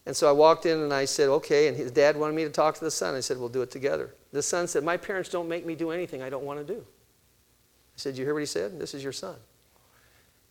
And 0.04 0.16
so 0.16 0.28
I 0.28 0.32
walked 0.32 0.66
in 0.66 0.80
and 0.80 0.92
I 0.92 1.04
said, 1.04 1.28
okay. 1.28 1.68
And 1.68 1.76
his 1.76 1.92
dad 1.92 2.16
wanted 2.16 2.34
me 2.34 2.42
to 2.44 2.50
talk 2.50 2.74
to 2.74 2.84
the 2.84 2.90
son. 2.90 3.14
I 3.14 3.20
said, 3.20 3.38
we'll 3.38 3.48
do 3.48 3.62
it 3.62 3.70
together. 3.70 4.14
The 4.32 4.42
son 4.42 4.66
said, 4.66 4.82
my 4.82 4.96
parents 4.96 5.28
don't 5.28 5.48
make 5.48 5.64
me 5.64 5.76
do 5.76 5.90
anything 5.90 6.22
I 6.22 6.30
don't 6.30 6.44
want 6.44 6.58
to 6.66 6.74
do. 6.74 6.80
I 6.80 7.96
said, 7.96 8.16
you 8.16 8.24
hear 8.24 8.34
what 8.34 8.40
he 8.40 8.46
said? 8.46 8.80
This 8.80 8.94
is 8.94 9.02
your 9.02 9.12
son. 9.12 9.36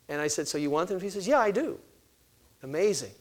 And 0.08 0.22
I 0.22 0.28
said, 0.28 0.48
so 0.48 0.58
you 0.58 0.70
want 0.70 0.90
them? 0.90 1.02
He 1.02 1.10
says, 1.10 1.28
yeah, 1.28 1.40
I 1.40 1.52
do. 1.52 1.78
Amazing. 2.64 3.12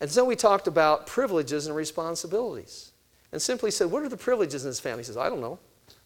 And 0.00 0.10
so 0.10 0.24
we 0.24 0.36
talked 0.36 0.66
about 0.66 1.06
privileges 1.06 1.66
and 1.66 1.76
responsibilities. 1.76 2.92
And 3.32 3.42
simply 3.42 3.70
said, 3.70 3.90
what 3.90 4.02
are 4.02 4.08
the 4.08 4.16
privileges 4.16 4.64
in 4.64 4.70
this 4.70 4.80
family? 4.80 5.00
He 5.00 5.06
says, 5.06 5.18
I 5.18 5.28
don't 5.28 5.40
know. 5.40 5.58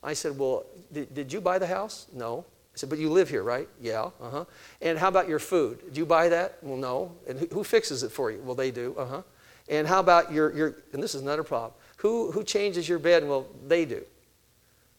I 0.02 0.14
said, 0.14 0.36
well, 0.36 0.64
did, 0.92 1.14
did 1.14 1.32
you 1.32 1.40
buy 1.40 1.58
the 1.58 1.66
house? 1.66 2.06
No. 2.12 2.44
I 2.74 2.78
said, 2.78 2.88
but 2.88 2.98
you 2.98 3.10
live 3.10 3.28
here, 3.28 3.42
right? 3.42 3.68
Yeah, 3.80 4.10
uh 4.20 4.30
huh. 4.30 4.44
And 4.80 4.98
how 4.98 5.08
about 5.08 5.28
your 5.28 5.38
food? 5.38 5.92
Do 5.92 6.00
you 6.00 6.06
buy 6.06 6.28
that? 6.30 6.58
Well, 6.62 6.78
no. 6.78 7.12
And 7.28 7.38
who, 7.52 7.62
fixes 7.64 8.02
it 8.02 8.10
for 8.10 8.30
you? 8.30 8.40
Well, 8.42 8.54
they 8.54 8.70
do, 8.70 8.94
uh 8.98 9.06
huh. 9.06 9.22
And 9.68 9.86
how 9.86 10.00
about 10.00 10.32
your, 10.32 10.52
your 10.54 10.76
and 10.92 11.02
this 11.02 11.14
is 11.14 11.22
another 11.22 11.42
problem. 11.42 11.72
Who, 11.98 12.32
who 12.32 12.42
changes 12.42 12.88
your 12.88 12.98
bed? 12.98 13.26
Well, 13.26 13.46
they 13.66 13.84
do. 13.84 14.02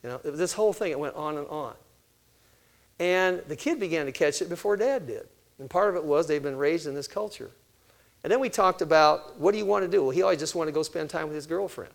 You 0.03 0.09
know, 0.09 0.17
this 0.23 0.53
whole 0.53 0.73
thing, 0.73 0.91
it 0.91 0.99
went 0.99 1.15
on 1.15 1.37
and 1.37 1.47
on. 1.47 1.73
And 2.99 3.41
the 3.47 3.55
kid 3.55 3.79
began 3.79 4.05
to 4.05 4.11
catch 4.11 4.41
it 4.41 4.49
before 4.49 4.77
dad 4.77 5.07
did. 5.07 5.27
And 5.59 5.69
part 5.69 5.89
of 5.89 5.95
it 5.95 6.03
was 6.03 6.27
they've 6.27 6.43
been 6.43 6.57
raised 6.57 6.87
in 6.87 6.93
this 6.93 7.07
culture. 7.07 7.51
And 8.23 8.31
then 8.31 8.39
we 8.39 8.49
talked 8.49 8.81
about 8.81 9.39
what 9.39 9.51
do 9.51 9.57
you 9.57 9.65
want 9.65 9.83
to 9.83 9.89
do? 9.89 10.03
Well, 10.03 10.11
he 10.11 10.21
always 10.21 10.39
just 10.39 10.55
wanted 10.55 10.71
to 10.71 10.75
go 10.75 10.83
spend 10.83 11.09
time 11.09 11.25
with 11.25 11.35
his 11.35 11.47
girlfriend. 11.47 11.91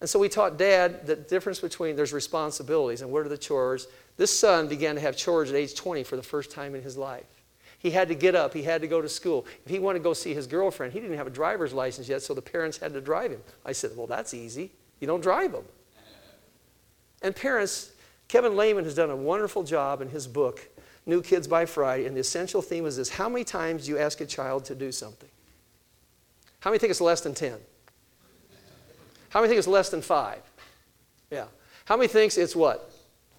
And 0.00 0.08
so 0.08 0.18
we 0.18 0.28
taught 0.28 0.58
dad 0.58 1.06
the 1.06 1.16
difference 1.16 1.60
between 1.60 1.96
there's 1.96 2.12
responsibilities 2.12 3.00
and 3.00 3.10
what 3.10 3.24
are 3.24 3.28
the 3.28 3.38
chores. 3.38 3.86
This 4.16 4.38
son 4.38 4.68
began 4.68 4.94
to 4.94 5.00
have 5.00 5.16
chores 5.16 5.50
at 5.50 5.56
age 5.56 5.74
20 5.74 6.04
for 6.04 6.16
the 6.16 6.22
first 6.22 6.50
time 6.50 6.74
in 6.74 6.82
his 6.82 6.96
life. 6.96 7.24
He 7.78 7.90
had 7.90 8.08
to 8.08 8.14
get 8.14 8.34
up, 8.34 8.54
he 8.54 8.62
had 8.62 8.80
to 8.80 8.86
go 8.86 9.02
to 9.02 9.08
school. 9.08 9.44
If 9.64 9.70
he 9.70 9.78
wanted 9.78 9.98
to 9.98 10.02
go 10.04 10.14
see 10.14 10.32
his 10.32 10.46
girlfriend, 10.46 10.92
he 10.92 11.00
didn't 11.00 11.18
have 11.18 11.26
a 11.26 11.30
driver's 11.30 11.72
license 11.72 12.08
yet, 12.08 12.22
so 12.22 12.32
the 12.32 12.40
parents 12.40 12.78
had 12.78 12.94
to 12.94 13.00
drive 13.00 13.30
him. 13.30 13.42
I 13.64 13.72
said, 13.72 13.90
Well, 13.94 14.06
that's 14.06 14.32
easy. 14.32 14.70
You 15.00 15.06
don't 15.06 15.20
drive 15.20 15.52
them. 15.52 15.64
And 17.20 17.36
parents, 17.36 17.92
Kevin 18.28 18.56
Leman 18.56 18.84
has 18.84 18.94
done 18.94 19.10
a 19.10 19.16
wonderful 19.16 19.62
job 19.64 20.00
in 20.00 20.08
his 20.08 20.26
book, 20.26 20.66
New 21.04 21.20
Kids 21.20 21.46
by 21.46 21.66
Friday, 21.66 22.06
and 22.06 22.16
the 22.16 22.20
essential 22.20 22.62
theme 22.62 22.86
is 22.86 22.96
this 22.96 23.10
How 23.10 23.28
many 23.28 23.44
times 23.44 23.84
do 23.84 23.90
you 23.90 23.98
ask 23.98 24.20
a 24.20 24.26
child 24.26 24.64
to 24.66 24.74
do 24.74 24.90
something? 24.90 25.28
How 26.60 26.70
many 26.70 26.78
think 26.78 26.90
it's 26.90 27.02
less 27.02 27.20
than 27.20 27.34
10? 27.34 27.58
How 29.28 29.40
many 29.40 29.48
think 29.48 29.58
it's 29.58 29.68
less 29.68 29.90
than 29.90 30.00
five? 30.00 30.40
Yeah. 31.30 31.46
How 31.84 31.98
many 31.98 32.08
thinks 32.08 32.38
it's 32.38 32.56
what? 32.56 32.90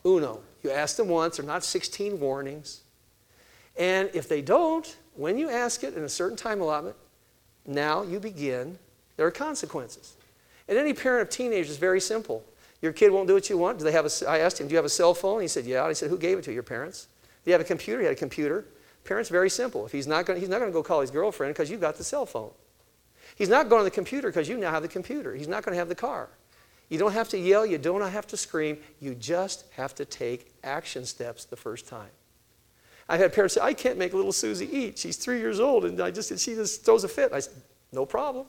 Uno. 0.06 0.42
You 0.66 0.72
ask 0.72 0.95
them 0.95 1.09
once, 1.09 1.38
they're 1.38 1.45
not 1.45 1.63
16 1.63 2.20
warnings. 2.20 2.82
And 3.78 4.09
if 4.16 4.28
they 4.28 4.41
don't, 4.41 4.97
when 5.13 5.38
you 5.38 5.47
ask 5.47 5.84
it 5.84 5.93
in 5.93 6.01
a 6.01 6.09
certain 6.09 6.36
time 6.36 6.59
allotment, 6.59 6.95
now 7.68 8.01
you 8.01 8.20
begin, 8.20 8.80
there 9.16 9.28
are 9.28 9.32
consequences. 9.32 10.16
And 10.68 10.76
any 10.76 10.91
parent 10.91 11.22
of 11.22 11.30
teenagers 11.30 11.70
is 11.70 11.78
very 11.78 12.01
simple. 12.01 12.43
Your 12.82 12.93
kid 12.93 13.11
won't 13.11 13.28
do 13.28 13.36
what 13.36 13.47
you 13.47 13.59
want. 13.59 13.78
Do 13.78 13.84
they 13.84 13.91
have 13.91 14.07
a, 14.07 14.28
I 14.28 14.39
asked 14.39 14.59
him, 14.59 14.68
Do 14.68 14.72
you 14.72 14.78
have 14.78 14.86
a 14.86 14.89
cell 14.89 15.13
phone? 15.13 15.39
He 15.39 15.47
said, 15.47 15.66
Yeah. 15.66 15.86
I 15.86 15.93
said, 15.93 16.09
Who 16.09 16.18
gave 16.18 16.39
it 16.39 16.45
to 16.45 16.49
you? 16.49 16.55
Your 16.55 16.63
parents. 16.63 17.09
Do 17.43 17.51
you 17.51 17.53
have 17.53 17.61
a 17.61 17.63
computer? 17.63 17.99
He 17.99 18.05
had 18.05 18.13
a 18.13 18.20
computer. 18.20 18.66
Parents, 19.03 19.30
very 19.30 19.51
simple. 19.51 19.86
If 19.86 19.91
he's 19.91 20.07
not 20.07 20.26
going, 20.26 20.39
he's 20.39 20.49
not 20.49 20.57
going 20.57 20.72
to 20.72 20.74
go 20.74 20.82
call 20.82 21.01
his 21.01 21.11
girlfriend 21.11 21.53
because 21.53 21.70
you've 21.70 21.82
got 21.82 21.95
the 21.95 22.03
cell 22.03 22.26
phone. 22.26 22.49
He's 23.36 23.49
not 23.49 23.70
going 23.70 23.82
to 23.82 23.84
the 23.84 23.91
computer 23.91 24.30
because 24.30 24.49
you 24.49 24.57
now 24.57 24.72
have 24.72 24.82
the 24.82 24.88
computer. 24.88 25.36
He's 25.36 25.47
not 25.47 25.63
going 25.63 25.74
to 25.74 25.78
have 25.78 25.89
the 25.89 25.95
car. 25.95 26.30
You 26.90 27.00
don't 27.00 27.14
have 27.14 27.30
to 27.30 27.38
yell. 27.38 27.66
You 27.66 27.78
don't 27.78 28.02
have 28.02 28.28
to 28.28 28.38
scream. 28.38 28.78
You 29.00 29.16
just 29.16 29.66
have 29.74 29.96
to 29.96 30.06
take 30.06 30.54
action 30.64 31.06
steps 31.06 31.46
the 31.46 31.56
first 31.56 31.88
time. 31.88 32.10
I've 33.08 33.20
had 33.20 33.34
parents 33.34 33.56
say, 33.56 33.62
I 33.62 33.74
can't 33.74 33.98
make 33.98 34.14
little 34.14 34.32
Susie 34.32 34.70
eat. 34.72 34.98
She's 34.98 35.18
three 35.18 35.40
years 35.40 35.60
old, 35.60 35.86
and 35.86 36.00
I 36.02 36.12
just, 36.12 36.30
she 36.40 36.56
just 36.56 36.84
throws 36.84 37.04
a 37.04 37.08
fit. 37.08 37.32
I 37.34 37.40
said, 37.40 37.54
no 37.92 38.06
problem. 38.06 38.48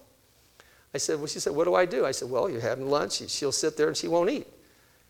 I 0.95 0.99
said, 0.99 1.19
well, 1.19 1.27
she 1.27 1.41
said, 1.41 1.55
what 1.55 1.65
do 1.65 1.75
I 1.75 1.85
do? 1.85 2.07
I 2.07 2.11
said, 2.11 2.31
well, 2.31 2.49
you're 2.49 2.61
having 2.61 2.89
lunch. 2.89 3.29
She'll 3.29 3.53
sit 3.53 3.77
there 3.77 3.89
and 3.89 3.97
she 3.97 4.09
won't 4.09 4.31
eat. 4.31 4.47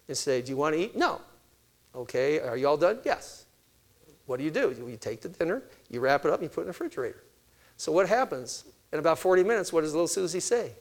And 0.09 0.17
say, 0.17 0.43
do 0.43 0.51
you 0.51 0.57
want 0.57 0.75
to 0.75 0.81
eat? 0.81 0.97
No. 0.97 1.21
Okay, 1.95 2.41
are 2.41 2.57
you 2.57 2.67
all 2.67 2.77
done? 2.77 2.99
Yes. 3.05 3.47
What 4.27 4.39
do 4.39 4.45
you 4.45 4.51
do? 4.51 4.75
You 4.77 4.97
take 4.97 5.21
the 5.21 5.29
dinner, 5.29 5.63
you 5.89 6.01
wrap 6.01 6.25
it 6.25 6.33
up, 6.33 6.41
and 6.41 6.43
you 6.43 6.49
put 6.49 6.61
it 6.61 6.63
in 6.63 6.67
the 6.67 6.73
refrigerator. 6.73 7.23
So 7.77 7.93
what 7.93 8.09
happens? 8.09 8.65
In 8.93 8.99
about 8.99 9.19
40 9.19 9.45
minutes, 9.45 9.73
what 9.73 9.83
does 9.83 9.93
little 9.93 10.09
Susie 10.09 10.41
say? 10.41 10.73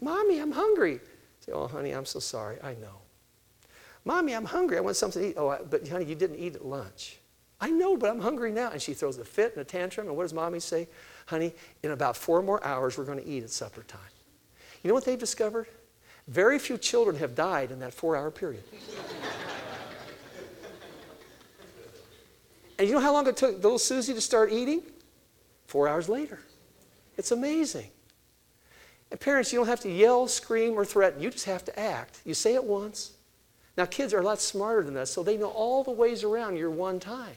Mommy, 0.00 0.40
I'm 0.40 0.52
hungry. 0.52 1.00
Say, 1.48 1.54
oh, 1.54 1.66
honey, 1.66 1.92
I'm 1.92 2.04
so 2.04 2.18
sorry. 2.18 2.58
I 2.62 2.74
know. 2.74 3.00
Mommy, 4.04 4.34
I'm 4.34 4.44
hungry. 4.44 4.76
I 4.76 4.80
want 4.80 4.96
something 4.96 5.22
to 5.22 5.28
eat. 5.30 5.34
Oh, 5.38 5.58
but 5.70 5.88
honey, 5.88 6.04
you 6.04 6.14
didn't 6.14 6.36
eat 6.36 6.56
at 6.56 6.64
lunch. 6.64 7.18
I 7.58 7.70
know, 7.70 7.96
but 7.96 8.10
I'm 8.10 8.20
hungry 8.20 8.52
now. 8.52 8.70
And 8.70 8.82
she 8.82 8.92
throws 8.92 9.16
a 9.16 9.24
fit 9.24 9.52
and 9.54 9.62
a 9.62 9.64
tantrum. 9.64 10.08
And 10.08 10.16
what 10.16 10.24
does 10.24 10.34
mommy 10.34 10.60
say? 10.60 10.88
Honey, 11.26 11.54
in 11.82 11.92
about 11.92 12.16
four 12.16 12.42
more 12.42 12.62
hours, 12.64 12.98
we're 12.98 13.04
going 13.04 13.18
to 13.18 13.26
eat 13.26 13.42
at 13.42 13.50
supper 13.50 13.82
time. 13.82 14.00
You 14.82 14.88
know 14.88 14.94
what 14.94 15.06
they've 15.06 15.18
discovered? 15.18 15.68
Very 16.26 16.58
few 16.58 16.76
children 16.76 17.16
have 17.16 17.34
died 17.34 17.70
in 17.70 17.78
that 17.78 17.94
four 17.94 18.14
hour 18.14 18.30
period. 18.30 18.62
and 22.78 22.86
you 22.86 22.94
know 22.94 23.00
how 23.00 23.14
long 23.14 23.26
it 23.26 23.38
took 23.38 23.56
little 23.56 23.78
Susie 23.78 24.12
to 24.12 24.20
start 24.20 24.52
eating? 24.52 24.82
Four 25.66 25.88
hours 25.88 26.10
later. 26.10 26.40
It's 27.16 27.30
amazing. 27.30 27.90
Parents, 29.16 29.52
you 29.52 29.58
don't 29.58 29.68
have 29.68 29.80
to 29.80 29.90
yell, 29.90 30.28
scream, 30.28 30.74
or 30.74 30.84
threaten. 30.84 31.22
You 31.22 31.30
just 31.30 31.46
have 31.46 31.64
to 31.64 31.78
act. 31.78 32.20
You 32.24 32.34
say 32.34 32.54
it 32.54 32.64
once. 32.64 33.12
Now, 33.76 33.86
kids 33.86 34.12
are 34.12 34.18
a 34.18 34.22
lot 34.22 34.40
smarter 34.40 34.82
than 34.82 34.96
us, 34.96 35.10
so 35.10 35.22
they 35.22 35.36
know 35.36 35.48
all 35.48 35.82
the 35.82 35.90
ways 35.90 36.24
around 36.24 36.56
your 36.56 36.70
one 36.70 37.00
time. 37.00 37.36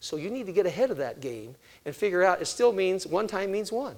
So 0.00 0.16
you 0.16 0.30
need 0.30 0.46
to 0.46 0.52
get 0.52 0.66
ahead 0.66 0.90
of 0.90 0.96
that 0.96 1.20
game 1.20 1.54
and 1.84 1.94
figure 1.94 2.24
out 2.24 2.42
it 2.42 2.46
still 2.46 2.72
means 2.72 3.06
one 3.06 3.28
time 3.28 3.52
means 3.52 3.70
one. 3.70 3.94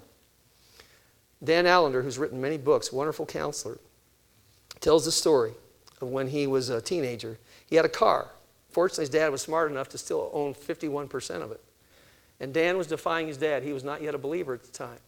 Dan 1.43 1.67
Allender, 1.67 2.03
who's 2.03 2.19
written 2.19 2.41
many 2.41 2.59
books, 2.59 2.93
wonderful 2.93 3.25
counselor, 3.25 3.79
tells 4.81 5.07
the 5.07 5.13
story 5.13 5.55
of 6.03 6.09
when 6.09 6.29
he 6.29 6.47
was 6.47 6.69
a 6.69 6.81
teenager. 6.81 7.39
He 7.67 7.77
had 7.77 7.87
a 7.87 7.91
car. 7.91 8.29
Fortunately, 8.71 9.03
his 9.03 9.11
dad 9.11 9.31
was 9.31 9.41
smart 9.41 9.71
enough 9.71 9.89
to 9.91 9.99
still 9.99 10.31
own 10.33 10.53
51% 10.53 11.43
of 11.43 11.53
it. 11.53 11.63
And 12.41 12.53
Dan 12.53 12.77
was 12.77 12.87
defying 12.87 13.29
his 13.29 13.37
dad. 13.37 13.63
He 13.63 13.73
was 13.73 13.85
not 13.85 14.03
yet 14.03 14.15
a 14.15 14.19
believer 14.19 14.53
at 14.53 14.63
the 14.63 14.73
time. 14.73 14.99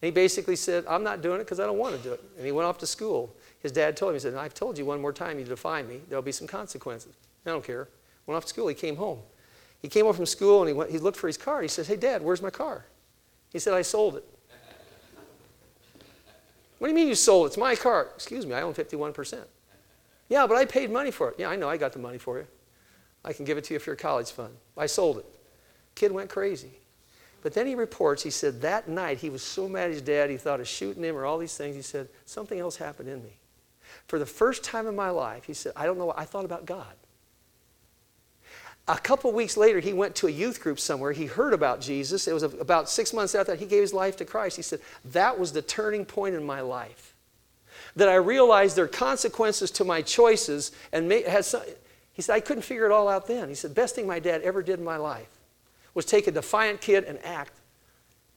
And 0.00 0.06
he 0.06 0.10
basically 0.10 0.56
said, 0.56 0.84
I'm 0.88 1.02
not 1.02 1.20
doing 1.20 1.40
it 1.40 1.44
because 1.44 1.60
I 1.60 1.66
don't 1.66 1.78
want 1.78 1.96
to 1.96 2.02
do 2.02 2.12
it. 2.12 2.22
And 2.36 2.46
he 2.46 2.52
went 2.52 2.66
off 2.66 2.78
to 2.78 2.86
school. 2.86 3.34
His 3.60 3.70
dad 3.70 3.96
told 3.96 4.10
him, 4.10 4.14
he 4.14 4.20
said, 4.20 4.34
I've 4.34 4.54
told 4.54 4.78
you 4.78 4.86
one 4.86 5.00
more 5.00 5.12
time 5.12 5.38
you 5.38 5.44
defy 5.44 5.82
me, 5.82 6.00
there'll 6.08 6.22
be 6.22 6.32
some 6.32 6.46
consequences. 6.46 7.12
I 7.44 7.50
don't 7.50 7.64
care. 7.64 7.88
Went 8.26 8.36
off 8.36 8.44
to 8.44 8.48
school. 8.48 8.68
He 8.68 8.74
came 8.74 8.96
home. 8.96 9.18
He 9.82 9.88
came 9.88 10.04
home 10.04 10.14
from 10.14 10.26
school 10.26 10.60
and 10.60 10.68
he, 10.68 10.74
went, 10.74 10.90
he 10.90 10.98
looked 10.98 11.18
for 11.18 11.26
his 11.26 11.36
car. 11.36 11.62
He 11.62 11.68
says, 11.68 11.86
Hey, 11.86 11.96
Dad, 11.96 12.22
where's 12.22 12.42
my 12.42 12.50
car? 12.50 12.86
He 13.52 13.58
said, 13.58 13.74
I 13.74 13.82
sold 13.82 14.16
it. 14.16 14.24
what 16.78 16.88
do 16.88 16.90
you 16.92 16.94
mean 16.94 17.08
you 17.08 17.14
sold 17.14 17.46
it? 17.46 17.48
It's 17.48 17.56
my 17.56 17.74
car. 17.74 18.08
Excuse 18.14 18.46
me, 18.46 18.54
I 18.54 18.62
own 18.62 18.74
51%. 18.74 19.44
Yeah, 20.28 20.46
but 20.46 20.56
I 20.56 20.64
paid 20.64 20.90
money 20.90 21.10
for 21.10 21.30
it. 21.30 21.36
Yeah, 21.38 21.48
I 21.48 21.56
know, 21.56 21.68
I 21.68 21.76
got 21.76 21.92
the 21.92 21.98
money 21.98 22.18
for 22.18 22.38
you. 22.38 22.46
I 23.24 23.32
can 23.32 23.44
give 23.44 23.58
it 23.58 23.64
to 23.64 23.74
you 23.74 23.80
for 23.80 23.90
your 23.90 23.96
college 23.96 24.30
fund. 24.30 24.54
I 24.76 24.86
sold 24.86 25.18
it. 25.18 25.26
Kid 25.94 26.12
went 26.12 26.30
crazy. 26.30 26.70
But 27.42 27.54
then 27.54 27.66
he 27.66 27.74
reports, 27.74 28.22
he 28.22 28.30
said 28.30 28.60
that 28.62 28.88
night 28.88 29.18
he 29.18 29.30
was 29.30 29.42
so 29.42 29.68
mad 29.68 29.84
at 29.84 29.92
his 29.92 30.02
dad, 30.02 30.30
he 30.30 30.36
thought 30.36 30.60
of 30.60 30.68
shooting 30.68 31.02
him 31.02 31.16
or 31.16 31.24
all 31.24 31.38
these 31.38 31.56
things. 31.56 31.74
He 31.74 31.82
said, 31.82 32.08
something 32.26 32.58
else 32.58 32.76
happened 32.76 33.08
in 33.08 33.22
me. 33.22 33.38
For 34.06 34.18
the 34.18 34.26
first 34.26 34.62
time 34.62 34.86
in 34.86 34.94
my 34.94 35.10
life, 35.10 35.44
he 35.44 35.54
said, 35.54 35.72
I 35.74 35.86
don't 35.86 35.98
know, 35.98 36.06
what, 36.06 36.18
I 36.18 36.24
thought 36.24 36.44
about 36.44 36.66
God. 36.66 36.94
A 38.88 38.98
couple 38.98 39.32
weeks 39.32 39.56
later, 39.56 39.78
he 39.78 39.92
went 39.92 40.16
to 40.16 40.26
a 40.26 40.30
youth 40.30 40.60
group 40.60 40.80
somewhere. 40.80 41.12
He 41.12 41.26
heard 41.26 41.54
about 41.54 41.80
Jesus. 41.80 42.26
It 42.26 42.32
was 42.32 42.42
about 42.42 42.88
six 42.88 43.12
months 43.12 43.34
after 43.34 43.52
that, 43.52 43.60
he 43.60 43.66
gave 43.66 43.82
his 43.82 43.94
life 43.94 44.16
to 44.16 44.24
Christ. 44.24 44.56
He 44.56 44.62
said, 44.62 44.80
That 45.04 45.38
was 45.38 45.52
the 45.52 45.62
turning 45.62 46.04
point 46.04 46.34
in 46.34 46.44
my 46.44 46.60
life. 46.60 47.14
That 47.94 48.08
I 48.08 48.16
realized 48.16 48.76
there 48.76 48.84
are 48.84 48.88
consequences 48.88 49.70
to 49.72 49.84
my 49.84 50.02
choices. 50.02 50.72
And 50.92 51.10
has 51.12 51.46
some, 51.46 51.62
he 52.12 52.22
said, 52.22 52.34
I 52.34 52.40
couldn't 52.40 52.62
figure 52.62 52.86
it 52.86 52.92
all 52.92 53.08
out 53.08 53.28
then. 53.28 53.48
He 53.48 53.54
said, 53.54 53.74
Best 53.74 53.94
thing 53.94 54.06
my 54.06 54.18
dad 54.18 54.42
ever 54.42 54.62
did 54.62 54.78
in 54.78 54.84
my 54.84 54.96
life 54.96 55.39
was 55.94 56.04
take 56.04 56.26
a 56.26 56.30
defiant 56.30 56.80
kid 56.80 57.04
and 57.04 57.18
act. 57.24 57.52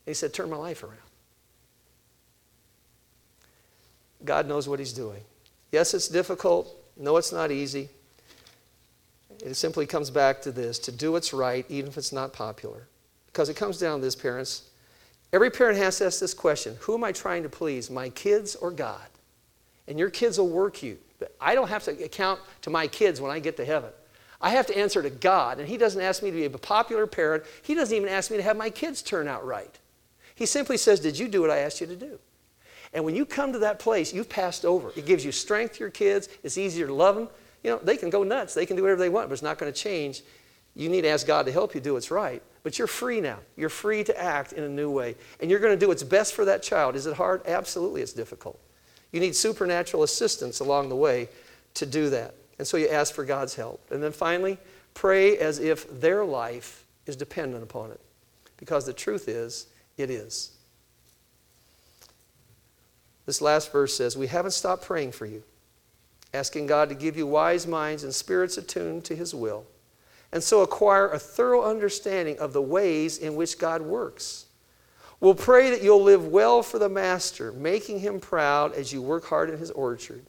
And 0.06 0.12
he 0.12 0.14
said, 0.14 0.34
Turn 0.34 0.50
my 0.50 0.58
life 0.58 0.84
around. 0.84 0.98
God 4.26 4.48
knows 4.48 4.68
what 4.68 4.80
he's 4.80 4.94
doing. 4.94 5.22
Yes, 5.72 5.94
it's 5.94 6.08
difficult. 6.08 6.74
No, 6.98 7.18
it's 7.18 7.32
not 7.32 7.52
easy. 7.52 7.90
It 9.44 9.56
simply 9.56 9.86
comes 9.86 10.10
back 10.10 10.42
to 10.44 10.52
this 10.52 10.80
to 10.80 10.92
do 10.92 11.12
what's 11.12 11.34
right, 11.34 11.66
even 11.70 11.90
if 11.90 11.98
it's 11.98 12.14
not 12.14 12.32
popular. 12.32 12.88
Because 13.28 13.50
it 13.50 13.56
comes 13.56 13.80
down 13.80 14.00
to 14.00 14.06
this, 14.06 14.16
parents. 14.16 14.70
Every 15.34 15.50
parent 15.50 15.78
has 15.80 15.98
to 15.98 16.06
ask 16.06 16.20
this 16.20 16.34
question 16.34 16.78
Who 16.82 16.94
am 16.94 17.04
I 17.04 17.12
trying 17.12 17.44
to 17.44 17.50
please, 17.50 17.90
my 17.90 18.10
kids 18.10 18.56
or 18.56 18.72
God? 18.72 19.02
And 19.88 20.00
your 20.00 20.10
kids 20.10 20.38
will 20.38 20.50
work 20.50 20.82
you. 20.82 20.98
But 21.20 21.36
I 21.42 21.56
don't 21.56 21.68
have 21.68 21.84
to 21.86 21.92
account 22.04 22.40
to 22.62 22.70
my 22.70 22.88
kids 22.88 23.20
when 23.20 23.32
I 23.32 23.40
get 23.40 23.58
to 23.58 23.66
heaven. 23.66 23.90
I 24.44 24.52
have 24.52 24.68
to 24.68 24.78
answer 24.78 25.02
to 25.02 25.10
God, 25.10 25.60
and 25.60 25.68
He 25.68 25.78
doesn't 25.78 26.02
ask 26.02 26.22
me 26.22 26.30
to 26.30 26.38
be 26.38 26.46
a 26.46 26.50
popular 26.52 27.08
parent. 27.08 27.44
He 27.64 27.74
doesn't 27.74 27.96
even 27.96 28.10
ask 28.10 28.30
me 28.30 28.38
to 28.38 28.44
have 28.44 28.58
my 28.58 28.70
kids 28.70 29.02
turn 29.02 29.28
out 29.28 29.46
right. 29.46 29.80
He 30.36 30.46
simply 30.46 30.78
says, 30.78 31.00
Did 31.00 31.18
you 31.18 31.28
do 31.28 31.42
what 31.42 31.50
I 31.50 31.60
asked 31.60 31.82
you 31.82 31.88
to 31.88 31.96
do? 31.96 32.20
And 32.94 33.04
when 33.04 33.16
you 33.16 33.26
come 33.26 33.54
to 33.54 33.60
that 33.60 33.80
place, 33.80 34.14
you've 34.14 34.30
passed 34.30 34.66
over. 34.66 34.92
It 34.96 35.08
gives 35.08 35.26
you 35.26 35.32
strength 35.32 35.76
to 35.76 35.80
your 35.80 35.90
kids. 35.90 36.30
It's 36.44 36.60
easier 36.60 36.86
to 36.86 36.94
love 36.94 37.16
them 37.16 37.28
you 37.64 37.72
know, 37.72 37.80
they 37.82 37.98
can 37.98 38.10
go 38.10 38.24
nuts. 38.24 38.54
They 38.54 38.66
can 38.66 38.76
do 38.76 38.84
whatever 38.84 39.00
they 39.00 39.10
want, 39.10 39.30
but 39.30 39.34
it's 39.34 39.42
not 39.42 39.58
going 39.58 39.72
to 39.72 39.78
change. 39.78 40.22
You 40.76 40.90
need 40.90 41.04
to 41.04 41.08
ask 41.08 41.26
God 41.26 41.46
to 41.46 41.52
help 41.52 41.74
you 41.74 41.82
do 41.82 41.94
what's 41.94 42.12
right. 42.12 42.42
But 42.62 42.78
you're 42.78 42.88
free 42.88 43.22
now. 43.22 43.40
You're 43.56 43.70
free 43.70 44.04
to 44.04 44.22
act 44.22 44.54
in 44.54 44.64
a 44.64 44.70
new 44.70 44.92
way. 44.92 45.16
And 45.40 45.50
you're 45.50 45.60
going 45.60 45.74
to 45.74 45.80
do 45.80 45.88
what's 45.88 46.04
best 46.04 46.34
for 46.34 46.46
that 46.46 46.62
child. 46.62 46.96
Is 46.96 47.06
it 47.06 47.16
hard? 47.16 47.42
Absolutely, 47.46 48.02
it's 48.02 48.14
difficult. 48.14 48.60
You 49.12 49.20
need 49.20 49.36
supernatural 49.36 50.04
assistance 50.04 50.60
along 50.60 50.90
the 50.90 50.96
way 50.96 51.30
to 51.76 51.86
do 51.86 52.10
that. 52.10 52.36
And 52.60 52.68
so 52.68 52.78
you 52.78 52.88
ask 52.88 53.14
for 53.14 53.26
God's 53.26 53.56
help. 53.56 53.82
And 53.92 54.02
then 54.02 54.12
finally, 54.12 54.58
pray 54.94 55.38
as 55.38 55.60
if 55.60 56.00
their 56.00 56.24
life 56.24 56.86
is 57.06 57.16
dependent 57.16 57.64
upon 57.64 57.92
it. 57.92 58.00
Because 58.58 58.86
the 58.86 58.94
truth 58.94 59.28
is, 59.28 59.68
it 59.98 60.10
is. 60.10 60.52
This 63.26 63.42
last 63.42 63.72
verse 63.72 63.96
says, 63.96 64.18
We 64.18 64.28
haven't 64.28 64.52
stopped 64.52 64.84
praying 64.84 65.14
for 65.14 65.26
you 65.26 65.44
asking 66.34 66.66
God 66.66 66.90
to 66.90 66.96
give 66.96 67.16
you 67.16 67.28
wise 67.28 67.68
minds 67.68 68.04
and 68.04 68.14
spirits 68.14 68.58
attuned 68.58 69.06
to 69.06 69.16
His 69.16 69.36
will, 69.36 69.66
and 70.32 70.44
so 70.44 70.62
acquire 70.62 71.10
a 71.10 71.20
thorough 71.20 71.64
understanding 71.64 72.40
of 72.40 72.54
the 72.54 72.62
ways 72.62 73.20
in 73.20 73.36
which 73.36 73.60
God 73.60 73.82
works. 73.82 74.46
We'll 75.20 75.36
pray 75.36 75.70
that 75.70 75.84
you'll 75.84 76.04
live 76.04 76.28
well 76.28 76.64
for 76.64 76.80
the 76.80 76.90
Master, 76.90 77.52
making 77.52 78.00
Him 78.00 78.20
proud 78.20 78.74
as 78.74 78.92
you 78.92 79.02
work 79.02 79.26
hard 79.26 79.50
in 79.50 79.58
His 79.58 79.72
orchard. 79.72 80.26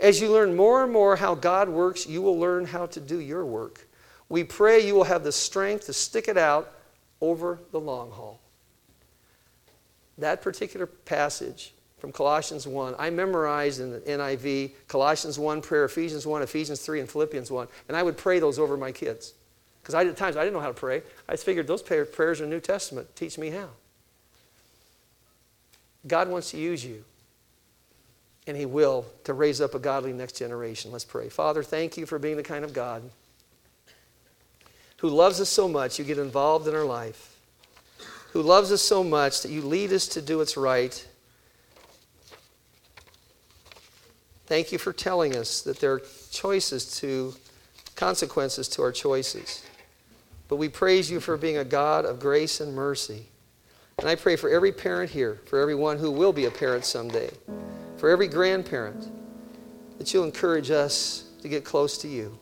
As 0.00 0.20
you 0.20 0.30
learn 0.30 0.54
more 0.54 0.84
and 0.84 0.92
more 0.92 1.16
how 1.16 1.34
God 1.34 1.68
works, 1.68 2.06
you 2.06 2.22
will 2.22 2.38
learn 2.38 2.64
how 2.64 2.86
to 2.86 3.00
do 3.00 3.18
your 3.18 3.44
work. 3.44 3.86
We 4.28 4.44
pray 4.44 4.86
you 4.86 4.94
will 4.94 5.04
have 5.04 5.24
the 5.24 5.32
strength 5.32 5.86
to 5.86 5.92
stick 5.92 6.28
it 6.28 6.36
out 6.36 6.72
over 7.20 7.58
the 7.72 7.80
long 7.80 8.10
haul. 8.10 8.40
That 10.18 10.42
particular 10.42 10.86
passage 10.86 11.72
from 11.98 12.12
Colossians 12.12 12.66
1. 12.66 12.94
I 12.98 13.10
memorized 13.10 13.80
in 13.80 13.90
the 13.90 14.00
NIV 14.00 14.72
Colossians 14.86 15.38
1 15.38 15.62
prayer, 15.62 15.84
Ephesians 15.84 16.26
1, 16.26 16.42
Ephesians 16.42 16.80
3, 16.80 17.00
and 17.00 17.10
Philippians 17.10 17.50
1. 17.50 17.68
And 17.88 17.96
I 17.96 18.02
would 18.02 18.16
pray 18.16 18.38
those 18.38 18.58
over 18.58 18.76
my 18.76 18.92
kids. 18.92 19.34
Because 19.82 19.94
at 19.94 20.16
times 20.16 20.36
I 20.36 20.44
didn't 20.44 20.54
know 20.54 20.60
how 20.60 20.68
to 20.68 20.74
pray. 20.74 21.02
I 21.28 21.36
figured 21.36 21.66
those 21.66 21.82
prayers 21.82 22.40
are 22.40 22.46
New 22.46 22.60
Testament. 22.60 23.14
Teach 23.16 23.38
me 23.38 23.50
how. 23.50 23.70
God 26.06 26.28
wants 26.28 26.52
to 26.52 26.58
use 26.58 26.84
you. 26.84 27.04
And 28.48 28.56
He 28.56 28.66
will 28.66 29.06
to 29.24 29.32
raise 29.32 29.60
up 29.60 29.76
a 29.76 29.78
godly 29.78 30.12
next 30.12 30.36
generation. 30.36 30.90
Let's 30.90 31.04
pray. 31.04 31.28
Father, 31.28 31.62
thank 31.62 31.96
you 31.96 32.06
for 32.06 32.18
being 32.18 32.36
the 32.36 32.42
kind 32.42 32.64
of 32.64 32.72
God 32.72 33.08
who 34.96 35.08
loves 35.08 35.40
us 35.40 35.48
so 35.48 35.68
much 35.68 36.00
you 36.00 36.04
get 36.04 36.18
involved 36.18 36.66
in 36.66 36.74
our 36.74 36.84
life, 36.84 37.38
who 38.32 38.42
loves 38.42 38.72
us 38.72 38.82
so 38.82 39.04
much 39.04 39.42
that 39.42 39.52
you 39.52 39.62
lead 39.62 39.92
us 39.92 40.08
to 40.08 40.20
do 40.20 40.38
what's 40.38 40.56
right 40.56 41.06
Thank 44.48 44.72
you 44.72 44.78
for 44.78 44.94
telling 44.94 45.36
us 45.36 45.60
that 45.60 45.78
there 45.78 45.92
are 45.92 46.02
choices 46.30 46.96
to, 47.00 47.34
consequences 47.96 48.66
to 48.68 48.82
our 48.82 48.92
choices. 48.92 49.62
But 50.48 50.56
we 50.56 50.70
praise 50.70 51.10
you 51.10 51.20
for 51.20 51.36
being 51.36 51.58
a 51.58 51.66
God 51.66 52.06
of 52.06 52.18
grace 52.18 52.58
and 52.58 52.74
mercy. 52.74 53.26
And 53.98 54.08
I 54.08 54.14
pray 54.14 54.36
for 54.36 54.48
every 54.48 54.72
parent 54.72 55.10
here, 55.10 55.42
for 55.44 55.60
everyone 55.60 55.98
who 55.98 56.10
will 56.10 56.32
be 56.32 56.46
a 56.46 56.50
parent 56.50 56.86
someday, 56.86 57.28
for 57.98 58.08
every 58.08 58.28
grandparent, 58.28 59.10
that 59.98 60.14
you'll 60.14 60.24
encourage 60.24 60.70
us 60.70 61.24
to 61.42 61.48
get 61.48 61.64
close 61.64 61.98
to 61.98 62.08
you. 62.08 62.38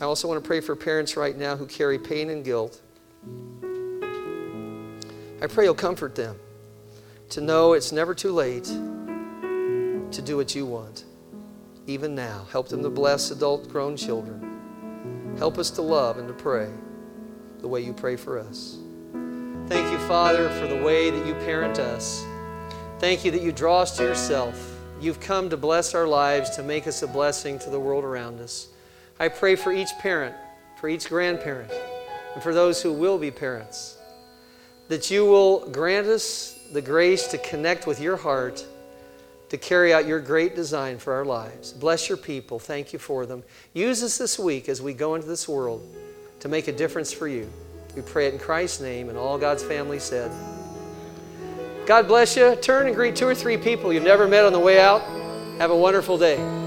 I 0.00 0.04
also 0.04 0.28
want 0.28 0.42
to 0.42 0.46
pray 0.46 0.60
for 0.60 0.76
parents 0.76 1.16
right 1.16 1.36
now 1.36 1.56
who 1.56 1.66
carry 1.66 1.98
pain 1.98 2.28
and 2.28 2.44
guilt. 2.44 2.82
I 5.42 5.46
pray 5.46 5.64
you'll 5.64 5.74
comfort 5.74 6.14
them 6.14 6.38
to 7.30 7.40
know 7.40 7.72
it's 7.72 7.92
never 7.92 8.14
too 8.14 8.32
late 8.32 8.64
to 8.64 10.22
do 10.22 10.36
what 10.36 10.54
you 10.54 10.66
want, 10.66 11.04
even 11.86 12.14
now. 12.14 12.46
Help 12.52 12.68
them 12.68 12.82
to 12.82 12.90
bless 12.90 13.30
adult 13.30 13.68
grown 13.70 13.96
children. 13.96 15.34
Help 15.38 15.56
us 15.56 15.70
to 15.70 15.82
love 15.82 16.18
and 16.18 16.28
to 16.28 16.34
pray 16.34 16.70
the 17.60 17.68
way 17.68 17.80
you 17.80 17.94
pray 17.94 18.16
for 18.16 18.38
us. 18.38 18.78
Thank 19.66 19.90
you, 19.90 19.98
Father, 20.06 20.48
for 20.60 20.66
the 20.66 20.82
way 20.82 21.10
that 21.10 21.26
you 21.26 21.34
parent 21.34 21.78
us. 21.78 22.24
Thank 22.98 23.26
you 23.26 23.30
that 23.32 23.42
you 23.42 23.52
draw 23.52 23.80
us 23.82 23.96
to 23.98 24.02
yourself. 24.02 24.74
You've 25.00 25.20
come 25.20 25.50
to 25.50 25.56
bless 25.58 25.94
our 25.94 26.06
lives, 26.06 26.50
to 26.56 26.62
make 26.62 26.86
us 26.86 27.02
a 27.02 27.06
blessing 27.06 27.58
to 27.58 27.70
the 27.70 27.78
world 27.78 28.04
around 28.04 28.40
us. 28.40 28.68
I 29.20 29.28
pray 29.28 29.54
for 29.54 29.70
each 29.70 29.90
parent, 29.98 30.34
for 30.80 30.88
each 30.88 31.10
grandparent, 31.10 31.70
and 32.32 32.42
for 32.42 32.54
those 32.54 32.80
who 32.80 32.92
will 32.92 33.18
be 33.18 33.30
parents, 33.30 33.98
that 34.88 35.10
you 35.10 35.26
will 35.26 35.68
grant 35.68 36.06
us 36.06 36.58
the 36.72 36.80
grace 36.80 37.26
to 37.28 37.38
connect 37.38 37.86
with 37.86 38.00
your 38.00 38.16
heart 38.16 38.64
to 39.48 39.58
carry 39.58 39.92
out 39.92 40.06
your 40.06 40.20
great 40.20 40.56
design 40.56 40.98
for 40.98 41.12
our 41.12 41.24
lives. 41.24 41.72
Bless 41.72 42.08
your 42.08 42.18
people. 42.18 42.58
Thank 42.58 42.92
you 42.92 42.98
for 42.98 43.26
them. 43.26 43.44
Use 43.74 44.02
us 44.02 44.18
this 44.18 44.38
week 44.38 44.68
as 44.68 44.82
we 44.82 44.92
go 44.92 45.14
into 45.14 45.28
this 45.28 45.46
world 45.46 45.86
to 46.40 46.48
make 46.48 46.66
a 46.66 46.72
difference 46.72 47.12
for 47.12 47.28
you. 47.28 47.48
We 47.94 48.02
pray 48.02 48.26
it 48.26 48.34
in 48.34 48.40
Christ's 48.40 48.80
name, 48.80 49.08
and 49.08 49.16
all 49.16 49.38
God's 49.38 49.62
family 49.62 49.98
said. 49.98 50.30
God 51.86 52.08
bless 52.08 52.36
you. 52.36 52.56
Turn 52.56 52.88
and 52.88 52.96
greet 52.96 53.14
two 53.14 53.28
or 53.28 53.34
three 53.34 53.56
people 53.56 53.92
you've 53.92 54.02
never 54.02 54.26
met 54.26 54.44
on 54.44 54.52
the 54.52 54.58
way 54.58 54.80
out. 54.80 55.02
Have 55.58 55.70
a 55.70 55.76
wonderful 55.76 56.18
day. 56.18 56.65